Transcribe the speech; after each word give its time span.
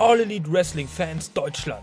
All 0.00 0.20
Elite 0.20 0.46
Wrestling 0.46 0.86
Fans 0.86 1.32
Deutschland. 1.32 1.82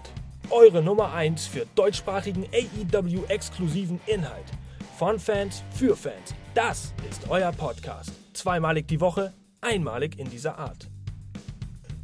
Eure 0.49 0.81
Nummer 0.81 1.13
1 1.13 1.47
für 1.47 1.65
deutschsprachigen 1.75 2.45
AEW-exklusiven 2.53 3.99
Inhalt. 4.05 4.45
Von 4.97 5.19
Fans 5.19 5.63
für 5.71 5.97
Fans. 5.97 6.33
Das 6.53 6.93
ist 7.09 7.29
euer 7.29 7.51
Podcast. 7.51 8.13
Zweimalig 8.31 8.87
die 8.87 9.01
Woche, 9.01 9.33
einmalig 9.59 10.17
in 10.17 10.29
dieser 10.29 10.57
Art. 10.57 10.87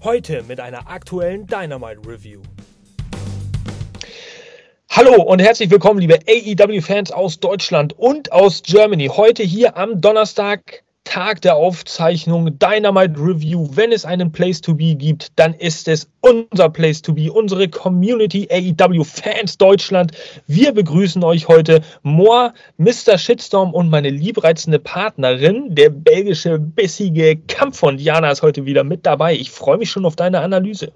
Heute 0.04 0.44
mit 0.50 0.60
einer 0.60 0.90
aktuellen 0.90 1.48
Dynamite 1.48 2.02
Review. 2.06 2.42
Hallo 4.90 5.24
und 5.24 5.40
herzlich 5.40 5.70
willkommen, 5.70 6.02
liebe 6.02 6.20
AEW-Fans 6.28 7.14
aus 7.14 7.40
Deutschland 7.40 7.98
und 7.98 8.34
aus 8.34 8.64
Germany. 8.64 9.08
Heute 9.08 9.44
hier 9.44 9.78
am 9.78 10.02
Donnerstag, 10.02 10.84
Tag 11.12 11.42
der 11.42 11.58
Aufzeichnung, 11.58 12.58
Dynamite 12.58 13.20
Review. 13.20 13.68
Wenn 13.74 13.92
es 13.92 14.06
einen 14.06 14.32
Place 14.32 14.62
to 14.62 14.74
Be 14.74 14.96
gibt, 14.96 15.28
dann 15.38 15.54
ist 15.54 15.90
es 15.90 16.10
unser 16.22 16.70
Place 16.70 17.02
to 17.02 17.12
Be, 17.12 17.30
unsere 17.30 17.68
Community 17.68 18.48
AEW 18.50 19.04
Fans 19.04 19.58
Deutschland. 19.58 20.14
Wir 20.48 20.72
begrüßen 20.72 21.22
euch 21.26 21.50
heute, 21.50 21.82
Moa, 22.04 22.54
Mr. 22.78 23.18
Shitstorm 23.18 23.74
und 23.74 23.90
meine 23.90 24.10
liebreizende 24.10 24.80
Partnerin, 24.80 25.76
der 25.76 25.90
belgische 25.90 26.58
bissige 26.58 27.36
Kampf 27.36 27.80
von 27.80 27.98
Diana 27.98 28.32
ist 28.32 28.42
heute 28.42 28.66
wieder 28.66 28.86
mit 28.86 29.06
dabei. 29.06 29.36
Ich 29.36 29.52
freue 29.52 29.80
mich 29.80 29.92
schon 29.92 30.06
auf 30.06 30.16
deine 30.16 30.40
Analyse. 30.40 30.94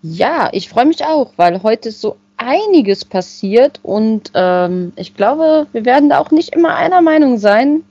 Ja, 0.00 0.48
ich 0.52 0.70
freue 0.70 0.86
mich 0.86 1.04
auch, 1.04 1.34
weil 1.36 1.62
heute 1.62 1.90
so 1.90 2.16
einiges 2.38 3.04
passiert 3.04 3.80
und 3.82 4.30
ähm, 4.32 4.94
ich 4.96 5.14
glaube, 5.14 5.66
wir 5.72 5.84
werden 5.84 6.08
da 6.08 6.18
auch 6.18 6.30
nicht 6.30 6.54
immer 6.54 6.74
einer 6.74 7.02
Meinung 7.02 7.36
sein. 7.36 7.82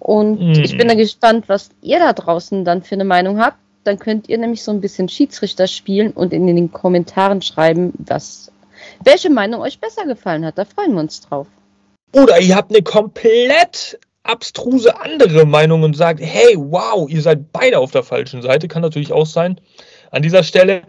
Und 0.00 0.40
mm. 0.40 0.62
ich 0.62 0.76
bin 0.76 0.88
da 0.88 0.94
gespannt, 0.94 1.48
was 1.48 1.70
ihr 1.82 1.98
da 1.98 2.12
draußen 2.12 2.64
dann 2.64 2.82
für 2.82 2.96
eine 2.96 3.04
Meinung 3.04 3.38
habt. 3.38 3.58
Dann 3.84 3.98
könnt 3.98 4.28
ihr 4.28 4.38
nämlich 4.38 4.62
so 4.62 4.72
ein 4.72 4.80
bisschen 4.80 5.08
Schiedsrichter 5.08 5.66
spielen 5.66 6.10
und 6.12 6.32
in 6.32 6.46
den 6.46 6.72
Kommentaren 6.72 7.40
schreiben, 7.40 7.92
was, 7.98 8.50
welche 9.04 9.30
Meinung 9.30 9.60
euch 9.60 9.78
besser 9.78 10.04
gefallen 10.04 10.44
hat. 10.44 10.58
Da 10.58 10.64
freuen 10.64 10.92
wir 10.94 11.00
uns 11.00 11.20
drauf. 11.20 11.46
Oder 12.12 12.40
ihr 12.40 12.56
habt 12.56 12.70
eine 12.70 12.82
komplett 12.82 13.98
abstruse 14.22 15.00
andere 15.00 15.46
Meinung 15.46 15.82
und 15.82 15.96
sagt, 15.96 16.20
hey, 16.20 16.56
wow, 16.56 17.08
ihr 17.08 17.22
seid 17.22 17.52
beide 17.52 17.78
auf 17.78 17.92
der 17.92 18.02
falschen 18.02 18.42
Seite. 18.42 18.68
Kann 18.68 18.82
natürlich 18.82 19.12
auch 19.12 19.26
sein. 19.26 19.60
An 20.10 20.22
dieser 20.22 20.42
Stelle 20.42 20.82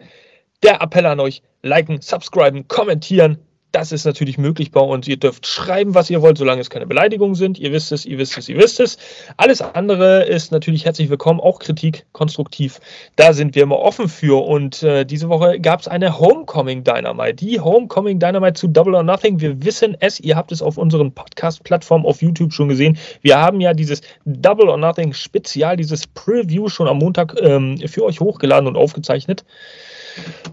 der 0.63 0.81
Appell 0.81 1.05
an 1.05 1.19
euch, 1.19 1.41
liken, 1.63 2.01
subscriben, 2.01 2.67
kommentieren, 2.67 3.37
das 3.71 3.91
ist 3.91 4.05
natürlich 4.05 4.37
möglich 4.37 4.71
bei 4.71 4.81
uns. 4.81 5.07
Ihr 5.07 5.17
dürft 5.17 5.47
schreiben, 5.47 5.95
was 5.95 6.09
ihr 6.09 6.21
wollt, 6.21 6.37
solange 6.37 6.61
es 6.61 6.69
keine 6.69 6.85
Beleidigungen 6.85 7.35
sind. 7.35 7.57
Ihr 7.57 7.71
wisst 7.71 7.91
es, 7.91 8.05
ihr 8.05 8.17
wisst 8.17 8.37
es, 8.37 8.49
ihr 8.49 8.57
wisst 8.57 8.79
es. 8.79 8.97
Alles 9.37 9.61
andere 9.61 10.23
ist 10.25 10.51
natürlich 10.51 10.85
herzlich 10.85 11.09
willkommen, 11.09 11.39
auch 11.39 11.59
Kritik, 11.59 12.05
konstruktiv. 12.11 12.81
Da 13.15 13.33
sind 13.33 13.55
wir 13.55 13.63
immer 13.63 13.79
offen 13.79 14.09
für. 14.09 14.45
Und 14.45 14.83
äh, 14.83 15.05
diese 15.05 15.29
Woche 15.29 15.59
gab 15.59 15.79
es 15.79 15.87
eine 15.87 16.19
Homecoming 16.19 16.83
Dynamite. 16.83 17.35
Die 17.35 17.59
Homecoming 17.59 18.19
Dynamite 18.19 18.53
zu 18.53 18.67
Double 18.67 18.95
or 18.95 19.03
Nothing. 19.03 19.39
Wir 19.39 19.63
wissen 19.63 19.95
es, 19.99 20.19
ihr 20.19 20.35
habt 20.35 20.51
es 20.51 20.61
auf 20.61 20.77
unseren 20.77 21.13
Podcast-Plattformen 21.13 22.05
auf 22.05 22.21
YouTube 22.21 22.53
schon 22.53 22.67
gesehen. 22.67 22.97
Wir 23.21 23.39
haben 23.39 23.61
ja 23.61 23.73
dieses 23.73 24.01
Double 24.25 24.67
or 24.67 24.77
Nothing 24.77 25.13
Spezial, 25.13 25.77
dieses 25.77 26.07
Preview 26.07 26.67
schon 26.67 26.87
am 26.87 26.97
Montag 26.97 27.35
ähm, 27.41 27.77
für 27.87 28.03
euch 28.03 28.19
hochgeladen 28.19 28.67
und 28.67 28.75
aufgezeichnet. 28.75 29.45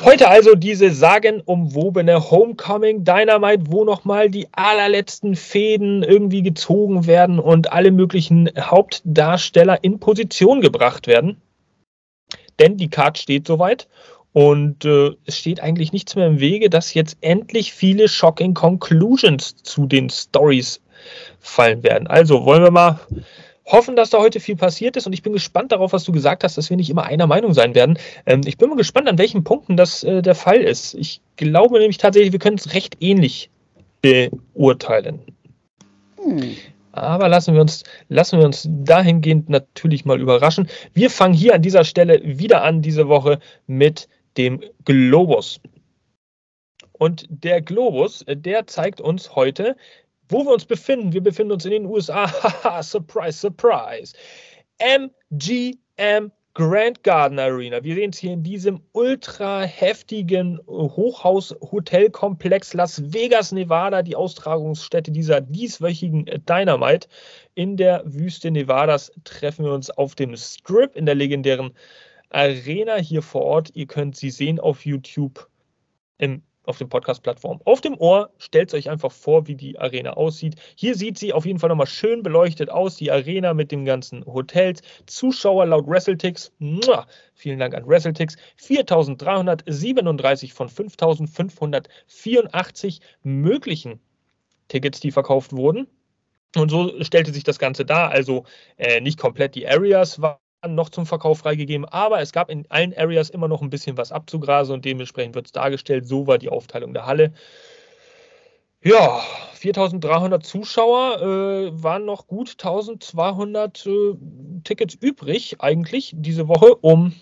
Heute 0.05 0.29
also 0.29 0.55
diese 0.55 0.91
sagenumwobene 0.91 2.31
Homecoming 2.31 3.05
Dynamite, 3.05 3.65
wo 3.67 3.85
nochmal 3.85 4.31
die 4.31 4.47
allerletzten 4.53 5.35
Fäden 5.35 6.03
irgendwie 6.03 6.43
gezogen 6.43 7.07
werden 7.07 7.39
und 7.39 7.73
alle 7.73 7.91
möglichen 7.91 8.49
Hauptdarsteller 8.59 9.83
in 9.83 9.99
Position 9.99 10.61
gebracht 10.61 11.07
werden. 11.07 11.41
Denn 12.61 12.77
die 12.77 12.89
Card 12.89 13.19
steht 13.19 13.47
soweit 13.47 13.89
und 14.33 14.85
äh, 14.85 15.11
es 15.25 15.39
steht 15.39 15.61
eigentlich 15.61 15.93
nichts 15.93 16.15
mehr 16.15 16.27
im 16.27 16.41
Wege, 16.41 16.71
dass 16.71 16.95
jetzt 16.95 17.17
endlich 17.21 17.73
viele 17.73 18.09
Shocking 18.09 18.55
Conclusions 18.55 19.57
zu 19.57 19.87
den 19.87 20.11
Stories 20.11 20.81
fallen 21.41 21.83
werden. 21.83 22.07
Also 22.07 22.45
wollen 22.45 22.63
wir 22.63 22.71
mal 22.71 23.01
hoffen, 23.71 23.97
dass 23.97 24.11
da 24.11 24.19
heute 24.19 24.41
viel 24.41 24.57
passiert 24.57 24.97
ist 24.97 25.07
und 25.07 25.13
ich 25.13 25.23
bin 25.23 25.33
gespannt 25.33 25.73
darauf, 25.73 25.93
was 25.93 26.05
du 26.05 26.13
gesagt 26.13 26.45
hast, 26.45 26.57
dass 26.57 26.71
wir 26.71 26.77
nicht 26.77 26.91
immer 26.91 27.05
einer 27.05 27.27
Meinung 27.27 27.55
sein 27.55 27.75
werden. 27.75 27.99
Ähm, 28.27 28.41
ich 28.47 28.59
bin 28.59 28.69
mal 28.71 28.77
gespannt, 28.77 29.09
an 29.09 29.19
welchen 29.19 29.45
Punkten 29.45 29.77
das 29.77 30.03
äh, 30.05 30.23
der 30.23 30.35
Fall 30.35 30.59
ist. 30.59 30.95
Ich 30.95 31.21
glaube 31.37 31.79
nämlich 31.79 31.99
tatsächlich, 31.99 32.33
wir 32.33 32.39
können 32.39 32.59
es 32.59 32.75
recht 32.75 32.97
ähnlich 33.01 33.51
beurteilen. 34.03 35.21
Hm. 36.23 36.57
Aber 36.93 37.29
lassen 37.29 37.55
wir, 37.55 37.61
uns, 37.61 37.85
lassen 38.09 38.39
wir 38.39 38.47
uns 38.47 38.67
dahingehend 38.69 39.49
natürlich 39.49 40.05
mal 40.05 40.21
überraschen. 40.21 40.69
Wir 40.95 41.11
fangen 41.11 41.35
hier 41.35 41.55
an 41.55 41.63
dieser 41.63 41.85
Stelle 41.85 42.21
wieder 42.25 42.63
an, 42.63 42.83
diese 42.83 43.09
Woche 43.09 43.39
mit 43.67 44.09
dem 44.37 44.61
Globus. 44.85 45.61
Und 46.93 47.27
der 47.29 47.61
Globus, 47.61 48.23
äh, 48.23 48.37
der 48.37 48.67
zeigt 48.67 49.01
uns 49.01 49.37
heute, 49.37 49.77
wo 50.29 50.45
wir 50.45 50.53
uns 50.53 50.65
befinden, 50.65 51.13
wir 51.13 51.23
befinden 51.23 51.53
uns 51.53 51.65
in 51.65 51.71
den 51.71 51.87
USA. 51.87 52.29
Surprise, 52.83 53.39
surprise. 53.39 54.15
MGM 54.79 56.33
Grand 56.59 57.03
Garden 57.05 57.39
Arena. 57.39 57.85
Wir 57.85 57.95
sehen 57.95 58.11
es 58.11 58.19
hier 58.19 58.33
in 58.33 58.43
diesem 58.43 58.83
ultra 58.91 59.63
heftigen 59.63 60.59
Hochhaus-Hotelkomplex 60.67 62.75
Las 62.75 63.13
Vegas, 63.13 63.53
Nevada, 63.53 64.03
die 64.03 64.17
Austragungsstätte 64.17 65.13
dieser 65.13 65.41
dieswöchigen 65.41 66.25
Dynamite. 66.25 67.07
In 67.55 67.77
der 67.77 68.03
Wüste 68.07 68.51
Nevadas 68.51 69.13
treffen 69.23 69.67
wir 69.67 69.73
uns 69.73 69.89
auf 69.91 70.17
dem 70.17 70.37
Strip 70.37 70.97
in 70.97 71.07
der 71.07 71.15
legendären 71.15 71.71
Arena 72.31 72.97
hier 72.97 73.23
vor 73.23 73.43
Ort. 73.43 73.71
Ihr 73.75 73.87
könnt 73.87 74.17
sie 74.17 74.31
sehen 74.31 74.59
auf 74.59 74.85
YouTube 74.85 75.49
im 76.19 76.43
auf 76.69 76.79
den 76.79 76.89
Podcast-Plattformen. 76.89 77.61
Auf 77.65 77.81
dem 77.81 77.99
Ohr 77.99 78.31
stellt 78.39 78.73
euch 78.75 78.91
einfach 78.91 79.11
vor, 79.11 79.47
wie 79.47 79.55
die 79.55 79.79
Arena 79.79 80.13
aussieht. 80.13 80.57
Hier 80.77 80.95
sieht 80.95 81.19
sie 81.19 81.33
auf 81.33 81.47
jeden 81.47 81.59
Fall 81.59 81.71
nochmal 81.71 81.87
schön 81.87 82.23
beleuchtet 82.23 82.71
aus, 82.71 82.97
die 82.97 83.11
Arena 83.11 83.55
mit 83.55 83.73
den 83.73 83.85
ganzen 83.85 84.25
Hotels. 84.27 84.83
Zuschauer 85.07 85.67
laut 85.67 85.87
WrestleTix, 85.87 86.53
vielen 87.35 87.59
Dank 87.59 87.75
an 87.75 87.89
WrestleTix, 87.89 88.37
4.337 88.61 90.53
von 90.53 90.69
5.584 90.69 93.01
möglichen 93.23 94.01
Tickets, 94.69 95.01
die 95.01 95.11
verkauft 95.11 95.53
wurden. 95.53 95.89
Und 96.57 96.71
so 96.71 97.03
stellte 97.03 97.33
sich 97.33 97.45
das 97.45 97.59
Ganze 97.59 97.85
dar. 97.85 98.11
Also 98.11 98.45
äh, 98.77 99.01
nicht 99.01 99.19
komplett 99.19 99.55
die 99.55 99.67
Areas 99.67 100.21
waren 100.21 100.39
noch 100.67 100.89
zum 100.91 101.07
Verkauf 101.07 101.39
freigegeben, 101.39 101.85
aber 101.85 102.21
es 102.21 102.33
gab 102.33 102.51
in 102.51 102.67
allen 102.69 102.97
Areas 102.97 103.31
immer 103.31 103.49
noch 103.49 103.63
ein 103.63 103.71
bisschen 103.71 103.97
was 103.97 104.13
abzugrasen 104.13 104.75
und 104.75 104.85
dementsprechend 104.85 105.35
wird 105.35 105.47
es 105.47 105.53
dargestellt. 105.53 106.07
So 106.07 106.27
war 106.27 106.39
die 106.39 106.49
Aufteilung 106.49 106.95
der 106.95 107.07
Halle. 107.07 107.33
Ja, 108.83 109.21
4300 109.55 110.45
Zuschauer 110.45 111.21
äh, 111.21 111.83
waren 111.83 112.05
noch 112.05 112.27
gut 112.29 112.51
1200 112.51 113.87
äh, 113.87 113.91
Tickets 114.65 114.95
übrig, 114.95 115.57
eigentlich 115.61 116.13
diese 116.17 116.47
Woche, 116.49 116.75
um 116.77 117.13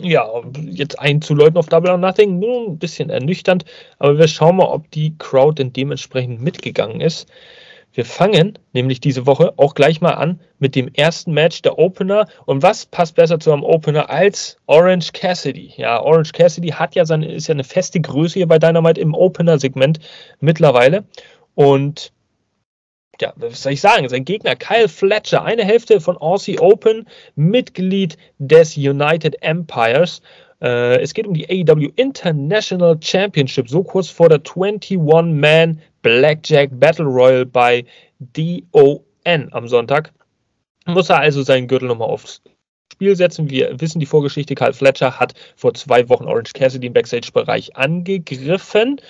ja, 0.00 0.28
jetzt 0.60 0.98
einzuläuten 0.98 1.56
auf 1.56 1.66
Double 1.68 1.90
or 1.90 1.98
Nothing. 1.98 2.38
Nur 2.38 2.68
ein 2.68 2.78
bisschen 2.78 3.10
ernüchternd, 3.10 3.64
aber 3.98 4.18
wir 4.18 4.28
schauen 4.28 4.56
mal, 4.56 4.66
ob 4.66 4.90
die 4.90 5.16
Crowd 5.18 5.62
denn 5.62 5.72
dementsprechend 5.72 6.40
mitgegangen 6.42 7.00
ist. 7.00 7.28
Wir 7.96 8.04
fangen 8.04 8.58
nämlich 8.74 9.00
diese 9.00 9.24
Woche 9.24 9.54
auch 9.56 9.74
gleich 9.74 10.02
mal 10.02 10.10
an 10.10 10.38
mit 10.58 10.74
dem 10.74 10.92
ersten 10.92 11.32
Match 11.32 11.62
der 11.62 11.78
Opener. 11.78 12.28
Und 12.44 12.62
was 12.62 12.84
passt 12.84 13.14
besser 13.14 13.40
zu 13.40 13.50
einem 13.50 13.64
Opener 13.64 14.10
als 14.10 14.58
Orange 14.66 15.12
Cassidy? 15.14 15.72
Ja, 15.78 16.02
Orange 16.02 16.32
Cassidy 16.32 16.68
hat 16.68 16.94
ja 16.94 17.06
seine, 17.06 17.32
ist 17.32 17.46
ja 17.46 17.54
eine 17.54 17.64
feste 17.64 17.98
Größe 17.98 18.34
hier 18.34 18.48
bei 18.48 18.58
Dynamite 18.58 19.00
im 19.00 19.14
Opener-Segment 19.14 20.00
mittlerweile. 20.40 21.04
Und 21.54 22.12
ja, 23.18 23.32
was 23.36 23.62
soll 23.62 23.72
ich 23.72 23.80
sagen? 23.80 24.06
Sein 24.10 24.26
Gegner 24.26 24.56
Kyle 24.56 24.90
Fletcher, 24.90 25.42
eine 25.42 25.64
Hälfte 25.64 25.98
von 26.02 26.18
Aussie 26.18 26.58
Open, 26.58 27.08
Mitglied 27.34 28.18
des 28.36 28.76
United 28.76 29.42
Empires. 29.42 30.20
Äh, 30.60 31.00
es 31.00 31.14
geht 31.14 31.26
um 31.26 31.34
die 31.34 31.48
AEW 31.48 31.90
International 31.96 32.96
Championship, 33.00 33.68
so 33.68 33.82
kurz 33.82 34.08
vor 34.08 34.28
der 34.28 34.42
21-Man 34.42 35.80
Blackjack 36.02 36.70
Battle 36.72 37.06
Royal 37.06 37.44
bei 37.44 37.84
DON 38.20 39.48
am 39.50 39.68
Sonntag. 39.68 40.12
Muss 40.86 41.10
er 41.10 41.18
also 41.18 41.42
seinen 41.42 41.66
Gürtel 41.68 41.88
nochmal 41.88 42.08
aufs 42.08 42.42
Spiel 42.92 43.16
setzen. 43.16 43.50
Wir 43.50 43.78
wissen 43.80 43.98
die 43.98 44.06
Vorgeschichte. 44.06 44.54
Karl 44.54 44.72
Fletcher 44.72 45.18
hat 45.18 45.34
vor 45.56 45.74
zwei 45.74 46.08
Wochen 46.08 46.24
Orange 46.24 46.52
Cassidy 46.52 46.86
im 46.86 46.92
Backstage-Bereich 46.92 47.76
angegriffen 47.76 49.00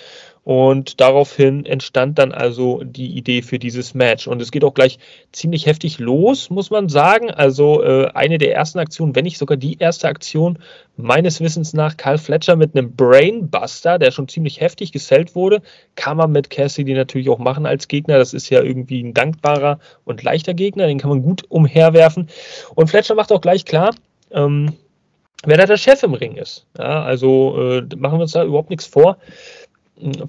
und 0.47 1.01
daraufhin 1.01 1.65
entstand 1.65 2.17
dann 2.19 2.31
also 2.31 2.81
die 2.81 3.17
Idee 3.17 3.41
für 3.41 3.59
dieses 3.59 3.93
Match. 3.93 4.29
Und 4.29 4.41
es 4.41 4.49
geht 4.49 4.63
auch 4.63 4.73
gleich 4.73 4.97
ziemlich 5.33 5.65
heftig 5.65 5.99
los, 5.99 6.49
muss 6.49 6.69
man 6.69 6.87
sagen. 6.87 7.29
Also 7.29 7.83
äh, 7.83 8.07
eine 8.13 8.37
der 8.37 8.55
ersten 8.55 8.79
Aktionen, 8.79 9.13
wenn 9.13 9.25
nicht 9.25 9.39
sogar 9.39 9.57
die 9.57 9.77
erste 9.77 10.07
Aktion 10.07 10.59
meines 10.95 11.41
Wissens 11.41 11.73
nach, 11.73 11.97
Karl 11.97 12.17
Fletcher 12.17 12.55
mit 12.55 12.77
einem 12.77 12.95
Brainbuster, 12.95 13.99
der 13.99 14.11
schon 14.11 14.29
ziemlich 14.29 14.61
heftig 14.61 14.93
gesellt 14.93 15.35
wurde, 15.35 15.61
kann 15.95 16.15
man 16.15 16.31
mit 16.31 16.49
Cassidy 16.49 16.93
natürlich 16.93 17.27
auch 17.27 17.39
machen 17.39 17.65
als 17.65 17.89
Gegner. 17.89 18.17
Das 18.17 18.33
ist 18.33 18.49
ja 18.49 18.63
irgendwie 18.63 19.03
ein 19.03 19.13
dankbarer 19.13 19.79
und 20.05 20.23
leichter 20.23 20.53
Gegner, 20.53 20.87
den 20.87 20.97
kann 20.97 21.09
man 21.09 21.23
gut 21.23 21.43
umherwerfen. 21.49 22.29
Und 22.73 22.89
Fletcher 22.89 23.15
macht 23.15 23.33
auch 23.33 23.41
gleich 23.41 23.65
klar, 23.65 23.93
ähm, 24.31 24.71
wer 25.43 25.57
da 25.57 25.65
der 25.65 25.75
Chef 25.75 26.03
im 26.03 26.13
Ring 26.13 26.37
ist. 26.37 26.65
Ja, 26.77 27.03
also 27.03 27.57
äh, 27.59 27.81
machen 27.97 28.17
wir 28.17 28.21
uns 28.21 28.31
da 28.31 28.45
überhaupt 28.45 28.69
nichts 28.69 28.85
vor. 28.85 29.17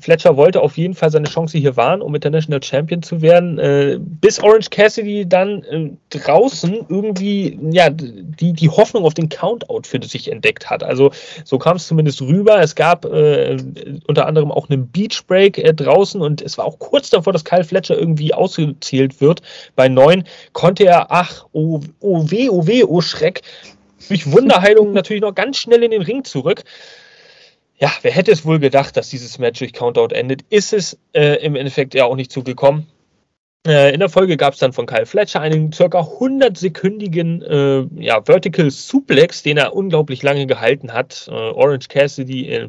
Fletcher 0.00 0.36
wollte 0.36 0.62
auf 0.62 0.78
jeden 0.78 0.94
Fall 0.94 1.10
seine 1.10 1.26
Chance 1.26 1.58
hier 1.58 1.76
wahren, 1.76 2.00
um 2.00 2.14
International 2.14 2.62
Champion 2.62 3.02
zu 3.02 3.20
werden, 3.20 3.58
äh, 3.58 3.98
bis 4.00 4.42
Orange 4.42 4.70
Cassidy 4.70 5.28
dann 5.28 5.62
äh, 5.64 5.90
draußen 6.10 6.86
irgendwie 6.88 7.58
ja, 7.70 7.90
die, 7.90 8.52
die 8.54 8.68
Hoffnung 8.68 9.04
auf 9.04 9.14
den 9.14 9.28
Countout 9.28 9.82
für 9.84 10.02
sich 10.02 10.30
entdeckt 10.30 10.70
hat. 10.70 10.82
Also 10.82 11.10
so 11.44 11.58
kam 11.58 11.76
es 11.76 11.86
zumindest 11.86 12.22
rüber. 12.22 12.60
Es 12.60 12.74
gab 12.74 13.04
äh, 13.04 13.58
unter 14.06 14.26
anderem 14.26 14.50
auch 14.50 14.70
einen 14.70 14.88
Beach 14.88 15.26
Break 15.26 15.58
äh, 15.58 15.74
draußen 15.74 16.20
und 16.20 16.40
es 16.40 16.56
war 16.56 16.64
auch 16.64 16.78
kurz 16.78 17.10
davor, 17.10 17.32
dass 17.32 17.44
Kyle 17.44 17.64
Fletcher 17.64 17.98
irgendwie 17.98 18.32
ausgezählt 18.32 19.20
wird. 19.20 19.42
Bei 19.76 19.88
neun 19.88 20.24
konnte 20.54 20.84
er, 20.84 21.10
ach, 21.10 21.44
oh, 21.52 21.80
oh 22.00 22.30
weh, 22.30 22.48
oh 22.48 22.66
weh, 22.66 22.84
oh 22.84 23.02
Schreck, 23.02 23.42
durch 24.08 24.30
Wunderheilung 24.30 24.92
natürlich 24.92 25.22
noch 25.22 25.34
ganz 25.34 25.58
schnell 25.58 25.82
in 25.82 25.90
den 25.90 26.02
Ring 26.02 26.24
zurück 26.24 26.64
ja, 27.78 27.92
wer 28.02 28.10
hätte 28.10 28.32
es 28.32 28.44
wohl 28.44 28.58
gedacht, 28.58 28.96
dass 28.96 29.08
dieses 29.08 29.38
Match 29.38 29.60
durch 29.60 29.72
Countout 29.72 30.14
endet? 30.14 30.42
Ist 30.50 30.72
es 30.72 30.98
äh, 31.12 31.44
im 31.44 31.54
Endeffekt 31.54 31.94
ja 31.94 32.04
auch 32.04 32.16
nicht 32.16 32.32
zugekommen. 32.32 32.88
Äh, 33.66 33.92
in 33.92 34.00
der 34.00 34.08
Folge 34.08 34.36
gab 34.36 34.54
es 34.54 34.60
dann 34.60 34.72
von 34.72 34.86
Kyle 34.86 35.06
Fletcher 35.06 35.40
einen 35.40 35.72
circa 35.72 36.00
100-sekündigen 36.00 37.42
äh, 37.42 38.02
ja, 38.02 38.22
Vertical 38.22 38.70
Suplex, 38.70 39.42
den 39.42 39.56
er 39.56 39.74
unglaublich 39.74 40.22
lange 40.22 40.46
gehalten 40.46 40.92
hat. 40.92 41.28
Äh, 41.28 41.32
Orange 41.32 41.88
Cassidy 41.88 42.48
äh, 42.48 42.68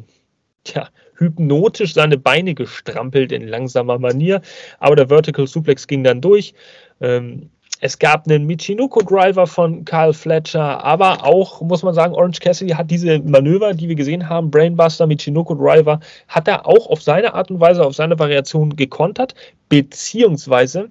tja, 0.64 0.88
hypnotisch 1.16 1.94
seine 1.94 2.18
Beine 2.18 2.54
gestrampelt 2.54 3.32
in 3.32 3.46
langsamer 3.46 3.98
Manier, 3.98 4.42
aber 4.78 4.96
der 4.96 5.08
Vertical 5.08 5.46
Suplex 5.46 5.86
ging 5.86 6.04
dann 6.04 6.20
durch. 6.20 6.54
Ähm, 7.00 7.50
es 7.80 7.98
gab 7.98 8.26
einen 8.26 8.46
Michinoku-Driver 8.46 9.46
von 9.46 9.84
Carl 9.86 10.12
Fletcher, 10.12 10.84
aber 10.84 11.24
auch, 11.24 11.62
muss 11.62 11.82
man 11.82 11.94
sagen, 11.94 12.14
Orange 12.14 12.40
Cassidy 12.40 12.72
hat 12.72 12.90
diese 12.90 13.18
Manöver, 13.20 13.72
die 13.72 13.88
wir 13.88 13.96
gesehen 13.96 14.28
haben, 14.28 14.50
Brainbuster, 14.50 15.06
Michinoku-Driver, 15.06 15.98
hat 16.28 16.46
er 16.46 16.66
auch 16.66 16.88
auf 16.88 17.02
seine 17.02 17.32
Art 17.32 17.50
und 17.50 17.58
Weise, 17.58 17.84
auf 17.84 17.94
seine 17.94 18.18
Variation 18.18 18.76
gekontert, 18.76 19.34
beziehungsweise 19.70 20.90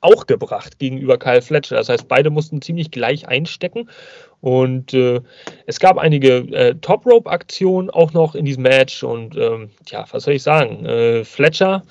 auch 0.00 0.26
gebracht 0.26 0.78
gegenüber 0.78 1.18
Kyle 1.18 1.42
Fletcher. 1.42 1.76
Das 1.76 1.88
heißt, 1.88 2.08
beide 2.08 2.30
mussten 2.30 2.62
ziemlich 2.62 2.90
gleich 2.90 3.28
einstecken. 3.28 3.88
Und 4.40 4.92
äh, 4.92 5.20
es 5.66 5.80
gab 5.80 5.96
einige 5.96 6.36
äh, 6.52 6.74
Top-Rope-Aktionen 6.74 7.90
auch 7.90 8.12
noch 8.12 8.34
in 8.34 8.44
diesem 8.44 8.62
Match. 8.64 9.02
Und 9.02 9.36
ähm, 9.36 9.70
ja, 9.88 10.04
was 10.10 10.24
soll 10.24 10.34
ich 10.34 10.42
sagen? 10.42 10.84
Äh, 10.84 11.24
Fletcher 11.24 11.82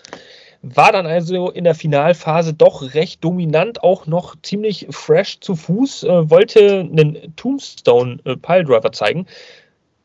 war 0.63 0.93
dann 0.93 1.05
also 1.05 1.51
in 1.51 1.65
der 1.65 1.75
Finalphase 1.75 2.53
doch 2.53 2.93
recht 2.93 3.23
dominant, 3.23 3.83
auch 3.83 4.07
noch 4.07 4.35
ziemlich 4.41 4.87
fresh 4.89 5.41
zu 5.41 5.55
Fuß, 5.55 6.03
äh, 6.03 6.29
wollte 6.29 6.79
einen 6.79 7.35
Tombstone 7.35 8.19
äh, 8.23 8.37
Piledriver 8.37 8.93
zeigen, 8.93 9.27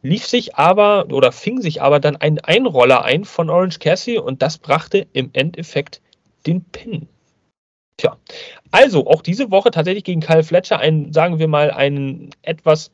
lief 0.02 0.26
sich 0.26 0.56
aber 0.56 1.06
oder 1.12 1.30
fing 1.30 1.60
sich 1.60 1.80
aber 1.80 2.00
dann 2.00 2.16
ein 2.16 2.40
Einroller 2.40 3.04
ein 3.04 3.24
von 3.24 3.50
Orange 3.50 3.78
Cassie 3.78 4.18
und 4.18 4.42
das 4.42 4.58
brachte 4.58 5.06
im 5.12 5.30
Endeffekt 5.32 6.02
den 6.44 6.64
Pin. 6.64 7.08
Tja, 7.96 8.16
also 8.72 9.06
auch 9.06 9.22
diese 9.22 9.52
Woche 9.52 9.70
tatsächlich 9.70 10.04
gegen 10.04 10.20
Kyle 10.20 10.42
Fletcher 10.42 10.80
einen, 10.80 11.12
sagen 11.12 11.38
wir 11.38 11.48
mal, 11.48 11.70
einen 11.70 12.30
etwas 12.42 12.90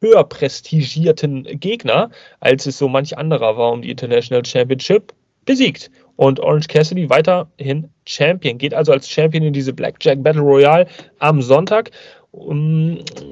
höher 0.00 0.24
prestigierten 0.24 1.44
Gegner, 1.58 2.10
als 2.40 2.66
es 2.66 2.76
so 2.76 2.88
manch 2.88 3.16
anderer 3.16 3.56
war 3.56 3.72
um 3.72 3.82
die 3.82 3.90
International 3.90 4.44
Championship, 4.44 5.14
besiegt 5.44 5.90
und 6.18 6.40
Orange 6.40 6.66
Cassidy 6.66 7.08
weiterhin 7.08 7.90
Champion. 8.04 8.58
Geht 8.58 8.74
also 8.74 8.90
als 8.90 9.08
Champion 9.08 9.44
in 9.44 9.52
diese 9.52 9.72
Blackjack 9.72 10.20
Battle 10.20 10.42
Royale 10.42 10.88
am 11.20 11.40
Sonntag. 11.40 11.92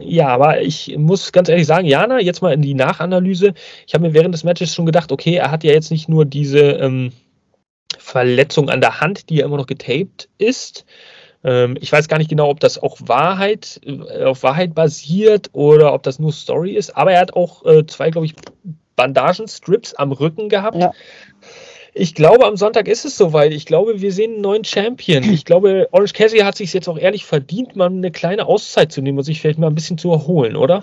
Ja, 0.00 0.28
aber 0.28 0.62
ich 0.62 0.96
muss 0.96 1.32
ganz 1.32 1.48
ehrlich 1.48 1.66
sagen, 1.66 1.88
Jana, 1.88 2.20
jetzt 2.20 2.42
mal 2.42 2.54
in 2.54 2.62
die 2.62 2.74
Nachanalyse. 2.74 3.54
Ich 3.88 3.94
habe 3.94 4.06
mir 4.06 4.14
während 4.14 4.32
des 4.34 4.44
Matches 4.44 4.72
schon 4.72 4.86
gedacht, 4.86 5.10
okay, 5.10 5.34
er 5.34 5.50
hat 5.50 5.64
ja 5.64 5.72
jetzt 5.72 5.90
nicht 5.90 6.08
nur 6.08 6.24
diese 6.24 6.60
ähm, 6.60 7.10
Verletzung 7.98 8.70
an 8.70 8.80
der 8.80 9.00
Hand, 9.00 9.30
die 9.30 9.38
ja 9.38 9.46
immer 9.46 9.56
noch 9.56 9.66
getaped 9.66 10.28
ist. 10.38 10.86
Ähm, 11.42 11.76
ich 11.80 11.90
weiß 11.90 12.06
gar 12.06 12.18
nicht 12.18 12.30
genau, 12.30 12.48
ob 12.48 12.60
das 12.60 12.80
auch 12.80 12.98
Wahrheit, 13.00 13.80
äh, 13.84 14.22
auf 14.22 14.44
Wahrheit 14.44 14.76
basiert 14.76 15.50
oder 15.54 15.92
ob 15.92 16.04
das 16.04 16.20
nur 16.20 16.32
Story 16.32 16.76
ist, 16.76 16.96
aber 16.96 17.12
er 17.12 17.20
hat 17.20 17.34
auch 17.34 17.66
äh, 17.66 17.84
zwei, 17.84 18.10
glaube 18.10 18.26
ich, 18.26 18.34
Bandagenstrips 18.96 19.94
am 19.94 20.10
Rücken 20.10 20.48
gehabt. 20.48 20.78
Ja. 20.78 20.92
Ich 21.98 22.14
glaube, 22.14 22.44
am 22.44 22.58
Sonntag 22.58 22.88
ist 22.88 23.06
es 23.06 23.16
soweit. 23.16 23.52
Ich 23.52 23.64
glaube, 23.64 24.02
wir 24.02 24.12
sehen 24.12 24.34
einen 24.34 24.42
neuen 24.42 24.64
Champion. 24.64 25.24
Ich 25.24 25.44
glaube, 25.46 25.88
Orange 25.92 26.12
Cassidy 26.12 26.42
hat 26.42 26.54
sich 26.54 26.70
jetzt 26.74 26.88
auch 26.88 26.98
ehrlich 26.98 27.24
verdient, 27.24 27.74
mal 27.74 27.86
eine 27.86 28.10
kleine 28.10 28.44
Auszeit 28.44 28.92
zu 28.92 29.00
nehmen 29.00 29.16
und 29.16 29.24
sich 29.24 29.40
vielleicht 29.40 29.58
mal 29.58 29.68
ein 29.68 29.74
bisschen 29.74 29.96
zu 29.96 30.10
erholen, 30.10 30.56
oder? 30.56 30.82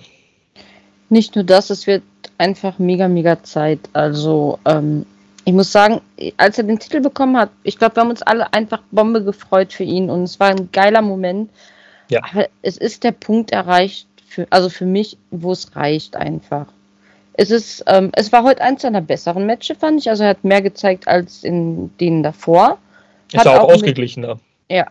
Nicht 1.10 1.36
nur 1.36 1.44
das, 1.44 1.70
es 1.70 1.86
wird 1.86 2.02
einfach 2.40 2.80
mega, 2.80 3.08
mega 3.08 3.44
Zeit. 3.44 3.80
Also, 3.94 4.58
ähm, 4.66 5.06
ich 5.46 5.54
muss 5.54 5.72
sagen, 5.72 6.02
als 6.38 6.58
er 6.58 6.64
den 6.64 6.80
Titel 6.80 7.02
bekommen 7.02 7.38
hat, 7.38 7.52
ich 7.62 7.78
glaube, 7.78 7.96
wir 7.98 8.02
haben 8.02 8.10
uns 8.10 8.24
alle 8.24 8.52
einfach 8.52 8.82
Bombe 8.90 9.24
gefreut 9.24 9.72
für 9.72 9.84
ihn 9.84 10.10
und 10.10 10.24
es 10.24 10.40
war 10.40 10.50
ein 10.50 10.70
geiler 10.72 11.04
Moment. 11.04 11.52
Ja. 12.10 12.22
Aber 12.32 12.48
es 12.64 12.78
ist 12.78 13.04
der 13.04 13.12
Punkt 13.12 13.52
erreicht, 13.52 14.08
für, 14.28 14.48
also 14.50 14.68
für 14.68 14.86
mich, 14.86 15.20
wo 15.30 15.52
es 15.52 15.76
reicht 15.76 16.16
einfach. 16.16 16.66
Es, 17.34 17.52
ist, 17.52 17.84
ähm, 17.88 18.12
es 18.14 18.32
war 18.32 18.44
heute 18.44 18.62
eins 18.62 18.84
seiner 18.84 19.02
besseren 19.02 19.46
Matches, 19.46 19.78
fand 19.80 20.00
ich. 20.00 20.10
Also 20.10 20.24
er 20.24 20.30
hat 20.30 20.44
mehr 20.44 20.62
gezeigt 20.62 21.08
als 21.08 21.44
in 21.44 21.96
denen 21.98 22.24
davor. 22.24 22.78
Ist 23.32 23.40
hat 23.40 23.48
auch, 23.48 23.62
auch 23.62 23.74
ausgeglichener. 23.74 24.36
Mit, 24.36 24.78
ja, 24.78 24.88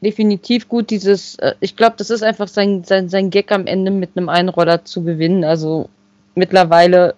definitiv 0.00 0.68
gut. 0.68 0.90
Dieses, 0.90 1.36
äh, 1.36 1.54
ich 1.60 1.76
glaube, 1.76 1.94
das 1.96 2.10
ist 2.10 2.22
einfach 2.22 2.48
sein, 2.48 2.84
sein, 2.84 3.08
sein 3.08 3.30
Gag 3.30 3.50
am 3.52 3.66
Ende 3.66 3.90
mit 3.90 4.10
einem 4.16 4.28
Einroller 4.28 4.84
zu 4.84 5.02
gewinnen. 5.02 5.44
Also 5.44 5.88
mittlerweile 6.34 7.14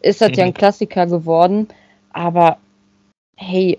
ist 0.00 0.20
das 0.20 0.30
mhm. 0.30 0.34
ja 0.34 0.44
ein 0.46 0.54
Klassiker 0.54 1.06
geworden. 1.06 1.68
Aber 2.12 2.58
hey, 3.36 3.78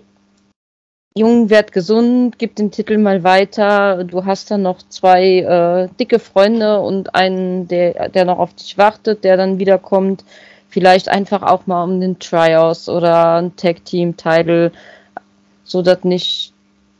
Jung, 1.14 1.50
werd 1.50 1.72
gesund, 1.72 2.38
gib 2.38 2.56
den 2.56 2.70
Titel 2.70 2.96
mal 2.96 3.22
weiter. 3.22 4.04
Du 4.04 4.24
hast 4.24 4.50
dann 4.50 4.62
noch 4.62 4.78
zwei 4.88 5.40
äh, 5.40 5.88
dicke 6.00 6.18
Freunde 6.18 6.80
und 6.80 7.14
einen, 7.14 7.68
der, 7.68 8.08
der 8.08 8.24
noch 8.24 8.38
auf 8.38 8.54
dich 8.54 8.78
wartet, 8.78 9.22
der 9.22 9.36
dann 9.36 9.58
wiederkommt. 9.58 10.24
Vielleicht 10.70 11.10
einfach 11.10 11.42
auch 11.42 11.66
mal 11.66 11.84
um 11.84 12.00
den 12.00 12.18
Tryouts 12.18 12.88
oder 12.88 13.42
ein 13.42 13.54
Tag-Team-Title, 13.56 14.72
so 15.64 15.82
dass 15.82 16.02
nicht 16.02 16.54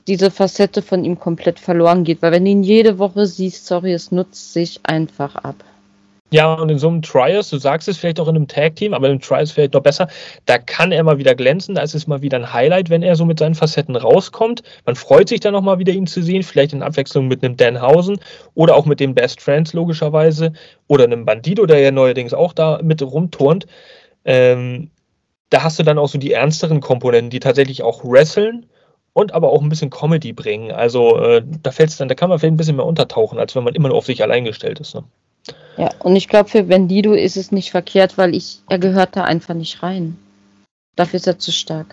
diese 0.06 0.31
Facette 0.31 0.82
von 0.82 1.05
ihm 1.05 1.19
komplett 1.19 1.59
verloren 1.59 2.04
geht. 2.04 2.21
Weil 2.21 2.33
wenn 2.33 2.45
du 2.45 2.50
ihn 2.50 2.62
jede 2.62 2.99
Woche 2.99 3.26
siehst, 3.26 3.66
sorry, 3.66 3.95
es 3.95 4.12
nutzt 4.12 4.52
sich 4.52 4.81
einfach 4.83 5.37
ab. 5.37 5.64
Ja, 6.32 6.54
und 6.54 6.70
in 6.70 6.78
so 6.78 6.88
einem 6.88 7.02
Trials, 7.02 7.50
du 7.50 7.58
sagst 7.58 7.88
es 7.88 7.98
vielleicht 7.98 8.18
auch 8.18 8.26
in 8.26 8.36
einem 8.36 8.48
Tag-Team, 8.48 8.94
aber 8.94 9.04
in 9.06 9.12
einem 9.12 9.20
Trials 9.20 9.52
vielleicht 9.52 9.74
noch 9.74 9.82
besser, 9.82 10.08
da 10.46 10.56
kann 10.56 10.90
er 10.90 11.02
mal 11.02 11.18
wieder 11.18 11.34
glänzen, 11.34 11.74
da 11.74 11.82
ist 11.82 11.94
es 11.94 12.06
mal 12.06 12.22
wieder 12.22 12.38
ein 12.38 12.54
Highlight, 12.54 12.88
wenn 12.88 13.02
er 13.02 13.16
so 13.16 13.26
mit 13.26 13.38
seinen 13.38 13.54
Facetten 13.54 13.96
rauskommt. 13.96 14.62
Man 14.86 14.96
freut 14.96 15.28
sich 15.28 15.40
dann 15.40 15.52
nochmal 15.52 15.78
wieder 15.78 15.92
ihn 15.92 16.06
zu 16.06 16.22
sehen, 16.22 16.42
vielleicht 16.42 16.72
in 16.72 16.82
Abwechslung 16.82 17.28
mit 17.28 17.44
einem 17.44 17.58
Danhausen 17.58 18.18
oder 18.54 18.76
auch 18.76 18.86
mit 18.86 18.98
den 18.98 19.14
Best 19.14 19.42
Friends 19.42 19.74
logischerweise 19.74 20.54
oder 20.88 21.04
einem 21.04 21.26
Bandido, 21.26 21.66
der 21.66 21.80
ja 21.80 21.90
neuerdings 21.90 22.32
auch 22.32 22.54
da 22.54 22.80
mit 22.82 23.02
rumturnt. 23.02 23.66
Ähm, 24.24 24.90
da 25.50 25.62
hast 25.62 25.78
du 25.78 25.82
dann 25.82 25.98
auch 25.98 26.08
so 26.08 26.16
die 26.16 26.32
ernsteren 26.32 26.80
Komponenten, 26.80 27.28
die 27.28 27.40
tatsächlich 27.40 27.82
auch 27.82 28.04
wresteln 28.04 28.64
und 29.12 29.34
aber 29.34 29.50
auch 29.50 29.60
ein 29.60 29.68
bisschen 29.68 29.90
Comedy 29.90 30.32
bringen. 30.32 30.72
Also 30.72 31.18
äh, 31.18 31.42
da 31.62 31.72
fällt 31.72 31.90
es 31.90 31.98
dann, 31.98 32.08
da 32.08 32.14
kann 32.14 32.30
man 32.30 32.38
vielleicht 32.38 32.54
ein 32.54 32.56
bisschen 32.56 32.76
mehr 32.76 32.86
untertauchen, 32.86 33.38
als 33.38 33.54
wenn 33.54 33.64
man 33.64 33.74
immer 33.74 33.88
nur 33.88 33.98
auf 33.98 34.06
sich 34.06 34.22
allein 34.22 34.46
gestellt 34.46 34.80
ist. 34.80 34.94
Ne? 34.94 35.04
Ja, 35.76 35.90
und 36.00 36.16
ich 36.16 36.28
glaube, 36.28 36.49
für 36.49 36.62
Bendido 36.64 37.12
ist 37.12 37.37
es 37.37 37.50
nicht 37.50 37.70
verkehrt, 37.70 38.18
weil 38.18 38.34
ich, 38.34 38.61
er 38.68 38.78
gehört 38.78 39.16
da 39.16 39.25
einfach 39.25 39.54
nicht 39.54 39.82
rein. 39.82 40.18
Dafür 40.96 41.16
ist 41.16 41.26
er 41.26 41.38
zu 41.38 41.52
stark. 41.52 41.87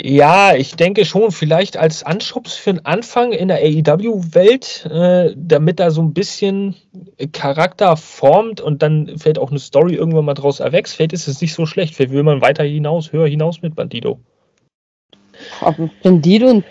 Ja, 0.00 0.54
ich 0.54 0.76
denke 0.76 1.04
schon, 1.04 1.32
vielleicht 1.32 1.76
als 1.76 2.04
Anschubs 2.04 2.54
für 2.54 2.72
den 2.72 2.86
Anfang 2.86 3.32
in 3.32 3.48
der 3.48 3.58
AEW-Welt, 3.58 4.88
äh, 4.88 5.34
damit 5.36 5.80
er 5.80 5.90
so 5.90 6.00
ein 6.00 6.14
bisschen 6.14 6.76
Charakter 7.32 7.96
formt 7.96 8.60
und 8.60 8.80
dann 8.80 9.18
vielleicht 9.18 9.40
auch 9.40 9.50
eine 9.50 9.58
Story 9.58 9.94
irgendwann 9.94 10.24
mal 10.24 10.34
draus 10.34 10.60
erwächst. 10.60 10.94
Vielleicht 10.94 11.12
ist 11.12 11.26
es 11.26 11.40
nicht 11.40 11.52
so 11.52 11.66
schlecht. 11.66 11.96
Vielleicht 11.96 12.12
will 12.12 12.22
man 12.22 12.40
weiter 12.40 12.62
hinaus, 12.62 13.10
höher 13.10 13.26
hinaus 13.26 13.60
mit 13.60 13.74
Bandido. 13.74 14.20
Ob 15.62 15.76
Bandido 16.04 16.48
einen, 16.48 16.64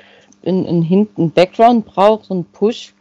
einen, 0.46 1.10
einen 1.18 1.32
Background 1.32 1.86
braucht, 1.86 2.25
so 2.25 2.34
einen 2.34 2.46
Push, 2.46 2.94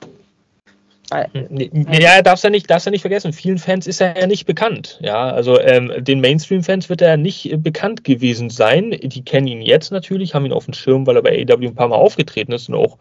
ja, 1.11 2.23
darfst 2.23 2.45
ja 2.45 2.51
nicht, 2.51 2.69
darfst 2.69 2.87
ja 2.87 2.91
nicht 2.91 3.03
vergessen. 3.03 3.33
Vielen 3.33 3.59
Fans 3.59 3.87
ist 3.87 4.01
er 4.01 4.19
ja 4.19 4.27
nicht 4.27 4.47
bekannt. 4.47 4.99
Ja, 5.03 5.31
also 5.31 5.61
ähm, 5.61 5.93
den 5.99 6.21
Mainstream-Fans 6.21 6.89
wird 6.89 7.01
er 7.01 7.17
nicht 7.17 7.53
äh, 7.53 7.57
bekannt 7.57 8.03
gewesen 8.05 8.51
sein. 8.51 8.91
Die 8.91 9.25
kennen 9.25 9.47
ihn 9.47 9.63
jetzt 9.63 9.93
natürlich, 9.93 10.35
haben 10.35 10.47
ihn 10.47 10.53
auf 10.53 10.65
dem 10.65 10.75
Schirm, 10.75 11.07
weil 11.07 11.17
er 11.17 11.23
bei 11.23 11.47
AEW 11.49 11.69
ein 11.69 11.75
paar 11.75 11.89
Mal 11.89 11.97
aufgetreten 11.97 12.53
ist 12.53 12.69
und 12.69 12.75
auch 12.75 12.99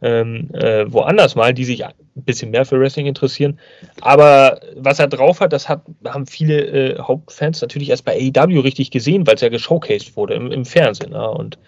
ähm, 0.00 0.50
äh, 0.54 0.84
woanders 0.92 1.34
mal, 1.34 1.52
die 1.52 1.64
sich 1.64 1.84
ein 1.84 1.92
bisschen 2.14 2.52
mehr 2.52 2.64
für 2.64 2.78
Wrestling 2.78 3.06
interessieren. 3.06 3.58
Aber 4.00 4.60
was 4.76 5.00
er 5.00 5.08
drauf 5.08 5.40
hat, 5.40 5.52
das 5.52 5.68
hat, 5.68 5.82
haben 6.06 6.26
viele 6.26 6.60
äh, 6.60 6.98
Hauptfans 7.00 7.60
natürlich 7.60 7.90
erst 7.90 8.04
bei 8.04 8.30
AEW 8.36 8.60
richtig 8.60 8.92
gesehen, 8.92 9.26
weil 9.26 9.34
es 9.34 9.40
ja 9.40 9.48
geshowcased 9.48 10.16
wurde 10.16 10.34
im, 10.34 10.52
im 10.52 10.64
Fernsehen. 10.64 11.12
Ja, 11.12 11.26
und 11.26 11.58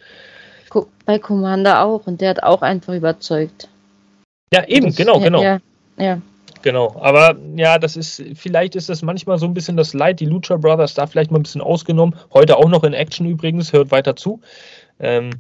bei 1.05 1.19
Commander 1.19 1.85
auch 1.85 2.07
und 2.07 2.21
der 2.21 2.31
hat 2.31 2.43
auch 2.45 2.63
einfach 2.63 2.95
überzeugt. 2.95 3.69
Ja, 4.53 4.65
eben, 4.67 4.87
das, 4.87 4.97
genau, 4.97 5.19
genau. 5.19 5.43
Ja, 5.43 5.59
ja. 6.01 6.21
Genau, 6.63 6.95
aber 7.01 7.37
ja, 7.57 7.79
das 7.79 7.97
ist, 7.97 8.23
vielleicht 8.35 8.77
ist 8.77 8.91
das 8.91 9.01
manchmal 9.01 9.39
so 9.39 9.47
ein 9.47 9.55
bisschen 9.55 9.79
das 9.79 9.95
Leid, 9.95 10.21
die 10.21 10.27
Lucha 10.27 10.57
Brothers 10.57 10.93
da 10.93 11.07
vielleicht 11.07 11.31
mal 11.31 11.39
ein 11.39 11.43
bisschen 11.43 11.63
ausgenommen. 11.63 12.15
Heute 12.35 12.59
auch 12.59 12.69
noch 12.69 12.85
in 12.85 12.93
Action 12.93 13.27
übrigens, 13.27 13.73
hört 13.73 13.91
weiter 13.91 14.15
zu. 14.15 14.41
Ähm, 14.99 15.31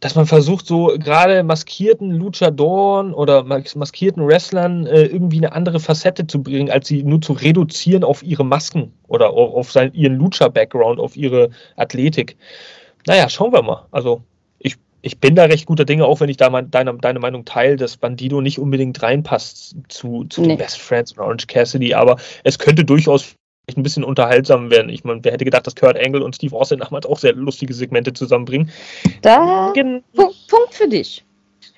dass 0.00 0.14
man 0.14 0.26
versucht, 0.26 0.66
so 0.66 0.94
gerade 0.98 1.42
maskierten 1.42 2.10
Luchadoren 2.10 3.14
oder 3.14 3.44
maskierten 3.44 4.26
Wrestlern 4.26 4.86
äh, 4.86 5.04
irgendwie 5.04 5.38
eine 5.38 5.52
andere 5.52 5.80
Facette 5.80 6.26
zu 6.26 6.42
bringen, 6.42 6.70
als 6.70 6.88
sie 6.88 7.02
nur 7.02 7.22
zu 7.22 7.32
reduzieren 7.32 8.04
auf 8.04 8.22
ihre 8.22 8.44
Masken 8.44 8.92
oder 9.08 9.30
auf, 9.30 9.54
auf 9.54 9.72
sein, 9.72 9.94
ihren 9.94 10.16
Lucha-Background, 10.16 11.00
auf 11.00 11.16
ihre 11.16 11.48
Athletik. 11.76 12.36
Naja, 13.06 13.28
schauen 13.30 13.54
wir 13.54 13.62
mal. 13.62 13.86
Also 13.90 14.20
ich, 15.06 15.18
bin 15.18 15.34
da 15.34 15.44
recht 15.44 15.66
guter 15.66 15.84
Dinge, 15.84 16.04
auch 16.04 16.20
wenn 16.20 16.28
ich 16.28 16.36
da 16.36 16.50
mein, 16.50 16.70
deine, 16.70 16.94
deine 16.94 17.18
Meinung 17.18 17.44
teile, 17.44 17.76
dass 17.76 17.96
Bandido 17.96 18.40
nicht 18.40 18.58
unbedingt 18.58 19.02
reinpasst 19.02 19.76
zu, 19.88 20.24
zu 20.24 20.42
nee. 20.42 20.48
den 20.48 20.58
Best 20.58 20.80
Friends 20.80 21.12
und 21.12 21.20
Orange 21.20 21.46
Cassidy, 21.46 21.94
aber 21.94 22.16
es 22.44 22.58
könnte 22.58 22.84
durchaus 22.84 23.34
ein 23.74 23.82
bisschen 23.82 24.04
unterhaltsam 24.04 24.70
werden. 24.70 24.90
Ich 24.90 25.04
meine, 25.04 25.24
wer 25.24 25.32
hätte 25.32 25.44
gedacht, 25.44 25.66
dass 25.66 25.74
Kurt 25.74 25.98
Angle 25.98 26.22
und 26.22 26.36
Steve 26.36 26.54
Austin 26.54 26.78
damals 26.78 27.06
auch 27.06 27.18
sehr 27.18 27.32
lustige 27.32 27.74
Segmente 27.74 28.12
zusammenbringen. 28.12 28.70
Da 29.22 29.72
Gen 29.74 30.04
Punkt, 30.14 30.36
Punkt 30.48 30.74
für 30.74 30.88
dich. 30.88 31.24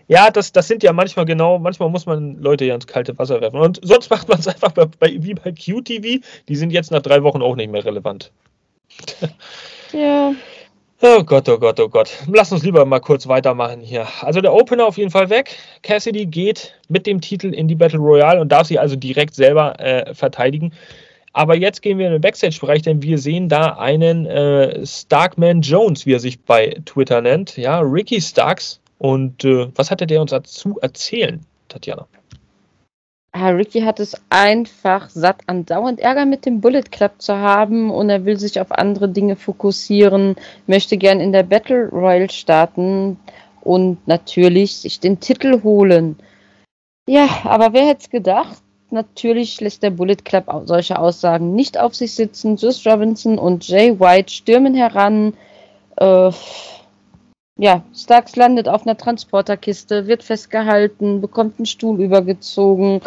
Ja, 0.06 0.30
das, 0.30 0.52
das 0.52 0.68
sind 0.68 0.82
ja 0.82 0.92
manchmal 0.92 1.26
genau, 1.26 1.58
manchmal 1.58 1.90
muss 1.90 2.06
man 2.06 2.40
Leute 2.40 2.64
ja 2.64 2.74
ins 2.74 2.86
kalte 2.86 3.16
Wasser 3.18 3.40
werfen. 3.40 3.60
Und 3.60 3.80
sonst 3.82 4.10
macht 4.10 4.28
man 4.28 4.38
es 4.38 4.48
einfach 4.48 4.72
bei, 4.72 4.86
bei, 4.86 5.16
wie 5.20 5.34
bei 5.34 5.52
QTV. 5.52 6.24
Die 6.48 6.56
sind 6.56 6.70
jetzt 6.70 6.90
nach 6.90 7.02
drei 7.02 7.22
Wochen 7.22 7.42
auch 7.42 7.56
nicht 7.56 7.70
mehr 7.70 7.84
relevant. 7.84 8.32
Ja. 9.92 10.34
Oh 11.00 11.22
Gott, 11.22 11.48
oh 11.48 11.58
Gott, 11.58 11.78
oh 11.78 11.88
Gott. 11.88 12.10
Lass 12.26 12.50
uns 12.50 12.64
lieber 12.64 12.84
mal 12.84 12.98
kurz 12.98 13.28
weitermachen 13.28 13.80
hier. 13.80 14.08
Also 14.20 14.40
der 14.40 14.52
Opener 14.52 14.84
auf 14.84 14.98
jeden 14.98 15.12
Fall 15.12 15.30
weg. 15.30 15.54
Cassidy 15.82 16.26
geht 16.26 16.74
mit 16.88 17.06
dem 17.06 17.20
Titel 17.20 17.54
in 17.54 17.68
die 17.68 17.76
Battle 17.76 18.00
Royale 18.00 18.40
und 18.40 18.50
darf 18.50 18.66
sie 18.66 18.80
also 18.80 18.96
direkt 18.96 19.36
selber 19.36 19.78
äh, 19.78 20.12
verteidigen. 20.12 20.72
Aber 21.32 21.54
jetzt 21.54 21.82
gehen 21.82 21.98
wir 21.98 22.06
in 22.06 22.12
den 22.14 22.20
Backstage-Bereich, 22.20 22.82
denn 22.82 23.00
wir 23.00 23.18
sehen 23.18 23.48
da 23.48 23.74
einen 23.74 24.26
äh, 24.26 24.84
Starkman 24.84 25.60
Jones, 25.60 26.04
wie 26.04 26.14
er 26.14 26.20
sich 26.20 26.40
bei 26.40 26.76
Twitter 26.84 27.20
nennt. 27.20 27.56
Ja, 27.56 27.78
Ricky 27.78 28.20
Starks. 28.20 28.80
Und 28.98 29.44
äh, 29.44 29.68
was 29.76 29.92
hatte 29.92 30.04
der 30.04 30.20
uns 30.20 30.32
dazu 30.32 30.80
erzählen, 30.80 31.46
Tatjana? 31.68 32.08
Ricky 33.34 33.82
hat 33.82 34.00
es 34.00 34.20
einfach 34.30 35.10
satt, 35.10 35.42
andauernd 35.46 36.00
Ärger 36.00 36.26
mit 36.26 36.46
dem 36.46 36.60
Bullet 36.60 36.82
Club 36.82 37.12
zu 37.18 37.36
haben 37.36 37.90
und 37.90 38.10
er 38.10 38.24
will 38.24 38.38
sich 38.38 38.60
auf 38.60 38.72
andere 38.72 39.08
Dinge 39.08 39.36
fokussieren, 39.36 40.36
möchte 40.66 40.96
gern 40.96 41.20
in 41.20 41.32
der 41.32 41.42
Battle 41.42 41.88
Royale 41.90 42.30
starten 42.30 43.18
und 43.60 44.06
natürlich 44.06 44.78
sich 44.78 45.00
den 45.00 45.20
Titel 45.20 45.62
holen. 45.62 46.16
Ja, 47.08 47.28
aber 47.44 47.72
wer 47.72 47.86
hätte 47.86 48.02
es 48.02 48.10
gedacht? 48.10 48.62
Natürlich 48.90 49.60
lässt 49.60 49.82
der 49.82 49.90
Bullet 49.90 50.16
Club 50.16 50.46
solche 50.64 50.98
Aussagen 50.98 51.54
nicht 51.54 51.78
auf 51.78 51.94
sich 51.94 52.14
sitzen. 52.14 52.56
Juice 52.56 52.86
Robinson 52.86 53.38
und 53.38 53.68
Jay 53.68 53.98
White 54.00 54.32
stürmen 54.32 54.74
heran. 54.74 55.34
Äh, 55.96 56.30
ja, 57.58 57.84
Starks 57.94 58.36
landet 58.36 58.68
auf 58.68 58.86
einer 58.86 58.96
Transporterkiste, 58.96 60.06
wird 60.06 60.22
festgehalten, 60.22 61.20
bekommt 61.20 61.58
einen 61.58 61.66
Stuhl 61.66 62.00
übergezogen 62.00 63.00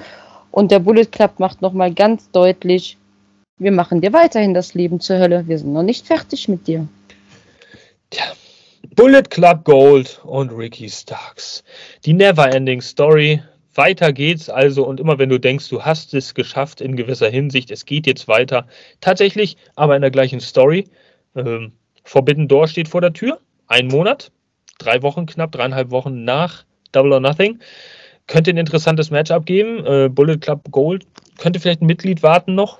und 0.51 0.71
der 0.71 0.79
Bullet 0.79 1.05
Club 1.05 1.39
macht 1.39 1.61
nochmal 1.61 1.93
ganz 1.93 2.29
deutlich, 2.31 2.97
wir 3.57 3.71
machen 3.71 4.01
dir 4.01 4.11
weiterhin 4.11 4.53
das 4.53 4.73
Leben 4.73 4.99
zur 4.99 5.19
Hölle. 5.19 5.47
Wir 5.47 5.59
sind 5.59 5.71
noch 5.71 5.83
nicht 5.83 6.07
fertig 6.07 6.47
mit 6.47 6.65
dir. 6.65 6.87
Tja, 8.09 8.23
Bullet 8.95 9.21
Club 9.29 9.63
Gold 9.63 10.19
und 10.23 10.51
Ricky 10.51 10.89
Starks. 10.89 11.63
Die 12.03 12.13
Neverending 12.13 12.81
Story 12.81 13.41
weiter 13.75 14.11
geht's 14.13 14.49
also 14.49 14.85
und 14.85 14.99
immer 14.99 15.19
wenn 15.19 15.29
du 15.29 15.39
denkst, 15.39 15.69
du 15.69 15.83
hast 15.83 16.13
es 16.15 16.33
geschafft 16.33 16.81
in 16.81 16.95
gewisser 16.95 17.29
Hinsicht, 17.29 17.69
es 17.69 17.85
geht 17.85 18.07
jetzt 18.07 18.27
weiter, 18.27 18.67
tatsächlich 18.99 19.57
aber 19.75 19.95
in 19.95 20.01
der 20.01 20.11
gleichen 20.11 20.39
Story. 20.39 20.89
Ähm, 21.35 21.71
Forbidden 22.03 22.47
Door 22.47 22.67
steht 22.67 22.87
vor 22.87 23.01
der 23.01 23.13
Tür, 23.13 23.39
ein 23.67 23.87
Monat, 23.87 24.31
drei 24.85 25.01
Wochen 25.01 25.25
knapp, 25.25 25.51
dreieinhalb 25.51 25.91
Wochen 25.91 26.23
nach 26.23 26.63
Double 26.91 27.13
or 27.13 27.19
Nothing. 27.19 27.59
Könnte 28.27 28.51
ein 28.51 28.57
interessantes 28.57 29.11
Matchup 29.11 29.45
geben. 29.45 29.85
Äh, 29.85 30.09
Bullet 30.09 30.37
Club 30.37 30.61
Gold 30.71 31.05
könnte 31.37 31.59
vielleicht 31.59 31.81
ein 31.81 31.87
Mitglied 31.87 32.23
warten 32.23 32.55
noch. 32.55 32.79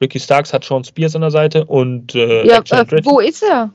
Ricky 0.00 0.20
Starks 0.20 0.52
hat 0.52 0.64
Sean 0.64 0.84
Spears 0.84 1.14
an 1.14 1.22
der 1.22 1.30
Seite 1.30 1.64
und 1.64 2.14
äh, 2.14 2.46
ja, 2.46 2.58
äh, 2.58 3.04
wo 3.04 3.20
ist 3.20 3.42
er? 3.42 3.70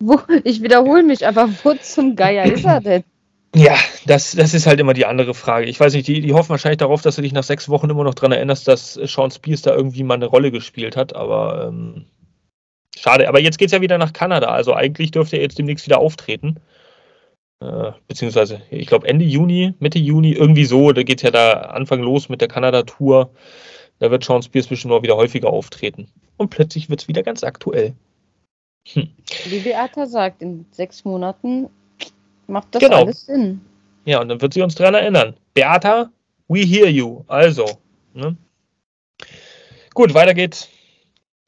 Wo, 0.00 0.20
ich 0.44 0.62
wiederhole 0.62 1.02
mich, 1.02 1.26
aber 1.26 1.48
wo 1.62 1.74
zum 1.74 2.16
Geier 2.16 2.44
ist 2.44 2.64
er 2.64 2.80
denn? 2.80 3.04
Ja, 3.54 3.76
das, 4.06 4.32
das 4.32 4.54
ist 4.54 4.66
halt 4.66 4.80
immer 4.80 4.94
die 4.94 5.04
andere 5.04 5.34
Frage. 5.34 5.66
Ich 5.66 5.78
weiß 5.78 5.92
nicht, 5.92 6.08
die, 6.08 6.22
die 6.22 6.32
hoffen 6.32 6.50
wahrscheinlich 6.50 6.78
darauf, 6.78 7.02
dass 7.02 7.16
du 7.16 7.22
dich 7.22 7.32
nach 7.32 7.42
sechs 7.42 7.68
Wochen 7.68 7.90
immer 7.90 8.02
noch 8.02 8.14
daran 8.14 8.32
erinnerst, 8.32 8.66
dass 8.66 8.94
Sean 8.94 9.30
Spears 9.30 9.62
da 9.62 9.74
irgendwie 9.74 10.04
mal 10.04 10.14
eine 10.14 10.26
Rolle 10.26 10.50
gespielt 10.50 10.96
hat, 10.96 11.14
aber 11.14 11.68
ähm, 11.68 12.06
schade. 12.96 13.28
Aber 13.28 13.40
jetzt 13.40 13.58
geht 13.58 13.66
es 13.66 13.72
ja 13.72 13.82
wieder 13.82 13.98
nach 13.98 14.14
Kanada, 14.14 14.48
also 14.48 14.74
eigentlich 14.74 15.10
dürfte 15.10 15.36
er 15.36 15.42
jetzt 15.42 15.58
demnächst 15.58 15.86
wieder 15.86 15.98
auftreten. 15.98 16.60
Äh, 17.62 17.92
beziehungsweise, 18.08 18.62
ich 18.70 18.86
glaube 18.86 19.06
Ende 19.06 19.24
Juni, 19.24 19.74
Mitte 19.78 19.98
Juni, 19.98 20.32
irgendwie 20.32 20.64
so, 20.64 20.92
da 20.92 21.02
geht 21.02 21.18
es 21.18 21.22
ja 21.22 21.30
da 21.30 21.52
Anfang 21.52 22.00
los 22.00 22.28
mit 22.28 22.40
der 22.40 22.48
Kanada-Tour. 22.48 23.30
Da 23.98 24.10
wird 24.10 24.24
Sean 24.24 24.42
Spears 24.42 24.66
bestimmt 24.66 24.92
noch 24.92 25.02
wieder 25.02 25.16
häufiger 25.16 25.50
auftreten. 25.50 26.08
Und 26.36 26.50
plötzlich 26.50 26.90
wird 26.90 27.02
es 27.02 27.08
wieder 27.08 27.22
ganz 27.22 27.44
aktuell. 27.44 27.94
Hm. 28.88 29.10
Wie 29.44 29.60
Beata 29.60 30.06
sagt, 30.06 30.42
in 30.42 30.66
sechs 30.72 31.04
Monaten 31.04 31.68
Macht 32.46 32.68
das 32.72 32.82
genau. 32.82 33.02
alles 33.02 33.26
Sinn? 33.26 33.60
Ja, 34.04 34.20
und 34.20 34.28
dann 34.28 34.40
wird 34.40 34.52
sie 34.52 34.62
uns 34.62 34.74
daran 34.74 34.94
erinnern. 34.94 35.34
Beata, 35.54 36.10
we 36.48 36.60
hear 36.60 36.88
you. 36.88 37.24
Also. 37.28 37.66
Ne? 38.14 38.36
Gut, 39.94 40.12
weiter 40.14 40.34
geht's 40.34 40.68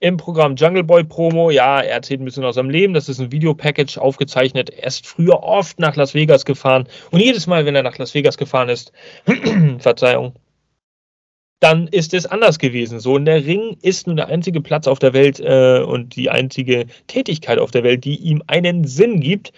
im 0.04 0.18
Programm 0.18 0.54
Jungle 0.54 0.84
Boy 0.84 1.02
Promo. 1.02 1.50
Ja, 1.50 1.80
er 1.80 1.94
erzählt 1.94 2.20
ein 2.20 2.26
bisschen 2.26 2.44
aus 2.44 2.56
seinem 2.56 2.68
Leben. 2.68 2.92
Das 2.92 3.08
ist 3.08 3.20
ein 3.20 3.32
Videopackage 3.32 3.96
aufgezeichnet. 3.96 4.68
Er 4.68 4.88
ist 4.88 5.06
früher 5.06 5.42
oft 5.42 5.80
nach 5.80 5.96
Las 5.96 6.12
Vegas 6.12 6.44
gefahren. 6.44 6.86
Und 7.10 7.20
jedes 7.20 7.46
Mal, 7.46 7.64
wenn 7.64 7.74
er 7.74 7.82
nach 7.82 7.96
Las 7.96 8.12
Vegas 8.12 8.36
gefahren 8.36 8.68
ist, 8.68 8.92
Verzeihung, 9.78 10.34
dann 11.60 11.88
ist 11.88 12.12
es 12.12 12.26
anders 12.26 12.58
gewesen. 12.58 13.00
So, 13.00 13.14
und 13.14 13.24
der 13.24 13.46
Ring 13.46 13.78
ist 13.80 14.06
nun 14.06 14.16
der 14.16 14.28
einzige 14.28 14.60
Platz 14.60 14.86
auf 14.86 14.98
der 14.98 15.14
Welt 15.14 15.40
äh, 15.40 15.80
und 15.80 16.16
die 16.16 16.28
einzige 16.28 16.84
Tätigkeit 17.06 17.58
auf 17.58 17.70
der 17.70 17.82
Welt, 17.82 18.04
die 18.04 18.16
ihm 18.16 18.42
einen 18.46 18.84
Sinn 18.84 19.20
gibt 19.20 19.54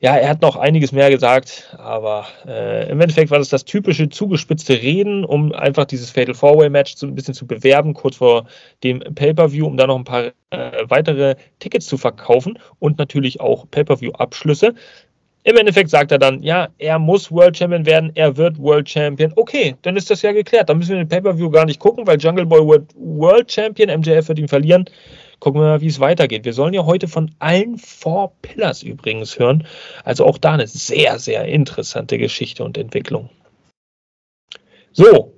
ja, 0.00 0.14
er 0.16 0.28
hat 0.28 0.42
noch 0.42 0.56
einiges 0.56 0.92
mehr 0.92 1.10
gesagt, 1.10 1.74
aber 1.78 2.26
äh, 2.46 2.90
im 2.90 3.00
Endeffekt 3.00 3.30
war 3.30 3.38
das 3.38 3.48
das 3.48 3.64
typische 3.64 4.10
zugespitzte 4.10 4.74
Reden, 4.74 5.24
um 5.24 5.52
einfach 5.52 5.86
dieses 5.86 6.10
Fatal 6.10 6.34
Four-Way 6.34 6.68
Match 6.68 6.96
so 6.96 7.06
ein 7.06 7.14
bisschen 7.14 7.32
zu 7.32 7.46
bewerben, 7.46 7.94
kurz 7.94 8.16
vor 8.16 8.46
dem 8.84 9.00
Pay-Per-View, 9.00 9.66
um 9.66 9.78
da 9.78 9.86
noch 9.86 9.96
ein 9.96 10.04
paar 10.04 10.32
äh, 10.50 10.84
weitere 10.88 11.36
Tickets 11.60 11.86
zu 11.86 11.96
verkaufen 11.96 12.58
und 12.78 12.98
natürlich 12.98 13.40
auch 13.40 13.64
Pay-Per-View-Abschlüsse. 13.70 14.74
Im 15.44 15.56
Endeffekt 15.56 15.90
sagt 15.90 16.10
er 16.10 16.18
dann, 16.18 16.42
ja, 16.42 16.68
er 16.76 16.98
muss 16.98 17.30
World 17.30 17.56
Champion 17.56 17.86
werden, 17.86 18.10
er 18.16 18.36
wird 18.36 18.58
World 18.58 18.90
Champion. 18.90 19.32
Okay, 19.36 19.76
dann 19.82 19.96
ist 19.96 20.10
das 20.10 20.20
ja 20.22 20.32
geklärt. 20.32 20.68
Dann 20.68 20.78
müssen 20.78 20.90
wir 20.90 20.98
den 20.98 21.08
Pay-Per-View 21.08 21.50
gar 21.50 21.64
nicht 21.64 21.78
gucken, 21.78 22.06
weil 22.06 22.18
Jungle 22.18 22.46
Boy 22.46 22.66
wird 22.66 22.90
World 22.96 23.50
Champion, 23.50 24.00
MJF 24.00 24.28
wird 24.28 24.40
ihn 24.40 24.48
verlieren. 24.48 24.86
Gucken 25.46 25.60
wir 25.60 25.68
mal, 25.68 25.80
wie 25.80 25.86
es 25.86 26.00
weitergeht. 26.00 26.44
Wir 26.44 26.52
sollen 26.52 26.74
ja 26.74 26.86
heute 26.86 27.06
von 27.06 27.30
allen 27.38 27.78
Four 27.78 28.32
Pillars 28.42 28.82
übrigens 28.82 29.38
hören. 29.38 29.64
Also 30.02 30.26
auch 30.26 30.38
da 30.38 30.54
eine 30.54 30.66
sehr, 30.66 31.20
sehr 31.20 31.44
interessante 31.44 32.18
Geschichte 32.18 32.64
und 32.64 32.76
Entwicklung. 32.76 33.30
So, 34.90 35.34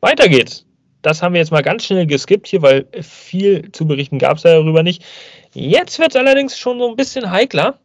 weiter 0.00 0.28
geht's. 0.28 0.66
Das 1.00 1.22
haben 1.22 1.32
wir 1.32 1.40
jetzt 1.40 1.52
mal 1.52 1.62
ganz 1.62 1.86
schnell 1.86 2.06
geskippt 2.06 2.48
hier, 2.48 2.60
weil 2.60 2.86
viel 3.00 3.72
zu 3.72 3.86
berichten 3.86 4.18
gab 4.18 4.36
es 4.36 4.42
darüber 4.42 4.82
nicht. 4.82 5.02
Jetzt 5.54 5.98
wird 5.98 6.10
es 6.10 6.16
allerdings 6.16 6.58
schon 6.58 6.78
so 6.78 6.90
ein 6.90 6.96
bisschen 6.96 7.30
heikler. 7.30 7.78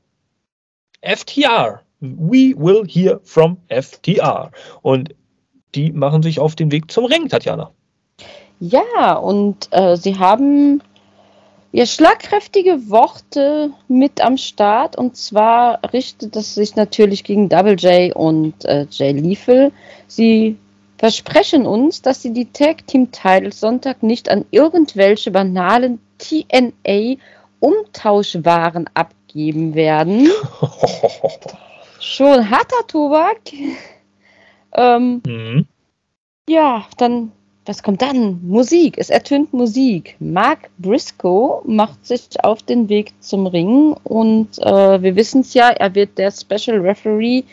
FTR. 1.00 1.84
We 2.02 2.54
will 2.58 2.86
hear 2.86 3.22
from 3.24 3.56
FTR. 3.70 4.52
Und 4.82 5.16
die 5.74 5.94
machen 5.94 6.22
sich 6.22 6.38
auf 6.38 6.58
den 6.58 6.70
Weg 6.70 6.92
zum 6.92 7.06
Ring, 7.06 7.30
Tatjana. 7.30 7.72
Ja, 8.60 9.14
und 9.14 9.70
äh, 9.72 9.96
sie 9.96 10.20
haben 10.20 10.84
ja, 11.74 11.86
schlagkräftige 11.86 12.90
Worte 12.90 13.72
mit 13.88 14.22
am 14.22 14.38
Start 14.38 14.98
und 14.98 15.16
zwar 15.16 15.80
richtet 15.94 16.36
es 16.36 16.56
sich 16.56 16.76
natürlich 16.76 17.24
gegen 17.24 17.48
Double 17.48 17.76
J 17.76 18.14
und 18.16 18.66
äh, 18.66 18.86
Jay 18.90 19.14
Lethal. 19.14 19.72
Sie 20.08 20.58
versprechen 20.98 21.66
uns, 21.66 22.02
dass 22.02 22.22
sie 22.22 22.34
die 22.34 22.52
Tag 22.52 22.86
Team 22.88 23.12
Titles 23.12 23.62
Sonntag 23.62 24.04
nicht 24.04 24.30
an 24.30 24.46
irgendwelche 24.52 25.32
banalen 25.32 26.00
TNA 26.18 27.16
Umtauschwaren 27.60 28.90
abgeben 28.94 29.74
werden. 29.74 30.30
Schon 32.00 32.50
harter 32.50 32.88
Tobak. 32.88 33.40
ähm, 34.74 35.22
mhm. 35.26 35.68
Ja, 36.50 36.86
dann 36.98 37.32
was 37.72 37.84
kommt 37.84 38.02
dann? 38.02 38.42
Musik. 38.44 38.98
Es 38.98 39.10
ertönt 39.10 39.54
Musik. 39.54 40.18
Mark 40.20 40.70
Briscoe 40.78 41.62
macht 41.66 42.06
sich 42.06 42.44
auf 42.44 42.62
den 42.62 42.90
Weg 42.90 43.14
zum 43.22 43.48
Ring 43.48 43.96
und 44.04 44.60
äh, 44.60 45.02
wir 45.02 45.16
wissen 45.16 45.40
es 45.40 45.54
ja, 45.54 45.70
er 45.70 45.96
wird 45.96 46.18
der 46.18 46.32
Special 46.32 46.80
Referee 46.80 47.44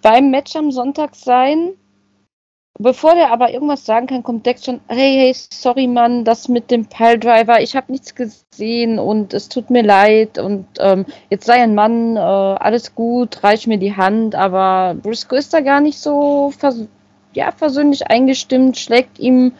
beim 0.00 0.30
Match 0.30 0.56
am 0.56 0.70
Sonntag 0.70 1.14
sein. 1.14 1.72
Bevor 2.78 3.14
der 3.14 3.30
aber 3.30 3.52
irgendwas 3.52 3.84
sagen 3.84 4.06
kann, 4.06 4.22
kommt 4.22 4.46
Dex 4.46 4.64
schon, 4.64 4.80
hey, 4.88 5.12
hey, 5.18 5.34
sorry 5.34 5.86
Mann, 5.86 6.24
das 6.24 6.48
mit 6.48 6.70
dem 6.70 6.86
Piledriver, 6.86 7.60
ich 7.60 7.76
habe 7.76 7.92
nichts 7.92 8.14
gesehen 8.14 8.98
und 8.98 9.34
es 9.34 9.50
tut 9.50 9.68
mir 9.68 9.82
leid 9.82 10.38
und 10.38 10.64
ähm, 10.78 11.04
jetzt 11.28 11.44
sei 11.44 11.62
ein 11.62 11.74
Mann, 11.74 12.16
äh, 12.16 12.20
alles 12.20 12.94
gut, 12.94 13.44
reich 13.44 13.66
mir 13.66 13.76
die 13.76 13.94
Hand, 13.94 14.34
aber 14.34 14.94
Briscoe 14.94 15.36
ist 15.36 15.52
da 15.52 15.60
gar 15.60 15.82
nicht 15.82 15.98
so 15.98 16.50
vers 16.56 16.86
ja, 17.32 17.52
versöhnlich 17.52 18.06
eingestimmt, 18.08 18.78
schlägt 18.78 19.18
ihm 19.18 19.52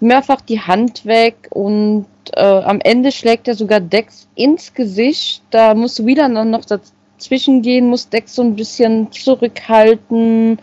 mehrfach 0.00 0.40
die 0.40 0.60
Hand 0.60 1.04
weg 1.04 1.48
und 1.50 2.06
äh, 2.34 2.40
am 2.40 2.80
Ende 2.80 3.12
schlägt 3.12 3.48
er 3.48 3.54
sogar 3.54 3.80
Dex 3.80 4.28
ins 4.34 4.74
Gesicht. 4.74 5.42
Da 5.50 5.74
muss 5.74 6.04
Wheeler 6.04 6.28
dann 6.28 6.50
noch 6.50 6.64
dazwischen 6.64 7.62
gehen, 7.62 7.88
muss 7.88 8.08
Dex 8.08 8.34
so 8.34 8.42
ein 8.42 8.56
bisschen 8.56 9.12
zurückhalten. 9.12 10.58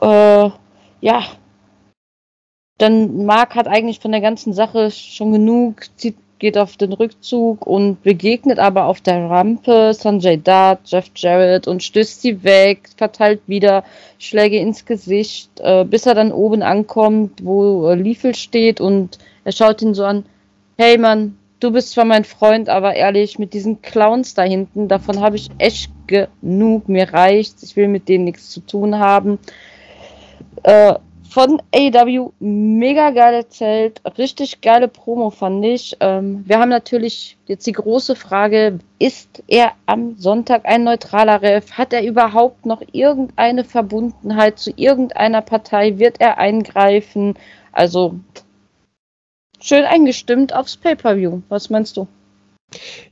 Äh, 0.00 0.50
ja, 1.00 1.22
dann 2.78 3.26
Mark 3.26 3.54
hat 3.54 3.68
eigentlich 3.68 4.00
von 4.00 4.12
der 4.12 4.20
ganzen 4.20 4.52
Sache 4.54 4.90
schon 4.90 5.32
genug, 5.32 5.84
zieht, 5.96 6.16
geht 6.40 6.58
auf 6.58 6.76
den 6.76 6.92
Rückzug 6.92 7.66
und 7.66 8.02
begegnet 8.02 8.58
aber 8.58 8.86
auf 8.86 9.00
der 9.00 9.30
Rampe 9.30 9.94
Sanjay 9.94 10.38
Dutt, 10.38 10.78
Jeff 10.86 11.10
Jarrett 11.14 11.68
und 11.68 11.84
stößt 11.84 12.20
sie 12.20 12.42
weg, 12.42 12.88
verteilt 12.96 13.42
wieder 13.46 13.84
Schläge 14.18 14.58
ins 14.58 14.84
Gesicht, 14.84 15.50
äh, 15.60 15.84
bis 15.84 16.06
er 16.06 16.16
dann 16.16 16.32
oben 16.32 16.62
ankommt, 16.62 17.44
wo 17.44 17.88
äh, 17.88 17.94
Liefel 17.94 18.34
steht 18.34 18.80
und 18.80 19.18
er 19.44 19.52
schaut 19.52 19.82
ihn 19.82 19.94
so 19.94 20.04
an, 20.04 20.24
hey 20.76 20.98
Mann, 20.98 21.36
du 21.60 21.70
bist 21.70 21.92
zwar 21.92 22.06
mein 22.06 22.24
Freund, 22.24 22.68
aber 22.68 22.94
ehrlich, 22.94 23.38
mit 23.38 23.52
diesen 23.52 23.82
Clowns 23.82 24.34
da 24.34 24.42
hinten, 24.42 24.88
davon 24.88 25.20
habe 25.20 25.36
ich 25.36 25.50
echt 25.58 25.92
genug, 26.06 26.88
mir 26.88 27.12
reicht's, 27.12 27.62
ich 27.62 27.76
will 27.76 27.88
mit 27.88 28.08
denen 28.08 28.24
nichts 28.24 28.50
zu 28.50 28.60
tun 28.60 28.98
haben. 28.98 29.38
Äh, 30.62 30.94
von 31.30 31.62
AEW 31.72 32.32
mega 32.40 33.10
geil 33.10 33.34
erzählt, 33.34 34.02
richtig 34.18 34.60
geile 34.62 34.88
Promo 34.88 35.30
fand 35.30 35.64
ich. 35.64 35.96
Ähm, 36.00 36.42
wir 36.44 36.58
haben 36.58 36.70
natürlich 36.70 37.36
jetzt 37.46 37.68
die 37.68 37.72
große 37.72 38.16
Frage, 38.16 38.80
ist 38.98 39.42
er 39.46 39.72
am 39.86 40.16
Sonntag 40.16 40.64
ein 40.64 40.82
neutraler 40.82 41.40
Ref? 41.40 41.70
Hat 41.72 41.92
er 41.92 42.02
überhaupt 42.02 42.66
noch 42.66 42.82
irgendeine 42.90 43.62
Verbundenheit 43.62 44.58
zu 44.58 44.72
irgendeiner 44.74 45.40
Partei? 45.40 45.98
Wird 45.98 46.20
er 46.20 46.38
eingreifen? 46.38 47.34
Also 47.70 48.18
schön 49.60 49.84
eingestimmt 49.84 50.52
aufs 50.52 50.76
Pay-per-view. 50.76 51.42
Was 51.48 51.70
meinst 51.70 51.96
du? 51.96 52.08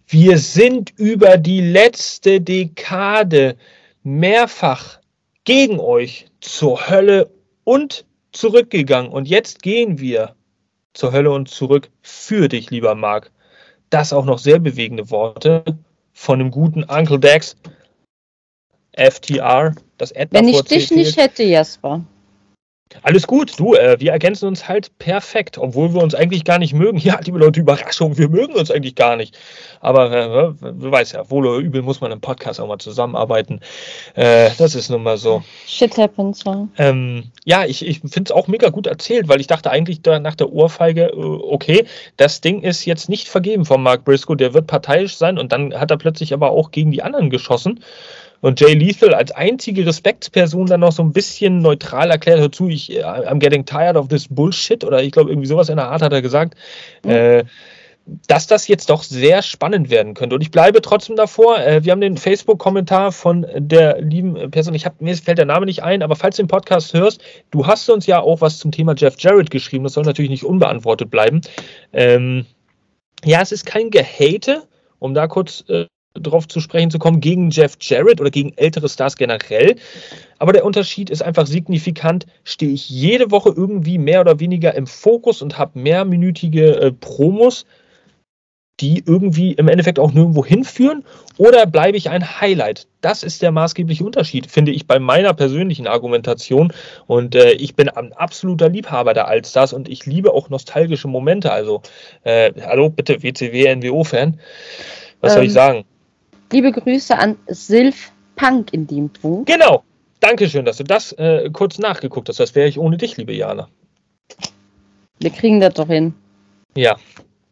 Wir 0.08 0.38
sind 0.38 0.92
über 0.96 1.36
die 1.36 1.60
letzte 1.60 2.40
Dekade 2.40 3.56
mehrfach 4.02 4.98
gegen 5.44 5.78
euch 5.78 6.26
zur 6.40 6.90
Hölle 6.90 7.30
und 7.62 8.07
zurückgegangen. 8.32 9.10
Und 9.10 9.28
jetzt 9.28 9.62
gehen 9.62 9.98
wir 9.98 10.34
zur 10.94 11.12
Hölle 11.12 11.30
und 11.30 11.48
zurück 11.48 11.90
für 12.02 12.48
dich, 12.48 12.70
lieber 12.70 12.94
Marc. 12.94 13.30
Das 13.90 14.12
auch 14.12 14.24
noch 14.24 14.38
sehr 14.38 14.58
bewegende 14.58 15.10
Worte 15.10 15.64
von 16.12 16.38
dem 16.38 16.50
guten 16.50 16.84
Uncle 16.84 17.18
Dex. 17.18 17.56
FTR, 18.96 19.74
das 19.96 20.10
Edna 20.10 20.40
Wenn 20.40 20.48
ich 20.48 20.62
dich 20.62 20.90
nicht 20.90 21.16
hätte, 21.16 21.44
Jasper. 21.44 22.04
Alles 23.02 23.26
gut, 23.26 23.58
du, 23.58 23.74
äh, 23.74 24.00
wir 24.00 24.12
ergänzen 24.12 24.46
uns 24.48 24.66
halt 24.66 24.96
perfekt, 24.98 25.58
obwohl 25.58 25.92
wir 25.94 26.02
uns 26.02 26.14
eigentlich 26.14 26.44
gar 26.44 26.58
nicht 26.58 26.74
mögen. 26.74 26.98
Ja, 27.08 27.18
liebe 27.24 27.38
Leute, 27.38 27.60
Überraschung, 27.60 28.18
wir 28.18 28.28
mögen 28.28 28.54
uns 28.54 28.70
eigentlich 28.70 28.94
gar 28.94 29.16
nicht. 29.16 29.38
Aber 29.80 30.12
äh, 30.12 30.52
du 30.72 30.90
weißt 30.90 31.14
ja, 31.14 31.30
wohl 31.30 31.46
oder 31.46 31.58
übel 31.58 31.80
muss 31.80 32.02
man 32.02 32.12
im 32.12 32.20
Podcast 32.20 32.60
auch 32.60 32.68
mal 32.68 32.78
zusammenarbeiten. 32.78 33.60
Äh, 34.14 34.50
das 34.58 34.74
ist 34.74 34.90
nun 34.90 35.02
mal 35.02 35.16
so. 35.16 35.42
Shit 35.66 35.96
happens, 35.96 36.44
ja. 36.44 36.68
Ähm, 36.76 37.24
ja, 37.46 37.64
ich, 37.64 37.86
ich 37.86 38.00
finde 38.00 38.24
es 38.24 38.32
auch 38.32 38.46
mega 38.46 38.68
gut 38.68 38.86
erzählt, 38.86 39.28
weil 39.28 39.40
ich 39.40 39.46
dachte 39.46 39.70
eigentlich 39.70 40.02
da 40.02 40.18
nach 40.18 40.34
der 40.34 40.52
Ohrfeige, 40.52 41.06
äh, 41.06 41.14
okay, 41.14 41.86
das 42.18 42.42
Ding 42.42 42.60
ist 42.60 42.84
jetzt 42.84 43.08
nicht 43.08 43.28
vergeben 43.28 43.64
von 43.64 43.82
Mark 43.82 44.04
Briscoe, 44.04 44.34
der 44.34 44.52
wird 44.52 44.66
parteiisch 44.66 45.16
sein 45.16 45.38
und 45.38 45.52
dann 45.52 45.72
hat 45.72 45.90
er 45.90 45.96
plötzlich 45.96 46.34
aber 46.34 46.50
auch 46.50 46.70
gegen 46.72 46.90
die 46.90 47.02
anderen 47.02 47.30
geschossen. 47.30 47.80
Und 48.40 48.60
Jay 48.60 48.74
Lethal 48.74 49.14
als 49.14 49.32
einzige 49.32 49.84
Respektsperson 49.86 50.66
dann 50.66 50.80
noch 50.80 50.92
so 50.92 51.02
ein 51.02 51.12
bisschen 51.12 51.58
neutral 51.58 52.10
erklärt, 52.10 52.40
dazu, 52.40 52.68
ich, 52.68 52.96
äh, 52.96 53.02
I'm 53.02 53.38
getting 53.38 53.64
tired 53.64 53.96
of 53.96 54.08
this 54.08 54.28
bullshit 54.28 54.84
oder 54.84 55.02
ich 55.02 55.12
glaube 55.12 55.30
irgendwie 55.30 55.48
sowas 55.48 55.68
in 55.68 55.76
der 55.76 55.88
Art 55.88 56.02
hat 56.02 56.12
er 56.12 56.22
gesagt, 56.22 56.54
mhm. 57.04 57.10
äh, 57.10 57.44
dass 58.26 58.46
das 58.46 58.68
jetzt 58.68 58.88
doch 58.88 59.02
sehr 59.02 59.42
spannend 59.42 59.90
werden 59.90 60.14
könnte. 60.14 60.34
Und 60.34 60.40
ich 60.40 60.50
bleibe 60.50 60.80
trotzdem 60.80 61.16
davor. 61.16 61.58
Äh, 61.58 61.84
wir 61.84 61.92
haben 61.92 62.00
den 62.00 62.16
Facebook-Kommentar 62.16 63.12
von 63.12 63.46
der 63.54 64.00
lieben 64.00 64.50
Person, 64.50 64.74
ich 64.74 64.86
hab, 64.86 65.00
mir 65.00 65.16
fällt 65.16 65.38
der 65.38 65.44
Name 65.44 65.66
nicht 65.66 65.82
ein, 65.82 66.02
aber 66.02 66.16
falls 66.16 66.36
du 66.36 66.42
den 66.42 66.48
Podcast 66.48 66.94
hörst, 66.94 67.22
du 67.50 67.66
hast 67.66 67.88
uns 67.90 68.06
ja 68.06 68.20
auch 68.20 68.40
was 68.40 68.58
zum 68.58 68.70
Thema 68.70 68.94
Jeff 68.96 69.16
Jarrett 69.18 69.50
geschrieben, 69.50 69.84
das 69.84 69.92
soll 69.94 70.04
natürlich 70.04 70.30
nicht 70.30 70.44
unbeantwortet 70.44 71.10
bleiben. 71.10 71.40
Ähm, 71.92 72.46
ja, 73.24 73.42
es 73.42 73.52
ist 73.52 73.66
kein 73.66 73.90
Gehate, 73.90 74.62
um 75.00 75.12
da 75.12 75.26
kurz 75.26 75.64
äh, 75.68 75.86
drauf 76.14 76.48
zu 76.48 76.60
sprechen 76.60 76.90
zu 76.90 76.98
kommen, 76.98 77.20
gegen 77.20 77.50
Jeff 77.50 77.76
Jarrett 77.80 78.20
oder 78.20 78.30
gegen 78.30 78.52
ältere 78.56 78.88
Stars 78.88 79.16
generell. 79.16 79.76
Aber 80.38 80.52
der 80.52 80.64
Unterschied 80.64 81.10
ist 81.10 81.22
einfach 81.22 81.46
signifikant. 81.46 82.26
Stehe 82.44 82.72
ich 82.72 82.88
jede 82.88 83.30
Woche 83.30 83.52
irgendwie 83.54 83.98
mehr 83.98 84.20
oder 84.20 84.40
weniger 84.40 84.74
im 84.74 84.86
Fokus 84.86 85.42
und 85.42 85.58
habe 85.58 85.78
mehrminütige 85.78 86.80
äh, 86.80 86.92
Promos, 86.92 87.66
die 88.80 89.02
irgendwie 89.04 89.52
im 89.54 89.66
Endeffekt 89.66 89.98
auch 89.98 90.12
nirgendwo 90.12 90.44
hinführen, 90.44 91.04
oder 91.36 91.66
bleibe 91.66 91.96
ich 91.96 92.10
ein 92.10 92.40
Highlight? 92.40 92.86
Das 93.00 93.24
ist 93.24 93.42
der 93.42 93.50
maßgebliche 93.50 94.04
Unterschied, 94.04 94.48
finde 94.48 94.70
ich, 94.70 94.86
bei 94.86 95.00
meiner 95.00 95.34
persönlichen 95.34 95.88
Argumentation. 95.88 96.72
Und 97.06 97.34
äh, 97.34 97.52
ich 97.52 97.74
bin 97.74 97.88
ein 97.88 98.12
absoluter 98.12 98.68
Liebhaber 98.68 99.14
der 99.14 99.26
Allstars 99.26 99.72
und 99.72 99.88
ich 99.88 100.06
liebe 100.06 100.32
auch 100.32 100.48
nostalgische 100.48 101.08
Momente. 101.08 101.50
Also, 101.50 101.82
äh, 102.22 102.52
hallo, 102.60 102.88
bitte, 102.88 103.22
WCW, 103.22 103.74
NWO-Fan. 103.74 104.38
Was 105.20 105.32
ähm, 105.32 105.36
soll 105.36 105.44
ich 105.44 105.50
ähm, 105.50 105.54
sagen? 105.54 105.84
Liebe 106.50 106.72
Grüße 106.72 107.16
an 107.18 107.36
Silf 107.48 108.10
Punk 108.36 108.72
in 108.72 108.86
dem 108.86 109.10
Punkt. 109.10 109.50
Genau. 109.50 109.82
Dankeschön, 110.20 110.64
dass 110.64 110.78
du 110.78 110.84
das 110.84 111.12
äh, 111.12 111.50
kurz 111.52 111.78
nachgeguckt 111.78 112.28
hast. 112.28 112.40
Das 112.40 112.54
wäre 112.54 112.68
ich 112.68 112.78
ohne 112.78 112.96
dich, 112.96 113.16
liebe 113.16 113.32
Jana. 113.34 113.68
Wir 115.20 115.30
kriegen 115.30 115.60
das 115.60 115.74
doch 115.74 115.86
hin. 115.86 116.14
Ja. 116.76 116.96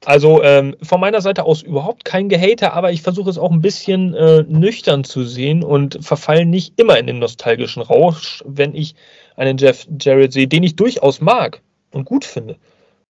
Also 0.04 0.42
ähm, 0.42 0.76
von 0.82 1.00
meiner 1.00 1.20
Seite 1.20 1.44
aus 1.44 1.62
überhaupt 1.62 2.04
kein 2.04 2.28
Gehater, 2.28 2.74
aber 2.74 2.92
ich 2.92 3.02
versuche 3.02 3.28
es 3.28 3.38
auch 3.38 3.50
ein 3.50 3.61
bisschen 3.61 4.14
äh, 4.14 4.44
nüchtern 4.44 5.04
zu 5.04 5.24
sehen 5.24 5.64
und 5.64 5.98
verfallen 6.00 6.48
nicht 6.48 6.78
immer 6.78 6.96
in 6.98 7.09
den 7.09 7.18
nostalgischen 7.18 7.82
Rausch, 7.82 8.42
wenn 8.46 8.74
ich 8.74 8.94
einen 9.35 9.59
Jeff 9.59 9.87
Jarrett 10.00 10.32
sehe, 10.32 10.46
den 10.46 10.62
ich 10.62 10.76
durchaus 10.76 11.20
mag 11.20 11.61
und 11.90 12.04
gut 12.04 12.24
finde. 12.24 12.56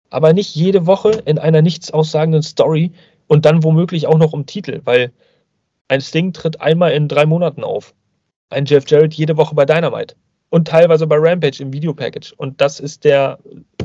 Aber 0.10 0.32
nicht 0.32 0.56
jede 0.56 0.86
Woche 0.86 1.22
in 1.26 1.38
einer 1.38 1.62
nichts 1.62 1.92
aussagenden 1.92 2.44
Story 2.44 2.92
und 3.28 3.46
dann 3.46 3.64
womöglich 3.64 4.08
auch 4.08 4.18
noch 4.18 4.32
um 4.32 4.46
Titel, 4.46 4.82
weil 4.86 5.12
ein 5.88 6.02
Sting 6.02 6.34
tritt 6.34 6.62
einmal 6.62 6.92
in 6.94 7.08
drei 7.08 7.26
Monaten 7.26 7.64
auf. 7.64 7.94
Ein 8.50 8.66
Jeff 8.66 8.88
Jarrett 8.88 9.14
jede 9.14 9.38
Woche 9.38 9.56
bei 9.56 9.66
Dynamite. 9.66 10.16
Und 10.50 10.68
teilweise 10.68 11.08
bei 11.08 11.18
Rampage 11.18 11.62
im 11.62 11.74
Videopackage. 11.74 12.34
Und 12.38 12.62
das 12.62 12.80
ist 12.80 13.04
der 13.04 13.40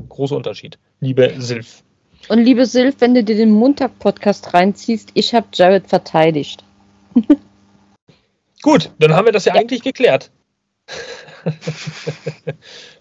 große 0.09 0.35
Unterschied, 0.35 0.79
liebe 1.01 1.35
Silf. 1.39 1.83
Und 2.29 2.39
liebe 2.39 2.67
Silf, 2.67 2.97
wenn 3.01 3.15
du 3.15 3.25
dir 3.25 3.37
den 3.37 3.51
Montag-Podcast 3.51 4.53
reinziehst, 4.55 5.11
ich 5.15 5.35
habe 5.35 5.47
Jarrett 5.55 5.89
verteidigt. 5.89 6.63
Gut, 8.63 8.91
dann 8.99 9.15
haben 9.15 9.25
wir 9.25 9.33
das 9.33 9.47
ja, 9.47 9.55
ja. 9.55 9.61
eigentlich 9.61 9.83
geklärt. 9.83 10.31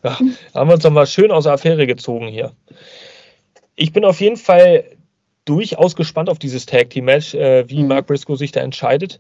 ja, 0.04 0.18
haben 0.54 0.70
wir 0.70 0.76
uns 0.76 0.84
nochmal 0.84 1.08
schön 1.08 1.32
aus 1.32 1.44
der 1.44 1.54
Affäre 1.54 1.86
gezogen 1.86 2.28
hier. 2.28 2.54
Ich 3.76 3.92
bin 3.92 4.06
auf 4.06 4.22
jeden 4.22 4.38
Fall 4.38 4.86
durchaus 5.50 5.96
gespannt 5.96 6.30
auf 6.30 6.40
dieses 6.40 6.66
Tag 6.66 6.92
Team 6.92 7.06
Match, 7.06 7.34
äh, 7.34 7.68
wie 7.70 7.82
mhm. 7.82 7.88
Mark 7.88 8.08
Briscoe 8.08 8.36
sich 8.36 8.52
da 8.52 8.62
entscheidet. 8.62 9.20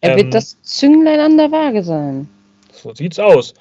Er 0.00 0.12
ähm, 0.12 0.16
wird 0.18 0.34
das 0.34 0.60
Zünglein 0.62 1.20
an 1.20 1.36
der 1.36 1.50
Waage 1.50 1.82
sein. 1.82 2.28
So 2.72 2.94
sieht's 2.94 3.18
aus. 3.18 3.54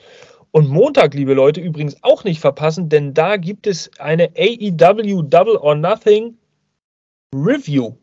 Und 0.51 0.69
Montag, 0.69 1.13
liebe 1.13 1.33
Leute, 1.33 1.61
übrigens 1.61 1.97
auch 2.03 2.23
nicht 2.23 2.39
verpassen, 2.39 2.89
denn 2.89 3.13
da 3.13 3.37
gibt 3.37 3.67
es 3.67 3.89
eine 3.99 4.29
AEW 4.37 5.23
Double 5.23 5.55
or 5.57 5.75
Nothing 5.75 6.35
Review. 7.33 7.93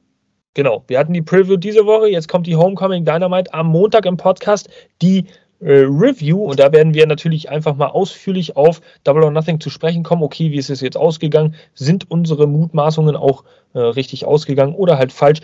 Genau, 0.55 0.83
wir 0.89 0.99
hatten 0.99 1.13
die 1.13 1.23
Preview 1.23 1.57
diese 1.57 1.87
Woche, 1.87 2.09
jetzt 2.09 2.27
kommt 2.27 2.47
die 2.47 2.57
Homecoming 2.57 3.05
Dynamite 3.05 3.53
am 3.53 3.69
Montag 3.69 4.07
im 4.07 4.17
Podcast. 4.17 4.69
Die 5.03 5.27
äh, 5.61 5.85
Review 5.89 6.45
und 6.45 6.61
da 6.61 6.73
werden 6.73 6.95
wir 6.95 7.07
natürlich 7.07 7.51
einfach 7.51 7.77
mal 7.77 7.89
ausführlich 7.89 8.57
auf 8.57 8.81
Double 9.05 9.25
or 9.25 9.31
Nothing 9.31 9.61
zu 9.61 9.71
sprechen 9.71 10.03
kommen. 10.03 10.23
Okay, 10.23 10.51
wie 10.53 10.59
ist 10.59 10.71
es 10.71 10.81
jetzt 10.81 10.97
ausgegangen? 10.97 11.55
Sind 11.75 12.11
unsere 12.11 12.47
Mutmaßungen 12.47 13.17
auch 13.17 13.45
äh, 13.75 13.79
richtig 13.79 14.25
ausgegangen 14.25 14.75
oder 14.75 14.99
halt 14.99 15.13
falsch? 15.13 15.41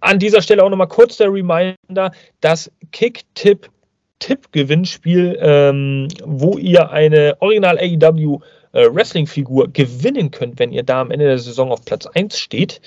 An 0.00 0.18
dieser 0.18 0.42
Stelle 0.42 0.62
auch 0.62 0.68
nochmal 0.68 0.88
kurz 0.88 1.16
der 1.16 1.32
Reminder, 1.32 2.12
das 2.40 2.70
Kick-Tipp 2.92 3.70
Tipp-Gewinnspiel, 4.20 5.36
ähm, 5.40 6.08
wo 6.24 6.56
ihr 6.56 6.90
eine 6.90 7.36
Original 7.40 7.78
AEW 7.78 8.40
äh, 8.72 8.88
Wrestling-Figur 8.90 9.68
gewinnen 9.72 10.30
könnt, 10.30 10.58
wenn 10.58 10.72
ihr 10.72 10.82
da 10.82 11.00
am 11.00 11.10
Ende 11.10 11.26
der 11.26 11.38
Saison 11.38 11.70
auf 11.70 11.84
Platz 11.84 12.06
1 12.06 12.38
steht. 12.38 12.80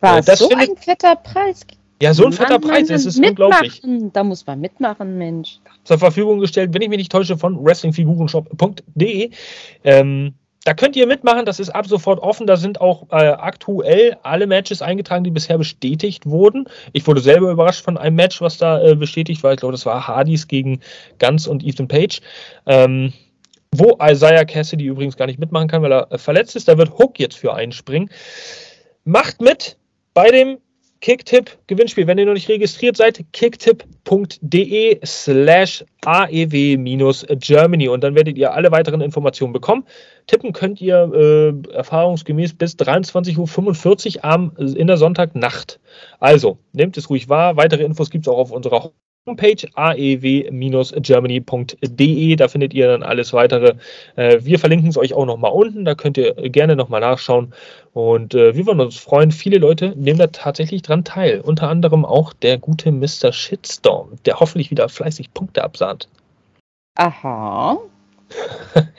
War 0.00 0.18
äh, 0.18 0.22
das 0.22 0.38
so 0.38 0.48
findet, 0.48 0.70
ein 0.70 0.76
fetter 0.76 1.16
Preis? 1.16 1.66
Ja, 2.00 2.14
so 2.14 2.26
ein 2.26 2.32
fetter 2.32 2.58
Preis, 2.58 2.88
das 2.88 3.06
ist 3.06 3.18
mitmachen. 3.18 3.64
unglaublich. 3.64 4.12
Da 4.12 4.24
muss 4.24 4.46
man 4.46 4.60
mitmachen, 4.60 5.18
Mensch. 5.18 5.58
Zur 5.84 5.98
Verfügung 5.98 6.40
gestellt, 6.40 6.74
wenn 6.74 6.82
ich 6.82 6.88
mich 6.88 6.98
nicht 6.98 7.12
täusche, 7.12 7.36
von 7.36 7.62
wrestlingfigurenshop.de. 7.64 9.30
Ähm, 9.84 10.34
da 10.64 10.72
könnt 10.72 10.96
ihr 10.96 11.06
mitmachen, 11.06 11.44
das 11.44 11.60
ist 11.60 11.68
ab 11.68 11.86
sofort 11.86 12.20
offen. 12.20 12.46
Da 12.46 12.56
sind 12.56 12.80
auch 12.80 13.06
äh, 13.10 13.16
aktuell 13.16 14.16
alle 14.22 14.46
Matches 14.46 14.80
eingetragen, 14.80 15.22
die 15.22 15.30
bisher 15.30 15.58
bestätigt 15.58 16.24
wurden. 16.24 16.66
Ich 16.94 17.06
wurde 17.06 17.20
selber 17.20 17.50
überrascht 17.50 17.84
von 17.84 17.98
einem 17.98 18.16
Match, 18.16 18.40
was 18.40 18.56
da 18.56 18.82
äh, 18.82 18.94
bestätigt 18.94 19.42
war. 19.42 19.52
Ich 19.52 19.58
glaube, 19.58 19.72
das 19.72 19.84
war 19.84 20.08
Hardys 20.08 20.48
gegen 20.48 20.80
Guns 21.18 21.46
und 21.46 21.62
Ethan 21.62 21.86
Page. 21.86 22.20
Ähm, 22.66 23.12
wo 23.72 23.98
Isaiah 24.00 24.44
Cassidy 24.44 24.86
übrigens 24.86 25.16
gar 25.16 25.26
nicht 25.26 25.38
mitmachen 25.38 25.68
kann, 25.68 25.82
weil 25.82 25.92
er 25.92 26.10
äh, 26.10 26.16
verletzt 26.16 26.56
ist. 26.56 26.66
Da 26.66 26.78
wird 26.78 26.98
Hook 26.98 27.18
jetzt 27.18 27.36
für 27.36 27.52
einspringen. 27.52 28.08
Macht 29.04 29.42
mit 29.42 29.76
bei 30.14 30.30
dem 30.30 30.58
Kicktipp-Gewinnspiel. 31.04 32.06
Wenn 32.06 32.16
ihr 32.16 32.24
noch 32.24 32.32
nicht 32.32 32.48
registriert 32.48 32.96
seid, 32.96 33.26
kicktipp.de 33.34 35.00
slash 35.04 35.84
aew-germany 36.06 37.88
und 37.88 38.02
dann 38.02 38.14
werdet 38.14 38.38
ihr 38.38 38.54
alle 38.54 38.72
weiteren 38.72 39.02
Informationen 39.02 39.52
bekommen. 39.52 39.84
Tippen 40.26 40.54
könnt 40.54 40.80
ihr 40.80 41.12
äh, 41.12 41.72
erfahrungsgemäß 41.74 42.54
bis 42.54 42.76
23.45 42.76 44.16
Uhr 44.16 44.24
am, 44.24 44.52
in 44.56 44.86
der 44.86 44.96
Sonntagnacht. 44.96 45.78
Also, 46.20 46.56
nehmt 46.72 46.96
es 46.96 47.10
ruhig 47.10 47.28
wahr. 47.28 47.58
Weitere 47.58 47.84
Infos 47.84 48.08
gibt 48.08 48.26
es 48.26 48.32
auch 48.32 48.38
auf 48.38 48.50
unserer 48.50 48.90
Homepage 49.26 49.66
aew-germany.de. 49.74 52.36
Da 52.36 52.48
findet 52.48 52.74
ihr 52.74 52.88
dann 52.88 53.02
alles 53.02 53.32
weitere. 53.32 53.76
Äh, 54.16 54.40
wir 54.42 54.58
verlinken 54.58 54.90
es 54.90 54.98
euch 54.98 55.14
auch 55.14 55.24
nochmal 55.24 55.52
unten. 55.52 55.86
Da 55.86 55.94
könnt 55.94 56.18
ihr 56.18 56.34
gerne 56.34 56.76
nochmal 56.76 57.00
nachschauen. 57.00 57.54
Und 57.94 58.34
äh, 58.34 58.54
wir 58.54 58.66
würden 58.66 58.80
uns 58.80 58.98
freuen. 58.98 59.30
Viele 59.30 59.56
Leute 59.56 59.94
nehmen 59.96 60.18
da 60.18 60.26
tatsächlich 60.26 60.82
dran 60.82 61.04
teil. 61.04 61.40
Unter 61.40 61.70
anderem 61.70 62.04
auch 62.04 62.34
der 62.34 62.58
gute 62.58 62.92
Mr. 62.92 63.32
Shitstorm, 63.32 64.18
der 64.26 64.40
hoffentlich 64.40 64.70
wieder 64.70 64.90
fleißig 64.90 65.32
Punkte 65.32 65.64
absahnt. 65.64 66.06
Aha. 66.96 67.78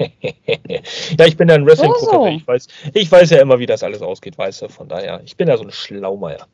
ja, 1.20 1.26
ich 1.26 1.38
bin 1.38 1.50
ja 1.50 1.56
ein 1.56 1.68
Wrestling-Gucker. 1.68 2.12
So. 2.12 2.26
Ich, 2.28 2.48
weiß, 2.48 2.68
ich 2.94 3.12
weiß 3.12 3.30
ja 3.30 3.42
immer, 3.42 3.60
wie 3.60 3.68
das 3.68 3.84
alles 3.84 4.02
ausgeht, 4.02 4.40
weißt 4.40 4.64
du. 4.64 4.70
Von 4.70 4.88
daher, 4.88 5.22
ich 5.24 5.38
bin 5.38 5.48
ja 5.48 5.56
so 5.58 5.64
ein 5.64 5.72
Schlaumeier. 5.72 6.48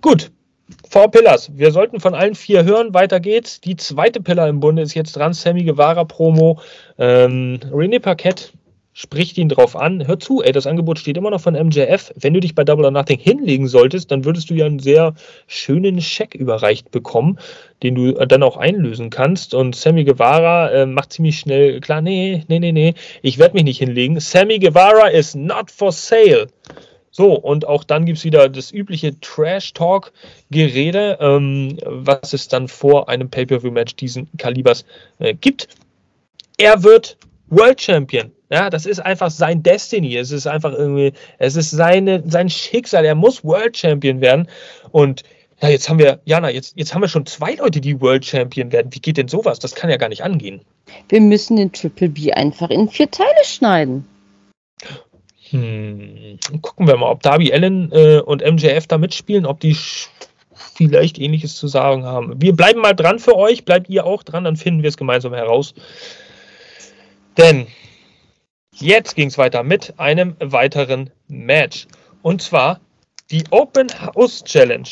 Gut, 0.00 0.32
Four 0.92 1.10
Pillars. 1.10 1.50
Wir 1.56 1.72
sollten 1.72 2.00
von 2.00 2.14
allen 2.14 2.34
vier 2.34 2.64
hören. 2.64 2.92
Weiter 2.92 3.18
geht's. 3.18 3.62
Die 3.62 3.76
zweite 3.76 4.20
Pillar 4.20 4.46
im 4.46 4.60
Bunde 4.60 4.82
ist 4.82 4.92
jetzt 4.92 5.16
dran. 5.16 5.32
Sammy 5.32 5.64
Guevara 5.64 6.04
Promo. 6.04 6.60
Ähm, 6.98 7.60
René 7.72 7.98
Paquette 7.98 8.50
spricht 8.92 9.38
ihn 9.38 9.48
drauf 9.48 9.74
an. 9.74 10.06
Hör 10.06 10.20
zu, 10.20 10.42
ey, 10.42 10.52
das 10.52 10.66
Angebot 10.66 10.98
steht 10.98 11.16
immer 11.16 11.30
noch 11.30 11.40
von 11.40 11.54
MJF. 11.54 12.12
Wenn 12.20 12.34
du 12.34 12.40
dich 12.40 12.54
bei 12.54 12.64
Double 12.64 12.84
or 12.84 12.90
Nothing 12.90 13.18
hinlegen 13.18 13.68
solltest, 13.68 14.10
dann 14.10 14.26
würdest 14.26 14.50
du 14.50 14.54
ja 14.54 14.66
einen 14.66 14.80
sehr 14.80 15.14
schönen 15.46 16.02
Scheck 16.02 16.34
überreicht 16.34 16.90
bekommen, 16.90 17.38
den 17.82 17.94
du 17.94 18.12
dann 18.26 18.42
auch 18.42 18.58
einlösen 18.58 19.08
kannst. 19.08 19.54
Und 19.54 19.74
Sammy 19.74 20.04
Guevara 20.04 20.72
äh, 20.72 20.84
macht 20.84 21.14
ziemlich 21.14 21.38
schnell 21.38 21.80
klar, 21.80 22.02
nee, 22.02 22.44
nee, 22.48 22.58
nee, 22.58 22.72
nee, 22.72 22.92
ich 23.22 23.38
werde 23.38 23.54
mich 23.54 23.64
nicht 23.64 23.78
hinlegen. 23.78 24.20
Sammy 24.20 24.58
Guevara 24.58 25.06
is 25.06 25.34
not 25.34 25.70
for 25.70 25.90
sale. 25.90 26.48
So, 27.14 27.34
und 27.34 27.68
auch 27.68 27.84
dann 27.84 28.06
gibt 28.06 28.18
es 28.18 28.24
wieder 28.24 28.48
das 28.48 28.72
übliche 28.72 29.20
Trash-Talk-Gerede, 29.20 31.18
ähm, 31.20 31.78
was 31.84 32.32
es 32.32 32.48
dann 32.48 32.68
vor 32.68 33.10
einem 33.10 33.28
Pay-Per-View-Match 33.28 33.96
diesen 33.96 34.28
Kalibers 34.38 34.86
äh, 35.18 35.34
gibt. 35.34 35.68
Er 36.56 36.82
wird 36.82 37.18
World 37.48 37.82
Champion. 37.82 38.32
Ja, 38.50 38.70
das 38.70 38.86
ist 38.86 39.00
einfach 39.00 39.30
sein 39.30 39.62
Destiny. 39.62 40.16
Es 40.16 40.30
ist 40.30 40.46
einfach 40.46 40.72
irgendwie, 40.72 41.12
es 41.38 41.56
ist 41.56 41.70
seine, 41.70 42.22
sein 42.26 42.48
Schicksal. 42.48 43.04
Er 43.04 43.14
muss 43.14 43.44
World 43.44 43.76
Champion 43.76 44.22
werden. 44.22 44.48
Und 44.90 45.22
ja, 45.60 45.68
jetzt 45.68 45.90
haben 45.90 45.98
wir, 45.98 46.20
Jana, 46.24 46.50
jetzt, 46.50 46.72
jetzt 46.76 46.94
haben 46.94 47.02
wir 47.02 47.08
schon 47.08 47.26
zwei 47.26 47.54
Leute, 47.54 47.82
die 47.82 48.00
World 48.00 48.24
Champion 48.24 48.72
werden. 48.72 48.92
Wie 48.92 49.00
geht 49.00 49.18
denn 49.18 49.28
sowas? 49.28 49.58
Das 49.58 49.74
kann 49.74 49.90
ja 49.90 49.98
gar 49.98 50.08
nicht 50.08 50.24
angehen. 50.24 50.62
Wir 51.10 51.20
müssen 51.20 51.56
den 51.56 51.72
Triple 51.72 52.08
B 52.08 52.32
einfach 52.32 52.70
in 52.70 52.88
vier 52.88 53.10
Teile 53.10 53.44
schneiden. 53.44 54.06
Hm, 55.52 56.38
gucken 56.62 56.86
wir 56.86 56.96
mal, 56.96 57.10
ob 57.10 57.22
Darby 57.22 57.52
Allen 57.52 57.92
äh, 57.92 58.20
und 58.20 58.42
MJF 58.42 58.86
da 58.86 58.96
mitspielen, 58.96 59.44
ob 59.44 59.60
die 59.60 59.76
vielleicht 60.74 61.18
ähnliches 61.18 61.56
zu 61.56 61.68
sagen 61.68 62.04
haben. 62.04 62.40
Wir 62.40 62.54
bleiben 62.54 62.80
mal 62.80 62.94
dran 62.94 63.18
für 63.18 63.36
euch, 63.36 63.64
bleibt 63.64 63.90
ihr 63.90 64.06
auch 64.06 64.22
dran, 64.22 64.44
dann 64.44 64.56
finden 64.56 64.82
wir 64.82 64.88
es 64.88 64.96
gemeinsam 64.96 65.34
heraus. 65.34 65.74
Denn 67.36 67.66
jetzt 68.74 69.14
ging 69.14 69.28
es 69.28 69.36
weiter 69.36 69.62
mit 69.62 69.94
einem 69.98 70.36
weiteren 70.40 71.10
Match. 71.28 71.86
Und 72.22 72.40
zwar 72.40 72.80
die 73.30 73.44
Open 73.50 73.88
House 74.00 74.44
Challenge. 74.44 74.88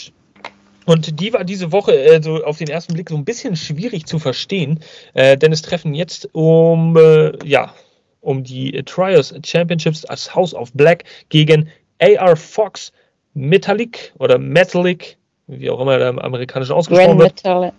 Und 0.84 1.20
die 1.20 1.32
war 1.32 1.44
diese 1.44 1.72
Woche 1.72 1.92
äh, 1.92 2.22
so 2.22 2.44
auf 2.44 2.58
den 2.58 2.68
ersten 2.68 2.94
Blick 2.94 3.08
so 3.08 3.16
ein 3.16 3.24
bisschen 3.24 3.56
schwierig 3.56 4.06
zu 4.06 4.18
verstehen, 4.18 4.80
äh, 5.14 5.36
denn 5.36 5.52
es 5.52 5.62
treffen 5.62 5.94
jetzt 5.94 6.28
um, 6.34 6.96
äh, 6.96 7.32
ja, 7.46 7.72
um 8.20 8.44
die 8.44 8.72
Trials 8.84 9.34
Championships 9.44 10.04
als 10.04 10.34
House 10.34 10.54
of 10.54 10.72
Black 10.72 11.04
gegen 11.28 11.68
AR 12.00 12.36
Fox 12.36 12.92
Metallic 13.34 14.12
oder 14.18 14.38
Metallic, 14.38 15.16
wie 15.46 15.70
auch 15.70 15.80
immer 15.80 15.98
der 15.98 16.08
amerikanischen 16.22 16.72
ausgesprochen 16.72 17.18
Grand 17.18 17.44
wird. 17.44 17.74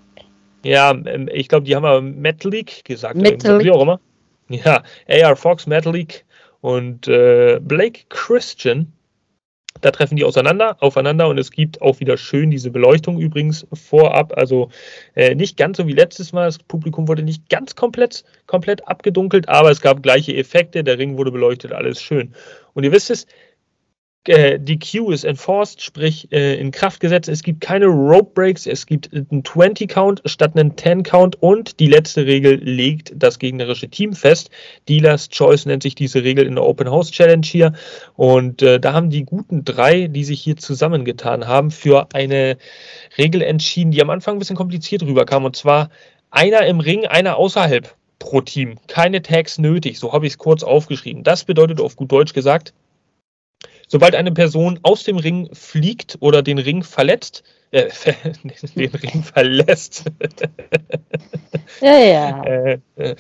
Ja, 0.63 0.91
ähm, 0.91 1.29
ich 1.31 1.49
glaube, 1.49 1.65
die 1.65 1.75
haben 1.75 1.85
aber 1.85 2.01
Metallic 2.01 2.85
gesagt. 2.85 3.15
Metallic. 3.15 3.65
Wie 3.65 3.71
auch 3.71 3.81
immer. 3.81 3.99
Ja, 4.49 4.83
AR 5.07 5.35
Fox, 5.35 5.65
Metallic 5.65 6.25
und 6.59 7.07
äh, 7.07 7.59
Blake 7.61 8.01
Christian 8.09 8.91
da 9.79 9.91
treffen 9.91 10.15
die 10.15 10.25
auseinander, 10.25 10.77
aufeinander 10.79 11.27
und 11.29 11.37
es 11.37 11.51
gibt 11.51 11.81
auch 11.81 11.99
wieder 11.99 12.17
schön 12.17 12.51
diese 12.51 12.71
Beleuchtung 12.71 13.19
übrigens 13.19 13.65
vorab. 13.73 14.33
Also 14.37 14.69
äh, 15.15 15.33
nicht 15.33 15.57
ganz 15.57 15.77
so 15.77 15.87
wie 15.87 15.93
letztes 15.93 16.33
Mal. 16.33 16.45
Das 16.45 16.59
Publikum 16.59 17.07
wurde 17.07 17.23
nicht 17.23 17.49
ganz 17.49 17.75
komplett, 17.75 18.25
komplett 18.47 18.87
abgedunkelt, 18.87 19.47
aber 19.47 19.71
es 19.71 19.81
gab 19.81 20.03
gleiche 20.03 20.35
Effekte. 20.35 20.83
Der 20.83 20.97
Ring 20.97 21.17
wurde 21.17 21.31
beleuchtet, 21.31 21.71
alles 21.71 22.01
schön. 22.01 22.33
Und 22.73 22.83
ihr 22.83 22.91
wisst 22.91 23.09
es, 23.09 23.27
äh, 24.27 24.59
die 24.59 24.77
Q 24.77 25.11
ist 25.11 25.23
enforced, 25.23 25.81
sprich 25.81 26.31
äh, 26.31 26.59
in 26.59 26.71
Kraft 26.71 26.99
gesetzt. 26.99 27.27
Es 27.27 27.41
gibt 27.41 27.61
keine 27.61 27.87
Rope 27.87 28.31
Breaks, 28.35 28.67
es 28.67 28.85
gibt 28.85 29.09
einen 29.13 29.43
20 29.43 29.89
Count 29.89 30.21
statt 30.25 30.51
einen 30.55 30.77
10 30.77 31.03
Count 31.03 31.41
und 31.41 31.79
die 31.79 31.87
letzte 31.87 32.25
Regel 32.25 32.55
legt 32.55 33.13
das 33.15 33.39
gegnerische 33.39 33.89
Team 33.89 34.13
fest. 34.13 34.51
Dealers 34.87 35.29
Choice 35.29 35.65
nennt 35.65 35.81
sich 35.81 35.95
diese 35.95 36.23
Regel 36.23 36.45
in 36.45 36.55
der 36.55 36.63
Open 36.63 36.89
House 36.89 37.09
Challenge 37.09 37.45
hier 37.45 37.73
und 38.15 38.61
äh, 38.61 38.79
da 38.79 38.93
haben 38.93 39.09
die 39.09 39.23
guten 39.23 39.65
drei, 39.65 40.07
die 40.07 40.23
sich 40.23 40.41
hier 40.41 40.57
zusammengetan 40.57 41.47
haben, 41.47 41.71
für 41.71 42.07
eine 42.13 42.57
Regel 43.17 43.41
entschieden, 43.41 43.91
die 43.91 44.01
am 44.01 44.11
Anfang 44.11 44.35
ein 44.35 44.39
bisschen 44.39 44.55
kompliziert 44.55 45.01
rüberkam 45.01 45.45
und 45.45 45.55
zwar 45.55 45.89
einer 46.29 46.65
im 46.67 46.79
Ring, 46.79 47.07
einer 47.07 47.37
außerhalb 47.37 47.95
pro 48.19 48.41
Team. 48.41 48.77
Keine 48.87 49.23
Tags 49.23 49.57
nötig, 49.57 49.97
so 49.97 50.13
habe 50.13 50.27
ich 50.27 50.33
es 50.33 50.37
kurz 50.37 50.61
aufgeschrieben. 50.61 51.23
Das 51.23 51.43
bedeutet 51.43 51.81
auf 51.81 51.95
gut 51.95 52.11
Deutsch 52.11 52.33
gesagt, 52.33 52.73
Sobald 53.91 54.15
eine 54.15 54.31
Person 54.31 54.79
aus 54.83 55.03
dem 55.03 55.17
Ring 55.17 55.49
fliegt 55.51 56.15
oder 56.21 56.41
den 56.41 56.59
Ring 56.59 56.81
verletzt, 56.81 57.43
äh, 57.71 57.89
den 58.75 58.89
Ring 58.89 59.21
verlässt. 59.21 60.05
ja, 61.81 61.99
ja. 61.99 62.41
Äh, 62.45 62.79
äh, 62.95 63.15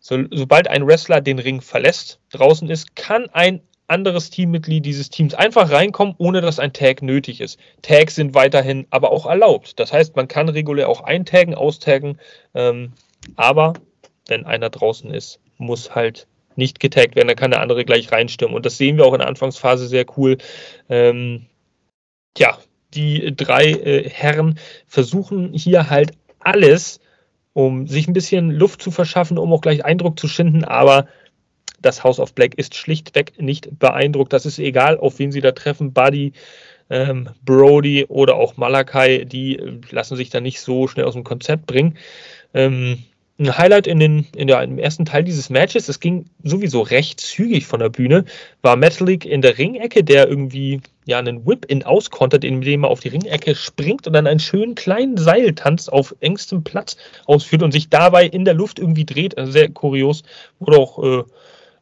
so, 0.00 0.24
sobald 0.32 0.66
ein 0.66 0.88
Wrestler 0.88 1.20
den 1.20 1.38
Ring 1.38 1.60
verlässt, 1.60 2.18
draußen 2.30 2.68
ist, 2.68 2.96
kann 2.96 3.28
ein 3.32 3.60
anderes 3.86 4.30
Teammitglied 4.30 4.84
dieses 4.84 5.08
Teams 5.08 5.34
einfach 5.34 5.70
reinkommen, 5.70 6.16
ohne 6.18 6.40
dass 6.40 6.58
ein 6.58 6.72
Tag 6.72 7.00
nötig 7.00 7.40
ist. 7.40 7.60
Tags 7.82 8.16
sind 8.16 8.34
weiterhin 8.34 8.88
aber 8.90 9.12
auch 9.12 9.26
erlaubt. 9.26 9.78
Das 9.78 9.92
heißt, 9.92 10.16
man 10.16 10.26
kann 10.26 10.48
regulär 10.48 10.88
auch 10.88 11.02
eintaggen, 11.02 11.54
austaggen, 11.54 12.18
ähm, 12.56 12.94
aber 13.36 13.74
wenn 14.26 14.46
einer 14.46 14.68
draußen 14.68 15.12
ist, 15.12 15.38
muss 15.58 15.94
halt 15.94 16.26
nicht 16.56 16.80
getaggt 16.80 17.16
werden, 17.16 17.28
dann 17.28 17.36
kann 17.36 17.50
der 17.50 17.60
andere 17.60 17.84
gleich 17.84 18.10
reinstürmen. 18.12 18.56
Und 18.56 18.66
das 18.66 18.78
sehen 18.78 18.96
wir 18.96 19.04
auch 19.04 19.12
in 19.12 19.20
der 19.20 19.28
Anfangsphase 19.28 19.86
sehr 19.86 20.06
cool. 20.16 20.38
Ähm, 20.88 21.46
ja, 22.36 22.58
die 22.94 23.34
drei 23.34 23.64
äh, 23.70 24.08
Herren 24.08 24.58
versuchen 24.86 25.52
hier 25.52 25.90
halt 25.90 26.12
alles, 26.38 27.00
um 27.52 27.86
sich 27.86 28.08
ein 28.08 28.12
bisschen 28.12 28.50
Luft 28.50 28.82
zu 28.82 28.90
verschaffen, 28.90 29.38
um 29.38 29.52
auch 29.52 29.60
gleich 29.60 29.84
Eindruck 29.84 30.18
zu 30.18 30.28
schinden, 30.28 30.64
aber 30.64 31.06
das 31.80 32.04
House 32.04 32.20
of 32.20 32.34
Black 32.34 32.54
ist 32.54 32.74
schlichtweg 32.74 33.40
nicht 33.40 33.78
beeindruckt. 33.78 34.32
Das 34.32 34.46
ist 34.46 34.58
egal, 34.58 34.98
auf 34.98 35.18
wen 35.18 35.32
sie 35.32 35.40
da 35.40 35.52
treffen. 35.52 35.92
Buddy, 35.92 36.32
ähm, 36.90 37.28
Brody 37.44 38.04
oder 38.06 38.36
auch 38.36 38.56
Malakai, 38.56 39.24
die 39.24 39.58
äh, 39.58 39.80
lassen 39.90 40.16
sich 40.16 40.30
da 40.30 40.40
nicht 40.40 40.60
so 40.60 40.88
schnell 40.88 41.06
aus 41.06 41.14
dem 41.14 41.24
Konzept 41.24 41.66
bringen. 41.66 41.98
Ähm, 42.54 43.04
ein 43.38 43.58
Highlight 43.58 43.86
in 43.86 43.98
den, 43.98 44.26
in 44.34 44.46
der, 44.46 44.62
im 44.62 44.78
ersten 44.78 45.04
Teil 45.04 45.22
dieses 45.22 45.50
Matches, 45.50 45.88
es 45.88 46.00
ging 46.00 46.26
sowieso 46.42 46.80
recht 46.80 47.20
zügig 47.20 47.66
von 47.66 47.80
der 47.80 47.90
Bühne, 47.90 48.24
war 48.62 48.76
Metalik 48.76 49.26
in 49.26 49.42
der 49.42 49.58
Ringecke, 49.58 50.02
der 50.02 50.28
irgendwie 50.28 50.80
ja 51.04 51.18
einen 51.18 51.46
Whip-In 51.46 51.82
auskontert, 51.82 52.44
indem 52.44 52.84
er 52.84 52.90
auf 52.90 53.00
die 53.00 53.08
Ringecke 53.08 53.54
springt 53.54 54.06
und 54.06 54.14
dann 54.14 54.26
einen 54.26 54.40
schönen 54.40 54.74
kleinen 54.74 55.18
Seiltanz 55.18 55.88
auf 55.88 56.14
engstem 56.20 56.64
Platz 56.64 56.96
ausführt 57.26 57.62
und 57.62 57.72
sich 57.72 57.90
dabei 57.90 58.26
in 58.26 58.44
der 58.44 58.54
Luft 58.54 58.78
irgendwie 58.78 59.04
dreht. 59.04 59.36
Also 59.36 59.52
sehr 59.52 59.70
kurios, 59.70 60.22
wurde 60.58 60.78
auch 60.78 61.02
äh, 61.02 61.24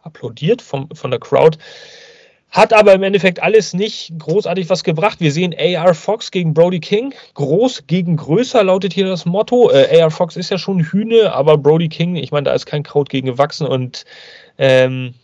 applaudiert 0.02 0.60
vom, 0.60 0.88
von 0.92 1.10
der 1.10 1.20
Crowd. 1.20 1.56
Hat 2.54 2.72
aber 2.72 2.94
im 2.94 3.02
Endeffekt 3.02 3.42
alles 3.42 3.74
nicht 3.74 4.16
großartig 4.16 4.70
was 4.70 4.84
gebracht. 4.84 5.18
Wir 5.18 5.32
sehen 5.32 5.52
AR 5.58 5.92
Fox 5.92 6.30
gegen 6.30 6.54
Brody 6.54 6.78
King. 6.78 7.12
Groß 7.34 7.88
gegen 7.88 8.16
größer 8.16 8.62
lautet 8.62 8.92
hier 8.92 9.06
das 9.08 9.26
Motto. 9.26 9.72
Äh, 9.72 10.00
AR 10.00 10.12
Fox 10.12 10.36
ist 10.36 10.50
ja 10.50 10.58
schon 10.58 10.78
Hühne, 10.78 11.32
aber 11.32 11.58
Brody 11.58 11.88
King, 11.88 12.14
ich 12.14 12.30
meine, 12.30 12.44
da 12.44 12.52
ist 12.52 12.66
kein 12.66 12.84
Kraut 12.84 13.08
gegen 13.08 13.26
gewachsen 13.26 13.66
und 13.66 14.04
ähm, 14.56 15.14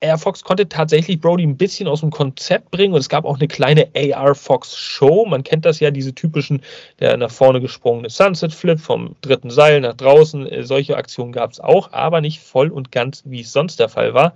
AR 0.00 0.18
Fox 0.18 0.44
konnte 0.44 0.68
tatsächlich 0.68 1.20
Brody 1.20 1.42
ein 1.42 1.56
bisschen 1.56 1.88
aus 1.88 2.02
dem 2.02 2.10
Konzept 2.10 2.70
bringen 2.70 2.94
und 2.94 3.00
es 3.00 3.08
gab 3.08 3.24
auch 3.24 3.38
eine 3.38 3.48
kleine 3.48 3.88
AR 3.96 4.36
Fox 4.36 4.76
Show. 4.76 5.26
Man 5.26 5.42
kennt 5.42 5.64
das 5.64 5.80
ja, 5.80 5.90
diese 5.90 6.14
typischen, 6.14 6.62
der 7.00 7.16
nach 7.16 7.32
vorne 7.32 7.60
gesprungene 7.60 8.10
Sunset 8.10 8.54
Flip 8.54 8.78
vom 8.78 9.16
dritten 9.22 9.50
Seil 9.50 9.80
nach 9.80 9.94
draußen. 9.94 10.46
Äh, 10.46 10.62
solche 10.62 10.96
Aktionen 10.96 11.32
gab 11.32 11.50
es 11.50 11.58
auch, 11.58 11.90
aber 11.90 12.20
nicht 12.20 12.38
voll 12.38 12.68
und 12.68 12.92
ganz, 12.92 13.24
wie 13.26 13.40
es 13.40 13.52
sonst 13.52 13.80
der 13.80 13.88
Fall 13.88 14.14
war. 14.14 14.34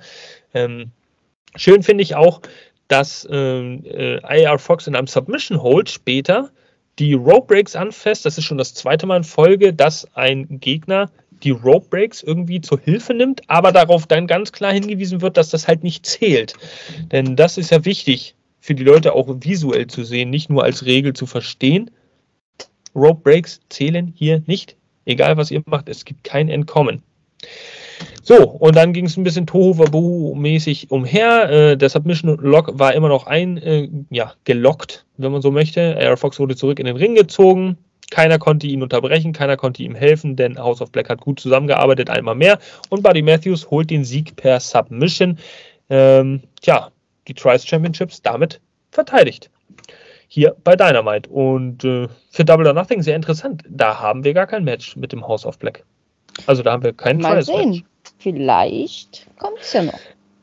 Ähm, 0.52 0.90
Schön 1.56 1.82
finde 1.82 2.02
ich 2.02 2.14
auch, 2.14 2.40
dass 2.88 3.26
ähm, 3.30 3.84
äh, 3.84 4.20
AR 4.22 4.58
Fox 4.58 4.86
in 4.86 4.94
einem 4.94 5.06
Submission 5.06 5.62
Hold 5.62 5.90
später 5.90 6.50
die 6.98 7.14
Rope 7.14 7.46
Breaks 7.46 7.76
anfasst. 7.76 8.24
Das 8.24 8.38
ist 8.38 8.44
schon 8.44 8.58
das 8.58 8.74
zweite 8.74 9.06
Mal 9.06 9.18
in 9.18 9.24
Folge, 9.24 9.72
dass 9.72 10.06
ein 10.14 10.60
Gegner 10.60 11.10
die 11.42 11.50
Rope 11.50 11.86
Breaks 11.90 12.22
irgendwie 12.22 12.60
zur 12.60 12.80
Hilfe 12.80 13.14
nimmt, 13.14 13.42
aber 13.48 13.72
darauf 13.72 14.06
dann 14.06 14.26
ganz 14.26 14.52
klar 14.52 14.72
hingewiesen 14.72 15.20
wird, 15.20 15.36
dass 15.36 15.50
das 15.50 15.68
halt 15.68 15.82
nicht 15.82 16.06
zählt. 16.06 16.54
Denn 17.12 17.36
das 17.36 17.58
ist 17.58 17.70
ja 17.70 17.84
wichtig 17.84 18.34
für 18.60 18.74
die 18.74 18.84
Leute 18.84 19.12
auch 19.12 19.28
visuell 19.40 19.86
zu 19.88 20.04
sehen, 20.04 20.30
nicht 20.30 20.48
nur 20.48 20.64
als 20.64 20.86
Regel 20.86 21.12
zu 21.12 21.26
verstehen. 21.26 21.90
Rope 22.94 23.20
Breaks 23.22 23.60
zählen 23.68 24.12
hier 24.16 24.42
nicht. 24.46 24.76
Egal 25.04 25.36
was 25.36 25.50
ihr 25.50 25.62
macht, 25.66 25.88
es 25.88 26.04
gibt 26.04 26.24
kein 26.24 26.48
Entkommen. 26.48 27.02
So, 28.22 28.48
und 28.48 28.74
dann 28.74 28.94
ging 28.94 29.04
es 29.04 29.16
ein 29.16 29.24
bisschen 29.24 29.46
Tohu-Wabohu-mäßig 29.46 30.90
umher. 30.90 31.50
Äh, 31.50 31.76
der 31.76 31.90
Submission-Lock 31.90 32.78
war 32.78 32.94
immer 32.94 33.08
noch 33.08 33.26
ein, 33.26 33.58
äh, 33.58 33.88
ja, 34.10 34.32
gelockt, 34.44 35.04
wenn 35.18 35.30
man 35.30 35.42
so 35.42 35.50
möchte. 35.50 35.80
Air 35.80 36.16
Fox 36.16 36.38
wurde 36.38 36.56
zurück 36.56 36.78
in 36.78 36.86
den 36.86 36.96
Ring 36.96 37.14
gezogen. 37.14 37.76
Keiner 38.10 38.38
konnte 38.38 38.66
ihn 38.66 38.82
unterbrechen, 38.82 39.32
keiner 39.32 39.56
konnte 39.56 39.82
ihm 39.82 39.94
helfen, 39.94 40.36
denn 40.36 40.58
House 40.58 40.80
of 40.80 40.90
Black 40.90 41.08
hat 41.10 41.20
gut 41.20 41.40
zusammengearbeitet, 41.40 42.10
einmal 42.10 42.34
mehr. 42.34 42.58
Und 42.88 43.02
Buddy 43.02 43.22
Matthews 43.22 43.70
holt 43.70 43.90
den 43.90 44.04
Sieg 44.04 44.36
per 44.36 44.60
Submission. 44.60 45.38
Ähm, 45.90 46.42
tja, 46.62 46.90
die 47.28 47.34
Trice 47.34 47.66
Championships 47.66 48.22
damit 48.22 48.60
verteidigt. 48.90 49.50
Hier 50.28 50.56
bei 50.64 50.76
Dynamite. 50.76 51.28
Und 51.28 51.84
äh, 51.84 52.08
für 52.30 52.44
Double 52.44 52.66
or 52.66 52.72
Nothing 52.72 53.02
sehr 53.02 53.16
interessant. 53.16 53.62
Da 53.68 54.00
haben 54.00 54.24
wir 54.24 54.32
gar 54.32 54.46
kein 54.46 54.64
Match 54.64 54.96
mit 54.96 55.12
dem 55.12 55.26
House 55.26 55.44
of 55.44 55.58
Black. 55.58 55.84
Also 56.46 56.62
da 56.62 56.72
haben 56.72 56.82
wir 56.82 56.92
keinen 56.92 57.20
Mal 57.20 57.42
sehen. 57.42 57.84
Vielleicht 58.18 59.26
kommt 59.38 59.58
es 59.60 59.72
ja 59.72 59.82
noch. 59.82 59.98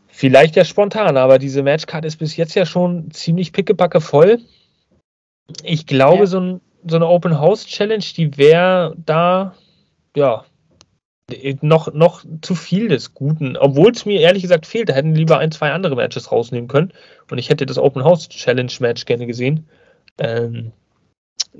Vielleicht 0.07 0.55
ja 0.55 0.65
spontan, 0.65 1.17
aber 1.17 1.39
diese 1.39 1.63
Matchcard 1.63 2.05
ist 2.05 2.17
bis 2.17 2.35
jetzt 2.35 2.53
ja 2.53 2.65
schon 2.65 3.09
ziemlich 3.11 3.53
pickepacke 3.53 4.01
voll. 4.01 4.39
Ich 5.63 5.85
glaube, 5.87 6.19
ja. 6.19 6.25
so, 6.27 6.39
ein, 6.39 6.61
so, 6.85 6.95
eine 6.97 7.07
Open 7.07 7.39
House 7.39 7.65
Challenge, 7.65 8.03
die 8.15 8.37
wäre 8.37 8.95
da, 9.03 9.55
ja, 10.15 10.45
noch, 11.61 11.93
noch 11.93 12.23
zu 12.41 12.55
viel 12.55 12.89
des 12.89 13.13
Guten. 13.13 13.57
Obwohl 13.57 13.91
es 13.91 14.05
mir 14.05 14.19
ehrlich 14.19 14.43
gesagt 14.43 14.65
fehlt, 14.65 14.89
da 14.89 14.93
hätten 14.93 15.15
lieber 15.15 15.39
ein, 15.39 15.51
zwei 15.51 15.71
andere 15.71 15.95
Matches 15.95 16.31
rausnehmen 16.31 16.67
können. 16.67 16.93
Und 17.29 17.37
ich 17.37 17.49
hätte 17.49 17.65
das 17.65 17.77
Open 17.77 18.03
House 18.03 18.29
Challenge 18.29 18.71
Match 18.79 19.05
gerne 19.05 19.25
gesehen. 19.25 19.67
Ähm, 20.19 20.71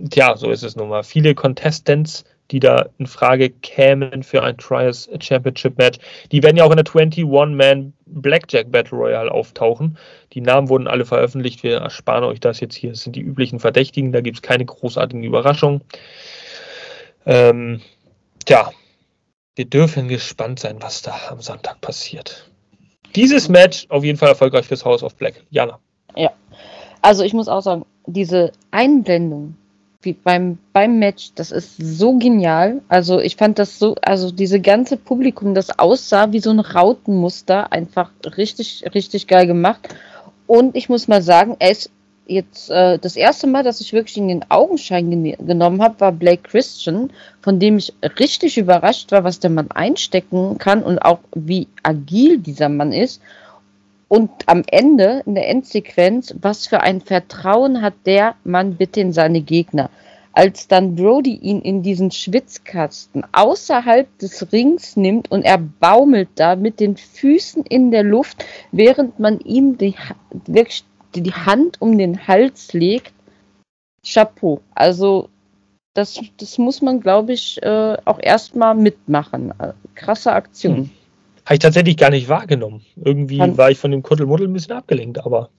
tja, 0.10 0.36
so 0.36 0.52
ist 0.52 0.64
es 0.64 0.76
nun 0.76 0.90
mal. 0.90 1.04
Viele 1.04 1.36
Contestants 1.36 2.26
die 2.52 2.60
da 2.60 2.90
in 2.98 3.08
Frage 3.08 3.50
kämen 3.50 4.24
für 4.24 4.44
ein 4.44 4.58
Trials 4.58 5.10
Championship 5.20 5.78
Match. 5.78 6.00
Die 6.32 6.44
werden 6.44 6.58
ja 6.58 6.66
auch 6.66 6.72
in 6.72 6.78
der 6.78 6.86
21-Man 6.86 7.94
Blackjack 8.06 8.72
Battle 8.72 8.98
Royale 8.98 9.32
auftauchen. 9.32 9.98
Die 10.34 10.42
Namen 10.42 10.70
wurden 10.70 10.88
alle 10.88 11.06
veröffentlicht. 11.06 11.64
Wir 11.64 11.78
ersparen 11.78 12.26
euch 12.26 12.40
das 12.40 12.60
jetzt 12.60 12.76
hier. 12.76 12.92
Es 12.92 13.04
sind 13.04 13.16
die 13.16 13.22
üblichen 13.22 13.60
Verdächtigen. 13.60 14.12
Da 14.12 14.22
gibt 14.22 14.38
es 14.38 14.42
keine 14.42 14.66
großartigen 14.66 15.24
Überraschungen. 15.24 15.82
Ähm, 17.26 17.82
tja, 18.46 18.72
wir 19.56 19.66
dürfen 19.66 20.08
gespannt 20.08 20.60
sein, 20.60 20.78
was 20.82 21.02
da 21.02 21.16
am 21.30 21.40
Sonntag 21.40 21.80
passiert. 21.82 22.50
Dieses 23.16 23.50
Match 23.50 23.86
auf 23.90 24.04
jeden 24.04 24.18
Fall 24.18 24.30
erfolgreich 24.30 24.66
fürs 24.66 24.86
House 24.86 25.04
of 25.04 25.16
Black. 25.16 25.44
Jana. 25.50 25.80
Ja, 26.16 26.32
also 27.02 27.24
ich 27.24 27.34
muss 27.34 27.48
auch 27.48 27.62
sagen, 27.62 27.86
diese 28.06 28.52
Einblendung 28.72 29.56
wie 30.04 30.14
beim, 30.14 30.58
beim 30.74 31.00
Match, 31.00 31.32
das 31.36 31.52
ist 31.52 31.78
so 31.78 32.18
genial. 32.18 32.82
Also 32.88 33.20
ich 33.20 33.36
fand 33.36 33.60
das 33.60 33.78
so, 33.78 33.96
also 34.02 34.32
diese 34.32 34.60
ganze 34.60 34.98
Publikum, 34.98 35.54
das 35.54 35.78
aussah 35.78 36.32
wie 36.32 36.40
so 36.40 36.50
ein 36.50 36.60
Rautenmuster, 36.60 37.72
einfach 37.72 38.12
richtig, 38.38 38.84
richtig 38.94 39.28
geil 39.28 39.48
gemacht. 39.48 39.90
Und 40.48 40.76
ich 40.76 40.90
muss 40.90 41.08
mal 41.08 41.22
sagen, 41.22 41.56
er 41.60 41.72
ist 41.72 41.92
jetzt 42.26 42.70
äh, 42.70 42.98
das 42.98 43.16
erste 43.16 43.48
Mal, 43.48 43.64
dass 43.64 43.82
ich 43.82 43.94
wirklich 43.94 44.18
in 44.18 44.28
den 44.28 44.50
Augenschein 44.50 45.10
gen 45.10 45.36
genommen 45.46 45.82
habe, 45.82 46.00
war 46.00 46.12
Blake 46.12 46.44
Christian, 46.44 47.12
von 47.42 47.60
dem 47.60 47.78
ich 47.78 47.94
richtig 48.20 48.58
überrascht 48.58 49.12
war, 49.12 49.24
was 49.24 49.40
der 49.40 49.50
Mann 49.50 49.70
einstecken 49.72 50.58
kann 50.58 50.84
und 50.84 51.00
auch 51.00 51.20
wie 51.36 51.68
agil 51.84 52.40
dieser 52.40 52.70
Mann 52.70 52.94
ist. 52.94 53.22
Und 54.12 54.30
am 54.48 54.64
Ende, 54.70 55.24
in 55.26 55.36
der 55.36 55.48
Endsequenz, 55.48 56.36
was 56.42 56.68
für 56.68 56.82
ein 56.82 57.00
Vertrauen 57.00 57.82
hat 57.82 57.94
der 58.06 58.36
Mann 58.44 58.76
bitte 58.76 59.00
in 59.00 59.14
seine 59.14 59.40
Gegner? 59.40 59.90
Als 60.34 60.68
dann 60.68 60.96
Brody 60.96 61.36
ihn 61.36 61.62
in 61.62 61.82
diesen 61.82 62.12
Schwitzkasten 62.12 63.24
außerhalb 63.32 64.10
des 64.18 64.52
Rings 64.52 64.98
nimmt 64.98 65.32
und 65.32 65.44
er 65.44 65.58
baumelt 65.58 66.28
da 66.36 66.58
mit 66.58 66.82
den 66.82 66.98
Füßen 66.98 67.64
in 67.64 67.90
der 67.92 68.04
Luft, 68.04 68.44
während 68.74 69.18
man 69.20 69.40
ihm 69.40 69.78
die, 69.78 69.96
die 71.16 71.32
Hand 71.32 71.82
um 71.82 71.98
den 71.98 72.28
Hals 72.28 72.74
legt. 72.74 73.14
Chapeau. 74.06 74.60
Also 74.76 75.30
das, 75.94 76.20
das 76.36 76.58
muss 76.58 76.82
man, 76.82 77.00
glaube 77.00 77.32
ich, 77.32 77.64
äh, 77.64 77.96
auch 78.04 78.20
erstmal 78.22 78.76
mitmachen. 78.76 79.54
Krasse 79.96 80.34
Aktion. 80.34 80.76
Hm. 80.76 80.90
Habe 81.46 81.56
ich 81.56 81.60
tatsächlich 81.60 81.98
gar 81.98 82.10
nicht 82.10 82.30
wahrgenommen. 82.30 82.86
Irgendwie 82.96 83.38
Kann 83.38 83.58
war 83.58 83.72
ich 83.72 83.78
von 83.78 83.92
dem 83.92 84.04
Kuddelmuddel 84.04 84.48
ein 84.48 84.54
bisschen 84.54 84.76
abgelenkt, 84.76 85.20
aber. 85.26 85.50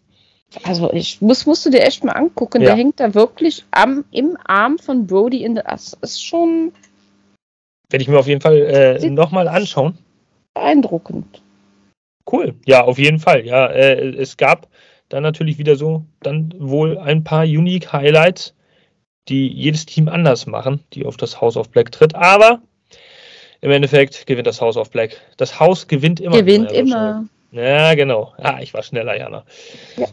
Also 0.65 0.93
ich 0.93 1.21
muss, 1.21 1.47
musst 1.47 1.65
du 1.67 1.71
dir 1.71 1.83
echt 1.83 2.05
mal 2.05 2.13
angucken. 2.13 2.61
Ja. 2.61 2.69
Der 2.69 2.77
hängt 2.77 3.01
da 3.01 3.15
wirklich 3.15 3.65
am, 3.71 4.05
im 4.13 4.37
Arm 4.45 4.79
von 4.79 5.07
Brody 5.07 5.43
in 5.45 5.55
der. 5.55 5.65
Das 5.65 5.97
ist 6.01 6.23
schon. 6.25 6.73
Werde 7.91 8.03
ich 8.03 8.09
mir 8.09 8.19
auf 8.19 8.29
jeden 8.29 8.41
Fall 8.41 8.57
äh, 8.57 9.11
nochmal 9.11 9.49
anschauen. 9.49 9.99
Beeindruckend. 10.55 11.43
Cool. 12.31 12.55
Ja, 12.67 12.85
auf 12.85 12.99
jeden 12.99 13.19
Fall. 13.19 13.45
Ja, 13.45 13.67
äh, 13.67 14.15
es 14.17 14.37
gab 14.37 14.69
dann 15.09 15.23
natürlich 15.23 15.59
wieder 15.59 15.77
so 15.77 16.05
dann 16.21 16.55
wohl 16.59 16.99
ein 16.99 17.25
paar 17.25 17.45
Unique 17.45 17.93
Highlights, 17.93 18.55
die 19.29 19.49
jedes 19.49 19.87
Team 19.87 20.09
anders 20.09 20.47
machen, 20.47 20.85
die 20.93 21.05
auf 21.05 21.17
das 21.17 21.41
House 21.41 21.57
of 21.57 21.71
Black 21.71 21.93
tritt. 21.93 22.15
Aber 22.15 22.63
im 23.63 23.71
Endeffekt 23.71 24.27
gewinnt 24.27 24.47
das 24.47 24.61
House 24.61 24.77
of 24.77 24.91
Black. 24.91 25.17
Das 25.37 25.59
Haus 25.59 25.87
gewinnt 25.87 26.21
immer. 26.21 26.37
Gewinnt 26.37 26.71
immer. 26.73 27.25
Ja, 27.53 27.95
genau. 27.95 28.35
Ah, 28.39 28.59
ich 28.61 28.75
war 28.75 28.83
schneller, 28.83 29.17
Jana. 29.17 29.45
Ja. 29.97 30.09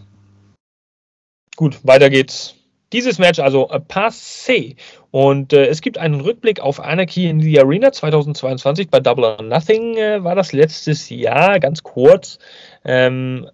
Gut, 1.55 1.79
weiter 1.83 2.09
geht's. 2.09 2.55
Dieses 2.93 3.17
Match 3.17 3.39
also 3.39 3.69
äh, 3.69 3.79
passé. 3.79 4.75
Und 5.11 5.53
äh, 5.53 5.65
es 5.65 5.81
gibt 5.81 5.97
einen 5.97 6.21
Rückblick 6.21 6.59
auf 6.59 6.79
Anarchy 6.79 7.27
in 7.27 7.41
the 7.41 7.59
Arena 7.59 7.91
2022 7.91 8.89
bei 8.89 8.99
Double 8.99 9.25
or 9.25 9.41
Nothing 9.41 9.97
äh, 9.97 10.23
war 10.23 10.35
das 10.35 10.53
letztes 10.53 11.09
Jahr, 11.09 11.59
ganz 11.59 11.81
kurz. 11.83 12.37
Ähm, 12.85 13.49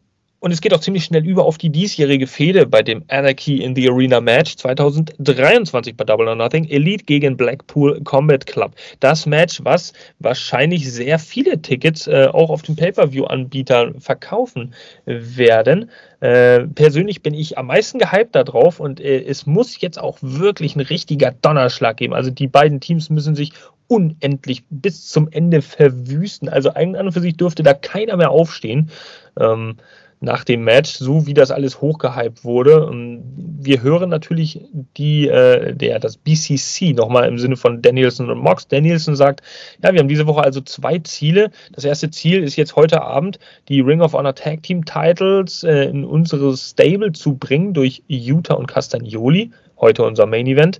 und 0.46 0.52
es 0.52 0.62
geht 0.62 0.76
auch 0.76 0.80
ziemlich 0.80 1.06
schnell 1.06 1.26
über 1.26 1.44
auf 1.44 1.58
die 1.58 1.72
diesjährige 1.72 2.28
Fehde 2.28 2.68
bei 2.68 2.84
dem 2.84 3.04
Anarchy 3.08 3.64
in 3.64 3.76
the 3.76 3.90
Arena 3.90 4.22
Match 4.22 4.58
2023 4.58 5.98
bei 5.98 6.04
Double 6.04 6.28
or 6.28 6.36
Nothing. 6.36 6.70
Elite 6.70 7.04
gegen 7.04 7.36
Blackpool 7.36 8.00
Combat 8.04 8.46
Club. 8.46 8.76
Das 9.00 9.26
Match, 9.26 9.62
was 9.64 9.94
wahrscheinlich 10.20 10.94
sehr 10.94 11.18
viele 11.18 11.60
Tickets 11.60 12.06
äh, 12.06 12.28
auch 12.32 12.52
auf 12.52 12.62
den 12.62 12.76
Pay-Per-View-Anbietern 12.76 14.00
verkaufen 14.00 14.76
werden. 15.06 15.90
Äh, 16.20 16.68
persönlich 16.68 17.24
bin 17.24 17.34
ich 17.34 17.58
am 17.58 17.66
meisten 17.66 17.98
gehypt 17.98 18.36
darauf 18.36 18.80
und 18.80 19.00
äh, 19.00 19.24
es 19.24 19.48
muss 19.48 19.82
jetzt 19.82 20.00
auch 20.00 20.20
wirklich 20.22 20.76
ein 20.76 20.82
richtiger 20.82 21.32
Donnerschlag 21.32 21.98
geben. 21.98 22.14
Also 22.14 22.30
die 22.30 22.48
beiden 22.48 22.80
Teams 22.80 23.10
müssen 23.10 23.34
sich 23.34 23.52
unendlich 23.88 24.64
bis 24.70 25.08
zum 25.08 25.28
Ende 25.32 25.64
verwüsten. 25.64 26.50
Also 26.50 26.70
an 26.70 26.96
und 26.96 27.14
für 27.14 27.22
sich 27.22 27.36
dürfte 27.36 27.64
da 27.64 27.74
keiner 27.74 28.16
mehr 28.16 28.30
aufstehen. 28.30 28.92
Ähm, 29.40 29.78
nach 30.26 30.44
dem 30.44 30.64
Match, 30.64 30.96
so 30.96 31.26
wie 31.28 31.34
das 31.34 31.52
alles 31.52 31.80
hochgehypt 31.80 32.44
wurde. 32.44 32.92
Wir 32.92 33.82
hören 33.82 34.10
natürlich 34.10 34.60
die, 34.98 35.30
äh, 35.30 35.74
der, 35.74 36.00
das 36.00 36.18
BCC 36.18 36.94
nochmal 36.94 37.28
im 37.28 37.38
Sinne 37.38 37.56
von 37.56 37.82
Danielson 37.82 38.30
und 38.30 38.40
Mox. 38.40 38.68
Danielson 38.68 39.16
sagt, 39.16 39.42
ja, 39.82 39.94
wir 39.94 40.00
haben 40.00 40.08
diese 40.08 40.28
Woche 40.28 40.42
also 40.42 40.62
zwei 40.62 41.00
Ziele. 41.00 41.52
Das 41.72 41.86
erste 41.86 42.10
Ziel 42.10 42.44
ist 42.44 42.56
jetzt 42.58 42.76
heute 42.76 43.02
Abend, 43.04 43.40
die 43.70 43.80
Ring 43.80 44.02
of 44.02 44.14
Honor 44.14 44.36
Tag 44.36 44.64
Team 44.64 44.84
Titles 44.84 45.64
äh, 45.64 45.86
in 45.86 46.04
unsere 46.04 46.58
Stable 46.58 47.14
zu 47.14 47.36
bringen 47.36 47.74
durch 47.74 48.04
Utah 48.08 48.56
und 48.56 48.68
Castagnoli. 48.68 49.52
Heute 49.80 50.04
unser 50.04 50.26
Main 50.26 50.48
Event. 50.48 50.80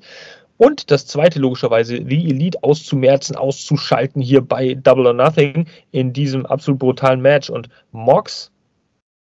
Und 0.58 0.90
das 0.90 1.06
zweite 1.06 1.40
logischerweise, 1.40 2.00
die 2.00 2.30
Elite 2.30 2.64
auszumerzen, 2.64 3.36
auszuschalten 3.36 4.22
hier 4.22 4.42
bei 4.42 4.74
Double 4.74 5.08
or 5.08 5.14
Nothing 5.14 5.68
in 5.92 6.14
diesem 6.14 6.46
absolut 6.46 6.80
brutalen 6.80 7.22
Match. 7.22 7.50
Und 7.50 7.70
Mox 7.92 8.52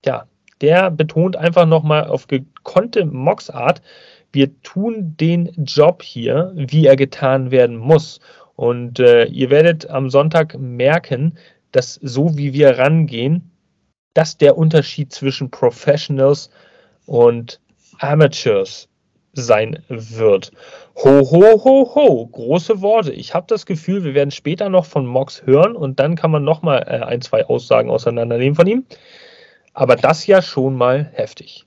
ja, 0.05 0.27
der 0.61 0.91
betont 0.91 1.35
einfach 1.35 1.65
nochmal 1.65 2.07
auf 2.07 2.27
gekonnte 2.27 3.05
Mox-Art, 3.05 3.81
wir 4.31 4.61
tun 4.61 5.15
den 5.17 5.51
Job 5.63 6.03
hier, 6.03 6.51
wie 6.55 6.85
er 6.85 6.95
getan 6.95 7.51
werden 7.51 7.77
muss. 7.77 8.19
Und 8.55 8.99
äh, 8.99 9.25
ihr 9.25 9.49
werdet 9.49 9.89
am 9.89 10.09
Sonntag 10.09 10.57
merken, 10.57 11.37
dass 11.71 11.95
so 11.95 12.37
wie 12.37 12.53
wir 12.53 12.77
rangehen, 12.77 13.51
das 14.13 14.37
der 14.37 14.57
Unterschied 14.57 15.11
zwischen 15.11 15.51
Professionals 15.51 16.49
und 17.05 17.59
Amateurs 17.99 18.87
sein 19.33 19.83
wird. 19.89 20.51
Ho, 20.95 21.29
ho, 21.29 21.63
ho, 21.63 21.95
ho, 21.95 22.27
große 22.27 22.81
Worte. 22.81 23.11
Ich 23.11 23.33
habe 23.33 23.45
das 23.47 23.65
Gefühl, 23.65 24.03
wir 24.05 24.13
werden 24.13 24.31
später 24.31 24.69
noch 24.69 24.85
von 24.85 25.05
Mox 25.05 25.45
hören 25.45 25.75
und 25.75 25.99
dann 25.99 26.15
kann 26.15 26.31
man 26.31 26.43
nochmal 26.43 26.83
äh, 26.87 27.03
ein, 27.03 27.21
zwei 27.21 27.45
Aussagen 27.45 27.89
auseinandernehmen 27.89 28.55
von 28.55 28.67
ihm. 28.67 28.85
Aber 29.75 29.95
das 29.95 30.25
ja 30.25 30.41
schon 30.41 30.75
mal 30.75 31.11
heftig. 31.13 31.65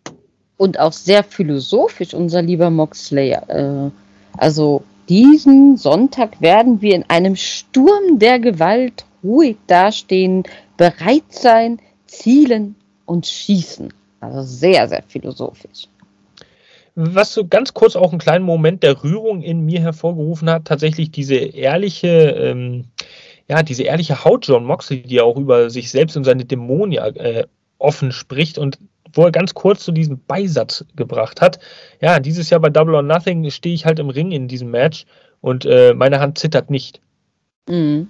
Und 0.56 0.80
auch 0.80 0.92
sehr 0.92 1.22
philosophisch, 1.22 2.14
unser 2.14 2.42
lieber 2.42 2.70
Moxley. 2.70 3.30
Äh, 3.30 3.90
also 4.36 4.82
diesen 5.08 5.76
Sonntag 5.76 6.40
werden 6.40 6.82
wir 6.82 6.96
in 6.96 7.04
einem 7.08 7.36
Sturm 7.36 8.18
der 8.18 8.40
Gewalt 8.40 9.04
ruhig 9.22 9.56
dastehen, 9.68 10.42
bereit 10.76 11.30
sein, 11.30 11.78
zielen 12.06 12.74
und 13.06 13.26
schießen. 13.26 13.92
Also 14.20 14.42
sehr, 14.42 14.88
sehr 14.88 15.02
philosophisch 15.06 15.86
was 17.00 17.32
so 17.32 17.46
ganz 17.46 17.74
kurz 17.74 17.94
auch 17.94 18.10
einen 18.10 18.18
kleinen 18.18 18.44
Moment 18.44 18.82
der 18.82 19.04
Rührung 19.04 19.40
in 19.40 19.64
mir 19.64 19.80
hervorgerufen 19.80 20.50
hat, 20.50 20.64
tatsächlich 20.64 21.12
diese 21.12 21.36
ehrliche, 21.36 22.08
ähm, 22.08 22.86
ja, 23.48 23.62
diese 23.62 23.84
ehrliche 23.84 24.24
Haut 24.24 24.48
John 24.48 24.64
Moxley, 24.64 25.02
die 25.02 25.20
auch 25.20 25.36
über 25.36 25.70
sich 25.70 25.92
selbst 25.92 26.16
und 26.16 26.24
seine 26.24 26.44
Dämonen 26.44 26.98
äh, 26.98 27.44
offen 27.78 28.12
spricht 28.12 28.58
und 28.58 28.78
wo 29.12 29.24
er 29.24 29.32
ganz 29.32 29.54
kurz 29.54 29.84
so 29.84 29.92
diesen 29.92 30.24
Beisatz 30.24 30.84
gebracht 30.94 31.40
hat. 31.40 31.58
Ja, 32.00 32.20
dieses 32.20 32.50
Jahr 32.50 32.60
bei 32.60 32.70
Double 32.70 32.94
or 32.94 33.02
Nothing 33.02 33.50
stehe 33.50 33.74
ich 33.74 33.86
halt 33.86 33.98
im 33.98 34.10
Ring 34.10 34.32
in 34.32 34.48
diesem 34.48 34.70
Match 34.70 35.06
und 35.40 35.64
äh, 35.64 35.94
meine 35.94 36.20
Hand 36.20 36.38
zittert 36.38 36.70
nicht. 36.70 37.00
Mhm. 37.68 38.08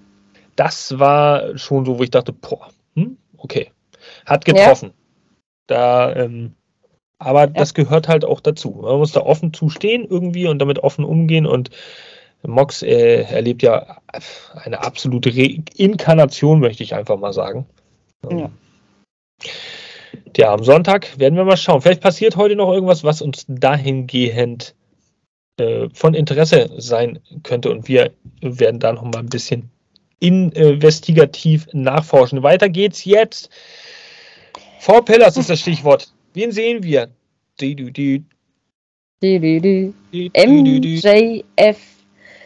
Das 0.57 0.99
war 0.99 1.57
schon 1.57 1.85
so, 1.85 1.99
wo 1.99 2.03
ich 2.03 2.11
dachte, 2.11 2.33
boah, 2.33 2.71
hm, 2.97 3.17
okay, 3.37 3.71
hat 4.27 4.45
getroffen. 4.45 4.89
Ja. 4.89 4.95
Da 5.69 6.17
ähm, 6.17 6.55
aber 7.19 7.41
ja. 7.41 7.47
das 7.49 7.75
gehört 7.75 8.09
halt 8.09 8.25
auch 8.25 8.41
dazu. 8.41 8.81
Man 8.83 8.99
muss 8.99 9.13
da 9.13 9.21
offen 9.21 9.53
zustehen 9.53 10.07
irgendwie 10.09 10.47
und 10.47 10.61
damit 10.61 10.79
offen 10.79 11.05
umgehen. 11.05 11.47
Und 11.47 11.71
Mox 12.43 12.83
äh, 12.83 13.23
erlebt 13.23 13.63
ja 13.63 13.99
eine 14.55 14.81
absolute 14.85 15.31
Reinkarnation, 15.35 16.61
möchte 16.61 16.85
ich 16.85 16.95
einfach 16.95 17.19
mal 17.19 17.33
sagen. 17.33 17.67
Ja. 18.31 18.51
Ja, 20.37 20.53
am 20.53 20.63
Sonntag 20.63 21.19
werden 21.19 21.37
wir 21.37 21.45
mal 21.45 21.57
schauen. 21.57 21.83
Vielleicht 21.83 22.01
passiert 22.01 22.37
heute 22.37 22.57
noch 22.57 22.73
irgendwas, 22.73 23.03
was 23.03 23.23
uns 23.23 23.45
dahingehend 23.49 24.75
äh, 25.59 25.89
von 25.93 26.15
Interesse 26.15 26.71
sein 26.77 27.19
könnte. 27.43 27.71
Und 27.71 27.89
wir 27.89 28.13
werden 28.41 28.79
da 28.79 28.93
noch 28.93 29.03
mal 29.03 29.19
ein 29.19 29.27
bisschen 29.27 29.71
investigativ 30.21 31.67
nachforschen. 31.73 32.43
Weiter 32.43 32.69
geht's 32.69 33.05
jetzt. 33.05 33.51
Four 34.81 35.05
Pillars 35.05 35.37
ist 35.37 35.51
das 35.51 35.61
Stichwort. 35.61 36.13
Wen 36.35 36.53
sehen 36.53 36.83
wir? 36.83 37.09
MJF. 40.37 41.79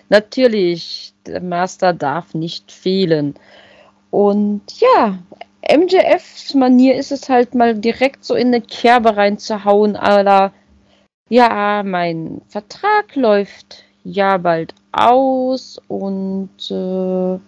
Natürlich, 0.08 1.12
der 1.26 1.42
Master 1.42 1.92
darf 1.92 2.34
nicht 2.34 2.72
fehlen. 2.72 3.34
Und 4.10 4.62
ja, 4.80 5.18
MJFs 5.70 6.54
Manier 6.54 6.96
ist 6.96 7.12
es 7.12 7.28
halt 7.28 7.54
mal 7.54 7.74
direkt 7.74 8.24
so 8.24 8.34
in 8.34 8.48
eine 8.48 8.60
Kerbe 8.60 9.16
reinzuhauen, 9.16 9.96
aber 9.96 10.52
ja, 11.28 11.82
mein 11.84 12.42
Vertrag 12.48 13.14
läuft 13.14 13.84
ja 14.04 14.36
bald 14.38 14.74
aus 14.90 15.80
und 15.88 16.50
äh, 16.70 17.38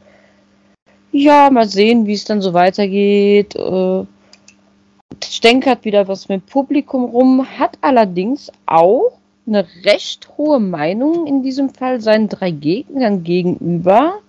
ja, 1.12 1.50
mal 1.50 1.68
sehen, 1.68 2.06
wie 2.06 2.14
es 2.14 2.24
dann 2.24 2.40
so 2.40 2.54
weitergeht. 2.54 3.54
Äh, 3.56 4.04
stänkert 5.22 5.84
wieder 5.84 6.08
was 6.08 6.28
mit 6.28 6.46
Publikum 6.46 7.04
rum, 7.04 7.46
hat 7.58 7.78
allerdings 7.82 8.50
auch 8.66 9.18
eine 9.46 9.66
recht 9.84 10.28
hohe 10.36 10.60
Meinung 10.60 11.26
in 11.26 11.42
diesem 11.42 11.70
Fall 11.70 12.00
seinen 12.00 12.28
drei 12.28 12.50
Gegnern 12.50 13.22
gegenüber. 13.22 14.20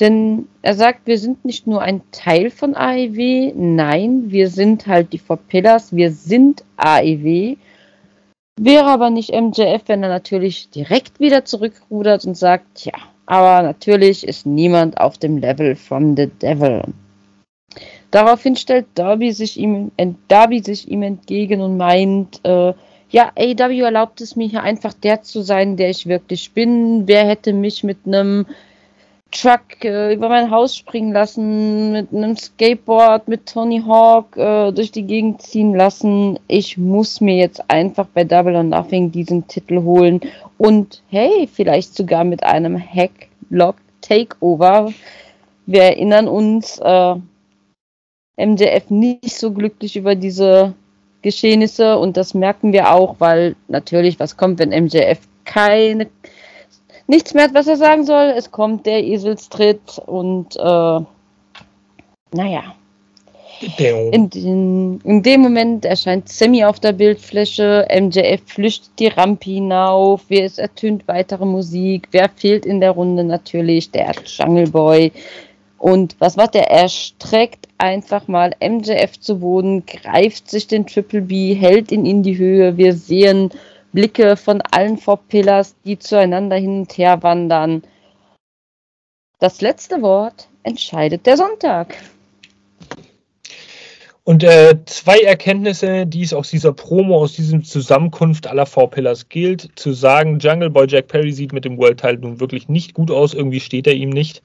Denn 0.00 0.48
er 0.62 0.74
sagt, 0.74 1.06
wir 1.06 1.18
sind 1.18 1.44
nicht 1.44 1.66
nur 1.66 1.80
ein 1.80 2.02
Teil 2.10 2.50
von 2.50 2.74
AEW, 2.74 3.52
nein, 3.54 4.24
wir 4.26 4.50
sind 4.50 4.86
halt 4.86 5.12
die 5.12 5.18
Four 5.18 5.36
Pillars, 5.36 5.94
wir 5.94 6.10
sind 6.10 6.64
AEW. 6.76 7.56
Wäre 8.60 8.86
aber 8.86 9.10
nicht 9.10 9.32
MJF, 9.32 9.82
wenn 9.86 10.02
er 10.02 10.08
natürlich 10.08 10.70
direkt 10.70 11.20
wieder 11.20 11.44
zurückrudert 11.44 12.24
und 12.24 12.36
sagt, 12.36 12.84
ja, 12.84 12.94
aber 13.26 13.62
natürlich 13.62 14.26
ist 14.26 14.46
niemand 14.46 14.98
auf 14.98 15.18
dem 15.18 15.38
Level 15.38 15.76
von 15.76 16.16
The 16.16 16.26
Devil. 16.26 16.82
Daraufhin 18.10 18.54
stellt 18.56 18.86
Darby 18.94 19.32
sich 19.32 19.58
ihm, 19.58 19.90
Darby 20.28 20.60
sich 20.60 20.88
ihm 20.88 21.02
entgegen 21.02 21.60
und 21.60 21.76
meint, 21.76 22.40
äh, 22.44 22.72
ja, 23.10 23.32
AW 23.36 23.80
erlaubt 23.80 24.20
es 24.20 24.36
mir 24.36 24.46
hier 24.48 24.62
einfach 24.62 24.92
der 24.92 25.22
zu 25.22 25.42
sein, 25.42 25.76
der 25.76 25.90
ich 25.90 26.06
wirklich 26.06 26.52
bin. 26.52 27.06
Wer 27.06 27.26
hätte 27.26 27.52
mich 27.52 27.84
mit 27.84 27.98
einem 28.06 28.46
Truck 29.34 29.84
äh, 29.84 30.14
über 30.14 30.28
mein 30.28 30.50
Haus 30.50 30.76
springen 30.76 31.12
lassen, 31.12 31.92
mit 31.92 32.12
einem 32.12 32.36
Skateboard, 32.36 33.26
mit 33.28 33.46
Tony 33.46 33.82
Hawk 33.84 34.36
äh, 34.36 34.70
durch 34.72 34.92
die 34.92 35.02
Gegend 35.02 35.42
ziehen 35.42 35.74
lassen. 35.74 36.38
Ich 36.46 36.78
muss 36.78 37.20
mir 37.20 37.36
jetzt 37.36 37.68
einfach 37.68 38.06
bei 38.14 38.24
Double 38.24 38.54
or 38.54 38.62
Nothing 38.62 39.10
diesen 39.10 39.46
Titel 39.48 39.82
holen 39.82 40.20
und 40.56 41.02
hey, 41.08 41.48
vielleicht 41.52 41.94
sogar 41.96 42.24
mit 42.24 42.44
einem 42.44 42.78
Hacklock 42.78 43.76
Takeover. 44.00 44.92
Wir 45.66 45.82
erinnern 45.82 46.28
uns, 46.28 46.78
äh, 46.78 47.14
MJF 48.36 48.90
nicht 48.90 49.36
so 49.36 49.52
glücklich 49.52 49.96
über 49.96 50.14
diese 50.14 50.74
Geschehnisse 51.22 51.98
und 51.98 52.16
das 52.16 52.34
merken 52.34 52.72
wir 52.72 52.92
auch, 52.92 53.16
weil 53.18 53.56
natürlich, 53.68 54.20
was 54.20 54.36
kommt, 54.36 54.58
wenn 54.58 54.70
MJF 54.70 55.18
keine 55.44 56.08
nichts 57.06 57.34
mehr 57.34 57.48
was 57.52 57.66
er 57.66 57.76
sagen 57.76 58.04
soll. 58.04 58.32
Es 58.36 58.50
kommt 58.50 58.86
der 58.86 59.04
Eselstritt 59.04 60.00
und 60.06 60.56
äh, 60.56 61.00
naja. 62.32 62.74
In, 63.78 64.28
in, 64.34 65.00
in, 65.04 65.22
dem 65.22 65.40
Moment 65.40 65.84
erscheint 65.84 66.28
Sammy 66.28 66.64
auf 66.64 66.80
der 66.80 66.92
Bildfläche, 66.92 67.86
MJF 67.88 68.42
flüchtet 68.46 68.90
die 68.98 69.06
Rampe 69.06 69.50
hinauf, 69.50 70.22
es 70.28 70.58
ertönt 70.58 71.06
weitere 71.06 71.46
Musik, 71.46 72.08
wer 72.10 72.28
fehlt 72.28 72.66
in 72.66 72.80
der 72.80 72.90
Runde 72.90 73.24
natürlich? 73.24 73.90
Der 73.92 74.12
Jungle 74.26 74.66
Boy. 74.66 75.12
Und 75.78 76.16
was 76.18 76.36
macht 76.36 76.56
er? 76.56 76.70
Er 76.70 76.88
streckt 76.88 77.68
einfach 77.78 78.26
mal 78.26 78.54
MJF 78.60 79.20
zu 79.20 79.38
Boden, 79.38 79.84
greift 79.86 80.50
sich 80.50 80.66
den 80.66 80.86
Triple 80.86 81.22
B, 81.22 81.54
hält 81.54 81.92
ihn 81.92 82.06
in 82.06 82.22
die 82.22 82.36
Höhe. 82.36 82.76
Wir 82.76 82.94
sehen 82.94 83.50
Blicke 83.94 84.36
von 84.36 84.60
allen 84.72 84.98
Four 84.98 85.20
Pillars, 85.28 85.76
die 85.84 85.98
zueinander 85.98 86.56
hin 86.56 86.80
und 86.80 86.98
her 86.98 87.22
wandern. 87.22 87.84
Das 89.38 89.60
letzte 89.60 90.02
Wort 90.02 90.48
entscheidet 90.64 91.26
der 91.26 91.36
Sonntag. 91.36 91.94
Und 94.24 94.42
äh, 94.42 94.78
zwei 94.86 95.18
Erkenntnisse, 95.20 96.06
die 96.06 96.22
es 96.22 96.32
aus 96.32 96.50
dieser 96.50 96.72
Promo, 96.72 97.18
aus 97.18 97.34
diesem 97.34 97.62
Zusammenkunft 97.62 98.46
aller 98.46 98.66
Four 98.66 98.90
Pillars 98.90 99.28
gilt, 99.28 99.70
zu 99.76 99.92
sagen, 99.92 100.38
Jungle 100.38 100.70
Boy 100.70 100.86
Jack 100.88 101.08
Perry 101.08 101.30
sieht 101.30 101.52
mit 101.52 101.64
dem 101.64 101.78
World 101.78 102.00
Title 102.00 102.20
nun 102.20 102.40
wirklich 102.40 102.68
nicht 102.68 102.94
gut 102.94 103.10
aus, 103.10 103.32
irgendwie 103.32 103.60
steht 103.60 103.86
er 103.86 103.94
ihm 103.94 104.10
nicht 104.10 104.42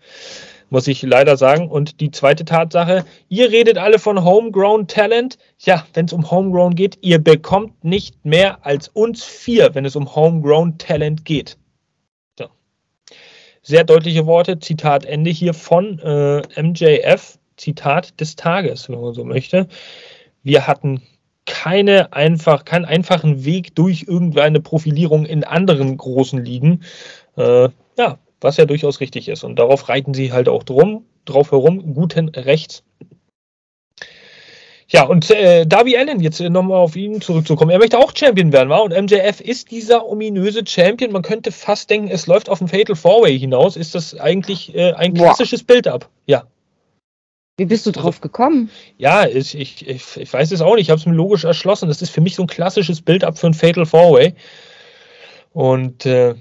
muss 0.69 0.87
ich 0.87 1.01
leider 1.01 1.37
sagen. 1.37 1.67
Und 1.67 1.99
die 1.99 2.11
zweite 2.11 2.45
Tatsache, 2.45 3.05
ihr 3.27 3.51
redet 3.51 3.77
alle 3.77 3.99
von 3.99 4.23
Homegrown 4.23 4.87
Talent. 4.87 5.37
Ja, 5.59 5.85
wenn 5.93 6.05
es 6.05 6.13
um 6.13 6.29
Homegrown 6.29 6.75
geht, 6.75 6.97
ihr 7.01 7.19
bekommt 7.19 7.83
nicht 7.83 8.25
mehr 8.25 8.65
als 8.65 8.87
uns 8.87 9.23
vier, 9.23 9.73
wenn 9.75 9.85
es 9.85 9.95
um 9.95 10.15
Homegrown 10.15 10.77
Talent 10.77 11.25
geht. 11.25 11.57
So. 12.37 12.47
Sehr 13.61 13.83
deutliche 13.83 14.25
Worte, 14.25 14.59
Zitat 14.59 15.05
Ende 15.05 15.31
hier 15.31 15.53
von 15.53 15.99
äh, 15.99 16.61
MJF, 16.61 17.37
Zitat 17.57 18.19
des 18.19 18.35
Tages, 18.35 18.89
wenn 18.89 19.01
man 19.01 19.13
so 19.13 19.23
möchte. 19.23 19.67
Wir 20.43 20.67
hatten 20.67 21.01
keine 21.45 22.13
einfach, 22.13 22.63
keinen 22.63 22.85
einfachen 22.85 23.43
Weg 23.43 23.75
durch 23.75 24.05
irgendeine 24.07 24.61
Profilierung 24.61 25.25
in 25.25 25.43
anderen 25.43 25.97
großen 25.97 26.43
Ligen. 26.45 26.83
Äh, 27.37 27.69
ja, 27.97 28.19
was 28.41 28.57
ja 28.57 28.65
durchaus 28.65 28.99
richtig 28.99 29.27
ist. 29.27 29.43
Und 29.43 29.57
darauf 29.57 29.89
reiten 29.89 30.13
sie 30.13 30.31
halt 30.31 30.49
auch 30.49 30.63
drum, 30.63 31.05
drauf 31.25 31.51
herum, 31.51 31.93
guten 31.93 32.29
Rechts. 32.29 32.83
Ja, 34.91 35.03
und 35.03 35.29
äh, 35.29 35.67
Darby 35.67 35.95
Allen, 35.97 36.19
jetzt 36.19 36.39
äh, 36.39 36.49
nochmal 36.49 36.79
auf 36.79 36.95
ihn 36.95 37.21
zurückzukommen. 37.21 37.69
Er 37.69 37.77
möchte 37.77 37.99
auch 37.99 38.11
Champion 38.15 38.51
werden, 38.51 38.69
war? 38.69 38.81
Und 38.81 38.91
MJF 38.91 39.39
ist 39.39 39.69
dieser 39.69 40.07
ominöse 40.07 40.65
Champion. 40.65 41.11
Man 41.11 41.21
könnte 41.21 41.51
fast 41.51 41.91
denken, 41.91 42.09
es 42.09 42.25
läuft 42.25 42.49
auf 42.49 42.59
ein 42.59 42.67
Fatal 42.67 42.95
Four 42.95 43.21
Way 43.21 43.37
hinaus. 43.37 43.77
Ist 43.77 43.93
das 43.93 44.19
eigentlich 44.19 44.73
äh, 44.73 44.93
ein 44.93 45.13
klassisches 45.13 45.63
Build-up? 45.63 46.09
Ja. 46.25 46.45
Wie 47.57 47.65
bist 47.65 47.85
du 47.85 47.91
drauf 47.91 48.19
gekommen? 48.19 48.71
Ja, 48.97 49.27
ich, 49.27 49.55
ich, 49.55 49.87
ich 49.87 50.33
weiß 50.33 50.51
es 50.51 50.61
auch 50.61 50.73
nicht. 50.73 50.83
Ich 50.83 50.89
habe 50.89 50.99
es 50.99 51.05
mir 51.05 51.13
logisch 51.13 51.43
erschlossen. 51.43 51.87
Das 51.87 52.01
ist 52.01 52.09
für 52.09 52.21
mich 52.21 52.35
so 52.35 52.43
ein 52.43 52.47
klassisches 52.47 53.01
Build-up 53.01 53.37
für 53.37 53.47
ein 53.47 53.53
Fatal 53.53 53.85
Four-Way. 53.85 54.33
Und 55.53 56.07
äh, 56.07 56.33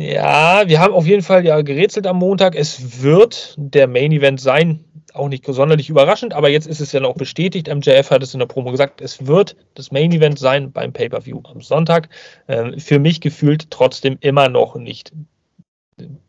ja, 0.00 0.62
wir 0.66 0.80
haben 0.80 0.94
auf 0.94 1.06
jeden 1.06 1.22
Fall 1.22 1.44
ja 1.44 1.60
gerätselt 1.60 2.06
am 2.06 2.18
Montag. 2.18 2.54
Es 2.54 3.02
wird 3.02 3.54
der 3.58 3.86
Main 3.86 4.12
Event 4.12 4.40
sein. 4.40 4.84
Auch 5.12 5.28
nicht 5.28 5.44
sonderlich 5.44 5.90
überraschend, 5.90 6.32
aber 6.34 6.48
jetzt 6.48 6.66
ist 6.66 6.80
es 6.80 6.92
ja 6.92 7.00
noch 7.00 7.14
bestätigt. 7.14 7.68
MJF 7.68 8.10
hat 8.10 8.22
es 8.22 8.32
in 8.32 8.38
der 8.38 8.46
Promo 8.46 8.70
gesagt, 8.70 9.00
es 9.00 9.26
wird 9.26 9.56
das 9.74 9.90
Main 9.90 10.12
Event 10.12 10.38
sein 10.38 10.72
beim 10.72 10.92
Pay-Per-View 10.92 11.40
am 11.44 11.60
Sonntag. 11.60 12.08
Äh, 12.46 12.78
für 12.78 12.98
mich 12.98 13.20
gefühlt 13.20 13.70
trotzdem 13.70 14.16
immer 14.20 14.48
noch 14.48 14.76
nicht 14.76 15.12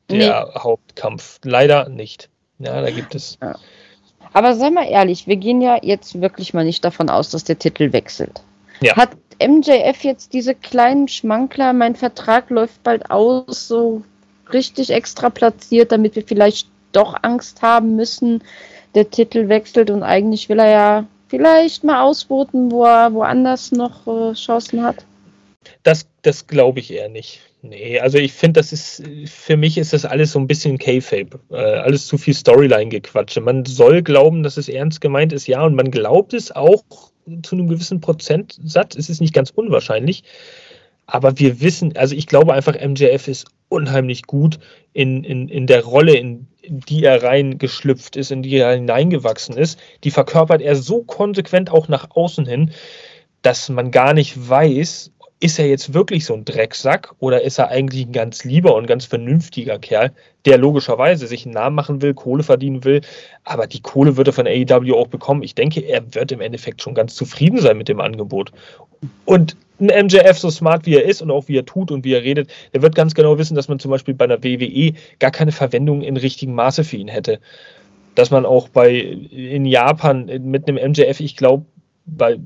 der 0.09 0.45
nee. 0.45 0.59
Hauptkampf. 0.59 1.39
Leider 1.43 1.89
nicht. 1.89 2.29
Ja, 2.59 2.81
da 2.81 2.89
gibt 2.89 3.15
es. 3.15 3.37
Ja. 3.41 3.55
Aber 4.33 4.55
sei 4.55 4.69
mal 4.69 4.87
ehrlich, 4.87 5.27
wir 5.27 5.37
gehen 5.37 5.61
ja 5.61 5.77
jetzt 5.81 6.19
wirklich 6.19 6.53
mal 6.53 6.65
nicht 6.65 6.83
davon 6.83 7.09
aus, 7.09 7.29
dass 7.29 7.43
der 7.43 7.59
Titel 7.59 7.93
wechselt. 7.93 8.41
Ja. 8.81 8.95
Hat 8.95 9.11
MJF 9.39 10.03
jetzt 10.03 10.33
diese 10.33 10.55
kleinen 10.55 11.07
Schmankler, 11.07 11.73
mein 11.73 11.95
Vertrag 11.95 12.49
läuft 12.49 12.83
bald 12.83 13.09
aus, 13.09 13.67
so 13.67 14.03
richtig 14.51 14.91
extra 14.91 15.29
platziert, 15.29 15.91
damit 15.91 16.15
wir 16.15 16.23
vielleicht 16.23 16.67
doch 16.91 17.15
Angst 17.21 17.61
haben 17.61 17.95
müssen, 17.95 18.43
der 18.95 19.09
Titel 19.09 19.47
wechselt 19.47 19.89
und 19.89 20.03
eigentlich 20.03 20.49
will 20.49 20.59
er 20.59 20.69
ja 20.69 21.05
vielleicht 21.29 21.83
mal 21.83 22.01
ausboten, 22.01 22.71
wo 22.71 22.83
er 22.83 23.13
woanders 23.13 23.71
noch 23.71 24.05
äh, 24.05 24.33
Chancen 24.33 24.83
hat? 24.83 25.05
Das, 25.83 26.07
das 26.21 26.47
glaube 26.47 26.79
ich 26.79 26.91
eher 26.91 27.09
nicht. 27.09 27.41
Nee, 27.61 27.99
also 27.99 28.17
ich 28.17 28.33
finde, 28.33 28.59
das 28.59 28.73
ist, 28.73 29.03
für 29.25 29.55
mich 29.55 29.77
ist 29.77 29.93
das 29.93 30.05
alles 30.05 30.31
so 30.31 30.39
ein 30.39 30.47
bisschen 30.47 30.79
K-Fape. 30.79 31.39
Äh, 31.51 31.55
alles 31.55 32.07
zu 32.07 32.17
viel 32.17 32.33
Storyline-Gequatsche. 32.33 33.41
Man 33.41 33.65
soll 33.65 34.01
glauben, 34.01 34.41
dass 34.41 34.57
es 34.57 34.67
ernst 34.67 35.01
gemeint 35.01 35.31
ist, 35.31 35.47
ja, 35.47 35.63
und 35.63 35.75
man 35.75 35.91
glaubt 35.91 36.33
es 36.33 36.51
auch 36.51 36.83
zu 37.43 37.55
einem 37.55 37.67
gewissen 37.67 38.01
Prozentsatz. 38.01 38.95
Es 38.95 39.09
ist 39.09 39.21
nicht 39.21 39.33
ganz 39.33 39.51
unwahrscheinlich. 39.51 40.23
Aber 41.05 41.37
wir 41.37 41.61
wissen, 41.61 41.95
also 41.97 42.15
ich 42.15 42.25
glaube 42.25 42.53
einfach, 42.53 42.73
MJF 42.73 43.27
ist 43.27 43.45
unheimlich 43.69 44.23
gut 44.23 44.59
in, 44.93 45.23
in, 45.23 45.49
in 45.49 45.67
der 45.67 45.83
Rolle, 45.83 46.15
in, 46.15 46.47
in 46.61 46.79
die 46.79 47.03
er 47.03 47.21
reingeschlüpft 47.21 48.15
ist, 48.15 48.31
in 48.31 48.41
die 48.41 48.55
er 48.55 48.73
hineingewachsen 48.73 49.55
ist. 49.55 49.79
Die 50.03 50.11
verkörpert 50.11 50.61
er 50.61 50.75
so 50.75 51.03
konsequent 51.03 51.69
auch 51.69 51.87
nach 51.87 52.11
außen 52.11 52.45
hin, 52.45 52.71
dass 53.41 53.69
man 53.69 53.91
gar 53.91 54.13
nicht 54.13 54.49
weiß, 54.49 55.11
ist 55.41 55.57
er 55.57 55.67
jetzt 55.67 55.93
wirklich 55.93 56.23
so 56.23 56.35
ein 56.35 56.45
Drecksack 56.45 57.13
oder 57.19 57.41
ist 57.41 57.57
er 57.57 57.69
eigentlich 57.69 58.05
ein 58.05 58.11
ganz 58.11 58.43
lieber 58.43 58.75
und 58.75 58.85
ganz 58.85 59.05
vernünftiger 59.05 59.79
Kerl, 59.79 60.11
der 60.45 60.59
logischerweise 60.59 61.25
sich 61.25 61.45
einen 61.45 61.55
Namen 61.55 61.75
machen 61.75 62.01
will, 62.01 62.13
Kohle 62.13 62.43
verdienen 62.43 62.83
will, 62.83 63.01
aber 63.43 63.65
die 63.65 63.81
Kohle 63.81 64.17
wird 64.17 64.27
er 64.27 64.33
von 64.33 64.47
AEW 64.47 64.95
auch 64.95 65.07
bekommen. 65.07 65.41
Ich 65.41 65.55
denke, 65.55 65.81
er 65.81 66.13
wird 66.13 66.31
im 66.31 66.41
Endeffekt 66.41 66.83
schon 66.83 66.93
ganz 66.93 67.15
zufrieden 67.15 67.59
sein 67.59 67.77
mit 67.77 67.89
dem 67.89 67.99
Angebot. 67.99 68.51
Und 69.25 69.57
ein 69.79 70.05
MJF, 70.05 70.37
so 70.37 70.51
smart 70.51 70.85
wie 70.85 70.95
er 70.95 71.05
ist 71.05 71.23
und 71.23 71.31
auch 71.31 71.47
wie 71.47 71.57
er 71.57 71.65
tut 71.65 71.89
und 71.89 72.05
wie 72.05 72.13
er 72.13 72.21
redet, 72.21 72.51
der 72.75 72.83
wird 72.83 72.93
ganz 72.93 73.15
genau 73.15 73.39
wissen, 73.39 73.55
dass 73.55 73.67
man 73.67 73.79
zum 73.79 73.89
Beispiel 73.89 74.13
bei 74.13 74.25
einer 74.25 74.43
WWE 74.43 74.93
gar 75.17 75.31
keine 75.31 75.51
Verwendung 75.51 76.03
in 76.03 76.17
richtigem 76.17 76.53
Maße 76.53 76.83
für 76.83 76.97
ihn 76.97 77.07
hätte. 77.07 77.39
Dass 78.13 78.29
man 78.29 78.45
auch 78.45 78.69
bei 78.69 78.91
in 78.91 79.65
Japan 79.65 80.25
mit 80.43 80.67
einem 80.67 80.91
MJF, 80.91 81.19
ich 81.19 81.35
glaube, 81.35 81.65
bei, 82.05 82.37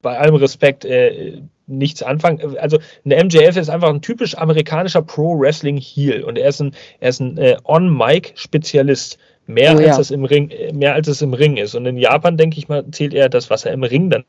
bei 0.00 0.18
allem 0.18 0.36
Respekt, 0.36 0.86
äh, 0.86 1.42
nichts 1.66 2.02
anfangen. 2.02 2.58
Also 2.58 2.78
ein 3.04 3.26
MJF 3.26 3.56
ist 3.56 3.70
einfach 3.70 3.88
ein 3.88 4.02
typisch 4.02 4.36
amerikanischer 4.36 5.02
Pro-Wrestling-Heel 5.02 6.22
und 6.24 6.38
er 6.38 6.48
ist 6.48 6.60
ein, 6.60 6.74
er 7.00 7.08
ist 7.08 7.20
ein 7.20 7.38
äh, 7.38 7.56
On-Mic-Spezialist. 7.64 9.18
Mehr, 9.44 9.74
oh, 9.74 9.78
als 9.78 9.86
ja. 9.86 9.98
es 9.98 10.10
im 10.12 10.24
Ring, 10.24 10.52
mehr 10.72 10.94
als 10.94 11.08
es 11.08 11.20
im 11.20 11.34
Ring 11.34 11.56
ist. 11.56 11.74
Und 11.74 11.84
in 11.84 11.96
Japan, 11.96 12.36
denke 12.36 12.58
ich 12.58 12.68
mal, 12.68 12.84
zählt 12.92 13.12
er 13.12 13.28
das, 13.28 13.50
was 13.50 13.64
er 13.64 13.72
im 13.72 13.82
Ring 13.82 14.08
dann 14.08 14.24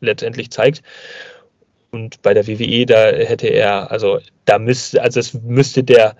letztendlich 0.00 0.50
zeigt. 0.50 0.82
Und 1.92 2.20
bei 2.22 2.34
der 2.34 2.48
WWE, 2.48 2.84
da 2.84 3.06
hätte 3.06 3.46
er, 3.46 3.92
also 3.92 4.18
da 4.44 4.58
müsste, 4.58 5.00
also 5.02 5.20
es 5.20 5.34
müsste 5.34 5.84
der, 5.84 6.16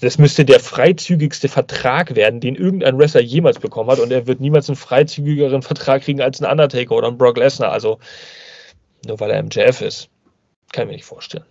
das 0.00 0.18
müsste 0.18 0.44
der 0.44 0.60
freizügigste 0.60 1.48
Vertrag 1.48 2.14
werden, 2.14 2.40
den 2.40 2.56
irgendein 2.56 2.98
Wrestler 2.98 3.22
jemals 3.22 3.58
bekommen 3.58 3.90
hat. 3.90 4.00
Und 4.00 4.12
er 4.12 4.26
wird 4.26 4.40
niemals 4.40 4.68
einen 4.68 4.76
freizügigeren 4.76 5.62
Vertrag 5.62 6.02
kriegen 6.02 6.20
als 6.20 6.42
ein 6.42 6.50
Undertaker 6.50 6.94
oder 6.94 7.08
ein 7.08 7.18
Brock 7.18 7.38
Lesnar. 7.38 7.72
Also 7.72 7.98
nur 9.06 9.20
weil 9.20 9.30
er 9.30 9.42
MJF 9.42 9.80
ist. 9.80 10.08
Kann 10.72 10.84
ich 10.84 10.88
mir 10.88 10.96
nicht 10.96 11.04
vorstellen. 11.04 11.44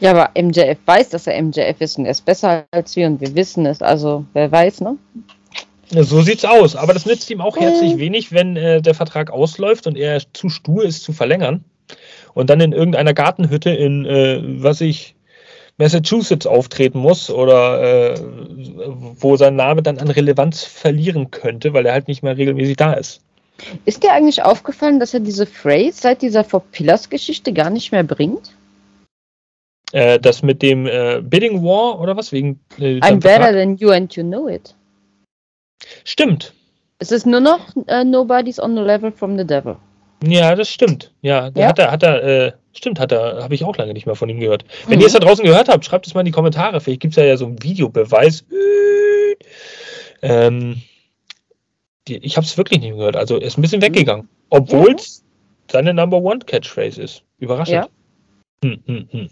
Ja, 0.00 0.10
aber 0.10 0.30
MJF 0.40 0.78
weiß, 0.84 1.10
dass 1.10 1.26
er 1.26 1.40
MJF 1.40 1.80
ist 1.80 1.98
und 1.98 2.06
er 2.06 2.10
ist 2.10 2.24
besser 2.24 2.64
als 2.70 2.96
wir 2.96 3.06
und 3.06 3.20
wir 3.20 3.34
wissen 3.34 3.66
es. 3.66 3.82
Also, 3.82 4.24
wer 4.32 4.50
weiß, 4.50 4.80
ne? 4.80 4.98
So 5.90 6.22
sieht's 6.22 6.44
aus. 6.44 6.74
Aber 6.74 6.94
das 6.94 7.06
nützt 7.06 7.30
ihm 7.30 7.40
auch 7.40 7.56
herzlich 7.56 7.98
wenig, 7.98 8.32
wenn 8.32 8.56
äh, 8.56 8.80
der 8.80 8.94
Vertrag 8.94 9.30
ausläuft 9.30 9.86
und 9.86 9.96
er 9.96 10.20
zu 10.32 10.48
stur 10.48 10.84
ist 10.84 11.02
zu 11.02 11.12
verlängern 11.12 11.64
und 12.34 12.48
dann 12.48 12.60
in 12.60 12.72
irgendeiner 12.72 13.12
Gartenhütte 13.12 13.70
in, 13.70 14.06
äh, 14.06 14.40
was 14.42 14.80
ich, 14.80 15.14
Massachusetts 15.78 16.46
auftreten 16.46 16.98
muss 16.98 17.30
oder 17.30 18.12
äh, 18.12 18.20
wo 18.20 19.36
sein 19.36 19.56
Name 19.56 19.82
dann 19.82 19.98
an 19.98 20.08
Relevanz 20.08 20.64
verlieren 20.64 21.30
könnte, 21.30 21.72
weil 21.72 21.86
er 21.86 21.94
halt 21.94 22.08
nicht 22.08 22.22
mehr 22.22 22.36
regelmäßig 22.36 22.76
da 22.76 22.92
ist. 22.92 23.22
Ist 23.84 24.02
dir 24.02 24.12
eigentlich 24.12 24.42
aufgefallen, 24.42 24.98
dass 24.98 25.14
er 25.14 25.20
diese 25.20 25.46
Phrase 25.46 25.92
seit 25.92 26.22
dieser 26.22 26.44
Four 26.44 26.62
Pillars 26.72 27.08
Geschichte 27.08 27.52
gar 27.52 27.70
nicht 27.70 27.92
mehr 27.92 28.02
bringt? 28.02 28.52
Äh, 29.92 30.18
das 30.18 30.42
mit 30.42 30.62
dem 30.62 30.86
äh, 30.86 31.20
Bidding 31.22 31.62
War 31.62 32.00
oder 32.00 32.16
was? 32.16 32.32
Wegen, 32.32 32.60
äh, 32.78 32.98
I'm 33.00 33.20
better 33.20 33.52
than 33.52 33.76
you 33.76 33.90
and 33.90 34.14
you 34.16 34.22
know 34.22 34.48
it. 34.48 34.74
Stimmt. 36.04 36.54
Es 36.98 37.12
ist 37.12 37.26
nur 37.26 37.40
noch 37.40 37.74
uh, 37.76 38.04
Nobody's 38.04 38.58
on 38.58 38.76
the 38.76 38.82
level 38.82 39.12
from 39.12 39.36
the 39.36 39.44
devil. 39.44 39.76
Ja, 40.24 40.54
das 40.54 40.68
stimmt. 40.68 41.12
Ja, 41.20 41.50
ja? 41.56 41.66
hat 41.66 41.78
er, 41.78 41.90
hat 41.90 42.02
er, 42.04 42.22
äh, 42.22 42.52
stimmt, 42.72 43.00
hat 43.00 43.12
er, 43.12 43.42
habe 43.42 43.54
ich 43.54 43.64
auch 43.64 43.76
lange 43.76 43.92
nicht 43.92 44.06
mehr 44.06 44.14
von 44.14 44.28
ihm 44.28 44.38
gehört. 44.38 44.64
Wenn 44.86 44.96
mhm. 44.96 45.02
ihr 45.02 45.06
es 45.08 45.12
da 45.12 45.18
draußen 45.18 45.44
gehört 45.44 45.68
habt, 45.68 45.84
schreibt 45.84 46.06
es 46.06 46.14
mal 46.14 46.20
in 46.20 46.26
die 46.26 46.32
Kommentare. 46.32 46.80
Vielleicht 46.80 47.00
gibt 47.00 47.12
es 47.12 47.16
ja, 47.16 47.24
ja 47.24 47.36
so 47.36 47.46
einen 47.46 47.62
Videobeweis. 47.62 48.44
Ähm, 50.22 50.80
die, 52.08 52.16
ich 52.18 52.36
habe 52.36 52.46
es 52.46 52.56
wirklich 52.56 52.80
nicht 52.80 52.96
gehört. 52.96 53.16
Also 53.16 53.36
ist 53.36 53.58
ein 53.58 53.62
bisschen 53.62 53.80
mhm. 53.80 53.84
weggegangen. 53.84 54.28
Obwohl 54.50 54.94
es 54.94 55.18
ja. 55.18 55.72
seine 55.72 55.94
Number 55.94 56.18
One 56.18 56.40
Catchphrase 56.40 57.00
ist. 57.00 57.22
Überraschend. 57.38 57.74
Ja. 57.74 57.88
Hm, 58.64 58.82
hm, 58.86 59.08
hm. 59.10 59.30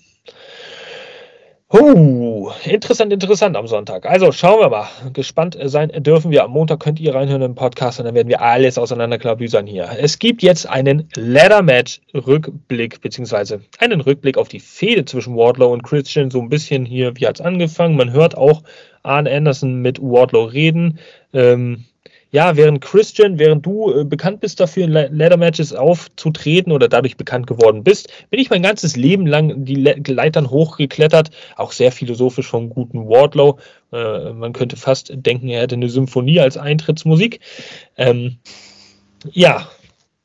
Oh, 1.73 2.51
interessant, 2.65 3.13
interessant 3.13 3.57
am 3.57 3.69
Sonntag. 3.69 4.05
Also 4.05 4.33
schauen 4.33 4.59
wir 4.59 4.71
mal. 4.71 4.89
Gespannt 5.13 5.57
sein 5.63 5.93
dürfen 6.03 6.33
wir. 6.33 6.43
Am 6.43 6.51
Montag 6.51 6.81
könnt 6.81 6.99
ihr 6.99 7.15
reinhören 7.15 7.43
im 7.43 7.55
Podcast 7.55 8.01
und 8.01 8.07
dann 8.07 8.17
werden 8.17 8.27
wir 8.27 8.43
alles 8.43 8.77
auseinanderklabüsern 8.77 9.69
hier. 9.69 9.89
Es 9.97 10.19
gibt 10.19 10.43
jetzt 10.43 10.69
einen 10.69 11.09
Ladder 11.15 11.63
Match 11.63 12.01
Rückblick, 12.13 13.01
beziehungsweise 13.03 13.61
einen 13.79 14.01
Rückblick 14.01 14.37
auf 14.37 14.49
die 14.49 14.59
Fehde 14.59 15.05
zwischen 15.05 15.37
Wardlow 15.37 15.73
und 15.73 15.85
Christian. 15.85 16.33
So 16.33 16.41
ein 16.41 16.49
bisschen 16.49 16.85
hier, 16.85 17.17
wie 17.17 17.29
hat 17.29 17.39
es 17.39 17.47
angefangen. 17.47 17.97
Man 17.97 18.11
hört 18.11 18.37
auch 18.37 18.65
Arne 19.05 19.31
Anderson 19.31 19.81
mit 19.81 20.03
Wardlow 20.03 20.47
reden. 20.47 20.99
Ähm, 21.33 21.85
ja, 22.33 22.57
während 22.57 22.81
Christian, 22.81 23.39
während 23.39 23.67
du 23.67 23.93
äh, 23.93 24.05
bekannt 24.05 24.41
bist 24.41 24.61
dafür, 24.61 24.85
in 24.85 24.93
Ladder 24.93 25.37
Matches 25.37 25.73
aufzutreten 25.73 26.73
oder 26.73 26.89
dadurch 26.89 27.17
bekannt 27.17 27.47
geworden 27.49 27.83
bist, 27.83 28.09
bin 28.31 28.39
ich 28.39 28.51
mein 28.51 28.63
ganzes 28.63 28.97
Leben 28.97 29.27
lang 29.27 29.65
die 29.65 29.75
Le 29.75 29.97
Leitern 30.07 30.49
hochgeklettert, 30.49 31.31
auch 31.57 31.73
sehr 31.73 31.91
philosophisch 31.91 32.47
vom 32.47 32.71
guten 32.71 33.09
Wardlow. 33.09 33.59
Äh, 33.93 34.33
man 34.33 34.53
könnte 34.53 34.77
fast 34.77 35.13
denken, 35.13 35.49
er 35.49 35.63
hätte 35.63 35.75
eine 35.75 35.89
Symphonie 35.89 36.39
als 36.41 36.57
Eintrittsmusik. 36.57 37.41
Ähm, 37.97 38.39
ja, 39.33 39.69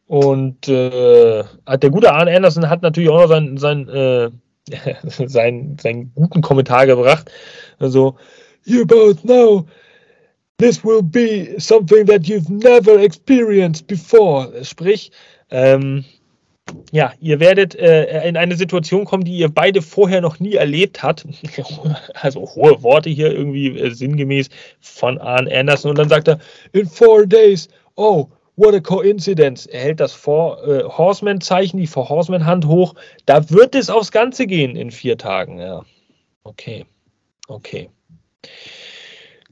und 0.08 0.68
äh, 0.68 1.44
der 1.68 1.90
gute 1.90 2.14
Arne 2.14 2.36
Anderson 2.36 2.70
hat 2.70 2.84
natürlich 2.84 3.10
auch 3.10 3.22
noch 3.22 3.28
seinen, 3.28 3.58
seinen, 3.58 3.90
äh, 3.90 4.30
seinen, 5.04 5.80
seinen 5.80 6.14
guten 6.14 6.42
Kommentar 6.42 6.86
gebracht. 6.86 7.32
Also, 7.80 8.16
you 8.64 8.86
both 8.86 9.24
know 9.24 9.66
This 10.58 10.84
will 10.84 11.02
be 11.02 11.60
something 11.60 12.06
that 12.06 12.28
you've 12.28 12.50
never 12.50 12.98
experienced 13.00 13.88
before. 13.88 14.64
Sprich, 14.64 15.12
ähm, 15.52 16.06
ja, 16.92 17.14
ihr 17.20 17.40
werdet 17.40 17.76
äh, 17.76 18.28
in 18.28 18.38
eine 18.38 18.56
Situation 18.56 19.06
kommen, 19.06 19.24
die 19.24 19.38
ihr 19.38 19.50
beide 19.50 19.82
vorher 19.82 20.22
noch 20.22 20.40
nie 20.40 20.56
erlebt 20.56 21.04
habt. 21.04 21.26
Also 22.14 22.42
hohe 22.42 22.82
Worte 22.82 23.10
hier 23.10 23.32
irgendwie 23.32 23.78
äh, 23.78 23.92
sinngemäß 23.92 24.50
von 24.80 25.18
Arne 25.20 25.54
Anderson. 25.54 25.92
Und 25.92 26.00
dann 26.00 26.10
sagt 26.10 26.28
er, 26.28 26.40
in 26.72 26.88
four 26.88 27.28
days, 27.28 27.68
oh, 27.96 28.30
what 28.56 28.74
a 28.74 28.80
coincidence. 28.80 29.66
Er 29.66 29.82
hält 29.82 30.00
das 30.00 30.14
Four 30.14 30.66
äh, 30.68 30.84
Horseman-Zeichen, 30.84 31.78
die 31.78 31.88
Four 31.88 32.10
Horseman-Hand 32.10 32.66
hoch. 32.66 32.96
Da 33.26 33.50
wird 33.50 33.76
es 33.76 33.90
aufs 33.90 34.12
Ganze 34.12 34.48
gehen 34.48 34.76
in 34.76 34.92
vier 34.92 35.18
Tagen. 35.18 35.60
Ja, 35.60 35.84
okay, 36.44 36.86
okay. 37.48 37.90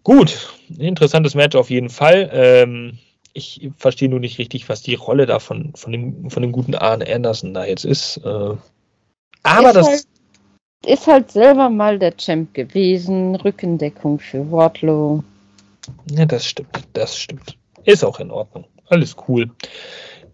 Gut, 0.04 0.54
interessantes 0.78 1.34
Match 1.34 1.56
auf 1.56 1.70
jeden 1.70 1.90
Fall. 1.90 2.30
Ähm, 2.34 2.98
ich 3.34 3.70
verstehe 3.78 4.10
nur 4.10 4.20
nicht 4.20 4.38
richtig, 4.38 4.70
was 4.70 4.82
die 4.82 4.96
Rolle 4.96 5.26
da 5.26 5.40
von, 5.40 5.74
von, 5.76 5.92
dem, 5.92 6.30
von 6.30 6.44
dem 6.44 6.52
guten 6.52 6.76
Arne 6.76 7.08
Anderson 7.14 7.54
da 7.54 7.66
jetzt 7.66 7.86
ist. 7.86 8.18
Äh, 8.18 8.56
aber 9.44 9.68
ist 9.68 9.76
das. 9.76 9.88
Halt, 9.88 10.06
ist 10.86 11.08
halt 11.08 11.32
selber 11.32 11.70
mal 11.70 11.98
der 11.98 12.16
Champ 12.18 12.54
gewesen. 12.54 13.36
Rückendeckung 13.36 14.20
für 14.20 14.52
Wardlow. 14.52 15.24
Ja, 16.12 16.26
das 16.26 16.46
stimmt, 16.46 16.88
das 16.94 17.18
stimmt. 17.18 17.58
Ist 17.86 18.04
auch 18.04 18.20
in 18.20 18.32
Ordnung. 18.32 18.66
Alles 18.88 19.16
cool. 19.28 19.50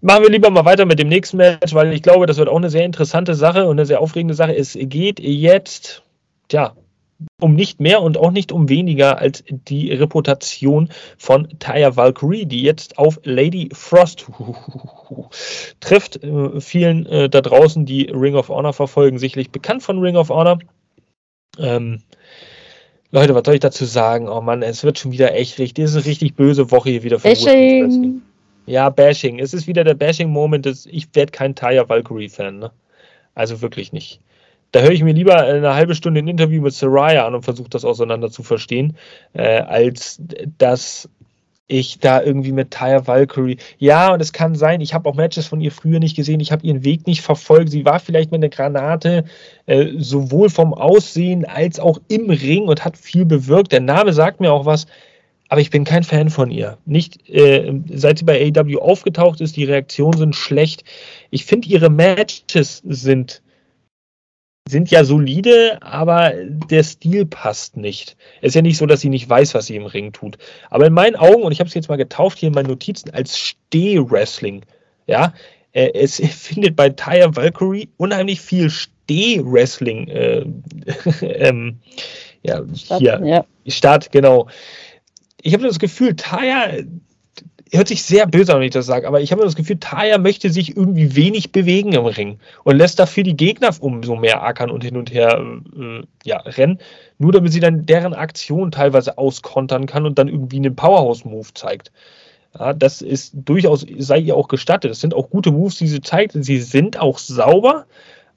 Machen 0.02 0.24
wir 0.24 0.30
lieber 0.30 0.50
mal 0.50 0.66
weiter 0.66 0.86
mit 0.86 1.00
dem 1.00 1.10
nächsten 1.10 1.38
Match, 1.38 1.74
weil 1.74 1.94
ich 1.94 2.02
glaube, 2.02 2.26
das 2.26 2.38
wird 2.38 2.48
auch 2.48 2.56
eine 2.56 2.70
sehr 2.70 2.86
interessante 2.86 3.36
Sache 3.36 3.66
und 3.66 3.72
eine 3.72 3.86
sehr 3.86 4.02
aufregende 4.02 4.34
Sache. 4.34 4.56
Es 4.56 4.78
geht 4.80 5.20
jetzt, 5.20 6.04
tja, 6.48 6.74
um 7.40 7.56
nicht 7.56 7.80
mehr 7.80 8.02
und 8.02 8.18
auch 8.18 8.32
nicht 8.32 8.52
um 8.52 8.70
weniger 8.70 9.20
als 9.20 9.44
die 9.50 9.92
Reputation 9.92 10.90
von 11.18 11.48
Taya 11.60 11.96
Valkyrie, 11.96 12.46
die 12.46 12.62
jetzt 12.62 12.98
auf 12.98 13.20
Lady 13.24 13.70
Frost 13.74 14.26
trifft. 15.80 16.24
Äh, 16.24 16.62
vielen 16.62 17.06
äh, 17.06 17.30
da 17.30 17.42
draußen, 17.42 17.86
die 17.86 18.04
Ring 18.04 18.36
of 18.36 18.50
Honor 18.50 18.74
verfolgen, 18.74 19.20
sicherlich 19.20 19.52
bekannt 19.52 19.84
von 19.84 20.00
Ring 20.00 20.16
of 20.16 20.30
Honor. 20.30 20.60
Ähm, 21.58 22.02
Leute, 23.12 23.34
was 23.34 23.44
soll 23.44 23.56
ich 23.56 23.60
dazu 23.60 23.86
sagen? 23.86 24.30
Oh 24.30 24.42
Mann, 24.42 24.62
es 24.62 24.84
wird 24.84 25.00
schon 25.00 25.12
wieder 25.12 25.34
echt 25.34 25.58
richtig. 25.58 25.84
Es 25.84 25.92
ist 25.92 25.98
eine 25.98 26.06
richtig 26.06 26.36
böse 26.36 26.70
Woche 26.72 26.92
hier 26.92 27.04
wieder 27.04 27.20
für 27.20 27.30
Bashing. 27.30 28.22
Ja, 28.66 28.90
Bashing. 28.90 29.40
Es 29.40 29.54
ist 29.54 29.66
wieder 29.66 29.84
der 29.84 29.96
Bashing-Moment. 29.96 30.68
Ich 30.86 31.08
werde 31.14 31.32
kein 31.32 31.56
Taya 31.56 31.90
Valkyrie-Fan. 31.90 32.60
Ne? 32.60 32.72
Also 33.34 33.62
wirklich 33.62 33.94
nicht. 33.94 34.22
Da 34.72 34.82
höre 34.82 34.92
ich 34.92 35.04
mir 35.04 35.14
lieber 35.14 35.38
eine 35.38 35.74
halbe 35.74 35.96
Stunde 35.96 36.20
ein 36.20 36.28
Interview 36.28 36.62
mit 36.62 36.74
Soraya 36.74 37.26
an 37.26 37.36
und 37.36 37.44
versuche 37.44 37.70
das 37.70 37.86
auseinander 37.86 38.30
zu 38.30 38.44
verstehen, 38.44 38.96
äh, 39.34 39.62
als 39.62 40.22
dass 40.58 41.10
ich 41.70 42.00
da 42.00 42.22
irgendwie 42.22 42.52
mit 42.52 42.72
Taya 42.72 43.06
Valkyrie. 43.08 43.58
Ja, 43.78 44.12
und 44.14 44.22
es 44.22 44.34
kann 44.34 44.56
sein, 44.56 44.82
ich 44.82 44.94
habe 44.94 45.08
auch 45.08 45.16
Matches 45.16 45.46
von 45.46 45.62
ihr 45.62 45.72
früher 45.72 46.00
nicht 46.00 46.16
gesehen, 46.16 46.40
ich 46.40 46.52
habe 46.52 46.66
ihren 46.66 46.84
Weg 46.84 47.06
nicht 47.06 47.22
verfolgt. 47.22 47.70
Sie 47.70 47.86
war 47.86 48.00
vielleicht 48.00 48.32
mit 48.32 48.40
einer 48.40 48.50
Granate, 48.50 49.24
äh, 49.68 49.90
sowohl 49.98 50.50
vom 50.50 50.74
Aussehen 50.74 51.46
als 51.46 51.80
auch 51.80 52.00
im 52.08 52.30
Ring 52.30 52.68
und 52.68 52.84
hat 52.84 52.98
viel 52.98 53.26
bewirkt. 53.26 53.72
Der 53.72 53.82
Name 53.82 54.14
sagt 54.14 54.40
mir 54.40 54.52
auch 54.52 54.66
was, 54.66 54.88
aber 55.48 55.62
ich 55.62 55.70
bin 55.70 55.84
kein 55.84 56.04
Fan 56.04 56.30
von 56.30 56.50
ihr. 56.50 56.78
Nicht, 56.86 57.30
äh, 57.30 57.72
seit 57.94 58.18
sie 58.20 58.26
bei 58.26 58.52
AEW 58.56 58.80
aufgetaucht 58.80 59.40
ist, 59.40 59.56
die 59.56 59.66
Reaktionen 59.66 60.18
sind 60.18 60.36
schlecht. 60.36 60.84
Ich 61.30 61.46
finde, 61.46 61.70
ihre 61.70 61.90
Matches 61.90 62.82
sind 62.86 63.42
sind 64.70 64.92
ja 64.92 65.04
solide, 65.04 65.82
aber 65.82 66.34
der 66.36 66.84
Stil 66.84 67.26
passt 67.26 67.76
nicht. 67.76 68.16
Es 68.42 68.50
ist 68.50 68.56
ja 68.56 68.62
nicht 68.62 68.78
so, 68.78 68.86
dass 68.86 69.02
sie 69.02 69.10
nicht 69.10 69.28
weiß, 69.28 69.56
was 69.56 69.66
sie 69.66 69.76
im 69.76 69.88
Ring 69.88 70.12
tut. 70.14 70.38
Aber 70.70 70.86
in 70.86 70.94
meinen 70.94 71.16
Augen, 71.16 71.42
und 71.42 71.52
ich 71.52 71.60
habe 71.60 71.68
es 71.68 71.74
jetzt 71.74 71.90
mal 71.90 71.96
getauft 71.96 72.38
hier 72.38 72.48
in 72.48 72.54
meinen 72.54 72.68
Notizen, 72.68 73.10
als 73.10 73.38
Steh-Wrestling. 73.38 74.64
Ja, 75.08 75.34
äh, 75.72 75.90
es 75.94 76.18
findet 76.34 76.76
bei 76.76 76.90
Taya 76.90 77.36
Valkyrie 77.36 77.90
unheimlich 77.98 78.42
viel 78.42 78.70
Steh-Wrestling 78.70 80.08
äh, 80.08 80.46
ähm, 81.22 81.80
ja, 82.44 82.62
hier 82.74 83.22
ja. 83.26 83.46
statt, 83.68 84.12
genau. 84.12 84.48
Ich 85.42 85.54
habe 85.54 85.64
das 85.64 85.80
Gefühl, 85.80 86.16
Taya 86.16 86.84
hört 87.72 87.88
sich 87.88 88.04
sehr 88.04 88.26
böse 88.26 88.54
an, 88.54 88.60
wenn 88.60 88.68
ich 88.68 88.74
das 88.74 88.86
sage, 88.86 89.08
aber 89.08 89.22
ich 89.22 89.32
habe 89.32 89.44
das 89.44 89.56
Gefühl, 89.56 89.78
Taya 89.80 90.18
möchte 90.18 90.50
sich 90.50 90.76
irgendwie 90.76 91.16
wenig 91.16 91.52
bewegen 91.52 91.94
im 91.94 92.06
Ring 92.06 92.40
und 92.64 92.78
lässt 92.78 93.00
dafür 93.00 93.24
die 93.24 93.38
Gegner 93.38 93.70
umso 93.80 94.16
mehr 94.16 94.44
ackern 94.44 94.72
und 94.72 94.84
hin 94.84 94.98
und 94.98 95.14
her 95.14 95.44
äh, 95.78 96.02
ja, 96.24 96.38
rennen, 96.38 96.80
nur 97.18 97.32
damit 97.32 97.52
sie 97.54 97.60
dann 97.60 97.86
deren 97.86 98.14
Aktion 98.14 98.72
teilweise 98.72 99.18
auskontern 99.18 99.86
kann 99.86 100.06
und 100.06 100.18
dann 100.18 100.28
irgendwie 100.28 100.58
einen 100.58 100.76
Powerhouse-Move 100.76 101.54
zeigt. 101.54 101.92
Ja, 102.58 102.74
das 102.74 103.02
ist 103.02 103.34
durchaus, 103.36 103.86
sei 103.98 104.18
ihr 104.20 104.36
auch 104.36 104.48
gestattet. 104.48 104.92
Es 104.92 105.02
sind 105.02 105.14
auch 105.14 105.30
gute 105.30 105.52
Moves, 105.52 105.78
die 105.78 105.88
sie 105.88 106.02
zeigt. 106.02 106.34
Sie 106.34 106.58
sind 106.58 107.00
auch 107.00 107.20
sauber, 107.20 107.86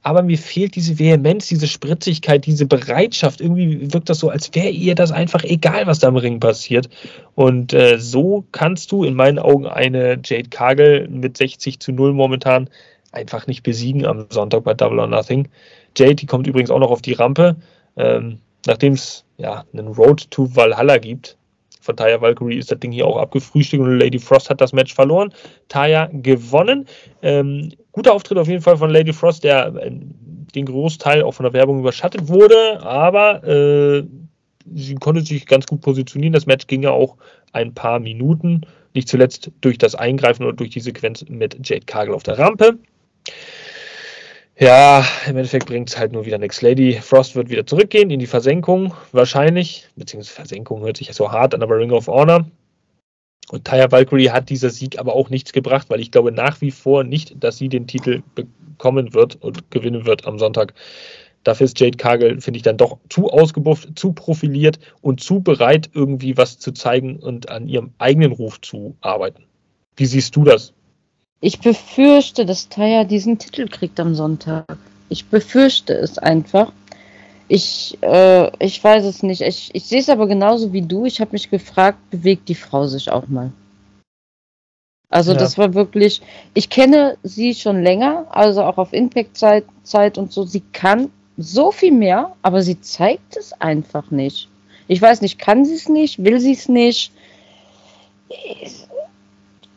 aber 0.03 0.22
mir 0.22 0.38
fehlt 0.38 0.74
diese 0.74 0.98
Vehemenz, 0.98 1.46
diese 1.46 1.68
Spritzigkeit, 1.68 2.44
diese 2.44 2.66
Bereitschaft. 2.66 3.40
Irgendwie 3.40 3.92
wirkt 3.92 4.09
das 4.11 4.18
so, 4.18 4.30
als 4.30 4.55
wäre 4.55 4.68
ihr 4.68 4.94
das 4.94 5.12
einfach 5.12 5.44
egal, 5.44 5.86
was 5.86 6.00
da 6.00 6.09
im 6.09 6.16
Ring 6.16 6.40
passiert. 6.40 6.88
Und 7.34 7.72
äh, 7.72 7.98
so 7.98 8.44
kannst 8.50 8.90
du 8.90 9.05
in 9.05 9.14
meinen 9.14 9.38
Augen 9.38 9.66
eine 9.66 10.18
Jade 10.24 10.48
Kagel 10.50 11.09
mit 11.09 11.36
60 11.36 11.78
zu 11.78 11.92
0 11.92 12.14
momentan 12.14 12.68
einfach 13.12 13.46
nicht 13.46 13.62
besiegen 13.62 14.05
am 14.05 14.26
Sonntag 14.30 14.64
bei 14.64 14.74
Double 14.74 14.98
or 14.98 15.07
Nothing. 15.07 15.48
Jade, 15.96 16.16
die 16.16 16.26
kommt 16.26 16.46
übrigens 16.46 16.70
auch 16.70 16.80
noch 16.80 16.90
auf 16.90 17.03
die 17.03 17.12
Rampe, 17.12 17.57
ähm, 17.96 18.38
nachdem 18.66 18.94
es 18.94 19.24
ja 19.36 19.64
einen 19.72 19.88
Road 19.88 20.30
to 20.30 20.55
Valhalla 20.57 20.98
gibt. 20.98 21.36
Von 21.83 21.97
Taya 21.97 22.20
Valkyrie 22.20 22.59
ist 22.59 22.70
das 22.70 22.78
Ding 22.78 22.93
hier 22.93 23.07
auch 23.07 23.16
abgefrühstückt 23.16 23.83
und 23.83 23.99
Lady 23.99 24.18
Frost 24.18 24.49
hat 24.49 24.61
das 24.61 24.72
Match 24.72 24.95
verloren. 24.95 25.35
Taya 25.68 26.09
gewonnen. 26.12 26.87
Ähm, 27.22 27.72
guter 27.91 28.14
Auftritt 28.14 28.39
auf 28.39 28.49
jeden 28.49 28.62
Fall 28.62 28.76
von 28.76 28.91
Lady 28.91 29.12
Frost, 29.12 29.45
der 29.45 29.74
äh, 29.74 29.91
den 30.55 30.66
Großteil 30.66 31.22
auch 31.22 31.33
von 31.33 31.45
der 31.45 31.53
Werbung 31.53 31.80
überschattet 31.80 32.28
wurde, 32.28 32.80
aber 32.83 33.43
äh, 33.45 34.05
sie 34.74 34.95
konnte 34.95 35.22
sich 35.22 35.47
ganz 35.47 35.66
gut 35.66 35.80
positionieren. 35.80 36.33
Das 36.33 36.47
Match 36.47 36.66
ging 36.66 36.83
ja 36.83 36.91
auch 36.91 37.16
ein 37.53 37.74
paar 37.74 37.99
Minuten, 37.99 38.62
nicht 38.95 39.09
zuletzt 39.09 39.51
durch 39.61 39.78
das 39.78 39.95
Eingreifen 39.95 40.45
oder 40.45 40.53
durch 40.53 40.70
die 40.70 40.80
Sequenz 40.80 41.24
mit 41.28 41.68
Jade 41.68 41.87
Kagel 41.87 42.14
auf 42.14 42.22
der 42.22 42.39
Rampe. 42.39 42.78
Ja, 44.59 45.05
im 45.26 45.36
Endeffekt 45.36 45.66
bringt 45.66 45.88
es 45.88 45.98
halt 45.98 46.12
nur 46.12 46.26
wieder 46.26 46.38
nichts. 46.38 46.61
Lady 46.61 46.92
Frost 47.00 47.34
wird 47.34 47.48
wieder 47.48 47.66
zurückgehen 47.66 48.11
in 48.11 48.20
die 48.20 48.26
Versenkung, 48.26 48.94
wahrscheinlich, 49.11 49.88
beziehungsweise 49.96 50.34
Versenkung 50.34 50.82
hört 50.82 50.98
sich 50.98 51.09
ja 51.09 51.14
so 51.14 51.32
hart 51.32 51.55
an, 51.55 51.62
aber 51.62 51.78
Ring 51.78 51.90
of 51.90 52.07
Honor. 52.07 52.46
Und 53.50 53.64
Taya 53.64 53.90
Valkyrie 53.90 54.30
hat 54.30 54.50
dieser 54.50 54.70
Sieg 54.70 54.98
aber 54.98 55.14
auch 55.14 55.30
nichts 55.30 55.53
gebracht, 55.53 55.88
weil 55.90 56.00
ich 56.00 56.11
glaube 56.11 56.32
nach 56.32 56.61
wie 56.61 56.70
vor 56.70 57.03
nicht, 57.03 57.42
dass 57.42 57.59
sie 57.59 57.68
den 57.68 57.86
Titel 57.86 58.22
bekommen 58.34 59.14
wird 59.14 59.36
und 59.42 59.70
gewinnen 59.70 60.07
wird 60.07 60.26
am 60.26 60.38
Sonntag. 60.38 60.74
Dafür 61.44 61.64
ist 61.64 61.80
Jade 61.80 61.96
Kagel, 61.96 62.40
finde 62.40 62.59
ich, 62.59 62.62
dann 62.62 62.76
doch 62.76 62.98
zu 63.09 63.30
ausgebufft, 63.30 63.98
zu 63.98 64.12
profiliert 64.12 64.78
und 65.00 65.20
zu 65.20 65.40
bereit, 65.40 65.90
irgendwie 65.92 66.36
was 66.36 66.59
zu 66.59 66.72
zeigen 66.72 67.16
und 67.16 67.48
an 67.50 67.68
ihrem 67.68 67.92
eigenen 67.98 68.32
Ruf 68.32 68.61
zu 68.61 68.96
arbeiten. 69.00 69.44
Wie 69.96 70.07
siehst 70.07 70.36
du 70.36 70.44
das? 70.44 70.72
Ich 71.45 71.59
befürchte, 71.59 72.47
dass 72.47 72.68
Taya 72.68 73.03
diesen 73.03 73.36
Titel 73.36 73.66
kriegt 73.66 73.99
am 73.99 74.14
Sonntag. 74.14 74.78
Ich 75.09 75.26
befürchte 75.26 75.93
es 75.93 76.16
einfach. 76.16 76.72
Ich, 77.49 77.99
äh, 78.01 78.64
ich 78.64 78.82
weiß 78.82 79.05
es 79.05 79.24
nicht. 79.24 79.40
Ich, 79.40 79.74
ich 79.74 79.84
sehe 79.84 79.99
es 79.99 80.09
aber 80.09 80.28
genauso 80.28 80.72
wie 80.72 80.82
du. 80.82 81.05
Ich 81.05 81.20
habe 81.20 81.32
mich 81.32 81.51
gefragt, 81.51 81.99
bewegt 82.12 82.49
die 82.49 82.55
Frau 82.55 82.86
sich 82.86 83.11
auch 83.11 83.26
mal? 83.26 83.51
Also 85.11 85.32
ja. 85.32 85.38
das 85.38 85.59
war 85.59 85.74
wirklich, 85.74 86.22
ich 86.55 86.70
kenne 86.70 87.18
sie 87.24 87.57
schon 87.57 87.82
länger, 87.82 88.26
also 88.30 88.62
auch 88.62 88.78
auf 88.78 88.93
Impact-Zeit 88.93 89.64
Zeit 89.82 90.18
und 90.18 90.32
so. 90.32 90.45
Sie 90.45 90.62
kann 90.72 91.11
so 91.36 91.72
viel 91.72 91.93
mehr, 91.93 92.36
aber 92.43 92.62
sie 92.62 92.80
zeigt 92.80 93.36
es 93.36 93.53
einfach 93.55 94.12
nicht. 94.12 94.49
Ich 94.86 95.03
weiß 95.03 95.20
nicht, 95.22 95.40
kann 95.40 95.64
sie 95.64 95.74
es 95.74 95.88
nicht, 95.88 96.22
will 96.22 96.38
sie 96.38 96.53
es 96.53 96.68
nicht 96.68 97.11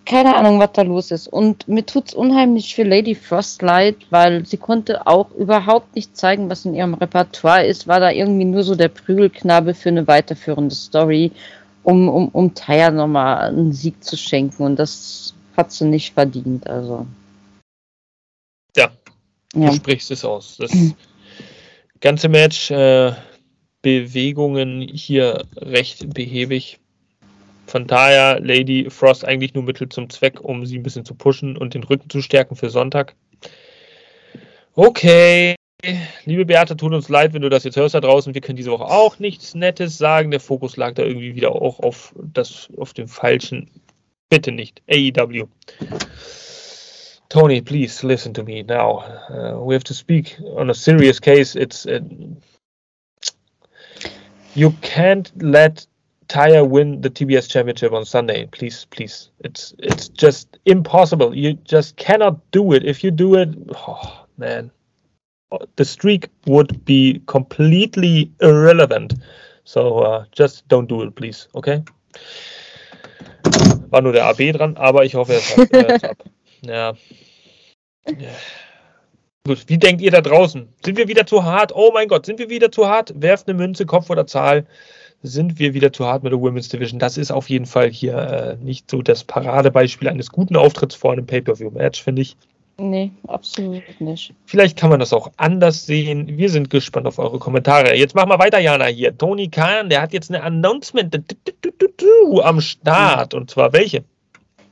keine 0.06 0.36
Ahnung, 0.36 0.60
was 0.60 0.72
da 0.74 0.84
los 0.84 1.12
ist. 1.12 1.28
Und 1.28 1.68
mir 1.68 1.86
tut 1.86 2.10
es 2.10 2.14
unheimlich 2.14 2.76
für 2.76 2.84
Lady 2.84 3.16
Frost 3.16 3.62
leid, 3.62 3.98
weil 4.12 4.46
sie 4.46 4.58
konnte 4.58 5.08
auch 5.08 5.32
überhaupt 5.32 5.96
nicht 5.96 6.16
zeigen, 6.16 6.50
was 6.50 6.66
in 6.66 6.76
ihrem 6.76 6.94
Repertoire 6.94 7.66
ist. 7.66 7.88
War 7.88 8.00
da 8.00 8.12
irgendwie 8.12 8.46
nur 8.46 8.64
so 8.64 8.76
der 8.76 8.90
Prügelknabe 8.90 9.74
für 9.74 9.90
eine 9.90 10.08
weiterführende 10.08 10.76
Story, 10.76 11.32
um, 11.84 12.08
um, 12.08 12.30
um 12.30 12.54
Taya 12.54 12.92
nochmal 12.92 13.50
einen 13.50 13.74
Sieg 13.74 14.04
zu 14.04 14.16
schenken. 14.16 14.64
Und 14.64 14.78
das 14.78 15.34
hat 15.58 15.72
sie 15.72 15.86
nicht 15.86 16.14
verdient. 16.14 16.68
Also. 16.68 17.08
Ja, 18.78 18.92
ja. 19.56 19.70
du 19.70 19.76
sprichst 19.76 20.12
es 20.12 20.24
aus. 20.24 20.58
Das 20.58 20.72
ganze 22.00 22.30
Match, 22.30 22.70
äh, 22.70 23.14
Bewegungen 23.82 24.82
hier 24.82 25.44
recht 25.58 26.14
behäbig 26.14 26.80
von 27.68 27.88
daher 27.88 28.40
Lady 28.40 28.90
Frost 28.90 29.26
eigentlich 29.26 29.54
nur 29.54 29.64
Mittel 29.64 29.90
zum 29.90 30.10
Zweck, 30.10 30.42
um 30.42 30.66
sie 30.66 30.78
ein 30.78 30.84
bisschen 30.84 31.06
zu 31.06 31.16
pushen 31.16 31.58
und 31.58 31.74
den 31.74 31.84
Rücken 31.84 32.10
zu 32.10 32.22
stärken 32.22 32.56
für 32.56 32.70
Sonntag. 32.70 33.16
Okay, 34.76 35.56
liebe 36.26 36.46
Beate, 36.46 36.76
tut 36.76 36.94
uns 36.94 37.10
leid, 37.10 37.34
wenn 37.34 37.42
du 37.42 37.50
das 37.50 37.64
jetzt 37.64 37.78
hörst 37.78 37.96
da 37.96 38.02
draußen. 38.02 38.34
Wir 38.34 38.42
können 38.42 38.58
diese 38.58 38.72
Woche 38.72 38.86
auch 38.86 39.20
nichts 39.20 39.56
Nettes 39.56 39.98
sagen. 39.98 40.32
Der 40.32 40.40
Fokus 40.40 40.78
lag 40.78 40.94
da 40.96 41.04
irgendwie 41.04 41.36
wieder 41.36 41.52
auch 41.52 41.80
auf, 41.80 42.14
das, 42.22 42.70
auf 42.78 42.94
dem 42.94 43.08
falschen. 43.08 43.70
Bitte 44.30 44.52
nicht. 44.52 44.82
AEW. 44.90 45.48
Tony, 47.30 47.62
please 47.62 48.06
listen 48.06 48.34
to 48.34 48.44
me 48.44 48.64
now. 48.64 49.04
Uh, 49.30 49.60
we 49.60 49.74
have 49.74 49.84
to 49.84 49.94
speak 49.94 50.38
on 50.56 50.70
a 50.70 50.74
serious 50.74 51.20
case. 51.20 51.56
It's 51.56 51.86
uh, 51.86 52.00
you 54.54 54.72
can't 54.82 55.32
let 55.42 55.86
Taya 56.28 56.68
win 56.68 57.02
the 57.02 57.10
TBS 57.10 57.50
championship 57.50 57.94
on 57.94 58.06
Sunday. 58.06 58.48
Please, 58.48 58.86
please. 58.86 59.30
It's 59.40 59.74
it's 59.80 60.10
just 60.10 60.58
impossible. 60.66 61.36
You 61.36 61.54
just 61.54 61.98
cannot 61.98 62.40
do 62.52 62.74
it. 62.74 62.84
If 62.84 63.04
you 63.04 63.12
do 63.12 63.36
it, 63.36 63.50
oh, 63.88 64.26
man, 64.38 64.72
the 65.76 65.86
streak 65.86 66.30
would 66.48 66.84
be 66.86 67.22
completely 67.28 68.32
irrelevant. 68.42 69.14
So 69.64 70.00
uh, 70.00 70.26
just 70.32 70.68
don't 70.68 70.88
do 70.88 71.02
it, 71.04 71.16
please. 71.16 71.48
Okay? 71.56 71.84
War 73.90 74.02
nur 74.02 74.14
der 74.14 74.26
AB 74.26 74.52
dran, 74.54 74.78
aber 74.78 75.06
ich 75.06 75.16
hoffe, 75.16 75.34
er 75.34 75.40
ist 75.40 76.04
ab. 76.04 76.18
Ja. 76.62 76.94
Gut, 79.46 79.64
wie 79.68 79.78
denkt 79.78 80.02
ihr 80.02 80.12
da 80.12 80.22
draußen? 80.22 80.68
Sind 80.84 80.98
wir 80.98 81.08
wieder 81.08 81.28
zu 81.28 81.44
hart? 81.44 81.72
Oh 81.76 81.92
mein 81.94 82.08
Gott, 82.08 82.26
sind 82.26 82.40
wir 82.40 82.50
wieder 82.50 82.72
zu 82.72 82.88
hart? 82.88 83.14
Werft 83.16 83.48
eine 83.48 83.58
Münze, 83.58 83.86
Kopf 83.86 84.10
oder 84.10 84.26
Zahl. 84.26 84.66
Sind 85.26 85.60
wir 85.60 85.74
wieder 85.74 85.92
zu 85.92 86.06
hart 86.06 86.24
mit 86.24 86.32
der 86.32 86.40
Women's 86.40 86.70
Division. 86.70 87.00
Das 87.00 87.18
ist 87.18 87.32
auf 87.32 87.50
jeden 87.50 87.66
Fall 87.66 87.90
hier 87.90 88.18
äh, 88.18 88.64
nicht 88.64 88.90
so 88.90 89.02
das 89.02 89.24
Paradebeispiel 89.24 90.08
eines 90.08 90.32
guten 90.32 90.56
Auftritts 90.56 90.96
vor 90.96 91.12
einem 91.12 91.26
Pay-Per-View-Match, 91.26 92.04
finde 92.04 92.22
ich. 92.22 92.38
Nee, 92.78 93.12
absolut 93.28 93.84
nicht. 94.00 94.34
Vielleicht 94.46 94.78
kann 94.78 94.90
man 94.90 95.00
das 95.00 95.14
auch 95.14 95.32
anders 95.38 95.86
sehen. 95.86 96.38
Wir 96.38 96.50
sind 96.50 96.70
gespannt 96.70 97.08
auf 97.08 97.20
eure 97.20 97.40
Kommentare. 97.40 97.96
Jetzt 97.96 98.16
machen 98.16 98.30
wir 98.30 98.40
weiter, 98.40 98.60
Jana, 98.60 98.86
hier. 98.88 99.18
Tony 99.18 99.48
Khan, 99.48 99.90
der 99.90 100.02
hat 100.02 100.12
jetzt 100.12 100.30
eine 100.30 100.44
Announcement 100.44 101.18
am 102.44 102.62
Start. 102.62 103.34
Und 103.34 103.50
zwar 103.50 103.72
welche? 103.72 104.04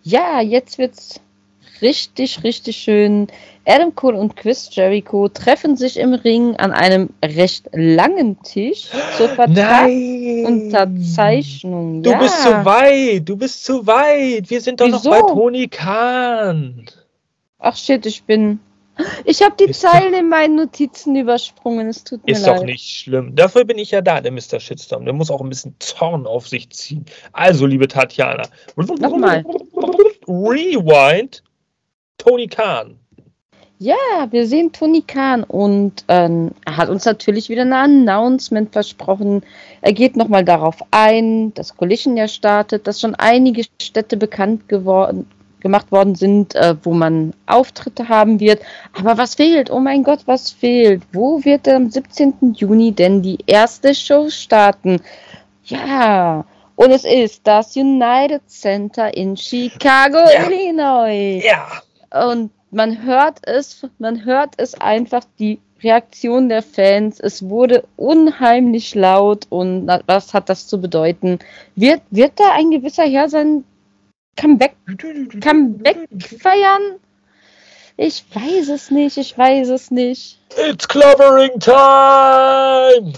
Ja, 0.03 0.41
jetzt 0.41 0.77
wird's 0.77 1.21
richtig, 1.81 2.43
richtig 2.43 2.75
schön. 2.75 3.27
Adam 3.65 3.95
Cole 3.95 4.17
und 4.17 4.35
Chris 4.35 4.67
Jericho 4.71 5.29
treffen 5.29 5.77
sich 5.77 5.95
im 5.97 6.13
Ring 6.13 6.57
an 6.57 6.73
einem 6.73 7.11
recht 7.23 7.69
langen 7.71 8.43
Tisch 8.43 8.89
zur 9.17 9.29
Vertragsunterzeichnung. 9.29 12.03
Du 12.03 12.11
ja. 12.11 12.19
bist 12.19 12.43
zu 12.43 12.65
weit, 12.65 13.29
du 13.29 13.37
bist 13.37 13.63
zu 13.63 13.87
weit. 13.87 14.49
Wir 14.49 14.59
sind 14.59 14.81
doch 14.81 14.87
Wieso? 14.87 15.09
noch 15.09 15.21
bei 15.21 15.27
Tony 15.33 15.69
Khan. 15.69 16.87
Ach 17.59 17.77
shit, 17.77 18.05
ich 18.05 18.23
bin. 18.23 18.59
Ich 19.25 19.41
habe 19.41 19.55
die 19.59 19.65
ist 19.65 19.81
Zeilen 19.81 20.13
in 20.13 20.29
meinen 20.29 20.55
Notizen 20.55 21.15
übersprungen. 21.15 21.87
Es 21.87 22.03
tut 22.03 22.23
mir 22.25 22.33
ist 22.33 22.45
leid. 22.45 22.55
Ist 22.55 22.59
doch 22.59 22.65
nicht 22.65 22.99
schlimm. 22.99 23.35
Dafür 23.35 23.65
bin 23.65 23.79
ich 23.79 23.91
ja 23.91 24.01
da, 24.01 24.21
der 24.21 24.31
Mr. 24.31 24.59
Shitstorm. 24.59 25.05
Der 25.05 25.13
muss 25.13 25.31
auch 25.31 25.41
ein 25.41 25.49
bisschen 25.49 25.75
Zorn 25.79 26.27
auf 26.27 26.47
sich 26.47 26.69
ziehen. 26.69 27.05
Also, 27.31 27.65
liebe 27.65 27.87
Tatjana. 27.87 28.43
Nochmal. 28.75 29.43
Rewind. 30.27 31.43
Tony 32.17 32.47
Khan. 32.47 32.99
Ja, 33.83 34.27
wir 34.31 34.47
sehen 34.47 34.71
Tony 34.71 35.01
Khan 35.01 35.43
und 35.43 36.05
ähm, 36.07 36.51
er 36.65 36.77
hat 36.77 36.87
uns 36.87 37.03
natürlich 37.03 37.49
wieder 37.49 37.63
ein 37.63 37.73
Announcement 37.73 38.71
versprochen. 38.71 39.43
Er 39.81 39.91
geht 39.91 40.15
nochmal 40.15 40.45
darauf 40.45 40.77
ein, 40.91 41.53
dass 41.53 41.75
Collision 41.75 42.15
ja 42.15 42.29
startet, 42.29 42.87
dass 42.87 43.01
schon 43.01 43.13
einige 43.15 43.65
Städte 43.81 44.15
bekannt 44.15 44.69
geworden, 44.69 45.29
gemacht 45.59 45.91
worden 45.91 46.15
sind, 46.15 46.55
äh, 46.55 46.77
wo 46.83 46.93
man 46.93 47.33
Auftritte 47.45 48.07
haben 48.07 48.39
wird. 48.39 48.61
Aber 48.97 49.17
was 49.17 49.35
fehlt? 49.35 49.69
Oh 49.69 49.81
mein 49.81 50.03
Gott, 50.05 50.21
was 50.27 50.49
fehlt? 50.49 51.01
Wo 51.11 51.43
wird 51.43 51.67
am 51.67 51.89
17. 51.91 52.53
Juni 52.55 52.93
denn 52.93 53.21
die 53.21 53.39
erste 53.47 53.93
Show 53.93 54.29
starten? 54.29 55.01
Ja, 55.65 56.45
und 56.77 56.91
es 56.91 57.03
ist 57.03 57.45
das 57.45 57.75
United 57.75 58.49
Center 58.49 59.13
in 59.13 59.35
Chicago, 59.35 60.19
ja. 60.19 60.49
Illinois. 60.49 61.43
Ja. 61.43 62.29
Und 62.29 62.49
man 62.73 63.03
hört 63.03 63.39
es, 63.43 63.87
man 63.99 64.25
hört 64.25 64.55
es 64.57 64.73
einfach, 64.75 65.23
die 65.39 65.59
Reaktion 65.81 66.49
der 66.49 66.63
Fans. 66.63 67.19
Es 67.19 67.47
wurde 67.49 67.83
unheimlich 67.95 68.95
laut 68.95 69.45
und 69.49 69.87
was 70.05 70.33
hat 70.33 70.49
das 70.49 70.67
zu 70.67 70.79
bedeuten? 70.79 71.39
Wird, 71.75 72.01
wird 72.09 72.39
da 72.39 72.53
ein 72.53 72.71
gewisser 72.71 73.03
Herr 73.03 73.29
sein 73.29 73.63
Comeback, 74.35 74.75
Comeback 75.41 76.07
feiern? 76.39 76.99
Ich 77.95 78.23
weiß 78.33 78.69
es 78.69 78.89
nicht, 78.89 79.17
ich 79.17 79.37
weiß 79.37 79.69
es 79.69 79.91
nicht. 79.91 80.39
It's 80.57 80.87
clobbering 80.87 81.59
time! 81.59 83.13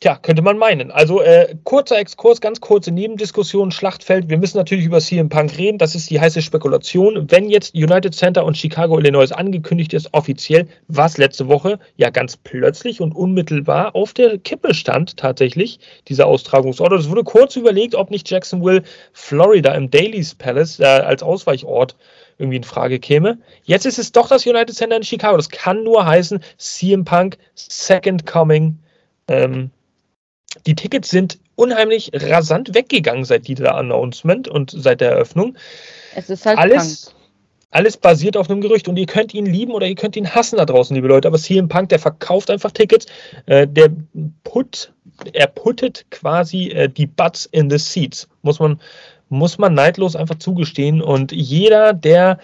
Tja, 0.00 0.14
könnte 0.14 0.42
man 0.42 0.58
meinen. 0.58 0.92
Also 0.92 1.20
äh, 1.22 1.56
kurzer 1.64 1.98
Exkurs, 1.98 2.40
ganz 2.40 2.60
kurze 2.60 2.92
Nebendiskussion, 2.92 3.72
Schlachtfeld. 3.72 4.28
Wir 4.28 4.38
müssen 4.38 4.56
natürlich 4.56 4.84
über 4.84 5.00
CM 5.00 5.28
Punk 5.28 5.58
reden. 5.58 5.78
Das 5.78 5.96
ist 5.96 6.08
die 6.08 6.20
heiße 6.20 6.40
Spekulation. 6.40 7.28
Wenn 7.32 7.50
jetzt 7.50 7.74
United 7.74 8.14
Center 8.14 8.44
und 8.44 8.56
Chicago, 8.56 8.96
Illinois 8.96 9.32
angekündigt 9.32 9.92
ist, 9.94 10.14
offiziell, 10.14 10.68
was 10.86 11.18
letzte 11.18 11.48
Woche 11.48 11.80
ja 11.96 12.10
ganz 12.10 12.36
plötzlich 12.36 13.00
und 13.00 13.12
unmittelbar 13.12 13.96
auf 13.96 14.14
der 14.14 14.38
Kippe 14.38 14.72
stand, 14.72 15.16
tatsächlich, 15.16 15.80
dieser 16.06 16.28
Austragungsort. 16.28 16.92
Es 16.92 17.10
wurde 17.10 17.24
kurz 17.24 17.56
überlegt, 17.56 17.96
ob 17.96 18.12
nicht 18.12 18.30
Jacksonville, 18.30 18.84
Florida 19.12 19.74
im 19.74 19.90
Daily's 19.90 20.36
Palace 20.36 20.78
äh, 20.78 20.84
als 20.84 21.24
Ausweichort 21.24 21.96
irgendwie 22.38 22.58
in 22.58 22.62
Frage 22.62 23.00
käme. 23.00 23.38
Jetzt 23.64 23.84
ist 23.84 23.98
es 23.98 24.12
doch 24.12 24.28
das 24.28 24.46
United 24.46 24.76
Center 24.76 24.94
in 24.94 25.02
Chicago. 25.02 25.36
Das 25.36 25.48
kann 25.48 25.82
nur 25.82 26.06
heißen, 26.06 26.38
CM 26.56 27.04
Punk, 27.04 27.36
Second 27.56 28.26
Coming. 28.26 28.78
Ähm, 29.26 29.72
die 30.66 30.74
Tickets 30.74 31.10
sind 31.10 31.38
unheimlich 31.56 32.10
rasant 32.14 32.74
weggegangen 32.74 33.24
seit 33.24 33.48
dieser 33.48 33.74
Announcement 33.74 34.48
und 34.48 34.70
seit 34.70 35.00
der 35.00 35.10
Eröffnung. 35.10 35.56
Es 36.14 36.30
ist 36.30 36.46
halt 36.46 36.58
alles, 36.58 37.14
alles 37.70 37.96
basiert 37.96 38.36
auf 38.36 38.48
einem 38.48 38.60
Gerücht 38.60 38.88
und 38.88 38.96
ihr 38.96 39.06
könnt 39.06 39.34
ihn 39.34 39.46
lieben 39.46 39.72
oder 39.72 39.86
ihr 39.86 39.94
könnt 39.94 40.16
ihn 40.16 40.34
hassen 40.34 40.56
da 40.56 40.64
draußen, 40.64 40.94
liebe 40.94 41.08
Leute. 41.08 41.28
Aber 41.28 41.38
CM 41.38 41.68
Punk, 41.68 41.90
der 41.90 41.98
verkauft 41.98 42.50
einfach 42.50 42.72
Tickets, 42.72 43.06
äh, 43.46 43.66
der 43.66 43.90
put, 44.44 44.92
er 45.32 45.48
puttet 45.48 46.06
quasi 46.10 46.68
äh, 46.68 46.88
die 46.88 47.06
Butts 47.06 47.46
in 47.46 47.68
the 47.68 47.78
Seats, 47.78 48.28
muss 48.42 48.58
man, 48.58 48.80
muss 49.28 49.58
man 49.58 49.74
neidlos 49.74 50.16
einfach 50.16 50.38
zugestehen. 50.38 51.02
Und 51.02 51.32
jeder, 51.32 51.92
der 51.92 52.38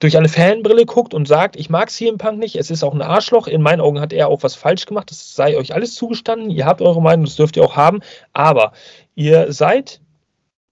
durch 0.00 0.16
eine 0.16 0.28
Fanbrille 0.28 0.86
guckt 0.86 1.14
und 1.14 1.28
sagt, 1.28 1.56
ich 1.56 1.70
mag 1.70 1.90
CM 1.90 2.18
Punk 2.18 2.38
nicht, 2.38 2.56
es 2.56 2.70
ist 2.70 2.82
auch 2.82 2.94
ein 2.94 3.02
Arschloch, 3.02 3.46
in 3.46 3.62
meinen 3.62 3.80
Augen 3.80 4.00
hat 4.00 4.12
er 4.12 4.28
auch 4.28 4.42
was 4.42 4.54
falsch 4.54 4.86
gemacht, 4.86 5.10
das 5.10 5.34
sei 5.36 5.56
euch 5.56 5.74
alles 5.74 5.94
zugestanden, 5.94 6.50
ihr 6.50 6.64
habt 6.66 6.80
eure 6.82 7.02
Meinung, 7.02 7.26
das 7.26 7.36
dürft 7.36 7.56
ihr 7.56 7.62
auch 7.62 7.76
haben, 7.76 8.00
aber 8.32 8.72
ihr 9.14 9.52
seid 9.52 10.00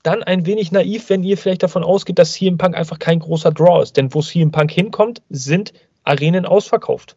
dann 0.03 0.23
ein 0.23 0.47
wenig 0.47 0.73
naiv, 0.73 1.11
wenn 1.11 1.23
ihr 1.23 1.37
vielleicht 1.37 1.63
davon 1.63 1.85
ausgeht, 1.85 2.19
dass 2.19 2.33
CM 2.33 2.57
Punk 2.57 2.75
einfach 2.75 2.99
kein 2.99 3.19
großer 3.19 3.53
Draw 3.53 3.83
ist, 3.83 3.97
denn 3.97 4.13
wo 4.15 4.23
CM 4.23 4.51
Punk 4.51 4.71
hinkommt, 4.71 5.23
sind 5.29 5.75
Arenen 6.05 6.47
ausverkauft. 6.47 7.17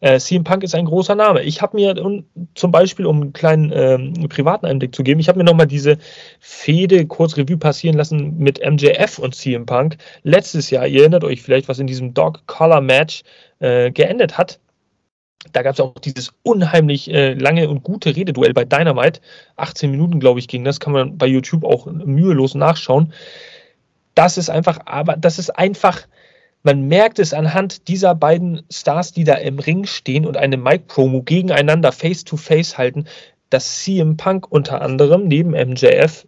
Äh, 0.00 0.18
CM 0.18 0.44
Punk 0.44 0.62
ist 0.62 0.74
ein 0.74 0.84
großer 0.84 1.14
Name. 1.14 1.42
Ich 1.42 1.62
habe 1.62 1.76
mir 1.76 2.02
um, 2.04 2.24
zum 2.54 2.70
Beispiel, 2.70 3.06
um 3.06 3.22
einen 3.22 3.32
kleinen 3.32 3.72
ähm, 3.74 4.28
privaten 4.28 4.66
Einblick 4.66 4.94
zu 4.94 5.02
geben, 5.02 5.20
ich 5.20 5.28
habe 5.28 5.38
mir 5.38 5.44
nochmal 5.44 5.66
diese 5.66 5.98
Fehde 6.40 7.06
kurz 7.06 7.36
Revue 7.36 7.56
passieren 7.56 7.96
lassen 7.96 8.36
mit 8.38 8.60
MJF 8.60 9.18
und 9.18 9.34
CM 9.34 9.66
Punk 9.66 9.96
letztes 10.22 10.70
Jahr. 10.70 10.86
Ihr 10.86 11.00
erinnert 11.00 11.24
euch 11.24 11.42
vielleicht, 11.42 11.68
was 11.68 11.78
in 11.78 11.86
diesem 11.86 12.14
Dog 12.14 12.46
Collar 12.46 12.80
Match 12.80 13.22
äh, 13.60 13.90
geendet 13.90 14.36
hat. 14.36 14.60
Da 15.52 15.62
gab 15.62 15.74
es 15.74 15.80
auch 15.80 15.94
dieses 15.98 16.32
unheimlich 16.42 17.10
äh, 17.10 17.34
lange 17.34 17.68
und 17.68 17.82
gute 17.82 18.16
Rededuell 18.16 18.54
bei 18.54 18.64
Dynamite. 18.64 19.20
18 19.56 19.90
Minuten, 19.90 20.20
glaube 20.20 20.38
ich, 20.38 20.48
ging 20.48 20.64
das. 20.64 20.80
Kann 20.80 20.92
man 20.92 21.18
bei 21.18 21.26
YouTube 21.26 21.64
auch 21.64 21.86
mühelos 21.86 22.54
nachschauen. 22.54 23.12
Das 24.14 24.38
ist 24.38 24.48
einfach, 24.48 24.80
aber 24.86 25.16
das 25.16 25.38
ist 25.38 25.50
einfach 25.50 26.06
man 26.64 26.88
merkt 26.88 27.18
es 27.18 27.34
anhand 27.34 27.88
dieser 27.88 28.14
beiden 28.14 28.62
Stars, 28.70 29.12
die 29.12 29.24
da 29.24 29.34
im 29.34 29.58
Ring 29.58 29.84
stehen 29.84 30.26
und 30.26 30.38
eine 30.38 30.56
Mic-Promo 30.56 31.22
gegeneinander 31.22 31.92
face-to-face 31.92 32.74
-face 32.74 32.78
halten, 32.78 33.04
dass 33.50 33.84
CM 33.84 34.16
Punk 34.16 34.50
unter 34.50 34.80
anderem 34.80 35.28
neben 35.28 35.50
MJF 35.50 36.26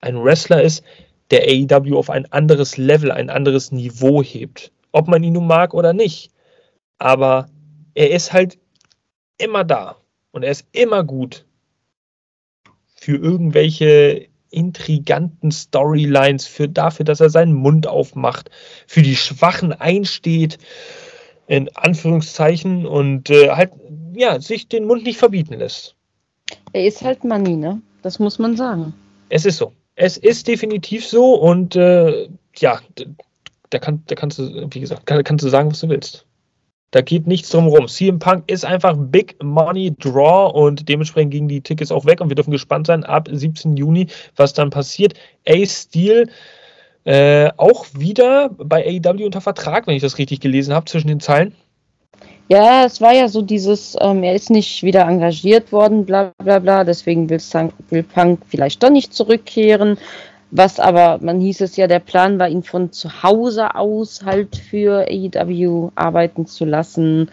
ein 0.00 0.22
Wrestler 0.22 0.62
ist, 0.62 0.84
der 1.32 1.42
AEW 1.42 1.98
auf 1.98 2.10
ein 2.10 2.30
anderes 2.30 2.76
Level, 2.76 3.10
ein 3.10 3.28
anderes 3.28 3.72
Niveau 3.72 4.22
hebt. 4.22 4.70
Ob 4.92 5.08
man 5.08 5.24
ihn 5.24 5.32
nun 5.32 5.48
mag 5.48 5.74
oder 5.74 5.92
nicht. 5.92 6.30
Aber 6.98 7.48
er 7.94 8.10
ist 8.10 8.32
halt 8.32 8.58
immer 9.36 9.64
da 9.64 9.96
und 10.30 10.44
er 10.44 10.52
ist 10.52 10.66
immer 10.72 11.02
gut 11.02 11.44
für 12.94 13.16
irgendwelche 13.16 14.28
intriganten 14.52 15.50
Storylines, 15.50 16.46
für 16.46 16.68
dafür, 16.68 17.04
dass 17.04 17.20
er 17.20 17.30
seinen 17.30 17.54
Mund 17.54 17.86
aufmacht, 17.86 18.50
für 18.86 19.02
die 19.02 19.16
Schwachen 19.16 19.72
einsteht, 19.72 20.58
in 21.48 21.74
Anführungszeichen, 21.74 22.86
und 22.86 23.30
äh, 23.30 23.50
halt, 23.50 23.72
ja, 24.14 24.40
sich 24.40 24.68
den 24.68 24.84
Mund 24.84 25.04
nicht 25.04 25.18
verbieten 25.18 25.54
lässt. 25.54 25.96
Er 26.72 26.86
ist 26.86 27.02
halt 27.02 27.24
Money, 27.24 27.56
ne? 27.56 27.82
Das 28.02 28.18
muss 28.18 28.38
man 28.38 28.56
sagen. 28.56 28.94
Es 29.28 29.44
ist 29.44 29.56
so. 29.56 29.72
Es 29.94 30.16
ist 30.16 30.48
definitiv 30.48 31.06
so 31.06 31.34
und 31.34 31.76
äh, 31.76 32.28
ja, 32.56 32.80
da, 33.70 33.78
kann, 33.78 34.02
da 34.06 34.14
kannst 34.14 34.38
du, 34.38 34.68
wie 34.70 34.80
gesagt, 34.80 35.06
kann, 35.06 35.22
kannst 35.22 35.44
du 35.44 35.48
sagen, 35.48 35.70
was 35.70 35.80
du 35.80 35.88
willst. 35.88 36.26
Da 36.92 37.00
geht 37.00 37.26
nichts 37.26 37.48
drum 37.48 37.66
rum. 37.66 37.88
CM 37.88 38.18
Punk 38.18 38.44
ist 38.48 38.64
einfach 38.64 38.94
Big 38.96 39.42
Money 39.42 39.94
Draw 39.98 40.52
und 40.52 40.88
dementsprechend 40.88 41.32
gingen 41.32 41.48
die 41.48 41.62
Tickets 41.62 41.90
auch 41.90 42.04
weg 42.04 42.20
und 42.20 42.28
wir 42.28 42.36
dürfen 42.36 42.50
gespannt 42.50 42.86
sein 42.86 43.02
ab 43.02 43.28
17. 43.32 43.76
Juni, 43.76 44.06
was 44.36 44.52
dann 44.52 44.70
passiert. 44.70 45.14
Ace 45.48 45.86
Steel 45.88 46.28
äh, 47.04 47.50
auch 47.56 47.86
wieder 47.94 48.50
bei 48.50 48.84
AEW 48.86 49.24
unter 49.24 49.40
Vertrag, 49.40 49.86
wenn 49.86 49.96
ich 49.96 50.02
das 50.02 50.18
richtig 50.18 50.40
gelesen 50.40 50.74
habe, 50.74 50.84
zwischen 50.84 51.08
den 51.08 51.20
Zeilen. 51.20 51.54
Ja, 52.48 52.84
es 52.84 53.00
war 53.00 53.14
ja 53.14 53.28
so 53.28 53.40
dieses, 53.40 53.96
ähm, 54.00 54.22
er 54.22 54.34
ist 54.34 54.50
nicht 54.50 54.82
wieder 54.82 55.06
engagiert 55.06 55.72
worden, 55.72 56.04
bla 56.04 56.32
bla 56.44 56.58
bla, 56.58 56.84
deswegen 56.84 57.30
will, 57.30 57.40
will 57.88 58.02
Punk 58.02 58.40
vielleicht 58.48 58.82
doch 58.82 58.90
nicht 58.90 59.14
zurückkehren. 59.14 59.96
Was 60.54 60.78
aber, 60.78 61.18
man 61.22 61.40
hieß 61.40 61.62
es 61.62 61.76
ja, 61.76 61.86
der 61.86 61.98
Plan 61.98 62.38
war, 62.38 62.46
ihn 62.46 62.62
von 62.62 62.92
zu 62.92 63.22
Hause 63.22 63.74
aus 63.74 64.22
halt 64.22 64.54
für 64.54 65.06
AEW 65.08 65.90
arbeiten 65.94 66.46
zu 66.46 66.66
lassen. 66.66 67.30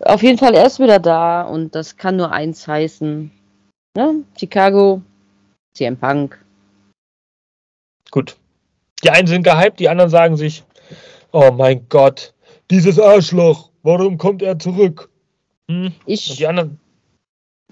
Auf 0.00 0.24
jeden 0.24 0.36
Fall, 0.36 0.54
er 0.54 0.66
ist 0.66 0.80
wieder 0.80 0.98
da 0.98 1.42
und 1.42 1.76
das 1.76 1.96
kann 1.96 2.16
nur 2.16 2.32
eins 2.32 2.66
heißen. 2.66 3.30
Ne? 3.96 4.24
Chicago, 4.36 5.00
CM 5.74 5.96
Punk. 5.96 6.44
Gut. 8.10 8.36
Die 9.04 9.10
einen 9.10 9.28
sind 9.28 9.44
gehypt, 9.44 9.78
die 9.78 9.88
anderen 9.88 10.10
sagen 10.10 10.36
sich, 10.36 10.64
oh 11.30 11.52
mein 11.52 11.88
Gott, 11.88 12.34
dieses 12.68 12.98
Arschloch, 12.98 13.70
warum 13.84 14.18
kommt 14.18 14.42
er 14.42 14.58
zurück? 14.58 15.08
Hm? 15.70 15.92
Ich, 16.04 16.30
und 16.30 16.40
die 16.40 16.48
anderen. 16.48 16.80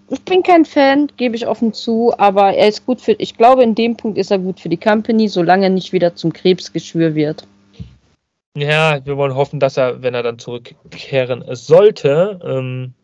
Ich 0.09 0.22
bin 0.22 0.42
kein 0.42 0.64
Fan, 0.64 1.09
gebe 1.16 1.36
ich 1.36 1.46
offen 1.46 1.72
zu, 1.72 2.12
aber 2.16 2.54
er 2.54 2.68
ist 2.68 2.86
gut 2.86 3.00
für, 3.00 3.12
ich 3.12 3.36
glaube, 3.36 3.62
in 3.62 3.74
dem 3.74 3.96
Punkt 3.96 4.18
ist 4.18 4.30
er 4.30 4.38
gut 4.38 4.61
für 4.61 4.68
die 4.68 4.76
Company, 4.76 5.28
solange 5.28 5.64
er 5.64 5.70
nicht 5.70 5.92
wieder 5.92 6.14
zum 6.14 6.32
Krebsgeschwür 6.32 7.14
wird. 7.14 7.46
Ja, 8.57 9.04
wir 9.04 9.16
wollen 9.16 9.34
hoffen, 9.34 9.61
dass 9.61 9.76
er, 9.76 10.02
wenn 10.02 10.14
er 10.14 10.22
dann 10.22 10.38
zurückkehren 10.38 11.44
sollte, 11.50 12.40
ähm, 12.42 12.94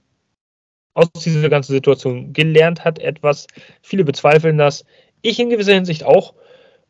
aus 0.94 1.09
dieser 1.22 1.48
ganzen 1.48 1.72
Situation 1.72 2.32
gelernt 2.32 2.84
hat, 2.84 2.98
etwas. 2.98 3.46
Viele 3.82 4.05
bezweifeln 4.05 4.59
das. 4.59 4.84
Ich 5.22 5.38
in 5.38 5.50
gewisser 5.50 5.74
Hinsicht 5.74 6.05
auch. 6.05 6.34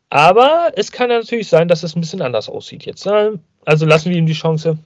Aber 0.09 0.71
es 0.75 0.91
kann 0.91 1.09
ja 1.09 1.19
natürlich 1.19 1.47
sein, 1.47 1.67
dass 1.67 1.83
es 1.83 1.95
ein 1.95 2.01
bisschen 2.01 2.21
anders 2.21 2.47
aussieht 2.47 2.85
jetzt. 2.85 3.05
Ne? 3.05 3.39
Also 3.65 3.85
lassen 3.85 4.11
wir 4.11 4.17
ihm 4.17 4.27
die 4.27 4.33
Chance. 4.33 4.77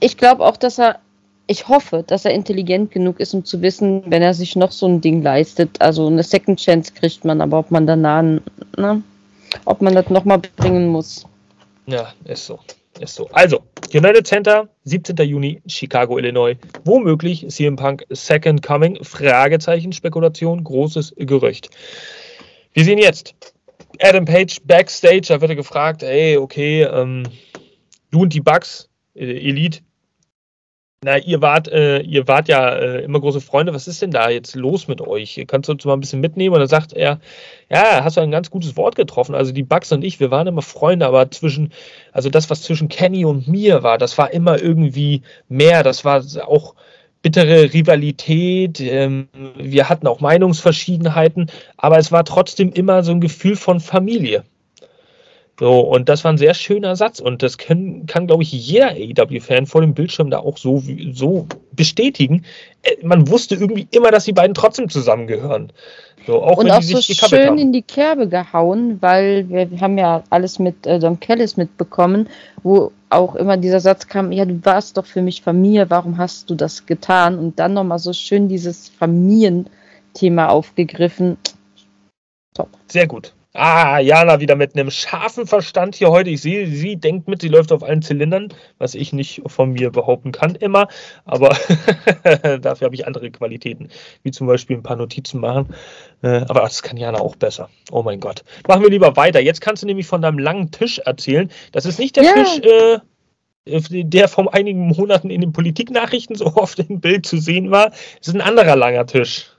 Ich 0.00 0.16
glaube 0.16 0.44
auch, 0.44 0.56
dass 0.56 0.78
er 0.78 1.00
ich 1.46 1.68
hoffe, 1.68 2.04
dass 2.06 2.24
er 2.24 2.32
intelligent 2.32 2.90
genug 2.90 3.20
ist, 3.20 3.34
um 3.34 3.44
zu 3.44 3.60
wissen, 3.62 4.02
wenn 4.06 4.22
er 4.22 4.34
sich 4.34 4.56
noch 4.56 4.72
so 4.72 4.86
ein 4.86 5.00
Ding 5.00 5.22
leistet. 5.22 5.80
Also 5.80 6.06
eine 6.06 6.22
Second 6.22 6.60
Chance 6.60 6.92
kriegt 6.94 7.24
man, 7.24 7.40
aber 7.40 7.58
ob 7.58 7.70
man 7.70 7.86
danach, 7.86 8.22
ne, 8.22 9.02
ob 9.64 9.82
man 9.82 9.94
das 9.94 10.08
nochmal 10.08 10.38
bringen 10.56 10.88
muss. 10.88 11.26
Ja, 11.86 12.12
ist 12.24 12.46
so. 12.46 12.58
Ist 13.00 13.14
so. 13.14 13.28
Also, 13.32 13.62
United 13.92 14.26
Center, 14.26 14.68
17. 14.84 15.16
Juni, 15.16 15.62
Chicago, 15.66 16.18
Illinois. 16.18 16.56
Womöglich 16.84 17.46
CM 17.48 17.76
Punk 17.76 18.04
Second 18.10 18.62
Coming? 18.62 19.02
Fragezeichen, 19.02 19.92
Spekulation, 19.92 20.62
großes 20.62 21.14
Gerücht. 21.16 21.70
Wir 22.74 22.84
sehen 22.84 22.98
jetzt 22.98 23.34
Adam 24.00 24.24
Page 24.24 24.60
backstage, 24.64 25.28
da 25.28 25.40
wird 25.40 25.50
er 25.50 25.56
gefragt, 25.56 26.02
ey, 26.02 26.36
okay, 26.36 26.82
ähm, 26.82 27.24
du 28.10 28.22
und 28.22 28.34
die 28.34 28.40
Bugs, 28.40 28.88
äh, 29.14 29.24
Elite, 29.24 29.80
na, 31.04 31.18
ihr 31.18 31.42
wart, 31.42 31.66
äh, 31.68 32.00
ihr 32.00 32.28
wart 32.28 32.48
ja 32.48 32.68
äh, 32.70 33.02
immer 33.02 33.20
große 33.20 33.40
Freunde. 33.40 33.74
Was 33.74 33.88
ist 33.88 34.02
denn 34.02 34.12
da 34.12 34.30
jetzt 34.30 34.54
los 34.54 34.86
mit 34.86 35.00
euch? 35.00 35.42
Kannst 35.48 35.68
du 35.68 35.72
uns 35.72 35.84
mal 35.84 35.94
ein 35.94 36.00
bisschen 36.00 36.20
mitnehmen? 36.20 36.54
Und 36.54 36.60
dann 36.60 36.68
sagt 36.68 36.92
er, 36.92 37.18
ja, 37.68 38.04
hast 38.04 38.16
du 38.16 38.20
ein 38.20 38.30
ganz 38.30 38.50
gutes 38.50 38.76
Wort 38.76 38.94
getroffen. 38.94 39.34
Also 39.34 39.52
die 39.52 39.64
Bugs 39.64 39.90
und 39.90 40.04
ich, 40.04 40.20
wir 40.20 40.30
waren 40.30 40.46
immer 40.46 40.62
Freunde, 40.62 41.06
aber 41.06 41.28
zwischen, 41.32 41.72
also 42.12 42.30
das, 42.30 42.50
was 42.50 42.62
zwischen 42.62 42.88
Kenny 42.88 43.24
und 43.24 43.48
mir 43.48 43.82
war, 43.82 43.98
das 43.98 44.16
war 44.16 44.32
immer 44.32 44.62
irgendwie 44.62 45.22
mehr. 45.48 45.82
Das 45.82 46.04
war 46.04 46.22
auch 46.46 46.76
bittere 47.20 47.72
Rivalität. 47.72 48.80
Ähm, 48.80 49.28
wir 49.56 49.88
hatten 49.88 50.06
auch 50.06 50.20
Meinungsverschiedenheiten, 50.20 51.50
aber 51.76 51.98
es 51.98 52.12
war 52.12 52.24
trotzdem 52.24 52.72
immer 52.72 53.02
so 53.02 53.10
ein 53.10 53.20
Gefühl 53.20 53.56
von 53.56 53.80
Familie. 53.80 54.44
So, 55.58 55.80
und 55.80 56.08
das 56.08 56.24
war 56.24 56.32
ein 56.32 56.38
sehr 56.38 56.54
schöner 56.54 56.96
Satz 56.96 57.20
und 57.20 57.42
das 57.42 57.58
können, 57.58 58.06
kann, 58.06 58.26
glaube 58.26 58.42
ich, 58.42 58.52
jeder 58.52 58.92
AEW-Fan 58.92 59.66
vor 59.66 59.82
dem 59.82 59.92
Bildschirm 59.92 60.30
da 60.30 60.38
auch 60.38 60.56
so, 60.56 60.82
so 61.12 61.46
bestätigen. 61.72 62.44
Äh, 62.82 63.04
man 63.04 63.28
wusste 63.28 63.56
irgendwie 63.56 63.86
immer, 63.90 64.10
dass 64.10 64.24
die 64.24 64.32
beiden 64.32 64.54
trotzdem 64.54 64.88
zusammengehören. 64.88 65.72
So, 66.26 66.42
auch 66.42 66.56
und 66.56 66.70
auch 66.70 66.82
so 66.82 67.00
schön 67.00 67.48
haben. 67.48 67.58
in 67.58 67.72
die 67.72 67.82
Kerbe 67.82 68.28
gehauen, 68.28 68.98
weil 69.00 69.48
wir, 69.48 69.70
wir 69.70 69.80
haben 69.80 69.98
ja 69.98 70.22
alles 70.30 70.58
mit 70.58 70.86
äh, 70.86 70.98
Don 70.98 71.20
Kellis 71.20 71.56
mitbekommen, 71.56 72.28
wo 72.62 72.92
auch 73.10 73.34
immer 73.34 73.56
dieser 73.56 73.80
Satz 73.80 74.08
kam, 74.08 74.32
ja, 74.32 74.44
du 74.44 74.58
warst 74.64 74.96
doch 74.96 75.04
für 75.04 75.20
mich 75.20 75.42
Familie, 75.42 75.90
warum 75.90 76.16
hast 76.16 76.48
du 76.48 76.54
das 76.54 76.86
getan? 76.86 77.38
Und 77.38 77.58
dann 77.58 77.74
nochmal 77.74 77.98
so 77.98 78.12
schön 78.12 78.48
dieses 78.48 78.88
Familienthema 78.88 80.48
aufgegriffen. 80.48 81.36
Top. 82.54 82.68
Sehr 82.88 83.06
gut. 83.06 83.34
Ah, 83.54 83.98
Jana 83.98 84.40
wieder 84.40 84.56
mit 84.56 84.74
einem 84.74 84.90
scharfen 84.90 85.46
Verstand 85.46 85.94
hier 85.94 86.10
heute. 86.10 86.30
Ich 86.30 86.40
sehe, 86.40 86.66
sie 86.66 86.96
denkt 86.96 87.28
mit, 87.28 87.42
sie 87.42 87.48
läuft 87.48 87.70
auf 87.70 87.82
allen 87.82 88.00
Zylindern, 88.00 88.48
was 88.78 88.94
ich 88.94 89.12
nicht 89.12 89.42
von 89.46 89.72
mir 89.72 89.90
behaupten 89.90 90.32
kann 90.32 90.54
immer. 90.54 90.88
Aber 91.26 91.50
dafür 92.60 92.86
habe 92.86 92.94
ich 92.94 93.06
andere 93.06 93.30
Qualitäten, 93.30 93.88
wie 94.22 94.30
zum 94.30 94.46
Beispiel 94.46 94.78
ein 94.78 94.82
paar 94.82 94.96
Notizen 94.96 95.40
machen. 95.40 95.74
Äh, 96.22 96.46
aber 96.48 96.60
das 96.60 96.82
kann 96.82 96.96
Jana 96.96 97.20
auch 97.20 97.36
besser. 97.36 97.68
Oh 97.90 98.02
mein 98.02 98.20
Gott. 98.20 98.42
Machen 98.66 98.84
wir 98.84 98.90
lieber 98.90 99.16
weiter. 99.16 99.40
Jetzt 99.40 99.60
kannst 99.60 99.82
du 99.82 99.86
nämlich 99.86 100.06
von 100.06 100.22
deinem 100.22 100.38
langen 100.38 100.70
Tisch 100.70 100.98
erzählen. 101.00 101.50
Das 101.72 101.84
ist 101.84 101.98
nicht 101.98 102.16
der 102.16 102.24
ja. 102.24 102.32
Tisch, 102.32 102.58
äh, 102.60 104.02
der 104.02 104.28
vor 104.28 104.54
einigen 104.54 104.88
Monaten 104.88 105.28
in 105.28 105.42
den 105.42 105.52
Politiknachrichten 105.52 106.36
so 106.36 106.46
oft 106.56 106.78
im 106.78 107.00
Bild 107.00 107.26
zu 107.26 107.36
sehen 107.36 107.70
war. 107.70 107.92
Es 108.18 108.28
ist 108.28 108.34
ein 108.34 108.40
anderer 108.40 108.76
langer 108.76 109.04
Tisch. 109.04 109.50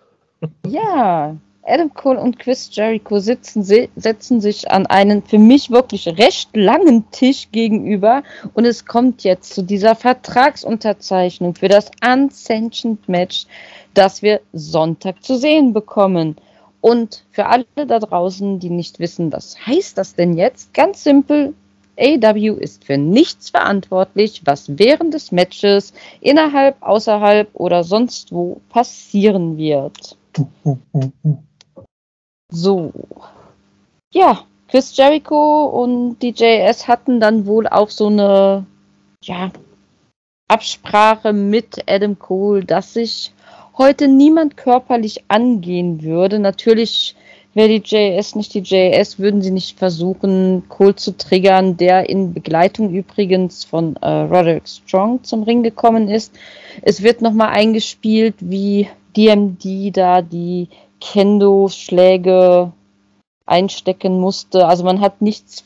Ja, 0.68 1.38
Adam 1.66 1.94
Cole 1.94 2.20
und 2.20 2.40
Chris 2.40 2.70
Jericho 2.74 3.20
sitzen, 3.20 3.64
setzen 3.64 4.42
sich 4.42 4.70
an 4.70 4.86
einen 4.86 5.24
für 5.24 5.38
mich 5.38 5.72
wirklich 5.72 6.08
recht 6.18 6.50
langen 6.56 7.10
Tisch 7.12 7.48
gegenüber 7.52 8.24
und 8.54 8.66
es 8.66 8.86
kommt 8.86 9.24
jetzt 9.24 9.54
zu 9.54 9.62
dieser 9.64 9.96
Vertragsunterzeichnung 9.96 11.56
für 11.56 11.70
das 11.70 11.90
Unsanctioned 12.06 13.08
Match, 13.08 13.46
das 13.94 14.22
wir 14.22 14.42
Sonntag 14.52 15.24
zu 15.24 15.38
sehen 15.38 15.72
bekommen. 15.72 16.36
Und 16.82 17.24
für 17.32 17.46
alle 17.46 17.66
da 17.76 18.00
draußen, 18.00 18.60
die 18.60 18.70
nicht 18.70 19.00
wissen, 19.00 19.32
was 19.32 19.56
heißt 19.66 19.98
das 19.98 20.16
denn 20.16 20.36
jetzt, 20.36 20.74
ganz 20.74 21.02
simpel, 21.04 21.54
AW 21.98 22.58
ist 22.60 22.84
für 22.84 22.98
nichts 22.98 23.52
verantwortlich, 23.52 24.42
was 24.44 24.78
während 24.78 25.14
des 25.14 25.32
Matches, 25.32 25.94
innerhalb, 26.20 26.76
außerhalb 26.82 27.50
oder 27.54 27.86
sonst 27.86 28.34
wo 28.34 28.60
passieren 28.68 29.58
wird. 29.58 30.18
So. 32.54 32.94
Ja, 34.12 34.44
Chris 34.68 34.96
Jericho 34.96 35.66
und 35.66 36.20
DJS 36.20 36.88
hatten 36.88 37.20
dann 37.20 37.48
wohl 37.48 37.68
auch 37.68 37.90
so 37.90 38.08
eine 38.08 38.68
ja, 39.24 39.52
Absprache 40.48 41.34
mit 41.34 41.90
Adam 41.90 42.20
Cole, 42.20 42.64
dass 42.64 42.94
sich 42.94 43.34
heute 43.76 44.08
niemand 44.08 44.56
körperlich 44.56 45.24
angehen 45.30 46.04
würde. 46.04 46.38
Natürlich 46.38 47.16
wäre 47.56 47.70
die 47.70 47.82
JS 47.84 48.36
nicht 48.36 48.54
die 48.54 48.60
JS, 48.60 49.18
würden 49.18 49.42
sie 49.42 49.52
nicht 49.52 49.80
versuchen, 49.80 50.70
Cole 50.70 50.96
zu 50.96 51.18
triggern, 51.18 51.76
der 51.76 52.08
in 52.08 52.36
Begleitung 52.36 52.94
übrigens 52.94 53.64
von 53.64 53.96
äh, 53.96 54.08
Roderick 54.08 54.68
Strong 54.68 55.24
zum 55.24 55.42
Ring 55.42 55.64
gekommen 55.64 56.08
ist. 56.08 56.32
Es 56.84 57.02
wird 57.02 57.24
nochmal 57.24 57.50
eingespielt, 57.50 58.36
wie 58.42 58.90
DMD 59.18 59.96
da 59.98 60.22
die 60.22 60.70
Kendo-Schläge 61.04 62.72
einstecken 63.46 64.20
musste. 64.20 64.68
Also 64.68 64.84
man 64.84 65.02
hat 65.02 65.22
nichts 65.22 65.64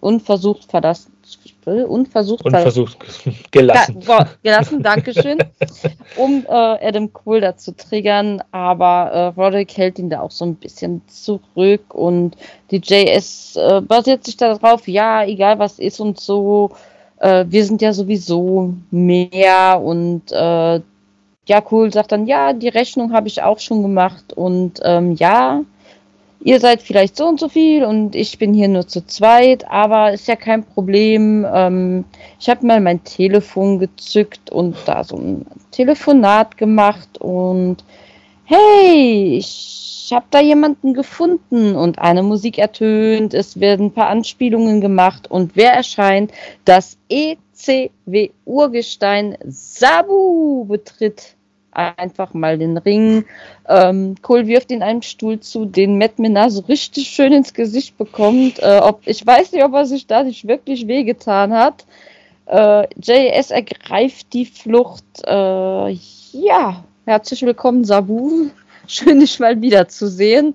unversucht 0.00 0.70
verlassen. 0.70 1.12
Unversucht, 1.64 2.44
unversucht 2.44 2.96
gelassen. 3.50 4.00
Ja, 4.06 4.28
gelassen, 4.44 4.80
Dankeschön, 4.84 5.38
um 6.16 6.46
äh, 6.48 6.52
Adam 6.52 7.12
Cole 7.12 7.40
da 7.40 7.56
zu 7.56 7.74
triggern. 7.74 8.40
Aber 8.52 9.10
äh, 9.10 9.26
Roderick 9.40 9.76
hält 9.76 9.98
ihn 9.98 10.08
da 10.08 10.20
auch 10.20 10.30
so 10.30 10.44
ein 10.44 10.54
bisschen 10.54 11.02
zurück 11.08 11.92
und 11.92 12.36
die 12.70 12.76
JS 12.76 13.56
äh, 13.56 13.80
basiert 13.80 14.22
sich 14.22 14.36
darauf, 14.36 14.86
ja, 14.86 15.24
egal 15.24 15.58
was 15.58 15.80
ist 15.80 15.98
und 15.98 16.20
so. 16.20 16.70
Äh, 17.18 17.46
wir 17.48 17.64
sind 17.64 17.82
ja 17.82 17.92
sowieso 17.92 18.74
mehr 18.92 19.80
und 19.82 20.30
äh, 20.30 20.80
ja, 21.46 21.62
cool, 21.70 21.92
sagt 21.92 22.12
dann, 22.12 22.26
ja, 22.26 22.52
die 22.52 22.68
Rechnung 22.68 23.12
habe 23.12 23.28
ich 23.28 23.42
auch 23.42 23.60
schon 23.60 23.82
gemacht 23.82 24.32
und 24.32 24.80
ähm, 24.82 25.12
ja, 25.14 25.62
ihr 26.40 26.60
seid 26.60 26.82
vielleicht 26.82 27.16
so 27.16 27.26
und 27.26 27.40
so 27.40 27.48
viel 27.48 27.84
und 27.84 28.14
ich 28.16 28.38
bin 28.38 28.52
hier 28.52 28.68
nur 28.68 28.86
zu 28.86 29.06
zweit, 29.06 29.68
aber 29.70 30.12
ist 30.12 30.28
ja 30.28 30.36
kein 30.36 30.64
Problem. 30.64 31.46
Ähm, 31.52 32.04
ich 32.40 32.48
habe 32.48 32.66
mal 32.66 32.80
mein 32.80 33.02
Telefon 33.04 33.78
gezückt 33.78 34.50
und 34.50 34.76
da 34.86 35.04
so 35.04 35.16
ein 35.16 35.46
Telefonat 35.70 36.56
gemacht 36.58 37.18
und 37.18 37.84
hey, 38.44 39.36
ich 39.38 40.10
habe 40.12 40.26
da 40.30 40.40
jemanden 40.40 40.94
gefunden 40.94 41.76
und 41.76 41.98
eine 41.98 42.22
Musik 42.22 42.58
ertönt, 42.58 43.34
es 43.34 43.58
werden 43.60 43.86
ein 43.86 43.92
paar 43.92 44.08
Anspielungen 44.08 44.80
gemacht 44.80 45.30
und 45.30 45.52
wer 45.54 45.72
erscheint? 45.72 46.32
Das 46.64 46.96
ECW 47.08 48.30
Urgestein 48.44 49.36
Sabu 49.48 50.64
betritt 50.64 51.35
einfach 51.76 52.34
mal 52.34 52.58
den 52.58 52.76
Ring. 52.78 53.24
Ähm, 53.68 54.16
Cole 54.22 54.46
wirft 54.46 54.70
ihn 54.70 54.82
einen 54.82 55.02
Stuhl 55.02 55.40
zu, 55.40 55.64
den 55.64 55.98
Matt 55.98 56.18
Minar 56.18 56.50
so 56.50 56.62
richtig 56.62 57.08
schön 57.08 57.32
ins 57.32 57.54
Gesicht 57.54 57.98
bekommt. 57.98 58.58
Äh, 58.60 58.80
ob, 58.82 59.02
ich 59.04 59.26
weiß 59.26 59.52
nicht, 59.52 59.64
ob 59.64 59.74
er 59.74 59.86
sich 59.86 60.06
da 60.06 60.22
nicht 60.22 60.48
wirklich 60.48 60.88
wehgetan 60.88 61.52
hat. 61.52 61.84
Äh, 62.46 62.86
JS 62.96 63.50
ergreift 63.50 64.32
die 64.32 64.46
Flucht. 64.46 65.04
Äh, 65.26 65.90
ja, 66.32 66.84
herzlich 67.04 67.42
willkommen, 67.42 67.84
Sabu. 67.84 68.48
Schön, 68.86 69.20
dich 69.20 69.38
mal 69.40 69.60
wiederzusehen 69.60 70.54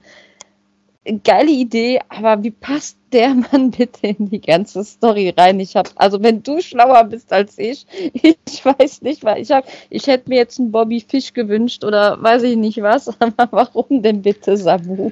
geile 1.24 1.52
Idee, 1.52 2.00
aber 2.10 2.44
wie 2.44 2.52
passt 2.52 2.98
der 3.12 3.34
Mann 3.52 3.72
bitte 3.72 4.08
in 4.08 4.30
die 4.30 4.42
ganze 4.42 4.84
Story 4.84 5.34
rein? 5.36 5.60
Ich 5.60 5.76
habe, 5.76 5.90
also 5.96 6.22
wenn 6.22 6.44
du 6.44 6.62
schlauer 6.62 7.04
bist 7.06 7.34
als 7.34 7.58
ich, 7.58 7.86
ich 8.14 8.66
weiß 8.66 9.02
nicht, 9.02 9.24
weil 9.24 9.42
ich 9.42 9.52
habe, 9.52 9.68
ich 9.90 10.08
hätte 10.08 10.30
mir 10.30 10.38
jetzt 10.38 10.60
einen 10.60 10.72
Bobby 10.72 11.04
Fish 11.06 11.34
gewünscht 11.34 11.84
oder 11.84 12.22
weiß 12.22 12.44
ich 12.44 12.56
nicht 12.56 12.82
was, 12.82 13.10
aber 13.20 13.48
warum 13.52 14.02
denn 14.02 14.22
bitte 14.22 14.58
Sabu? 14.58 15.12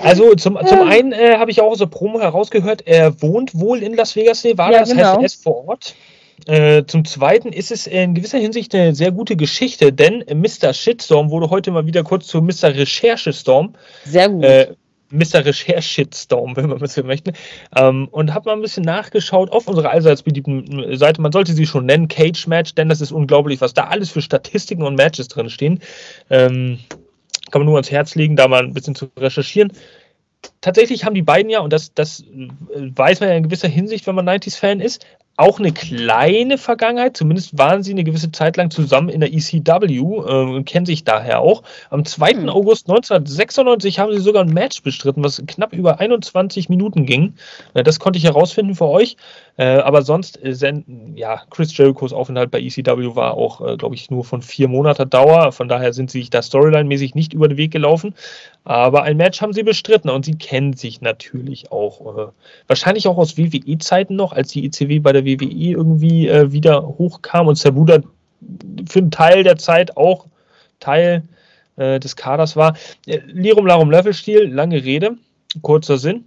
Also 0.00 0.34
zum, 0.36 0.58
zum 0.66 0.78
ähm. 0.80 0.88
einen 0.88 1.12
äh, 1.12 1.36
habe 1.36 1.50
ich 1.50 1.60
auch 1.60 1.74
so 1.74 1.86
Promo 1.86 2.18
herausgehört, 2.18 2.86
er 2.86 3.20
wohnt 3.20 3.58
wohl 3.58 3.82
in 3.82 3.94
Las 3.94 4.16
Vegas, 4.16 4.42
Nevada, 4.42 4.72
ja, 4.72 4.80
das 4.80 4.90
genau. 4.90 5.04
heißt, 5.04 5.18
er 5.18 5.24
ist 5.24 5.42
vor 5.42 5.68
Ort. 5.68 5.94
Äh, 6.46 6.84
zum 6.86 7.04
Zweiten 7.04 7.52
ist 7.52 7.70
es 7.70 7.86
in 7.86 8.14
gewisser 8.14 8.38
Hinsicht 8.38 8.74
eine 8.74 8.94
sehr 8.94 9.12
gute 9.12 9.36
Geschichte, 9.36 9.92
denn 9.92 10.24
Mr. 10.32 10.72
Shitstorm 10.72 11.30
wurde 11.30 11.50
heute 11.50 11.70
mal 11.70 11.86
wieder 11.86 12.02
kurz 12.02 12.26
zu 12.26 12.40
Mr. 12.42 12.74
Recherchestorm. 12.74 13.74
Sehr 14.04 14.28
gut. 14.28 14.44
Äh, 14.44 14.74
Mr. 15.12 15.44
Recherche-Shitstorm, 15.44 16.56
wenn 16.56 16.68
man 16.68 16.78
das 16.78 16.94
so 16.94 17.02
möchte. 17.02 17.32
Ähm, 17.76 18.08
und 18.10 18.34
habe 18.34 18.50
mal 18.50 18.56
ein 18.56 18.62
bisschen 18.62 18.84
nachgeschaut 18.84 19.50
auf 19.52 19.68
unserer 19.68 19.90
allseits 19.90 20.22
beliebten 20.22 20.96
Seite. 20.96 21.20
Man 21.20 21.32
sollte 21.32 21.52
sie 21.52 21.66
schon 21.66 21.86
nennen, 21.86 22.08
Cage 22.08 22.46
Match, 22.46 22.74
denn 22.74 22.88
das 22.88 23.00
ist 23.00 23.12
unglaublich, 23.12 23.60
was 23.60 23.74
da 23.74 23.84
alles 23.84 24.10
für 24.10 24.22
Statistiken 24.22 24.82
und 24.82 24.96
Matches 24.96 25.28
drin 25.28 25.50
stehen. 25.50 25.80
Ähm, 26.30 26.78
kann 27.50 27.60
man 27.60 27.66
nur 27.66 27.76
ans 27.76 27.90
Herz 27.90 28.14
legen, 28.14 28.36
da 28.36 28.48
mal 28.48 28.64
ein 28.64 28.74
bisschen 28.74 28.94
zu 28.94 29.10
recherchieren. 29.16 29.72
Tatsächlich 30.60 31.04
haben 31.04 31.14
die 31.14 31.22
beiden 31.22 31.50
ja, 31.50 31.60
und 31.60 31.72
das, 31.72 31.94
das 31.94 32.24
weiß 32.74 33.20
man 33.20 33.28
ja 33.28 33.36
in 33.36 33.44
gewisser 33.44 33.68
Hinsicht, 33.68 34.06
wenn 34.06 34.14
man 34.14 34.28
90s-Fan 34.28 34.80
ist, 34.80 35.06
auch 35.36 35.58
eine 35.58 35.72
kleine 35.72 36.58
Vergangenheit, 36.58 37.16
zumindest 37.16 37.56
waren 37.56 37.82
sie 37.82 37.92
eine 37.92 38.04
gewisse 38.04 38.30
Zeit 38.32 38.56
lang 38.56 38.70
zusammen 38.70 39.08
in 39.08 39.20
der 39.20 39.32
ECW 39.32 39.96
äh, 39.96 40.56
und 40.56 40.64
kennen 40.66 40.84
sich 40.84 41.04
daher 41.04 41.40
auch. 41.40 41.62
Am 41.90 42.04
2. 42.04 42.34
Mhm. 42.34 42.48
August 42.50 42.88
1996 42.88 43.98
haben 43.98 44.12
sie 44.12 44.20
sogar 44.20 44.44
ein 44.44 44.52
Match 44.52 44.82
bestritten, 44.82 45.24
was 45.24 45.42
knapp 45.46 45.72
über 45.72 46.00
21 46.00 46.68
Minuten 46.68 47.06
ging. 47.06 47.34
Äh, 47.74 47.82
das 47.82 47.98
konnte 47.98 48.18
ich 48.18 48.24
herausfinden 48.24 48.74
für 48.74 48.86
euch. 48.86 49.16
Äh, 49.56 49.64
aber 49.64 50.02
sonst, 50.02 50.42
äh, 50.42 50.54
ja, 51.14 51.42
Chris 51.50 51.76
Jerichos 51.76 52.12
Aufenthalt 52.12 52.50
bei 52.50 52.60
ECW 52.60 53.14
war 53.14 53.34
auch, 53.34 53.60
äh, 53.60 53.76
glaube 53.76 53.94
ich, 53.94 54.10
nur 54.10 54.24
von 54.24 54.40
vier 54.40 54.68
Monaten 54.68 55.08
Dauer. 55.08 55.52
Von 55.52 55.68
daher 55.68 55.92
sind 55.92 56.10
sie 56.10 56.20
sich 56.20 56.30
da 56.30 56.40
Storyline-mäßig 56.40 57.14
nicht 57.14 57.34
über 57.34 57.48
den 57.48 57.58
Weg 57.58 57.70
gelaufen. 57.70 58.14
Aber 58.64 59.02
ein 59.02 59.16
Match 59.16 59.40
haben 59.40 59.52
sie 59.52 59.62
bestritten 59.62 60.08
und 60.08 60.24
sie 60.24 60.36
kennen 60.36 60.72
sich 60.72 61.00
natürlich 61.00 61.72
auch. 61.72 62.16
Äh, 62.16 62.30
wahrscheinlich 62.66 63.08
auch 63.08 63.18
aus 63.18 63.36
WWE-Zeiten 63.36 64.16
noch, 64.16 64.32
als 64.32 64.48
die 64.50 64.64
ECW 64.64 65.00
bei 65.00 65.12
der 65.12 65.21
WWE 65.24 65.70
irgendwie 65.70 66.28
äh, 66.28 66.52
wieder 66.52 66.82
hochkam 66.82 67.48
und 67.48 67.56
Sabuda 67.56 68.00
für 68.88 68.98
einen 68.98 69.10
Teil 69.10 69.44
der 69.44 69.56
Zeit 69.56 69.96
auch 69.96 70.26
Teil 70.80 71.22
äh, 71.76 72.00
des 72.00 72.16
Kaders 72.16 72.56
war. 72.56 72.76
Äh, 73.06 73.20
Lirum 73.26 73.66
Larum 73.66 73.90
Löffelstil, 73.90 74.52
lange 74.52 74.82
Rede, 74.82 75.16
kurzer 75.62 75.98
Sinn 75.98 76.24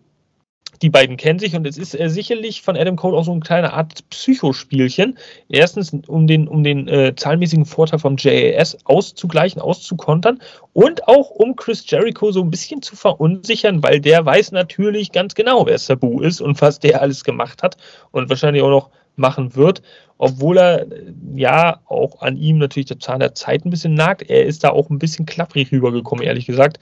die 0.82 0.90
beiden 0.90 1.18
kennen 1.18 1.40
sich 1.40 1.56
und 1.56 1.66
es 1.66 1.78
ist 1.78 2.00
äh, 2.00 2.10
sicherlich 2.10 2.62
von 2.62 2.76
Adam 2.76 2.96
Cole 2.96 3.18
auch 3.18 3.26
so 3.26 3.32
eine 3.32 3.42
kleine 3.42 3.74
Art 3.74 4.08
Psychospielchen. 4.10 5.18
Erstens, 5.50 5.96
um 6.08 6.28
den, 6.28 6.48
um 6.48 6.64
den 6.64 6.88
äh, 6.88 7.16
zahlenmäßigen 7.16 7.66
Vorteil 7.66 8.00
vom 8.00 8.16
JAS 8.18 8.78
auszugleichen, 8.86 9.62
auszukontern 9.62 10.42
und 10.74 11.08
auch 11.08 11.30
um 11.30 11.56
Chris 11.56 11.90
Jericho 11.90 12.32
so 12.32 12.42
ein 12.42 12.52
bisschen 12.52 12.82
zu 12.82 12.96
verunsichern, 12.96 13.84
weil 13.84 14.00
der 14.00 14.26
weiß 14.26 14.52
natürlich 14.52 15.12
ganz 15.12 15.36
genau, 15.36 15.66
wer 15.66 15.78
Sabu 15.78 16.22
ist 16.22 16.42
und 16.42 16.62
was 16.62 16.80
der 16.80 17.02
alles 17.02 17.24
gemacht 17.24 17.64
hat 17.64 17.78
und 18.12 18.30
wahrscheinlich 18.30 18.64
auch 18.64 18.70
noch 18.70 18.90
machen 19.16 19.56
wird, 19.56 19.82
obwohl 20.18 20.58
er 20.58 20.82
äh, 20.82 21.14
ja 21.36 21.80
auch 21.88 22.22
an 22.22 22.38
ihm 22.38 22.58
natürlich 22.58 22.88
der 22.88 23.00
Zahn 23.00 23.20
der 23.20 23.36
Zeit 23.36 23.66
ein 23.66 23.70
bisschen 23.70 23.94
nagt. 23.94 24.30
Er 24.30 24.46
ist 24.46 24.64
da 24.64 24.70
auch 24.70 24.90
ein 24.90 25.00
bisschen 25.00 25.26
klapprig 25.26 25.72
rübergekommen, 25.72 26.26
ehrlich 26.26 26.46
gesagt 26.46 26.80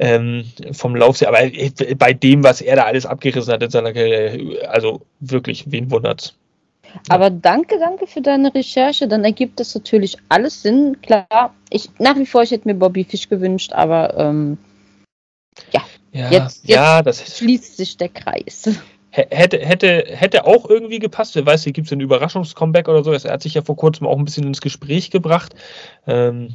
ähm, 0.00 0.44
vom 0.72 0.96
Lauf. 0.96 1.22
Aber 1.22 1.38
bei 1.96 2.12
dem, 2.14 2.42
was 2.42 2.62
er 2.62 2.76
da 2.76 2.84
alles 2.84 3.06
abgerissen 3.06 3.52
hat 3.52 3.62
in 3.62 3.70
seiner 3.70 3.92
Karriere, 3.92 4.66
also 4.68 5.02
wirklich, 5.20 5.70
wen 5.70 5.90
wundert's? 5.90 6.34
Aber 7.08 7.30
danke, 7.30 7.78
danke 7.78 8.06
für 8.06 8.20
deine 8.20 8.52
Recherche. 8.52 9.06
Dann 9.06 9.24
ergibt 9.24 9.60
das 9.60 9.74
natürlich 9.74 10.16
alles 10.28 10.62
Sinn. 10.62 10.96
Klar, 11.02 11.54
ich 11.68 11.88
nach 11.98 12.16
wie 12.16 12.26
vor, 12.26 12.42
ich 12.42 12.50
hätte 12.50 12.66
mir 12.66 12.74
Bobby 12.74 13.04
Fish 13.04 13.28
gewünscht, 13.28 13.72
aber 13.72 14.16
ähm, 14.18 14.58
ja, 15.72 15.82
ja, 16.12 16.30
jetzt, 16.30 16.64
jetzt 16.64 16.68
ja, 16.68 17.02
das 17.02 17.38
schließt 17.38 17.76
sich 17.76 17.96
der 17.96 18.08
Kreis. 18.08 18.68
Hätte, 19.12 19.58
hätte, 19.58 20.04
hätte 20.06 20.46
auch 20.46 20.68
irgendwie 20.70 21.00
gepasst. 21.00 21.34
Wer 21.34 21.44
weiß, 21.44 21.64
hier 21.64 21.72
gibt 21.72 21.88
es 21.88 21.92
ein 21.92 22.00
Überraschungscomeback 22.00 22.88
oder 22.88 23.02
so. 23.02 23.12
Er 23.12 23.32
hat 23.32 23.42
sich 23.42 23.54
ja 23.54 23.62
vor 23.62 23.76
kurzem 23.76 24.06
auch 24.06 24.16
ein 24.16 24.24
bisschen 24.24 24.46
ins 24.46 24.60
Gespräch 24.60 25.10
gebracht. 25.10 25.54
Ähm, 26.06 26.54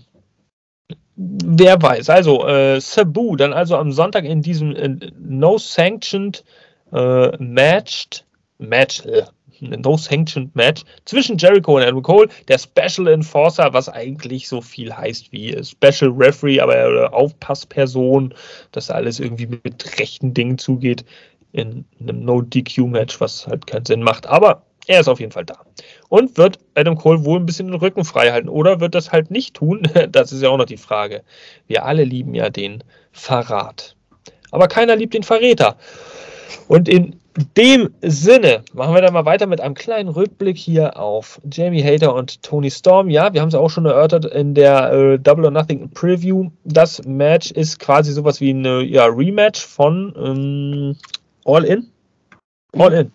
Wer 1.17 1.81
weiß. 1.81 2.09
Also, 2.09 2.45
äh, 2.45 2.81
Sabu, 2.81 3.35
dann 3.35 3.53
also 3.53 3.77
am 3.77 3.91
Sonntag 3.91 4.25
in 4.25 4.41
diesem 4.41 4.75
äh, 4.75 5.11
No-Sanctioned 5.17 6.43
äh, 6.91 7.37
Matched, 7.37 8.25
Match, 8.57 9.05
äh, 9.05 9.23
No-Sanctioned 9.61 10.53
Match 10.55 10.83
zwischen 11.05 11.37
Jericho 11.37 11.77
und 11.77 11.83
Adam 11.83 12.01
Cole, 12.01 12.27
der 12.49 12.59
Special 12.59 13.07
Enforcer, 13.07 13.73
was 13.73 13.87
eigentlich 13.87 14.49
so 14.49 14.59
viel 14.59 14.95
heißt 14.95 15.31
wie 15.31 15.57
Special 15.63 16.11
Referee, 16.11 16.59
aber 16.59 16.75
äh, 16.75 17.07
Aufpassperson, 17.07 18.33
dass 18.71 18.91
alles 18.91 19.21
irgendwie 19.21 19.47
mit 19.47 19.99
rechten 19.99 20.33
Dingen 20.33 20.57
zugeht 20.57 21.05
in 21.53 21.85
einem 22.01 22.25
No-DQ-Match, 22.25 23.21
was 23.21 23.47
halt 23.47 23.65
keinen 23.67 23.85
Sinn 23.85 24.03
macht. 24.03 24.27
Aber 24.27 24.63
er 24.87 24.99
ist 24.99 25.07
auf 25.07 25.19
jeden 25.19 25.31
Fall 25.31 25.45
da. 25.45 25.61
Und 26.09 26.37
wird 26.37 26.59
Adam 26.75 26.97
Cole 26.97 27.25
wohl 27.25 27.39
ein 27.39 27.45
bisschen 27.45 27.67
den 27.67 27.79
Rücken 27.79 28.05
frei 28.05 28.31
halten 28.31 28.49
oder 28.49 28.79
wird 28.79 28.95
das 28.95 29.11
halt 29.11 29.31
nicht 29.31 29.55
tun? 29.55 29.83
Das 30.09 30.31
ist 30.31 30.41
ja 30.41 30.49
auch 30.49 30.57
noch 30.57 30.65
die 30.65 30.77
Frage. 30.77 31.23
Wir 31.67 31.85
alle 31.85 32.03
lieben 32.03 32.35
ja 32.35 32.49
den 32.49 32.83
Verrat. 33.11 33.95
Aber 34.51 34.67
keiner 34.67 34.95
liebt 34.95 35.13
den 35.13 35.23
Verräter. 35.23 35.77
Und 36.67 36.87
in 36.87 37.19
dem 37.57 37.93
Sinne 38.01 38.63
machen 38.73 38.93
wir 38.93 39.01
dann 39.01 39.13
mal 39.13 39.25
weiter 39.25 39.45
mit 39.45 39.59
einem 39.59 39.75
kleinen 39.75 40.07
Rückblick 40.09 40.57
hier 40.57 40.97
auf 40.97 41.41
Jamie 41.51 41.83
Hater 41.83 42.13
und 42.15 42.41
Tony 42.43 42.71
Storm. 42.71 43.09
Ja, 43.09 43.33
wir 43.33 43.41
haben 43.41 43.49
es 43.49 43.55
auch 43.55 43.69
schon 43.69 43.85
erörtert 43.85 44.25
in 44.25 44.53
der 44.53 44.91
äh, 44.93 45.19
Double 45.19 45.45
or 45.45 45.51
Nothing 45.51 45.89
Preview. 45.89 46.49
Das 46.63 47.03
Match 47.05 47.51
ist 47.51 47.79
quasi 47.79 48.13
sowas 48.13 48.39
wie 48.39 48.51
eine 48.51 48.83
ja, 48.83 49.05
Rematch 49.05 49.65
von 49.65 50.13
ähm, 50.17 50.95
All 51.43 51.65
In. 51.65 51.87
All 52.77 52.93
In. 52.93 53.11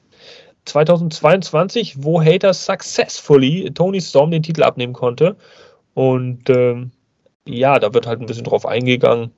2022, 0.64 2.02
wo 2.02 2.22
Hater 2.22 2.54
successfully 2.54 3.70
Tony 3.74 4.00
Storm 4.00 4.30
den 4.30 4.42
Titel 4.42 4.62
abnehmen 4.62 4.92
konnte. 4.92 5.36
Und 5.94 6.48
ähm, 6.50 6.92
ja, 7.46 7.78
da 7.78 7.92
wird 7.94 8.06
halt 8.06 8.20
ein 8.20 8.26
bisschen 8.26 8.44
drauf 8.44 8.66
eingegangen. 8.66 9.32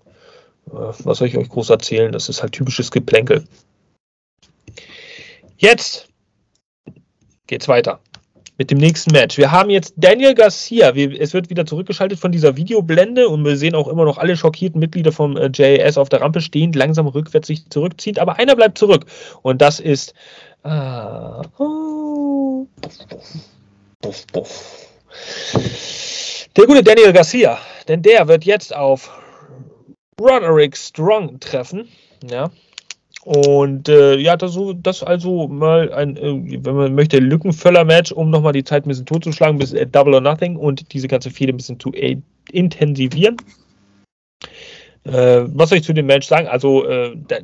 Äh, 0.66 0.92
was 1.04 1.18
soll 1.18 1.28
ich 1.28 1.36
euch 1.36 1.48
groß 1.48 1.70
erzählen? 1.70 2.12
Das 2.12 2.28
ist 2.28 2.42
halt 2.42 2.52
typisches 2.52 2.90
Geplänkel. 2.90 3.44
Jetzt 5.56 6.08
geht's 7.46 7.68
weiter 7.68 8.00
mit 8.58 8.70
dem 8.70 8.78
nächsten 8.78 9.12
Match. 9.12 9.38
Wir 9.38 9.50
haben 9.50 9.70
jetzt 9.70 9.94
Daniel 9.96 10.34
Garcia. 10.34 10.94
Wir, 10.94 11.20
es 11.20 11.34
wird 11.34 11.50
wieder 11.50 11.66
zurückgeschaltet 11.66 12.18
von 12.18 12.32
dieser 12.32 12.56
Videoblende 12.56 13.28
und 13.28 13.44
wir 13.44 13.56
sehen 13.56 13.74
auch 13.74 13.88
immer 13.88 14.04
noch 14.04 14.18
alle 14.18 14.36
schockierten 14.36 14.78
Mitglieder 14.78 15.10
vom 15.10 15.36
äh, 15.36 15.50
JAS 15.52 15.98
auf 15.98 16.08
der 16.08 16.20
Rampe 16.20 16.40
stehend, 16.40 16.76
langsam 16.76 17.06
rückwärts 17.06 17.48
sich 17.48 17.68
zurückzieht. 17.70 18.18
Aber 18.18 18.38
einer 18.38 18.54
bleibt 18.54 18.78
zurück 18.78 19.06
und 19.42 19.62
das 19.62 19.80
ist 19.80 20.14
Ah. 20.62 21.42
Oh. 21.58 22.66
Buff, 24.00 24.26
buff. 24.32 24.88
Der 26.56 26.66
gute 26.66 26.82
Daniel 26.82 27.12
Garcia, 27.12 27.58
denn 27.88 28.02
der 28.02 28.28
wird 28.28 28.44
jetzt 28.44 28.74
auf 28.74 29.10
Roderick 30.20 30.76
Strong 30.76 31.40
treffen. 31.40 31.88
Ja. 32.28 32.50
Und 33.24 33.88
äh, 33.88 34.16
ja, 34.16 34.36
das, 34.36 34.58
das 34.82 35.02
also 35.02 35.46
mal 35.46 35.92
ein, 35.92 36.16
äh, 36.16 36.64
wenn 36.64 36.74
man 36.74 36.94
möchte, 36.94 37.18
Lückenvöller-Match, 37.18 38.12
um 38.12 38.30
nochmal 38.30 38.52
die 38.52 38.64
Zeit 38.64 38.84
ein 38.84 38.88
bisschen 38.88 39.06
totzuschlagen, 39.06 39.58
bis 39.58 39.72
äh, 39.72 39.86
Double 39.86 40.14
or 40.14 40.20
Nothing 40.20 40.56
und 40.56 40.92
diese 40.92 41.06
ganze 41.06 41.30
Fehde 41.30 41.52
ein 41.52 41.56
bisschen 41.56 41.78
zu 41.78 41.92
äh, 41.92 42.16
intensivieren. 42.50 43.36
Äh, 45.04 45.42
was 45.46 45.68
soll 45.68 45.78
ich 45.78 45.84
zu 45.84 45.92
dem 45.92 46.06
Match 46.06 46.28
sagen? 46.28 46.46
Also, 46.46 46.86
äh, 46.86 47.16
da, 47.26 47.38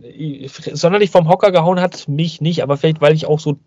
sonderlich 0.75 1.11
vom 1.11 1.29
Hocker 1.29 1.51
gehauen 1.51 1.81
hat 1.81 2.07
mich 2.07 2.41
nicht, 2.41 2.63
aber 2.63 2.77
vielleicht, 2.77 3.01
weil 3.01 3.15
ich 3.15 3.27
auch 3.27 3.41
so 3.41 3.59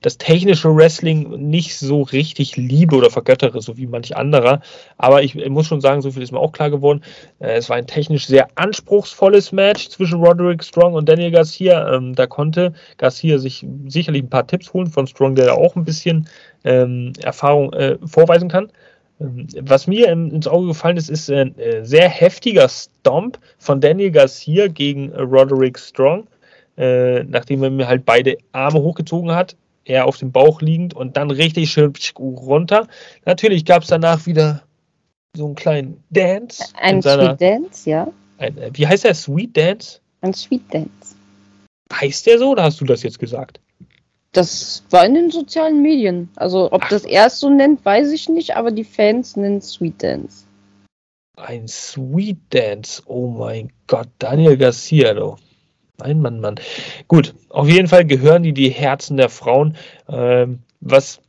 das 0.00 0.18
technische 0.18 0.74
Wrestling 0.74 1.48
nicht 1.50 1.76
so 1.76 2.02
richtig 2.02 2.56
liebe 2.56 2.94
oder 2.94 3.10
vergöttere, 3.10 3.60
so 3.60 3.76
wie 3.76 3.88
manch 3.88 4.16
anderer. 4.16 4.60
Aber 4.96 5.24
ich, 5.24 5.34
muss 5.48 5.66
schon 5.66 5.80
sagen, 5.80 6.02
so 6.02 6.12
viel 6.12 6.22
ist 6.22 6.30
mir 6.30 6.38
auch 6.38 6.52
klar 6.52 6.70
geworden. 6.70 7.02
Äh, 7.40 7.56
es 7.56 7.68
war 7.68 7.76
ein 7.76 7.88
technisch 7.88 8.26
sehr 8.26 8.46
anspruchsvolles 8.54 9.50
Match 9.50 9.88
zwischen 9.88 10.20
Roderick 10.20 10.62
Strong 10.62 10.94
und 10.94 11.08
Daniel 11.08 11.32
Garcia. 11.32 11.94
Ähm, 11.94 12.14
da 12.14 12.28
konnte 12.28 12.74
Garcia 12.96 13.38
sich 13.38 13.66
sicherlich 13.88 14.22
ein 14.22 14.30
paar 14.30 14.46
Tipps 14.46 14.72
holen 14.72 14.86
von 14.86 15.08
Strong, 15.08 15.34
der 15.34 15.54
auch 15.54 15.74
ein 15.74 15.84
bisschen 15.84 16.28
ähm, 16.64 17.12
Erfahrung 17.22 17.72
äh, 17.72 17.98
vorweisen 18.06 18.48
kann. 18.48 18.70
Was 19.18 19.86
mir 19.86 20.08
ins 20.10 20.46
Auge 20.46 20.68
gefallen 20.68 20.98
ist, 20.98 21.08
ist 21.08 21.30
ein 21.30 21.58
äh, 21.58 21.84
sehr 21.84 22.08
heftiger 22.08 22.68
Stomp 22.68 23.38
von 23.58 23.80
Daniel 23.80 24.10
Garcia 24.10 24.68
gegen 24.68 25.10
äh, 25.12 25.20
Roderick 25.22 25.78
Strong, 25.78 26.26
äh, 26.76 27.24
nachdem 27.24 27.62
er 27.62 27.70
mir 27.70 27.88
halt 27.88 28.04
beide 28.04 28.36
Arme 28.52 28.82
hochgezogen 28.82 29.34
hat, 29.34 29.56
er 29.86 30.06
auf 30.06 30.18
dem 30.18 30.32
Bauch 30.32 30.60
liegend 30.60 30.92
und 30.92 31.16
dann 31.16 31.30
richtig 31.30 31.70
schön 31.70 31.92
runter. 32.18 32.88
Natürlich 33.24 33.64
gab 33.64 33.82
es 33.82 33.88
danach 33.88 34.26
wieder 34.26 34.62
so 35.34 35.46
einen 35.46 35.54
kleinen 35.54 36.04
Dance. 36.10 36.64
Ein 36.80 37.00
Sweet 37.00 37.40
Dance, 37.40 37.88
ja. 37.88 38.08
Ein, 38.38 38.56
wie 38.74 38.86
heißt 38.86 39.04
der? 39.04 39.14
Sweet 39.14 39.56
Dance? 39.56 40.00
Ein 40.20 40.34
Sweet 40.34 40.62
Dance. 40.72 41.16
Heißt 41.92 42.26
der 42.26 42.38
so 42.38 42.50
oder 42.50 42.64
hast 42.64 42.80
du 42.80 42.84
das 42.84 43.02
jetzt 43.02 43.18
gesagt? 43.18 43.60
Das 44.36 44.84
war 44.90 45.06
in 45.06 45.14
den 45.14 45.30
sozialen 45.30 45.80
Medien. 45.80 46.28
Also 46.36 46.70
ob 46.70 46.82
Ach. 46.84 46.88
das 46.90 47.06
er 47.06 47.28
es 47.28 47.40
so 47.40 47.48
nennt, 47.48 47.82
weiß 47.82 48.12
ich 48.12 48.28
nicht, 48.28 48.54
aber 48.54 48.70
die 48.70 48.84
Fans 48.84 49.34
nennen 49.34 49.62
Sweet 49.62 50.02
Dance. 50.02 50.44
Ein 51.38 51.66
Sweet 51.66 52.36
Dance. 52.50 53.02
Oh 53.06 53.28
mein 53.28 53.72
Gott, 53.86 54.08
Daniel 54.18 54.58
Garcia, 54.58 55.14
du. 55.14 55.36
Mein 55.96 56.20
Mann, 56.20 56.40
Mann. 56.40 56.56
Gut, 57.08 57.34
auf 57.48 57.66
jeden 57.66 57.88
Fall 57.88 58.04
gehören 58.04 58.42
die 58.42 58.52
die 58.52 58.68
Herzen 58.68 59.16
der 59.16 59.30
Frauen. 59.30 59.74
Ähm, 60.06 60.58
was 60.80 61.22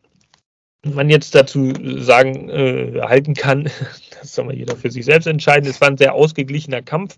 man 0.84 1.10
jetzt 1.10 1.34
dazu 1.34 1.72
sagen, 2.00 2.50
äh, 2.50 3.02
halten 3.04 3.36
kann, 3.36 3.70
das 4.20 4.36
soll 4.36 4.46
mal 4.46 4.56
jeder 4.56 4.76
für 4.76 4.92
sich 4.92 5.06
selbst 5.06 5.28
entscheiden. 5.28 5.70
Es 5.70 5.80
war 5.80 5.88
ein 5.88 5.98
sehr 5.98 6.14
ausgeglichener 6.14 6.82
Kampf. 6.82 7.16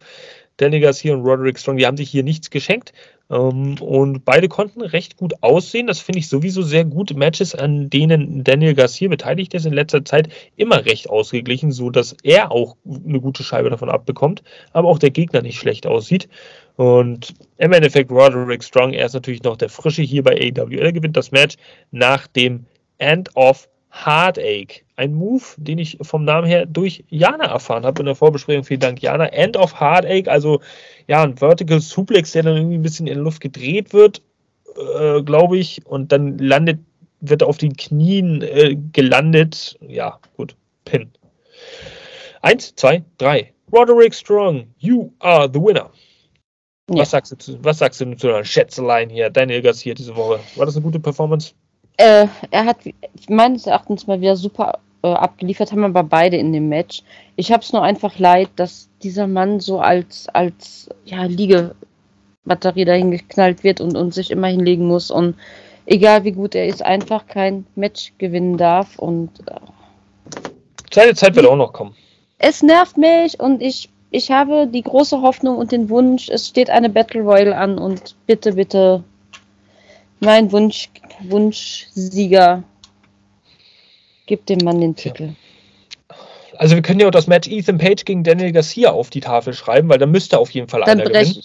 Danny 0.59 0.79
Garcia 0.79 1.13
und 1.13 1.21
Roderick 1.21 1.57
Strong, 1.57 1.77
die 1.77 1.85
haben 1.85 1.97
sich 1.97 2.09
hier 2.09 2.23
nichts 2.23 2.49
geschenkt. 2.49 2.93
Ähm, 3.31 3.75
und 3.79 4.25
beide 4.25 4.49
konnten 4.49 4.81
recht 4.81 5.17
gut 5.17 5.33
aussehen. 5.41 5.87
Das 5.87 5.99
finde 5.99 6.19
ich 6.19 6.27
sowieso 6.27 6.61
sehr 6.61 6.83
gut. 6.83 7.15
Matches, 7.15 7.55
an 7.55 7.89
denen 7.89 8.43
Daniel 8.43 8.73
Garcia 8.73 9.07
beteiligt 9.07 9.53
ist, 9.53 9.65
in 9.65 9.73
letzter 9.73 10.03
Zeit 10.03 10.29
immer 10.57 10.85
recht 10.85 11.09
ausgeglichen, 11.09 11.71
so 11.71 11.89
dass 11.89 12.15
er 12.23 12.51
auch 12.51 12.75
eine 12.85 13.21
gute 13.21 13.43
Scheibe 13.43 13.69
davon 13.69 13.89
abbekommt, 13.89 14.43
aber 14.73 14.89
auch 14.89 14.99
der 14.99 15.11
Gegner 15.11 15.41
nicht 15.41 15.59
schlecht 15.59 15.87
aussieht. 15.87 16.27
Und 16.75 17.33
im 17.57 17.71
Endeffekt 17.71 18.11
Roderick 18.11 18.63
Strong, 18.63 18.93
er 18.93 19.05
ist 19.05 19.13
natürlich 19.13 19.43
noch 19.43 19.57
der 19.57 19.69
Frische 19.69 20.01
hier 20.01 20.23
bei 20.23 20.31
AEW. 20.31 20.77
Er 20.77 20.91
gewinnt 20.91 21.17
das 21.17 21.31
Match 21.31 21.55
nach 21.91 22.27
dem 22.27 22.65
End 22.97 23.29
of 23.35 23.68
Heartache. 23.91 24.81
Ein 24.95 25.13
Move, 25.13 25.43
den 25.57 25.79
ich 25.79 25.97
vom 26.01 26.23
Namen 26.25 26.47
her 26.47 26.65
durch 26.65 27.03
Jana 27.09 27.45
erfahren 27.45 27.85
habe 27.85 28.01
in 28.01 28.05
der 28.05 28.15
Vorbesprechung. 28.15 28.63
Vielen 28.63 28.79
Dank, 28.79 29.01
Jana. 29.01 29.27
End 29.27 29.57
of 29.57 29.79
Heartache, 29.79 30.29
also 30.29 30.61
ja, 31.07 31.23
ein 31.23 31.37
Vertical 31.37 31.79
Suplex, 31.79 32.31
der 32.33 32.43
dann 32.43 32.57
irgendwie 32.57 32.77
ein 32.77 32.83
bisschen 32.83 33.07
in 33.07 33.15
der 33.15 33.23
Luft 33.23 33.41
gedreht 33.41 33.93
wird, 33.93 34.21
äh, 34.77 35.21
glaube 35.23 35.57
ich, 35.57 35.85
und 35.85 36.11
dann 36.11 36.37
landet, 36.37 36.79
wird 37.21 37.41
er 37.41 37.47
auf 37.47 37.57
den 37.57 37.75
Knien 37.75 38.41
äh, 38.41 38.77
gelandet. 38.93 39.77
Ja, 39.81 40.19
gut, 40.37 40.55
Pin. 40.85 41.11
Eins, 42.41 42.75
zwei, 42.75 43.03
drei. 43.17 43.53
Roderick 43.71 44.13
Strong, 44.13 44.67
you 44.77 45.11
are 45.19 45.49
the 45.51 45.59
winner. 45.59 45.91
Ja. 46.89 47.01
Was, 47.01 47.11
sagst 47.11 47.31
du 47.31 47.37
zu, 47.37 47.63
was 47.63 47.77
sagst 47.77 48.01
du 48.01 48.15
zu 48.15 48.27
der 48.27 48.43
Schätzelein 48.43 49.09
hier, 49.09 49.29
Daniel 49.29 49.61
Garcia 49.61 49.93
diese 49.93 50.15
Woche? 50.15 50.39
War 50.55 50.65
das 50.65 50.75
eine 50.75 50.83
gute 50.83 50.99
Performance? 50.99 51.53
Äh, 51.99 52.27
er 52.49 52.65
hat 52.65 52.77
meines 53.27 53.67
Erachtens 53.67 54.07
mal 54.07 54.21
wieder 54.21 54.37
super 54.37 54.79
äh, 55.03 55.09
abgeliefert, 55.09 55.73
haben 55.73 55.83
aber 55.83 56.03
beide 56.03 56.37
in 56.37 56.53
dem 56.53 56.69
Match. 56.69 57.03
Ich 57.35 57.51
habe 57.51 57.61
es 57.61 57.73
nur 57.73 57.83
einfach 57.83 58.17
leid, 58.19 58.47
dass 58.55 58.87
dieser 59.03 59.27
Mann 59.27 59.59
so 59.59 59.81
als, 59.81 60.29
als 60.29 60.87
ja, 61.03 61.25
Liegebatterie 61.25 62.85
dahin 62.85 63.11
geknallt 63.11 63.65
wird 63.65 63.81
und, 63.81 63.97
und 63.97 64.13
sich 64.13 64.31
immer 64.31 64.47
hinlegen 64.47 64.87
muss 64.87 65.11
und 65.11 65.35
egal 65.87 66.23
wie 66.23 66.31
gut 66.31 66.55
er 66.55 66.67
ist, 66.67 66.81
einfach 66.81 67.27
kein 67.27 67.65
Match 67.75 68.13
gewinnen 68.17 68.55
darf 68.55 68.97
und 68.97 69.31
äh, 69.47 69.55
seine 70.93 71.15
Zeit 71.15 71.35
wird 71.35 71.47
auch 71.47 71.57
noch 71.57 71.73
kommen. 71.73 71.97
Es 72.37 72.63
nervt 72.63 72.95
mich 72.97 73.37
und 73.41 73.61
ich, 73.61 73.89
ich 74.09 74.31
habe 74.31 74.67
die 74.67 74.83
große 74.83 75.21
Hoffnung 75.21 75.57
und 75.57 75.73
den 75.73 75.89
Wunsch, 75.89 76.29
es 76.29 76.47
steht 76.47 76.69
eine 76.69 76.89
Battle 76.89 77.23
Royale 77.23 77.57
an 77.57 77.77
und 77.77 78.15
bitte, 78.25 78.53
bitte 78.53 79.03
mein 80.19 80.51
Wunsch, 80.51 80.89
Wunschsieger 81.21 82.63
gibt 84.25 84.49
dem 84.49 84.59
Mann 84.63 84.79
den 84.79 84.95
Titel. 84.95 85.35
Also 86.57 86.75
wir 86.75 86.81
können 86.81 86.99
ja 86.99 87.07
auch 87.07 87.11
das 87.11 87.27
Match 87.27 87.47
Ethan 87.47 87.77
Page 87.77 88.03
gegen 88.05 88.23
Daniel 88.23 88.51
Garcia 88.51 88.91
auf 88.91 89.09
die 89.09 89.21
Tafel 89.21 89.53
schreiben, 89.53 89.89
weil 89.89 89.97
da 89.97 90.05
müsste 90.05 90.37
auf 90.37 90.51
jeden 90.51 90.67
Fall 90.67 90.81
dann 90.81 90.99
einer 90.99 91.09
gewinnen. 91.09 91.43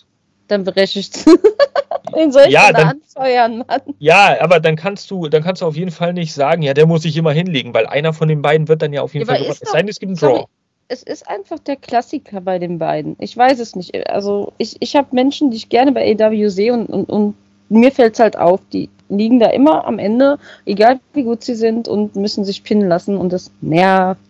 Dann 0.48 0.64
breche 0.64 0.98
ich 0.98 1.10
Den 2.14 2.32
soll 2.32 2.44
ich 2.46 2.52
ja, 2.52 2.72
dann, 2.72 2.88
anfeuern, 2.88 3.64
Mann. 3.66 3.80
Ja, 3.98 4.36
aber 4.40 4.60
dann 4.60 4.76
kannst 4.76 5.10
du, 5.10 5.28
dann 5.28 5.42
kannst 5.42 5.62
du 5.62 5.66
auf 5.66 5.76
jeden 5.76 5.90
Fall 5.90 6.12
nicht 6.12 6.34
sagen, 6.34 6.62
ja, 6.62 6.74
der 6.74 6.86
muss 6.86 7.02
sich 7.02 7.16
immer 7.16 7.32
hinlegen, 7.32 7.72
weil 7.74 7.86
einer 7.86 8.12
von 8.12 8.28
den 8.28 8.42
beiden 8.42 8.68
wird 8.68 8.82
dann 8.82 8.92
ja 8.92 9.02
auf 9.02 9.14
jeden 9.14 9.26
ja, 9.26 9.34
Fall 9.34 9.44
Es 9.46 9.60
sei 9.60 9.78
denn, 9.78 9.88
es 9.88 9.98
gibt 9.98 10.10
einen 10.10 10.18
Draw. 10.18 10.44
Es 10.88 11.02
ist 11.02 11.26
einfach 11.28 11.58
der 11.60 11.76
Klassiker 11.76 12.42
bei 12.42 12.58
den 12.58 12.78
beiden. 12.78 13.16
Ich 13.18 13.36
weiß 13.36 13.58
es 13.58 13.74
nicht. 13.74 14.08
Also 14.10 14.52
ich, 14.58 14.76
ich 14.80 14.96
habe 14.96 15.08
Menschen, 15.12 15.50
die 15.50 15.56
ich 15.56 15.70
gerne 15.70 15.92
bei 15.92 16.14
AW 16.14 16.48
sehe 16.48 16.74
und, 16.74 16.86
und, 16.86 17.08
und 17.08 17.34
mir 17.74 17.92
fällt 17.92 18.14
es 18.14 18.20
halt 18.20 18.38
auf, 18.38 18.60
die 18.72 18.88
liegen 19.08 19.38
da 19.38 19.48
immer 19.50 19.86
am 19.86 19.98
Ende, 19.98 20.38
egal 20.64 21.00
wie 21.12 21.24
gut 21.24 21.44
sie 21.44 21.54
sind, 21.54 21.88
und 21.88 22.16
müssen 22.16 22.44
sich 22.44 22.62
pinnen 22.62 22.88
lassen 22.88 23.16
und 23.16 23.32
das 23.32 23.50
nervt. 23.60 24.20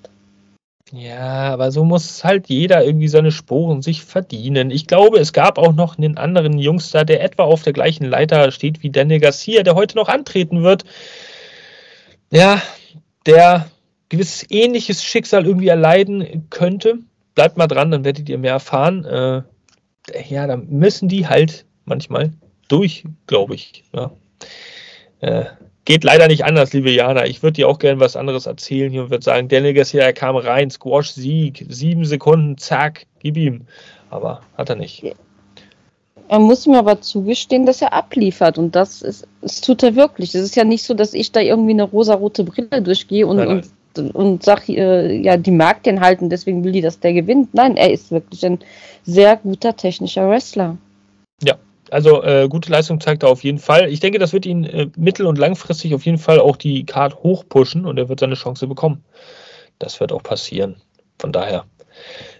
Ja, 0.93 1.53
aber 1.53 1.73
so 1.73 1.85
muss 1.85 2.23
halt 2.23 2.49
jeder 2.49 2.85
irgendwie 2.85 3.09
seine 3.09 3.33
Sporen 3.33 3.83
sich 3.83 4.05
verdienen. 4.05 4.71
Ich 4.71 4.87
glaube, 4.87 5.19
es 5.19 5.33
gab 5.33 5.59
auch 5.59 5.73
noch 5.73 5.99
einen 5.99 6.19
anderen 6.19 6.59
Jungs 6.59 6.91
da, 6.91 7.05
der 7.05 7.23
etwa 7.23 7.45
auf 7.45 7.63
der 7.63 7.73
gleichen 7.73 8.05
Leiter 8.05 8.51
steht 8.53 8.83
wie 8.83 8.91
Daniel 8.91 9.19
Garcia, 9.19 9.63
der 9.63 9.75
heute 9.75 9.97
noch 9.97 10.09
antreten 10.09 10.63
wird. 10.63 10.85
Ja, 12.31 12.63
der 13.27 13.67
gewisses 14.09 14.47
ähnliches 14.51 15.03
Schicksal 15.03 15.47
irgendwie 15.47 15.69
erleiden 15.69 16.47
könnte. 16.51 16.99
Bleibt 17.35 17.57
mal 17.57 17.67
dran, 17.67 17.91
dann 17.91 18.05
werdet 18.05 18.29
ihr 18.29 18.39
mehr 18.39 18.53
erfahren. 18.53 19.05
Äh, 19.05 19.43
ja, 20.29 20.47
da 20.47 20.57
müssen 20.57 21.09
die 21.09 21.27
halt 21.27 21.65
manchmal 21.87 22.31
durch, 22.69 23.05
glaube 23.27 23.55
ich. 23.55 23.85
Ja. 23.95 24.13
Äh, 25.21 25.45
geht 25.85 26.05
leider 26.05 26.29
nicht 26.29 26.45
anders, 26.45 26.73
liebe 26.73 26.91
Jana. 26.91 27.27
Ich 27.27 27.43
würde 27.43 27.55
dir 27.55 27.69
auch 27.69 27.79
gerne 27.79 28.01
was 28.01 28.17
anderes 28.17 28.47
erzählen 28.47 28.91
hier 28.91 29.05
und 29.05 29.11
würde 29.11 29.25
sagen, 29.25 29.49
Daniel 29.49 29.75
Garcia, 29.75 30.03
er 30.03 30.13
kam 30.13 30.37
rein, 30.37 30.71
Squash-Sieg, 30.71 31.67
sieben 31.69 32.05
Sekunden, 32.05 32.59
zack, 32.59 33.07
gib 33.21 33.37
ihm. 33.37 33.63
Aber 34.11 34.41
hat 34.57 34.71
er 34.71 34.77
nicht. 34.77 35.05
Er 36.29 36.39
muss 36.39 36.67
mir 36.67 36.79
aber 36.79 37.01
zugestehen, 37.03 37.67
dass 37.67 37.83
er 37.83 37.93
abliefert 37.93 38.57
und 38.57 38.75
das 38.75 39.03
ist, 39.03 39.27
das 39.43 39.61
tut 39.61 39.83
er 39.83 39.95
wirklich. 39.95 40.35
Es 40.35 40.43
ist 40.43 40.57
ja 40.57 40.65
nicht 40.65 40.85
so, 40.85 40.95
dass 40.95 41.13
ich 41.13 41.33
da 41.33 41.41
irgendwie 41.41 41.73
eine 41.73 41.83
rosarote 41.83 42.45
Brille 42.45 42.81
durchgehe 42.81 43.27
und, 43.27 43.37
nein, 43.37 43.49
nein. 43.49 43.65
und, 43.99 44.15
und 44.15 44.43
sage, 44.43 44.73
äh, 44.73 45.21
ja, 45.21 45.37
die 45.37 45.51
mag 45.51 45.83
den 45.83 46.01
halten, 46.01 46.31
deswegen 46.31 46.65
will 46.65 46.73
die, 46.73 46.81
dass 46.81 46.99
der 46.99 47.13
gewinnt. 47.13 47.53
Nein, 47.53 47.77
er 47.77 47.93
ist 47.93 48.11
wirklich 48.11 48.45
ein 48.47 48.59
sehr 49.05 49.37
guter 49.37 49.77
technischer 49.77 50.29
Wrestler. 50.29 50.79
Also 51.95 52.25
äh, 52.25 52.49
gute 52.49 52.73
Leistung 52.73 53.01
zeigt 53.01 53.23
er 53.23 53.29
auf 53.29 53.45
jeden 53.45 53.61
Fall. 53.61 53.89
Ich 53.89 54.01
denke, 54.01 54.19
das 54.19 54.33
wird 54.33 54.47
ihn 54.47 54.65
äh, 54.65 54.89
mittel- 54.97 55.27
und 55.27 55.39
langfristig 55.39 55.95
auf 55.95 56.05
jeden 56.05 56.19
Fall 56.19 56.41
auch 56.41 56.57
die 56.57 56.85
Card 56.85 57.23
hochpushen 57.23 57.87
und 57.87 57.97
er 57.99 58.09
wird 58.09 58.19
seine 58.19 58.35
Chance 58.35 58.67
bekommen. 58.67 59.05
Das 59.79 60.01
wird 60.01 60.11
auch 60.11 60.25
passieren. 60.25 60.83
Von 61.21 61.31
daher 61.31 61.67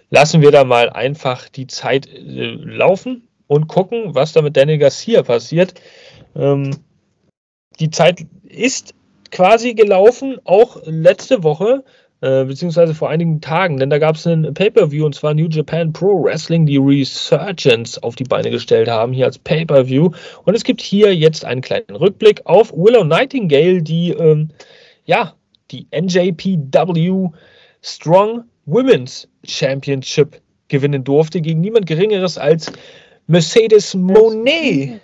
lassen 0.09 0.41
wir 0.41 0.51
da 0.51 0.65
mal 0.65 0.89
einfach 0.89 1.47
die 1.47 1.67
Zeit 1.67 2.05
äh, 2.05 2.55
laufen 2.55 3.29
und 3.47 3.69
gucken, 3.69 4.13
was 4.13 4.33
da 4.33 4.41
mit 4.41 4.57
Daniel 4.57 4.77
Garcia 4.77 5.23
passiert. 5.23 5.73
Ähm, 6.35 6.71
die 7.79 7.91
Zeit 7.91 8.25
ist 8.43 8.93
quasi 9.31 9.73
gelaufen, 9.73 10.37
auch 10.43 10.81
letzte 10.83 11.43
Woche. 11.43 11.85
Äh, 12.21 12.45
beziehungsweise 12.45 12.93
vor 12.93 13.09
einigen 13.09 13.41
Tagen, 13.41 13.77
denn 13.77 13.89
da 13.89 13.99
gab 13.99 14.15
es 14.15 14.25
einen 14.25 14.53
Pay-Per-View 14.53 15.05
und 15.05 15.13
zwar 15.13 15.33
New 15.33 15.49
Japan 15.49 15.91
Pro 15.91 16.23
Wrestling, 16.23 16.65
die 16.65 16.77
Resurgence 16.77 18.01
auf 18.01 18.15
die 18.15 18.23
Beine 18.23 18.49
gestellt 18.51 18.87
haben, 18.87 19.11
hier 19.11 19.25
als 19.25 19.37
Pay-Per-View. 19.37 20.11
Und 20.45 20.55
es 20.55 20.63
gibt 20.63 20.81
hier 20.81 21.13
jetzt 21.13 21.43
einen 21.43 21.59
kleinen 21.61 21.93
Rückblick 21.95 22.41
auf 22.45 22.71
Willow 22.71 23.03
Nightingale, 23.03 23.81
die, 23.81 24.11
ähm, 24.11 24.49
ja, 25.05 25.33
die 25.71 25.87
NJPW 25.91 27.29
Strong 27.81 28.45
Women's 28.65 29.27
Championship 29.43 30.41
gewinnen 30.69 31.03
durfte 31.03 31.41
gegen 31.41 31.59
niemand 31.59 31.85
Geringeres 31.85 32.37
als 32.37 32.71
Mercedes 33.27 33.93
Monet. 33.93 35.01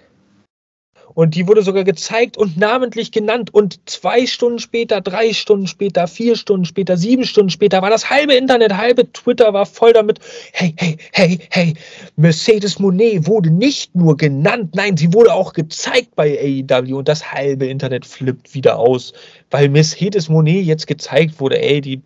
Und 1.14 1.36
die 1.36 1.47
wurde 1.47 1.62
sogar 1.62 1.84
gezeigt 1.84 2.38
und 2.38 2.57
namentlich 2.57 3.12
genannt. 3.12 3.53
Und 3.53 3.80
zwei 3.89 4.26
Stunden 4.26 4.59
später, 4.59 5.01
drei 5.01 5.34
Stunden 5.34 5.68
später, 5.68 6.07
vier 6.07 6.36
Stunden 6.36 6.66
später, 6.66 6.97
sieben 6.97 7.26
Stunden 7.26 7.49
später 7.49 7.82
war 7.82 7.89
das 7.89 8.09
halbe 8.09 8.34
Internet, 8.34 8.76
halbe 8.76 9.12
Twitter 9.12 9.53
war 9.53 9.66
voll 9.66 9.93
damit. 9.93 10.20
Hey, 10.53 10.74
hey, 10.78 10.97
hey, 11.12 11.39
hey, 11.49 11.74
Mercedes 12.16 12.80
Monet 12.80 13.28
wurde 13.28 13.49
nicht 13.49 13.95
nur 13.95 14.18
genannt, 14.18 14.76
nein, 14.76 14.97
sie 14.97 15.14
wurde 15.14 15.34
auch 15.34 15.53
gezeigt 15.53 16.16
bei 16.16 16.66
AEW. 16.70 16.97
Und 16.97 17.07
das 17.07 17.32
halbe 17.32 17.68
Internet 17.68 18.05
flippt 18.05 18.53
wieder 18.53 18.78
aus, 18.80 19.14
weil 19.49 19.70
Mercedes 19.70 20.30
Monet 20.30 20.66
jetzt 20.66 20.88
gezeigt 20.88 21.39
wurde. 21.39 21.62
Ey, 21.62 21.82
die 21.82 22.01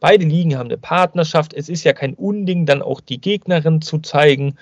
beide 0.00 0.24
Ligen 0.24 0.56
haben 0.56 0.68
eine 0.68 0.78
Partnerschaft. 0.78 1.54
Es 1.54 1.68
ist 1.68 1.84
ja 1.84 1.92
kein 1.92 2.14
Unding, 2.14 2.66
dann 2.66 2.82
auch 2.82 3.00
die 3.00 3.20
Gegnerin 3.20 3.82
zu 3.82 3.98
zeigen. 3.98 4.56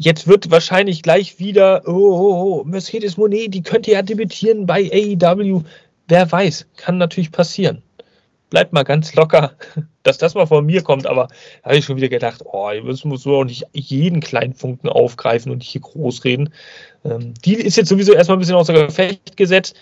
Jetzt 0.00 0.28
wird 0.28 0.50
wahrscheinlich 0.50 1.02
gleich 1.02 1.38
wieder, 1.38 1.82
oh, 1.86 1.92
oh, 1.92 2.60
oh, 2.60 2.64
Mercedes 2.64 3.16
Monet, 3.16 3.54
die 3.54 3.62
könnte 3.62 3.92
ja 3.92 4.02
debütieren 4.02 4.66
bei 4.66 4.90
AEW. 4.92 5.62
Wer 6.06 6.30
weiß, 6.30 6.66
kann 6.76 6.98
natürlich 6.98 7.32
passieren. 7.32 7.82
Bleibt 8.50 8.74
mal 8.74 8.82
ganz 8.82 9.14
locker, 9.14 9.52
dass 10.02 10.18
das 10.18 10.34
mal 10.34 10.46
von 10.46 10.66
mir 10.66 10.82
kommt, 10.82 11.06
aber 11.06 11.28
da 11.62 11.70
habe 11.70 11.78
ich 11.78 11.86
schon 11.86 11.96
wieder 11.96 12.10
gedacht, 12.10 12.42
oh, 12.44 12.70
jetzt 12.70 13.06
musst 13.06 13.24
du 13.24 13.36
auch 13.36 13.44
nicht 13.44 13.64
jeden 13.72 14.20
kleinen 14.20 14.52
Funken 14.52 14.90
aufgreifen 14.90 15.50
und 15.50 15.62
hier 15.62 15.80
groß 15.80 16.24
reden. 16.24 16.52
Ähm, 17.02 17.32
die 17.44 17.54
ist 17.54 17.78
jetzt 17.78 17.88
sowieso 17.88 18.12
erstmal 18.12 18.36
ein 18.36 18.40
bisschen 18.40 18.54
außer 18.54 18.74
Gefecht 18.74 19.38
gesetzt 19.38 19.76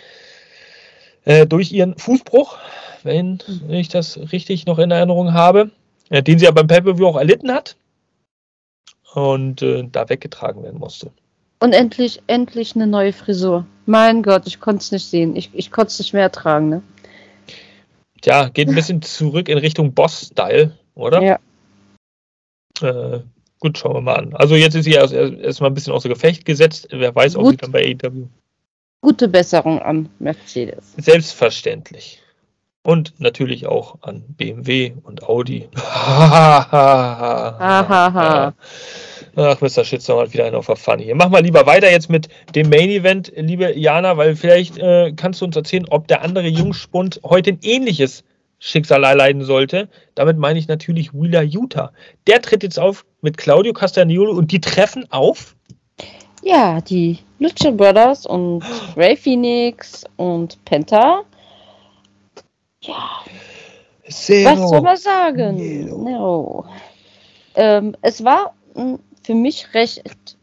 äh, 1.25 1.45
durch 1.45 1.73
ihren 1.73 1.99
Fußbruch, 1.99 2.57
wenn 3.03 3.41
ich 3.69 3.89
das 3.89 4.19
richtig 4.31 4.65
noch 4.65 4.79
in 4.79 4.93
Erinnerung 4.93 5.35
habe, 5.35 5.73
äh, 6.09 6.23
den 6.23 6.39
sie 6.39 6.45
ja 6.45 6.53
beim 6.53 6.69
Pay-Per-View 6.69 7.07
auch 7.09 7.17
erlitten 7.17 7.51
hat 7.53 7.77
und 9.15 9.63
äh, 9.63 9.85
da 9.91 10.09
weggetragen 10.09 10.63
werden 10.63 10.79
musste. 10.79 11.11
Und 11.61 11.73
endlich, 11.73 12.21
endlich 12.27 12.75
eine 12.75 12.87
neue 12.87 13.13
Frisur. 13.13 13.67
Mein 13.87 14.23
Gott, 14.23 14.47
ich 14.47 14.61
konnte 14.61 14.83
es 14.83 14.93
nicht 14.93 15.07
sehen. 15.07 15.37
Ich, 15.37 15.51
ich 15.53 15.71
konnte 15.71 15.89
es 15.89 15.99
nicht 15.99 16.13
mehr 16.13 16.23
ertragen, 16.23 16.69
ne? 16.69 16.83
Tja, 18.21 18.49
geht 18.49 18.69
ein 18.69 18.75
bisschen 18.75 19.03
zurück 19.03 19.49
in 19.49 19.59
Richtung 19.59 19.93
Boss-Style, 19.93 20.77
oder? 20.95 21.23
Ja. 21.23 21.39
Äh, 22.81 23.21
gut, 23.61 23.79
schauen 23.79 23.95
wir 23.95 24.01
mal 24.01 24.17
an. 24.17 24.35
Also 24.35 24.57
jetzt 24.57 24.75
ist 24.75 24.85
sie 24.85 24.93
erst, 24.93 25.13
erst 25.13 25.63
ein 25.63 25.75
bisschen 25.75 25.93
außer 25.93 26.09
Gefecht 26.09 26.45
gesetzt. 26.45 26.89
Wer 26.91 27.15
weiß, 27.15 27.37
ob 27.37 27.45
gut. 27.45 27.51
sie 27.53 27.57
dann 27.59 27.73
bei 27.73 27.97
AEW. 28.03 28.27
Gute 29.03 29.29
Besserung 29.29 29.81
an 29.81 30.09
Mercedes. 30.19 30.95
Selbstverständlich. 30.97 32.23
Und 32.85 33.15
natürlich 33.19 33.67
auch 33.67 33.97
an 34.03 34.23
BMW 34.29 34.93
und 35.03 35.23
Audi. 35.25 35.69
Ach, 39.37 39.61
Mr. 39.61 39.85
Shitstorm 39.85 40.21
hat 40.21 40.33
wieder 40.35 40.45
einen 40.45 40.55
auf 40.55 40.67
der 40.67 40.77
Funny. 40.77 41.13
Mach 41.15 41.31
mal 41.31 41.43
lieber 41.43 41.65
weiter 41.67 41.91
jetzt 41.91 42.11
mit 42.11 42.29
dem 42.55 42.69
Main 42.69 42.91
Event, 42.91 43.33
liebe 43.35 43.77
Jana, 43.77 44.19
weil 44.19 44.37
vielleicht 44.37 44.77
äh, 44.77 45.13
kannst 45.17 45.41
du 45.41 45.47
uns 45.47 45.57
erzählen, 45.57 45.87
ob 45.89 46.09
der 46.09 46.21
andere 46.23 46.47
Jungspund 46.47 47.21
heute 47.25 47.53
ein 47.53 47.59
ähnliches 47.63 48.23
Schicksal 48.59 49.03
erleiden 49.03 49.43
sollte. 49.45 49.89
Damit 50.15 50.37
meine 50.37 50.59
ich 50.59 50.69
natürlich 50.69 51.15
Wheeler 51.15 51.43
Utah. 51.43 51.91
Der 52.27 52.43
tritt 52.43 52.63
jetzt 52.63 52.79
auf 52.79 53.07
mit 53.23 53.39
Claudio 53.39 53.73
Castagnolo 53.73 54.33
und 54.33 54.53
die 54.53 54.61
treffen 54.61 55.11
auf 55.11 55.57
ja, 56.45 56.81
die 56.83 57.19
Lucha 57.39 57.71
Brothers 57.71 58.27
und 58.27 58.63
Ray 58.97 59.17
Phoenix 59.17 60.05
und 60.17 60.63
Penta. 60.67 61.23
Ja. 62.87 63.21
Zero. 64.09 64.51
Was 64.51 64.71
soll 64.71 64.81
man 64.83 64.97
sagen? 64.97 66.05
No. 66.05 66.65
Ähm, 67.55 67.97
es 68.03 68.23
war 68.23 68.55
für 69.23 69.35
mich 69.35 69.73
recht 69.75 70.37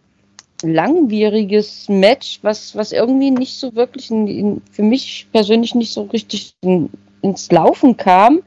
langwieriges 0.63 1.89
Match, 1.89 2.39
was, 2.41 2.75
was 2.75 2.91
irgendwie 2.91 3.31
nicht 3.31 3.57
so 3.57 3.75
wirklich 3.75 4.11
in, 4.11 4.27
in, 4.27 4.61
für 4.71 4.83
mich 4.83 5.27
persönlich 5.31 5.75
nicht 5.75 5.93
so 5.93 6.03
richtig 6.03 6.53
in, 6.61 6.89
ins 7.21 7.51
Laufen 7.51 7.97
kam. 7.97 8.41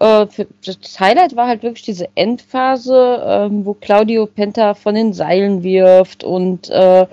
Äh, 0.00 0.26
das 0.64 1.00
Highlight 1.00 1.36
war 1.36 1.46
halt 1.46 1.62
wirklich 1.62 1.84
diese 1.84 2.08
Endphase, 2.14 3.22
ähm, 3.24 3.64
wo 3.64 3.74
Claudio 3.74 4.26
Penta 4.26 4.74
von 4.74 4.94
den 4.94 5.12
Seilen 5.12 5.62
wirft 5.62 6.24
und 6.24 6.70
äh, 6.70 7.06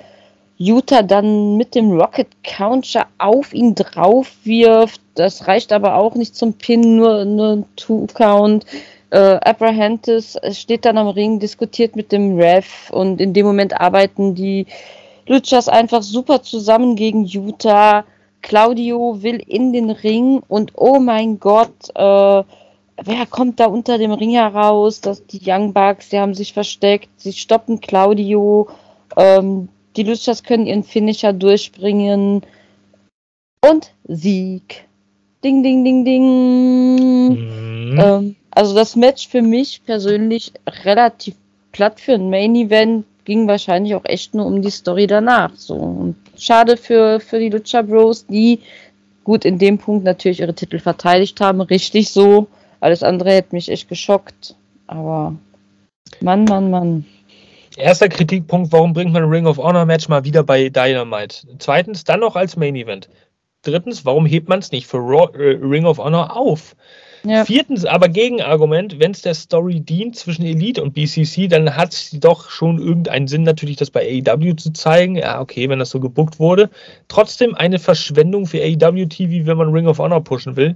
Utah 0.59 1.03
dann 1.03 1.55
mit 1.55 1.75
dem 1.75 1.91
Rocket 1.91 2.27
Counter 2.43 3.05
auf 3.19 3.53
ihn 3.53 3.75
drauf 3.75 4.31
wirft. 4.43 5.01
Das 5.13 5.47
reicht 5.47 5.71
aber 5.71 5.95
auch 5.95 6.15
nicht 6.15 6.35
zum 6.35 6.53
Pin, 6.53 6.95
nur, 6.95 7.25
nur 7.25 7.57
ein 7.57 7.65
Two-Count. 7.75 8.65
Äh, 9.11 9.39
Abrahantis 9.43 10.37
steht 10.51 10.85
dann 10.85 10.97
am 10.97 11.07
Ring, 11.07 11.39
diskutiert 11.39 11.95
mit 11.95 12.11
dem 12.11 12.37
Ref 12.37 12.89
und 12.89 13.21
in 13.21 13.33
dem 13.33 13.45
Moment 13.45 13.79
arbeiten 13.79 14.35
die 14.35 14.65
Luchas 15.27 15.69
einfach 15.69 16.01
super 16.01 16.41
zusammen 16.41 16.95
gegen 16.95 17.23
Utah. 17.23 18.03
Claudio 18.41 19.21
will 19.21 19.41
in 19.45 19.73
den 19.73 19.91
Ring 19.91 20.41
und 20.47 20.71
oh 20.75 20.99
mein 20.99 21.39
Gott, 21.39 21.89
äh, 21.95 22.43
wer 23.03 23.25
kommt 23.29 23.59
da 23.59 23.67
unter 23.67 23.97
dem 23.97 24.11
Ring 24.11 24.31
heraus? 24.31 25.01
Das, 25.01 25.25
die 25.27 25.41
Young 25.45 25.73
Bucks, 25.73 26.09
die 26.09 26.19
haben 26.19 26.33
sich 26.33 26.53
versteckt, 26.53 27.09
sie 27.17 27.33
stoppen 27.33 27.79
Claudio. 27.79 28.67
Ähm, 29.15 29.69
die 29.97 30.03
Luchas 30.03 30.43
können 30.43 30.67
ihren 30.67 30.83
Finisher 30.83 31.33
durchbringen. 31.33 32.43
Und 33.67 33.91
Sieg. 34.07 34.85
Ding, 35.43 35.63
ding, 35.63 35.83
ding, 35.83 36.05
ding. 36.05 37.29
Mhm. 37.29 37.99
Ähm, 37.99 38.35
also 38.51 38.75
das 38.75 38.95
Match 38.95 39.27
für 39.27 39.41
mich 39.41 39.83
persönlich 39.85 40.53
relativ 40.85 41.35
platt 41.71 41.99
für 41.99 42.13
ein 42.13 42.29
Main 42.29 42.55
Event. 42.55 43.05
Ging 43.25 43.47
wahrscheinlich 43.47 43.93
auch 43.95 44.05
echt 44.05 44.33
nur 44.33 44.45
um 44.45 44.61
die 44.61 44.69
Story 44.69 45.05
danach. 45.05 45.53
So. 45.55 45.75
Und 45.75 46.15
schade 46.37 46.77
für, 46.77 47.19
für 47.19 47.39
die 47.39 47.49
Lucha 47.49 47.81
Bros, 47.81 48.25
die 48.25 48.59
gut 49.23 49.43
in 49.43 49.57
dem 49.57 49.77
Punkt 49.77 50.05
natürlich 50.05 50.39
ihre 50.39 50.53
Titel 50.53 50.79
verteidigt 50.79 51.41
haben. 51.41 51.59
Richtig 51.59 52.11
so. 52.11 52.47
Alles 52.79 53.03
andere 53.03 53.31
hätte 53.31 53.55
mich 53.55 53.69
echt 53.69 53.89
geschockt. 53.89 54.55
Aber 54.85 55.35
Mann, 56.21 56.45
Mann, 56.45 56.71
Mann. 56.71 57.05
Erster 57.77 58.09
Kritikpunkt, 58.09 58.71
warum 58.71 58.93
bringt 58.93 59.13
man 59.13 59.23
Ring 59.25 59.45
of 59.45 59.57
Honor 59.57 59.85
Match 59.85 60.09
mal 60.09 60.23
wieder 60.23 60.43
bei 60.43 60.69
Dynamite? 60.69 61.47
Zweitens, 61.59 62.03
dann 62.03 62.21
noch 62.21 62.35
als 62.35 62.57
Main 62.57 62.75
Event. 62.75 63.09
Drittens, 63.61 64.03
warum 64.03 64.25
hebt 64.25 64.49
man 64.49 64.59
es 64.59 64.71
nicht 64.71 64.87
für 64.87 64.97
Raw, 64.97 65.31
äh, 65.37 65.57
Ring 65.61 65.85
of 65.85 65.97
Honor 65.99 66.35
auf? 66.35 66.75
Ja. 67.23 67.45
Viertens, 67.45 67.83
aber 67.85 68.09
Gegenargument, 68.09 68.99
wenn 68.99 69.11
es 69.11 69.21
der 69.21 69.33
Story 69.33 69.81
dient 69.81 70.15
zwischen 70.15 70.45
Elite 70.45 70.81
und 70.81 70.93
BCC, 70.93 71.47
dann 71.47 71.75
hat 71.75 71.93
es 71.93 72.11
doch 72.11 72.49
schon 72.49 72.79
irgendeinen 72.79 73.27
Sinn, 73.27 73.43
natürlich 73.43 73.75
das 73.75 73.89
bei 73.91 74.23
AEW 74.25 74.55
zu 74.55 74.71
zeigen. 74.71 75.15
Ja, 75.15 75.41
okay, 75.41 75.67
wenn 75.67 75.79
das 75.79 75.89
so 75.89 75.99
gebuckt 75.99 76.39
wurde. 76.39 76.69
Trotzdem 77.07 77.55
eine 77.55 77.79
Verschwendung 77.79 78.45
für 78.45 78.59
AEW 78.59 79.07
TV, 79.07 79.45
wenn 79.45 79.57
man 79.57 79.73
Ring 79.73 79.87
of 79.87 79.99
Honor 79.99 80.23
pushen 80.23 80.55
will 80.55 80.75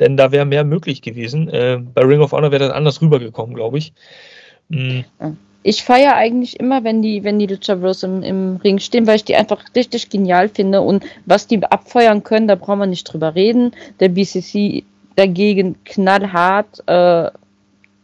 denn 0.00 0.16
da 0.16 0.32
wäre 0.32 0.46
mehr 0.46 0.64
möglich 0.64 1.02
gewesen. 1.02 1.48
Äh, 1.48 1.78
bei 1.78 2.02
Ring 2.02 2.20
of 2.20 2.32
Honor 2.32 2.50
wäre 2.50 2.66
das 2.66 2.72
anders 2.72 3.00
rübergekommen, 3.00 3.54
glaube 3.54 3.78
ich. 3.78 3.92
Mhm. 4.68 5.04
Ich 5.62 5.84
feiere 5.84 6.14
eigentlich 6.14 6.58
immer, 6.58 6.84
wenn 6.84 7.02
die, 7.02 7.22
wenn 7.22 7.38
die 7.38 7.46
Lucha 7.46 7.74
Bros 7.74 8.02
im, 8.02 8.22
im 8.22 8.56
Ring 8.56 8.78
stehen, 8.78 9.06
weil 9.06 9.16
ich 9.16 9.24
die 9.24 9.36
einfach 9.36 9.62
richtig 9.74 10.08
genial 10.08 10.48
finde 10.48 10.80
und 10.80 11.04
was 11.26 11.46
die 11.46 11.62
abfeuern 11.62 12.22
können, 12.22 12.48
da 12.48 12.54
brauchen 12.54 12.78
wir 12.78 12.86
nicht 12.86 13.04
drüber 13.04 13.34
reden. 13.34 13.72
Der 14.00 14.08
BCC 14.08 14.84
dagegen 15.16 15.76
knallhart, 15.84 16.80
äh, 16.86 17.30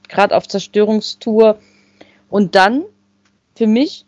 gerade 0.08 0.36
auf 0.36 0.46
Zerstörungstour. 0.48 1.58
Und 2.28 2.54
dann, 2.54 2.84
für 3.54 3.66
mich, 3.66 4.04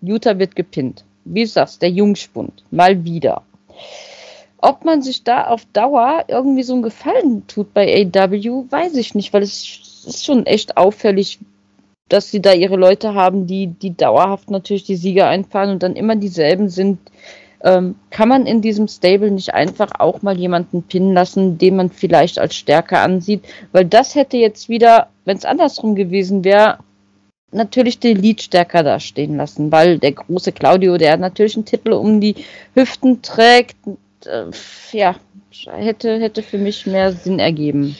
Utah 0.00 0.38
wird 0.38 0.54
gepinnt. 0.54 1.04
Wie 1.24 1.42
du 1.42 1.48
sagst, 1.48 1.82
der 1.82 1.90
Jungspund, 1.90 2.64
mal 2.70 3.04
wieder 3.04 3.42
ob 4.58 4.84
man 4.84 5.02
sich 5.02 5.22
da 5.22 5.46
auf 5.46 5.64
Dauer 5.72 6.24
irgendwie 6.28 6.62
so 6.62 6.72
einen 6.72 6.82
Gefallen 6.82 7.46
tut 7.46 7.72
bei 7.72 8.04
AW, 8.12 8.64
weiß 8.68 8.96
ich 8.96 9.14
nicht, 9.14 9.32
weil 9.32 9.42
es 9.42 10.04
ist 10.06 10.24
schon 10.24 10.46
echt 10.46 10.76
auffällig, 10.76 11.38
dass 12.08 12.30
sie 12.30 12.40
da 12.40 12.52
ihre 12.52 12.76
Leute 12.76 13.14
haben, 13.14 13.46
die, 13.46 13.66
die 13.68 13.96
dauerhaft 13.96 14.50
natürlich 14.50 14.84
die 14.84 14.96
Sieger 14.96 15.28
einfahren 15.28 15.70
und 15.70 15.82
dann 15.82 15.96
immer 15.96 16.16
dieselben 16.16 16.68
sind. 16.68 16.98
Ähm, 17.64 17.96
kann 18.10 18.28
man 18.28 18.46
in 18.46 18.60
diesem 18.60 18.86
Stable 18.86 19.30
nicht 19.30 19.54
einfach 19.54 19.90
auch 19.98 20.22
mal 20.22 20.38
jemanden 20.38 20.82
pinnen 20.82 21.14
lassen, 21.14 21.58
den 21.58 21.76
man 21.76 21.90
vielleicht 21.90 22.38
als 22.38 22.54
stärker 22.54 23.00
ansieht? 23.00 23.42
Weil 23.72 23.86
das 23.86 24.14
hätte 24.14 24.36
jetzt 24.36 24.68
wieder, 24.68 25.08
wenn 25.24 25.36
es 25.36 25.44
andersrum 25.44 25.94
gewesen 25.94 26.44
wäre, 26.44 26.78
natürlich 27.52 27.98
die 27.98 28.10
Elite 28.10 28.42
stärker 28.42 28.82
dastehen 28.82 29.36
lassen, 29.36 29.72
weil 29.72 29.98
der 29.98 30.12
große 30.12 30.52
Claudio, 30.52 30.98
der 30.98 31.16
natürlich 31.16 31.56
einen 31.56 31.64
Titel 31.64 31.92
um 31.92 32.20
die 32.20 32.36
Hüften 32.74 33.22
trägt, 33.22 33.76
äh, 34.26 34.44
ja, 34.92 35.16
hätte, 35.72 36.20
hätte 36.20 36.42
für 36.42 36.58
mich 36.58 36.86
mehr 36.86 37.12
Sinn 37.12 37.38
ergeben. 37.38 37.96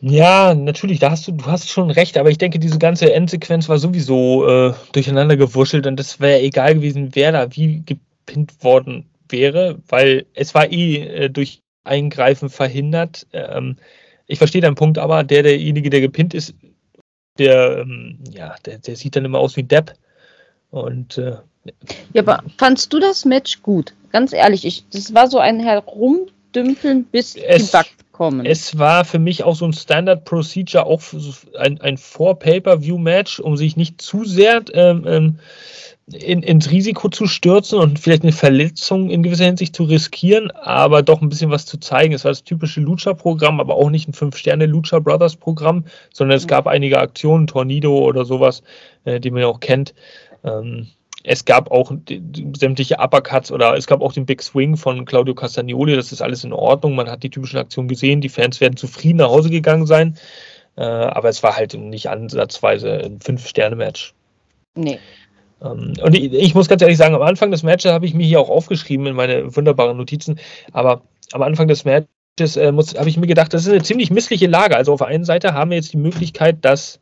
Ja, 0.00 0.54
natürlich, 0.54 1.00
da 1.00 1.10
hast 1.10 1.26
du, 1.26 1.32
du 1.32 1.46
hast 1.46 1.68
schon 1.68 1.90
recht, 1.90 2.16
aber 2.18 2.30
ich 2.30 2.38
denke, 2.38 2.58
diese 2.58 2.78
ganze 2.78 3.12
Endsequenz 3.12 3.68
war 3.68 3.78
sowieso 3.78 4.46
äh, 4.46 4.74
durcheinander 4.92 5.36
gewurschtelt 5.36 5.86
und 5.86 5.96
das 5.96 6.20
wäre 6.20 6.40
egal 6.40 6.74
gewesen, 6.74 7.10
wer 7.14 7.32
da 7.32 7.56
wie 7.56 7.82
gepinnt 7.84 8.62
worden 8.62 9.06
wäre, 9.28 9.78
weil 9.88 10.26
es 10.34 10.54
war 10.54 10.70
eh 10.70 10.98
äh, 10.98 11.30
durch 11.30 11.62
Eingreifen 11.82 12.48
verhindert. 12.48 13.26
Ähm, 13.32 13.76
ich 14.26 14.38
verstehe 14.38 14.60
deinen 14.60 14.76
Punkt, 14.76 14.98
aber 14.98 15.24
der, 15.24 15.42
derjenige, 15.42 15.90
der 15.90 16.00
gepinnt 16.00 16.34
ist, 16.34 16.54
der, 17.38 17.78
ähm, 17.78 18.18
ja, 18.30 18.54
der, 18.66 18.78
der 18.78 18.94
sieht 18.94 19.16
dann 19.16 19.24
immer 19.24 19.38
aus 19.38 19.56
wie 19.56 19.64
Depp. 19.64 19.94
Und 20.70 21.18
äh, 21.18 21.38
ja, 22.12 22.22
aber 22.22 22.42
fandst 22.56 22.92
du 22.92 23.00
das 23.00 23.24
Match 23.24 23.62
gut? 23.62 23.94
Ganz 24.12 24.32
ehrlich, 24.32 24.64
ich, 24.64 24.84
das 24.90 25.14
war 25.14 25.28
so 25.28 25.38
ein 25.38 25.60
Herumdümpeln, 25.60 27.04
bis 27.04 27.36
es, 27.36 27.70
die 27.70 27.76
Bugs 27.76 27.96
kommen. 28.18 28.44
Es 28.44 28.76
war 28.78 29.04
für 29.04 29.20
mich 29.20 29.44
auch 29.44 29.54
so 29.54 29.64
ein 29.64 29.72
Standard 29.72 30.24
Procedure, 30.24 30.84
auch 30.84 31.00
ein, 31.56 31.80
ein 31.80 31.96
Vor-Pay-Per-View-Match, 31.96 33.38
um 33.38 33.56
sich 33.56 33.76
nicht 33.76 34.02
zu 34.02 34.24
sehr 34.24 34.62
ähm, 34.74 35.04
ähm, 35.06 35.38
in, 36.12 36.42
ins 36.42 36.70
Risiko 36.70 37.08
zu 37.10 37.26
stürzen 37.26 37.78
und 37.78 37.98
vielleicht 37.98 38.24
eine 38.24 38.32
Verletzung 38.32 39.08
in 39.10 39.22
gewisser 39.22 39.44
Hinsicht 39.44 39.76
zu 39.76 39.84
riskieren, 39.84 40.50
aber 40.50 41.02
doch 41.02 41.22
ein 41.22 41.28
bisschen 41.28 41.50
was 41.50 41.64
zu 41.64 41.78
zeigen. 41.78 42.12
Es 42.12 42.24
war 42.24 42.32
das 42.32 42.42
typische 42.42 42.80
Lucha-Programm, 42.80 43.60
aber 43.60 43.76
auch 43.76 43.90
nicht 43.90 44.08
ein 44.08 44.14
Fünf-Sterne-Lucha 44.14 44.98
Brothers-Programm, 44.98 45.84
sondern 46.12 46.36
es 46.36 46.48
gab 46.48 46.66
einige 46.66 46.98
Aktionen, 46.98 47.46
Tornado 47.46 47.96
oder 47.98 48.24
sowas, 48.24 48.62
äh, 49.04 49.20
die 49.20 49.30
man 49.30 49.42
ja 49.42 49.46
auch 49.46 49.60
kennt. 49.60 49.94
Ähm, 50.42 50.88
es 51.24 51.44
gab 51.44 51.70
auch 51.70 51.92
sämtliche 52.56 52.96
Uppercuts 52.98 53.50
oder 53.50 53.76
es 53.76 53.86
gab 53.86 54.02
auch 54.02 54.12
den 54.12 54.26
Big 54.26 54.42
Swing 54.42 54.76
von 54.76 55.04
Claudio 55.04 55.34
Castagnoli. 55.34 55.96
Das 55.96 56.12
ist 56.12 56.22
alles 56.22 56.44
in 56.44 56.52
Ordnung. 56.52 56.94
Man 56.94 57.10
hat 57.10 57.22
die 57.22 57.30
typischen 57.30 57.58
Aktionen 57.58 57.88
gesehen. 57.88 58.20
Die 58.20 58.28
Fans 58.28 58.60
werden 58.60 58.76
zufrieden 58.76 59.18
nach 59.18 59.28
Hause 59.28 59.50
gegangen 59.50 59.86
sein. 59.86 60.16
Äh, 60.76 60.82
aber 60.82 61.28
es 61.28 61.42
war 61.42 61.56
halt 61.56 61.74
nicht 61.74 62.08
ansatzweise 62.08 63.02
ein 63.04 63.20
Fünf-Sterne-Match. 63.20 64.14
Nee. 64.76 65.00
Ähm, 65.60 65.94
und 66.00 66.14
ich, 66.14 66.32
ich, 66.32 66.54
muss 66.54 66.68
ganz 66.68 66.82
ehrlich 66.82 66.98
sagen, 66.98 67.16
am 67.16 67.22
Anfang 67.22 67.50
des 67.50 67.64
Matches 67.64 67.90
habe 67.90 68.06
ich 68.06 68.14
mir 68.14 68.24
hier 68.24 68.40
auch 68.40 68.50
aufgeschrieben 68.50 69.06
in 69.06 69.16
meine 69.16 69.56
wunderbaren 69.56 69.96
Notizen. 69.96 70.38
Aber 70.72 71.02
am 71.32 71.42
Anfang 71.42 71.66
des 71.66 71.84
Matches 71.84 72.56
äh, 72.56 72.72
habe 72.72 73.08
ich 73.08 73.16
mir 73.16 73.26
gedacht, 73.26 73.52
das 73.52 73.62
ist 73.66 73.72
eine 73.72 73.82
ziemlich 73.82 74.12
missliche 74.12 74.46
Lage. 74.46 74.76
Also 74.76 74.92
auf 74.92 75.00
der 75.00 75.08
einen 75.08 75.24
Seite 75.24 75.52
haben 75.52 75.70
wir 75.70 75.76
jetzt 75.76 75.92
die 75.92 75.98
Möglichkeit, 75.98 76.64
dass 76.64 77.00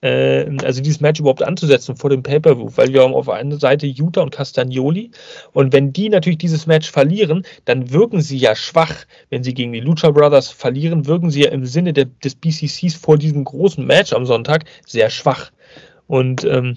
also 0.00 0.80
dieses 0.80 1.00
Match 1.00 1.18
überhaupt 1.18 1.42
anzusetzen 1.42 1.96
vor 1.96 2.10
dem 2.10 2.22
Pay-Per-View, 2.22 2.70
weil 2.76 2.92
wir 2.92 3.02
haben 3.02 3.14
auf 3.14 3.28
einer 3.28 3.58
Seite 3.58 3.86
Utah 3.86 4.22
und 4.22 4.30
Castagnoli 4.30 5.10
und 5.52 5.72
wenn 5.72 5.92
die 5.92 6.08
natürlich 6.08 6.38
dieses 6.38 6.66
Match 6.66 6.88
verlieren, 6.90 7.44
dann 7.64 7.90
wirken 7.90 8.20
sie 8.20 8.38
ja 8.38 8.54
schwach. 8.54 8.94
Wenn 9.30 9.42
sie 9.42 9.54
gegen 9.54 9.72
die 9.72 9.80
Lucha 9.80 10.10
Brothers 10.10 10.50
verlieren, 10.50 11.06
wirken 11.06 11.30
sie 11.30 11.42
ja 11.42 11.50
im 11.50 11.66
Sinne 11.66 11.92
der, 11.92 12.04
des 12.04 12.36
BCCs 12.36 12.94
vor 12.94 13.18
diesem 13.18 13.42
großen 13.42 13.84
Match 13.84 14.12
am 14.12 14.24
Sonntag 14.24 14.64
sehr 14.86 15.10
schwach. 15.10 15.50
Und 16.06 16.44
ähm, 16.44 16.76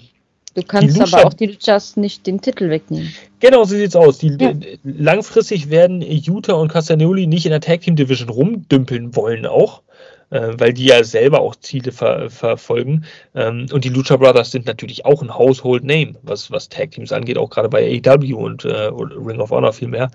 Du 0.54 0.62
kannst 0.62 1.00
aber 1.00 1.26
auch 1.26 1.32
die 1.32 1.46
Luchas 1.46 1.96
nicht 1.96 2.26
den 2.26 2.40
Titel 2.40 2.68
wegnehmen. 2.68 3.14
Genau, 3.40 3.64
so 3.64 3.74
sieht's 3.74 3.96
aus. 3.96 4.18
Die, 4.18 4.36
ja. 4.38 4.52
Langfristig 4.84 5.70
werden 5.70 6.02
Utah 6.02 6.54
und 6.54 6.68
Castagnoli 6.68 7.26
nicht 7.26 7.46
in 7.46 7.52
der 7.52 7.62
Tag 7.62 7.80
Team 7.80 7.96
Division 7.96 8.28
rumdümpeln 8.28 9.16
wollen 9.16 9.46
auch, 9.46 9.78
äh, 9.78 9.91
weil 10.30 10.72
die 10.72 10.86
ja 10.86 11.04
selber 11.04 11.40
auch 11.40 11.56
Ziele 11.56 11.92
ver 11.92 12.30
verfolgen. 12.30 13.04
Ähm, 13.34 13.66
und 13.72 13.84
die 13.84 13.90
Lucha 13.90 14.16
Brothers 14.16 14.50
sind 14.50 14.66
natürlich 14.66 15.04
auch 15.04 15.22
ein 15.22 15.36
Household 15.36 15.84
Name, 15.84 16.14
was, 16.22 16.50
was 16.50 16.68
Tag 16.68 16.92
Teams 16.92 17.12
angeht, 17.12 17.38
auch 17.38 17.50
gerade 17.50 17.68
bei 17.68 18.00
AEW 18.04 18.36
und 18.36 18.64
äh, 18.64 18.90
Ring 18.92 19.40
of 19.40 19.50
Honor 19.50 19.72
vielmehr 19.72 20.10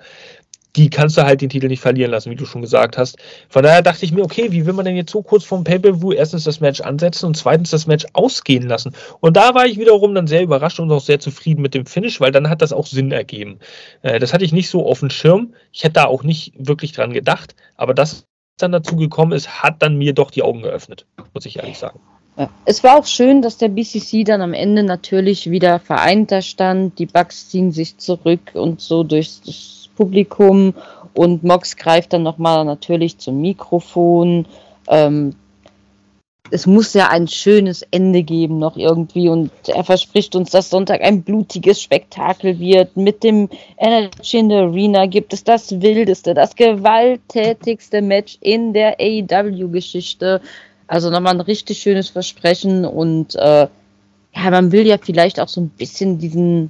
die 0.77 0.89
kannst 0.91 1.17
du 1.17 1.23
halt 1.23 1.41
den 1.41 1.49
Titel 1.49 1.67
nicht 1.67 1.81
verlieren 1.81 2.11
lassen, 2.11 2.29
wie 2.29 2.35
du 2.35 2.45
schon 2.45 2.61
gesagt 2.61 2.97
hast. 2.97 3.17
Von 3.49 3.63
daher 3.63 3.81
dachte 3.81 4.05
ich 4.05 4.11
mir, 4.13 4.23
okay, 4.23 4.51
wie 4.51 4.65
will 4.65 4.73
man 4.73 4.85
denn 4.85 4.95
jetzt 4.95 5.11
so 5.11 5.23
kurz 5.23 5.43
vorm 5.43 5.63
Pay-Per-View 5.63 6.13
erstens 6.13 6.43
das 6.43 6.59
Match 6.59 6.81
ansetzen 6.81 7.25
und 7.25 7.35
zweitens 7.35 7.71
das 7.71 7.87
Match 7.87 8.05
ausgehen 8.13 8.67
lassen? 8.67 8.93
Und 9.19 9.35
da 9.35 9.55
war 9.55 9.65
ich 9.65 9.79
wiederum 9.79 10.13
dann 10.13 10.27
sehr 10.27 10.43
überrascht 10.43 10.79
und 10.79 10.91
auch 10.91 11.01
sehr 11.01 11.19
zufrieden 11.19 11.63
mit 11.63 11.73
dem 11.73 11.87
Finish, 11.87 12.21
weil 12.21 12.31
dann 12.31 12.49
hat 12.49 12.61
das 12.61 12.73
auch 12.73 12.85
Sinn 12.85 13.11
ergeben. 13.11 13.57
Äh, 14.03 14.19
das 14.19 14.33
hatte 14.33 14.45
ich 14.45 14.53
nicht 14.53 14.69
so 14.69 14.85
auf 14.85 14.99
dem 14.99 15.09
Schirm. 15.09 15.55
Ich 15.71 15.83
hätte 15.83 15.93
da 15.93 16.05
auch 16.05 16.23
nicht 16.23 16.53
wirklich 16.57 16.91
dran 16.91 17.11
gedacht, 17.11 17.55
aber 17.75 17.95
das 17.95 18.27
dann 18.57 18.71
dazu 18.71 18.95
gekommen 18.95 19.31
ist, 19.31 19.63
hat 19.63 19.81
dann 19.81 19.97
mir 19.97 20.13
doch 20.13 20.31
die 20.31 20.43
Augen 20.43 20.61
geöffnet, 20.61 21.05
muss 21.33 21.45
ich 21.45 21.57
ehrlich 21.57 21.77
sagen. 21.77 21.99
Es 22.65 22.83
war 22.83 22.97
auch 22.97 23.05
schön, 23.07 23.41
dass 23.41 23.57
der 23.57 23.69
BCC 23.69 24.23
dann 24.23 24.41
am 24.41 24.53
Ende 24.53 24.83
natürlich 24.83 25.49
wieder 25.49 25.79
vereinter 25.79 26.43
stand. 26.43 26.99
Die 26.99 27.07
Bugs 27.07 27.49
ziehen 27.49 27.71
sich 27.71 27.97
zurück 27.97 28.51
und 28.53 28.79
so 28.79 29.03
durch 29.03 29.41
das 29.43 29.89
Publikum 29.95 30.75
und 31.15 31.43
Mox 31.43 31.75
greift 31.75 32.13
dann 32.13 32.21
nochmal 32.21 32.63
natürlich 32.63 33.17
zum 33.17 33.41
Mikrofon. 33.41 34.45
Ähm, 34.87 35.33
es 36.51 36.65
muss 36.65 36.93
ja 36.93 37.09
ein 37.09 37.27
schönes 37.27 37.83
Ende 37.91 38.23
geben 38.23 38.59
noch 38.59 38.77
irgendwie 38.77 39.29
und 39.29 39.51
er 39.67 39.83
verspricht 39.83 40.35
uns, 40.35 40.51
dass 40.51 40.69
Sonntag 40.69 41.01
ein 41.01 41.23
blutiges 41.23 41.81
Spektakel 41.81 42.59
wird. 42.59 42.95
Mit 42.95 43.23
dem 43.23 43.49
Energy 43.77 44.37
in 44.37 44.49
the 44.49 44.55
Arena 44.55 45.05
gibt 45.05 45.33
es 45.33 45.43
das 45.43 45.81
wildeste, 45.81 46.33
das 46.33 46.55
gewalttätigste 46.55 48.01
Match 48.01 48.37
in 48.41 48.73
der 48.73 48.97
AEW-Geschichte. 48.99 50.41
Also 50.87 51.09
nochmal 51.09 51.35
ein 51.35 51.41
richtig 51.41 51.79
schönes 51.79 52.09
Versprechen 52.09 52.85
und 52.85 53.35
äh, 53.35 53.67
ja, 54.35 54.51
man 54.51 54.71
will 54.71 54.87
ja 54.87 54.97
vielleicht 54.97 55.39
auch 55.39 55.49
so 55.49 55.61
ein 55.61 55.69
bisschen 55.69 56.19
diesen 56.19 56.69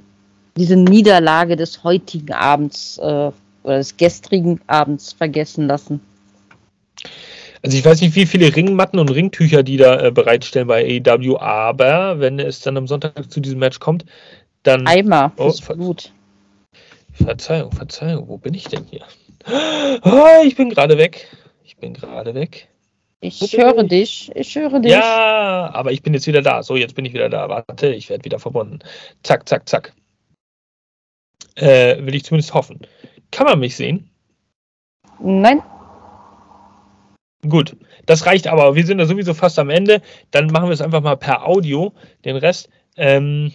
diese 0.58 0.76
Niederlage 0.76 1.56
des 1.56 1.84
heutigen 1.84 2.32
Abends 2.32 2.98
äh, 2.98 3.30
oder 3.62 3.76
des 3.78 3.96
gestrigen 3.96 4.60
Abends 4.66 5.12
vergessen 5.12 5.66
lassen. 5.66 6.00
Also 7.62 7.76
ich 7.76 7.84
weiß 7.84 8.00
nicht, 8.00 8.14
wie 8.14 8.26
viele 8.26 8.54
Ringmatten 8.54 8.98
und 8.98 9.10
Ringtücher 9.10 9.62
die 9.62 9.76
da 9.76 10.00
äh, 10.00 10.10
bereitstellen 10.10 10.68
bei 10.68 11.02
AEW, 11.04 11.38
aber 11.38 12.20
wenn 12.20 12.38
es 12.38 12.60
dann 12.60 12.76
am 12.76 12.86
Sonntag 12.86 13.30
zu 13.30 13.40
diesem 13.40 13.58
Match 13.58 13.80
kommt, 13.80 14.04
dann. 14.62 14.86
Eimer, 14.86 15.32
oh, 15.36 15.50
Ver 15.50 15.74
Blut. 15.74 16.12
Verzeihung, 17.12 17.72
Verzeihung, 17.72 18.28
wo 18.28 18.38
bin 18.38 18.54
ich 18.54 18.64
denn 18.64 18.84
hier? 18.84 19.04
Oh, 20.02 20.44
ich 20.44 20.56
bin 20.56 20.70
gerade 20.70 20.98
weg. 20.98 21.28
Ich 21.64 21.76
bin 21.76 21.94
gerade 21.94 22.34
weg. 22.34 22.68
Ich 23.20 23.56
höre 23.56 23.82
ich? 23.82 23.88
dich, 23.88 24.30
ich 24.34 24.54
höre 24.54 24.78
dich. 24.78 24.92
Ja, 24.92 25.70
aber 25.72 25.90
ich 25.90 26.02
bin 26.02 26.14
jetzt 26.14 26.26
wieder 26.26 26.42
da. 26.42 26.62
So, 26.62 26.76
jetzt 26.76 26.94
bin 26.94 27.04
ich 27.04 27.12
wieder 27.12 27.28
da. 27.28 27.48
Warte, 27.48 27.88
ich 27.88 28.08
werde 28.08 28.24
wieder 28.24 28.38
verbunden. 28.38 28.78
Zack, 29.24 29.48
zack, 29.48 29.68
zack. 29.68 29.92
Äh, 31.56 32.04
will 32.04 32.14
ich 32.14 32.24
zumindest 32.24 32.54
hoffen. 32.54 32.80
Kann 33.32 33.46
man 33.46 33.58
mich 33.58 33.74
sehen? 33.74 34.08
Nein. 35.18 35.62
Gut, 37.46 37.76
das 38.06 38.26
reicht 38.26 38.48
aber. 38.48 38.74
Wir 38.74 38.84
sind 38.84 38.98
da 38.98 39.06
sowieso 39.06 39.32
fast 39.32 39.58
am 39.58 39.70
Ende. 39.70 40.02
Dann 40.30 40.48
machen 40.48 40.68
wir 40.68 40.72
es 40.72 40.80
einfach 40.80 41.02
mal 41.02 41.16
per 41.16 41.46
Audio. 41.46 41.92
Den 42.24 42.36
Rest. 42.36 42.68
Ähm, 42.96 43.52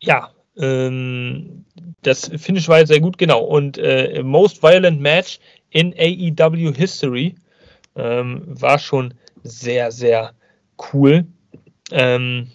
ja, 0.00 0.30
ähm, 0.56 1.64
das 2.02 2.30
Finish 2.36 2.68
war 2.68 2.80
jetzt 2.80 2.88
sehr 2.88 3.00
gut, 3.00 3.18
genau. 3.18 3.44
Und 3.44 3.78
äh, 3.78 4.22
Most 4.24 4.62
Violent 4.62 5.00
Match 5.00 5.38
in 5.70 5.94
AEW 5.96 6.74
History 6.74 7.36
ähm, 7.94 8.42
war 8.46 8.78
schon 8.78 9.14
sehr, 9.44 9.92
sehr 9.92 10.32
cool. 10.92 11.26
Ähm, 11.92 12.50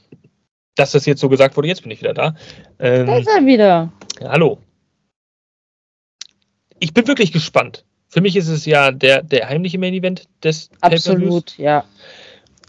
dass 0.76 0.92
das 0.92 1.06
jetzt 1.06 1.22
so 1.22 1.30
gesagt 1.30 1.56
wurde. 1.56 1.68
Jetzt 1.68 1.84
bin 1.84 1.92
ich 1.92 2.02
wieder 2.02 2.14
da. 2.14 2.36
Ähm, 2.80 3.06
da 3.06 3.18
ist 3.18 3.28
er 3.28 3.46
wieder. 3.46 3.92
Hallo. 4.22 4.60
Ich 6.80 6.94
bin 6.94 7.08
wirklich 7.08 7.32
gespannt. 7.32 7.86
Für 8.14 8.22
mich 8.22 8.36
ist 8.36 8.48
es 8.48 8.68
ja 8.68 8.92
der, 8.92 9.24
der 9.24 9.50
heimliche 9.50 9.80
Main 9.80 9.96
Event 9.96 10.28
des 10.44 10.70
Absolut, 10.82 11.58
ja. 11.58 11.84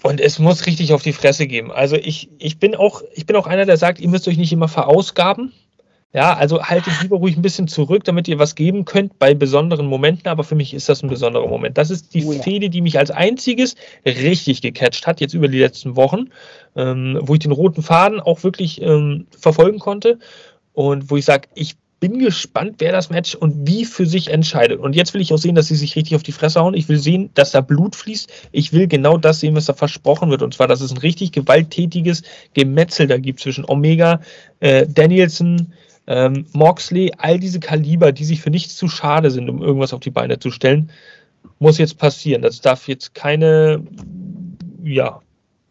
Und 0.02 0.18
es 0.18 0.38
muss 0.38 0.64
richtig 0.64 0.94
auf 0.94 1.02
die 1.02 1.12
Fresse 1.12 1.46
geben. 1.46 1.70
Also 1.70 1.96
ich, 1.96 2.30
ich 2.38 2.58
bin 2.58 2.74
auch, 2.74 3.02
ich 3.12 3.26
bin 3.26 3.36
auch 3.36 3.46
einer, 3.46 3.66
der 3.66 3.76
sagt, 3.76 4.00
ihr 4.00 4.08
müsst 4.08 4.26
euch 4.26 4.38
nicht 4.38 4.54
immer 4.54 4.68
verausgaben. 4.68 5.52
Ja, 6.14 6.32
also 6.32 6.62
haltet 6.62 6.94
lieber 7.02 7.18
ruhig 7.18 7.36
ein 7.36 7.42
bisschen 7.42 7.68
zurück, 7.68 8.04
damit 8.04 8.26
ihr 8.26 8.38
was 8.38 8.54
geben 8.54 8.86
könnt 8.86 9.18
bei 9.18 9.34
besonderen 9.34 9.84
Momenten. 9.84 10.28
Aber 10.28 10.44
für 10.44 10.54
mich 10.54 10.72
ist 10.72 10.88
das 10.88 11.02
ein 11.02 11.10
besonderer 11.10 11.46
Moment. 11.46 11.76
Das 11.76 11.90
ist 11.90 12.14
die 12.14 12.24
oh 12.24 12.32
ja. 12.32 12.40
Fehde, 12.40 12.70
die 12.70 12.80
mich 12.80 12.98
als 12.98 13.10
einziges 13.10 13.74
richtig 14.06 14.62
gecatcht 14.62 15.06
hat, 15.06 15.20
jetzt 15.20 15.34
über 15.34 15.48
die 15.48 15.58
letzten 15.58 15.94
Wochen, 15.94 16.30
ähm, 16.74 17.18
wo 17.20 17.34
ich 17.34 17.40
den 17.40 17.52
roten 17.52 17.82
Faden 17.82 18.18
auch 18.18 18.44
wirklich 18.44 18.80
ähm, 18.80 19.26
verfolgen 19.38 19.78
konnte 19.78 20.18
und 20.72 21.10
wo 21.10 21.18
ich 21.18 21.26
sage, 21.26 21.48
ich 21.54 21.76
bin 22.04 22.18
gespannt, 22.18 22.74
wer 22.80 22.92
das 22.92 23.08
Match 23.08 23.34
und 23.34 23.66
wie 23.66 23.86
für 23.86 24.04
sich 24.04 24.30
entscheidet. 24.30 24.78
Und 24.78 24.94
jetzt 24.94 25.14
will 25.14 25.22
ich 25.22 25.32
auch 25.32 25.38
sehen, 25.38 25.54
dass 25.54 25.68
sie 25.68 25.74
sich 25.74 25.96
richtig 25.96 26.14
auf 26.14 26.22
die 26.22 26.32
Fresse 26.32 26.60
hauen. 26.60 26.74
Ich 26.74 26.86
will 26.86 26.98
sehen, 26.98 27.30
dass 27.32 27.50
da 27.50 27.62
Blut 27.62 27.96
fließt. 27.96 28.30
Ich 28.52 28.74
will 28.74 28.88
genau 28.88 29.16
das 29.16 29.40
sehen, 29.40 29.54
was 29.54 29.64
da 29.64 29.72
versprochen 29.72 30.28
wird. 30.28 30.42
Und 30.42 30.52
zwar, 30.52 30.68
dass 30.68 30.82
es 30.82 30.90
ein 30.90 30.98
richtig 30.98 31.32
gewalttätiges 31.32 32.22
Gemetzel 32.52 33.06
da 33.06 33.16
gibt 33.16 33.40
zwischen 33.40 33.64
Omega, 33.66 34.20
äh, 34.60 34.86
Danielson, 34.86 35.72
ähm, 36.06 36.44
Moxley, 36.52 37.10
all 37.16 37.38
diese 37.38 37.58
Kaliber, 37.58 38.12
die 38.12 38.26
sich 38.26 38.42
für 38.42 38.50
nichts 38.50 38.76
zu 38.76 38.86
schade 38.86 39.30
sind, 39.30 39.48
um 39.48 39.62
irgendwas 39.62 39.94
auf 39.94 40.00
die 40.00 40.10
Beine 40.10 40.38
zu 40.38 40.50
stellen, 40.50 40.90
muss 41.58 41.78
jetzt 41.78 41.96
passieren. 41.96 42.42
Das 42.42 42.60
darf 42.60 42.86
jetzt 42.86 43.14
keine, 43.14 43.82
ja. 44.82 45.20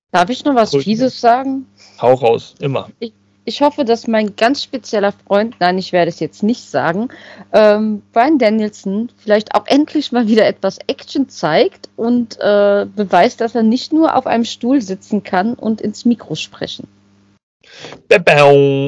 Darf 0.10 0.32
ich 0.32 0.44
noch 0.44 0.56
was 0.56 0.76
Fieses 0.76 1.22
sagen? 1.22 1.68
Hau 2.02 2.16
raus, 2.16 2.56
immer. 2.60 2.90
Ich, 2.98 3.14
ich 3.46 3.62
hoffe, 3.62 3.86
dass 3.86 4.08
mein 4.08 4.36
ganz 4.36 4.64
spezieller 4.64 5.12
Freund, 5.12 5.56
nein, 5.60 5.78
ich 5.78 5.92
werde 5.92 6.10
es 6.10 6.20
jetzt 6.20 6.44
nicht 6.44 6.70
sagen, 6.70 7.10
ähm, 7.52 8.02
Brian 8.14 8.38
Danielson 8.38 9.10
vielleicht 9.18 9.56
auch 9.56 9.66
endlich 9.68 10.12
mal 10.12 10.28
wieder 10.28 10.48
etwas 10.48 10.80
Action 10.88 11.30
zeigt 11.30 11.90
und 11.96 12.40
äh, 12.40 12.86
beweist, 12.96 13.42
dass 13.42 13.56
er 13.56 13.64
nicht 13.64 13.92
nur 13.92 14.16
auf 14.16 14.28
einem 14.28 14.46
Stuhl 14.46 14.82
sitzen 14.82 15.24
kann 15.24 15.56
und 15.56 15.82
ins 15.82 16.06
Mikro 16.06 16.36
sprechen. 16.36 16.88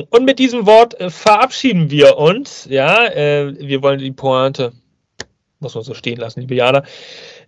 Und 0.10 0.26
mit 0.26 0.40
diesem 0.40 0.65
Wort 0.65 0.99
äh, 0.99 1.10
verabschieden 1.10 1.90
wir 1.90 2.18
uns. 2.18 2.68
Ja, 2.69 3.06
äh, 3.07 3.56
wir 3.57 3.82
wollen 3.82 3.99
die 3.99 4.11
Pointe, 4.11 4.73
muss 5.60 5.76
man 5.76 5.84
so 5.84 5.94
stehen 5.94 6.18
lassen, 6.18 6.41
liebe 6.41 6.56
Jana, 6.56 6.84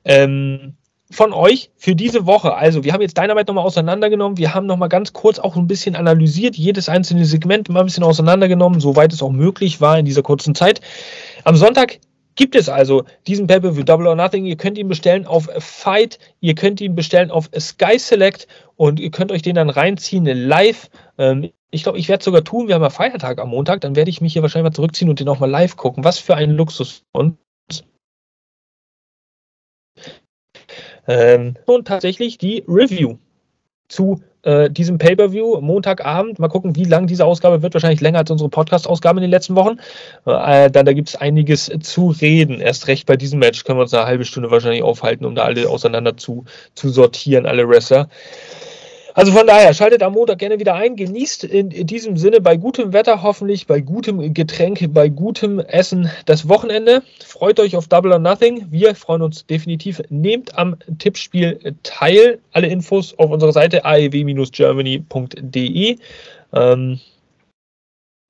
ähm, 0.04 0.76
von 1.10 1.34
euch 1.34 1.72
für 1.78 1.96
diese 1.96 2.26
Woche. 2.26 2.56
Also, 2.56 2.84
wir 2.84 2.94
haben 2.94 3.02
jetzt 3.02 3.18
Dynamite 3.18 3.48
nochmal 3.48 3.66
auseinandergenommen. 3.66 4.38
Wir 4.38 4.54
haben 4.54 4.66
nochmal 4.66 4.90
ganz 4.90 5.14
kurz 5.14 5.40
auch 5.40 5.56
ein 5.56 5.68
bisschen 5.68 5.96
analysiert, 5.96 6.56
jedes 6.56 6.90
einzelne 6.90 7.26
Segment 7.26 7.70
mal 7.70 7.82
ein 7.82 7.86
bisschen 7.86 8.04
auseinandergenommen, 8.04 8.80
soweit 8.80 9.14
es 9.14 9.22
auch 9.22 9.32
möglich 9.32 9.80
war 9.82 9.98
in 9.98 10.06
dieser 10.06 10.24
kurzen 10.24 10.56
Zeit. 10.56 10.82
Am 11.44 11.56
Sonntag 11.56 12.00
gibt 12.36 12.56
es 12.56 12.70
also 12.70 13.04
diesen 13.26 13.48
Pay-Per-View 13.48 13.84
Double 13.84 14.08
or 14.08 14.16
Nothing. 14.16 14.46
Ihr 14.46 14.56
könnt 14.56 14.78
ihn 14.78 14.88
bestellen 14.88 15.26
auf 15.26 15.50
Fight, 15.58 16.20
ihr 16.40 16.56
könnt 16.56 16.80
ihn 16.80 16.96
bestellen 16.96 17.32
auf 17.32 17.50
Sky 17.60 18.00
Select 18.00 18.48
und 18.76 19.00
ihr 19.00 19.12
könnt 19.12 19.32
euch 19.32 19.42
den 19.42 19.56
dann 19.56 19.70
reinziehen 19.70 20.26
live. 20.26 20.90
Ähm, 21.18 21.50
ich 21.70 21.84
glaube, 21.84 21.98
ich 21.98 22.08
werde 22.08 22.20
es 22.20 22.26
sogar 22.26 22.44
tun. 22.44 22.68
Wir 22.68 22.76
haben 22.76 22.82
ja 22.82 22.90
Feiertag 22.90 23.40
am 23.40 23.50
Montag. 23.50 23.82
Dann 23.82 23.96
werde 23.96 24.10
ich 24.10 24.22
mich 24.22 24.34
hier 24.34 24.42
wahrscheinlich 24.42 24.72
mal 24.72 24.76
zurückziehen 24.76 25.10
und 25.10 25.20
den 25.20 25.28
auch 25.28 25.40
mal 25.40 25.50
live 25.50 25.76
gucken. 25.76 26.04
Was 26.04 26.20
für 26.20 26.36
ein 26.36 26.52
Luxus. 26.52 27.04
Und, 27.12 27.38
ähm, 31.08 31.56
und 31.66 31.88
tatsächlich 31.88 32.38
die 32.38 32.64
Review 32.68 33.18
zu 33.88 34.22
äh, 34.44 34.70
diesem 34.70 34.98
Pay-Per-View 34.98 35.60
Montagabend. 35.62 36.40
Mal 36.40 36.48
gucken, 36.48 36.76
wie 36.76 36.86
lang 36.86 37.08
diese 37.08 37.26
Ausgabe 37.26 37.62
wird. 37.62 37.74
Wahrscheinlich 37.74 38.02
länger 38.02 38.20
als 38.20 38.32
unsere 38.32 38.50
Podcast-Ausgabe 38.50 39.20
in 39.20 39.24
den 39.24 39.32
letzten 39.32 39.56
Wochen. 39.56 39.78
Äh, 40.26 40.72
dann, 40.72 40.86
da 40.86 40.94
gibt 40.94 41.10
es 41.10 41.16
einiges 41.16 41.72
zu 41.82 42.10
reden. 42.10 42.62
Erst 42.62 42.88
recht 42.88 43.06
bei 43.06 43.18
diesem 43.18 43.40
Match 43.40 43.64
können 43.64 43.78
wir 43.78 43.84
uns 43.84 43.94
eine 43.94 44.06
halbe 44.06 44.26
Stunde 44.26 44.52
wahrscheinlich 44.52 44.84
aufhalten, 44.84 45.26
um 45.26 45.36
da 45.36 45.44
alle 45.44 45.70
auseinander 45.70 46.16
zu, 46.18 46.46
zu 46.76 46.90
sortieren, 46.90 47.46
alle 47.46 47.68
Wrestler. 47.68 48.10
Also 49.18 49.32
von 49.32 49.48
daher, 49.48 49.74
schaltet 49.74 50.04
am 50.04 50.14
Montag 50.14 50.38
gerne 50.38 50.60
wieder 50.60 50.76
ein. 50.76 50.96
Genießt 50.96 51.46
in, 51.46 51.72
diesem 51.72 52.18
Sinne 52.18 52.40
bei 52.40 52.56
gutem 52.56 52.94
Wetter 52.94 53.24
hoffentlich, 53.24 53.66
bei 53.66 53.82
gutem 53.82 54.32
Getränk, 54.32 54.94
bei 54.94 55.10
gutem 55.10 55.58
Essen 55.58 56.12
das 56.28 56.48
Wochenende. 56.48 57.02
Freut 57.26 57.60
euch 57.60 57.76
auf 57.76 57.88
Double 57.88 58.12
or 58.12 58.20
Nothing. 58.20 58.68
Wir 58.70 58.94
freuen 58.94 59.24
uns 59.24 59.48
definitiv. 59.48 60.04
Nehmt 60.10 60.56
am 60.56 60.76
Tippspiel 61.00 61.76
teil. 61.82 62.38
Alle 62.52 62.68
Infos 62.68 63.18
auf 63.18 63.32
unserer 63.32 63.54
Seite 63.54 63.86
aew-germany.de. 63.86 65.98
Ähm, 66.54 67.00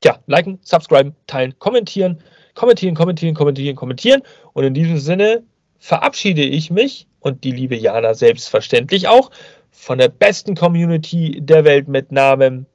ja, 0.05 0.19
liken, 0.25 0.59
subscriben, 0.63 1.17
teilen, 1.27 1.53
kommentieren, 1.59 2.19
kommentieren, 2.55 2.95
kommentieren, 2.95 3.35
kommentieren, 3.35 3.75
kommentieren. 3.75 4.21
Und 4.53 4.63
in 4.63 4.73
diesem 4.73 4.99
Sinne 4.99 5.43
verabschiede 5.79 6.43
ich 6.43 6.71
mich 6.71 7.07
und 7.19 7.43
die 7.43 7.51
liebe 7.51 7.75
Jana 7.75 8.13
selbstverständlich 8.13 9.09
auch 9.09 9.31
von 9.77 9.99
der 9.99 10.09
besten 10.09 10.55
Community 10.55 11.39
der 11.39 11.63
Welt 11.63 11.87
mit 11.87 12.11
Namen 12.11 12.65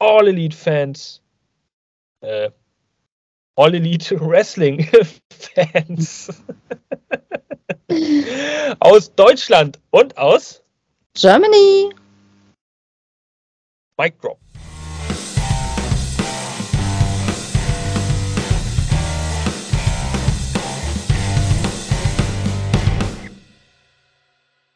All 0.00 0.26
Elite 0.28 0.56
Fans, 0.56 1.22
äh, 2.20 2.50
All 3.56 3.74
Elite 3.74 4.20
Wrestling 4.20 4.86
Fans 5.30 6.42
aus 8.80 9.14
Deutschland 9.14 9.78
und 9.90 10.18
aus 10.18 10.62
Germany. 11.14 11.90
Mic 13.96 14.20
Drop. 14.20 14.38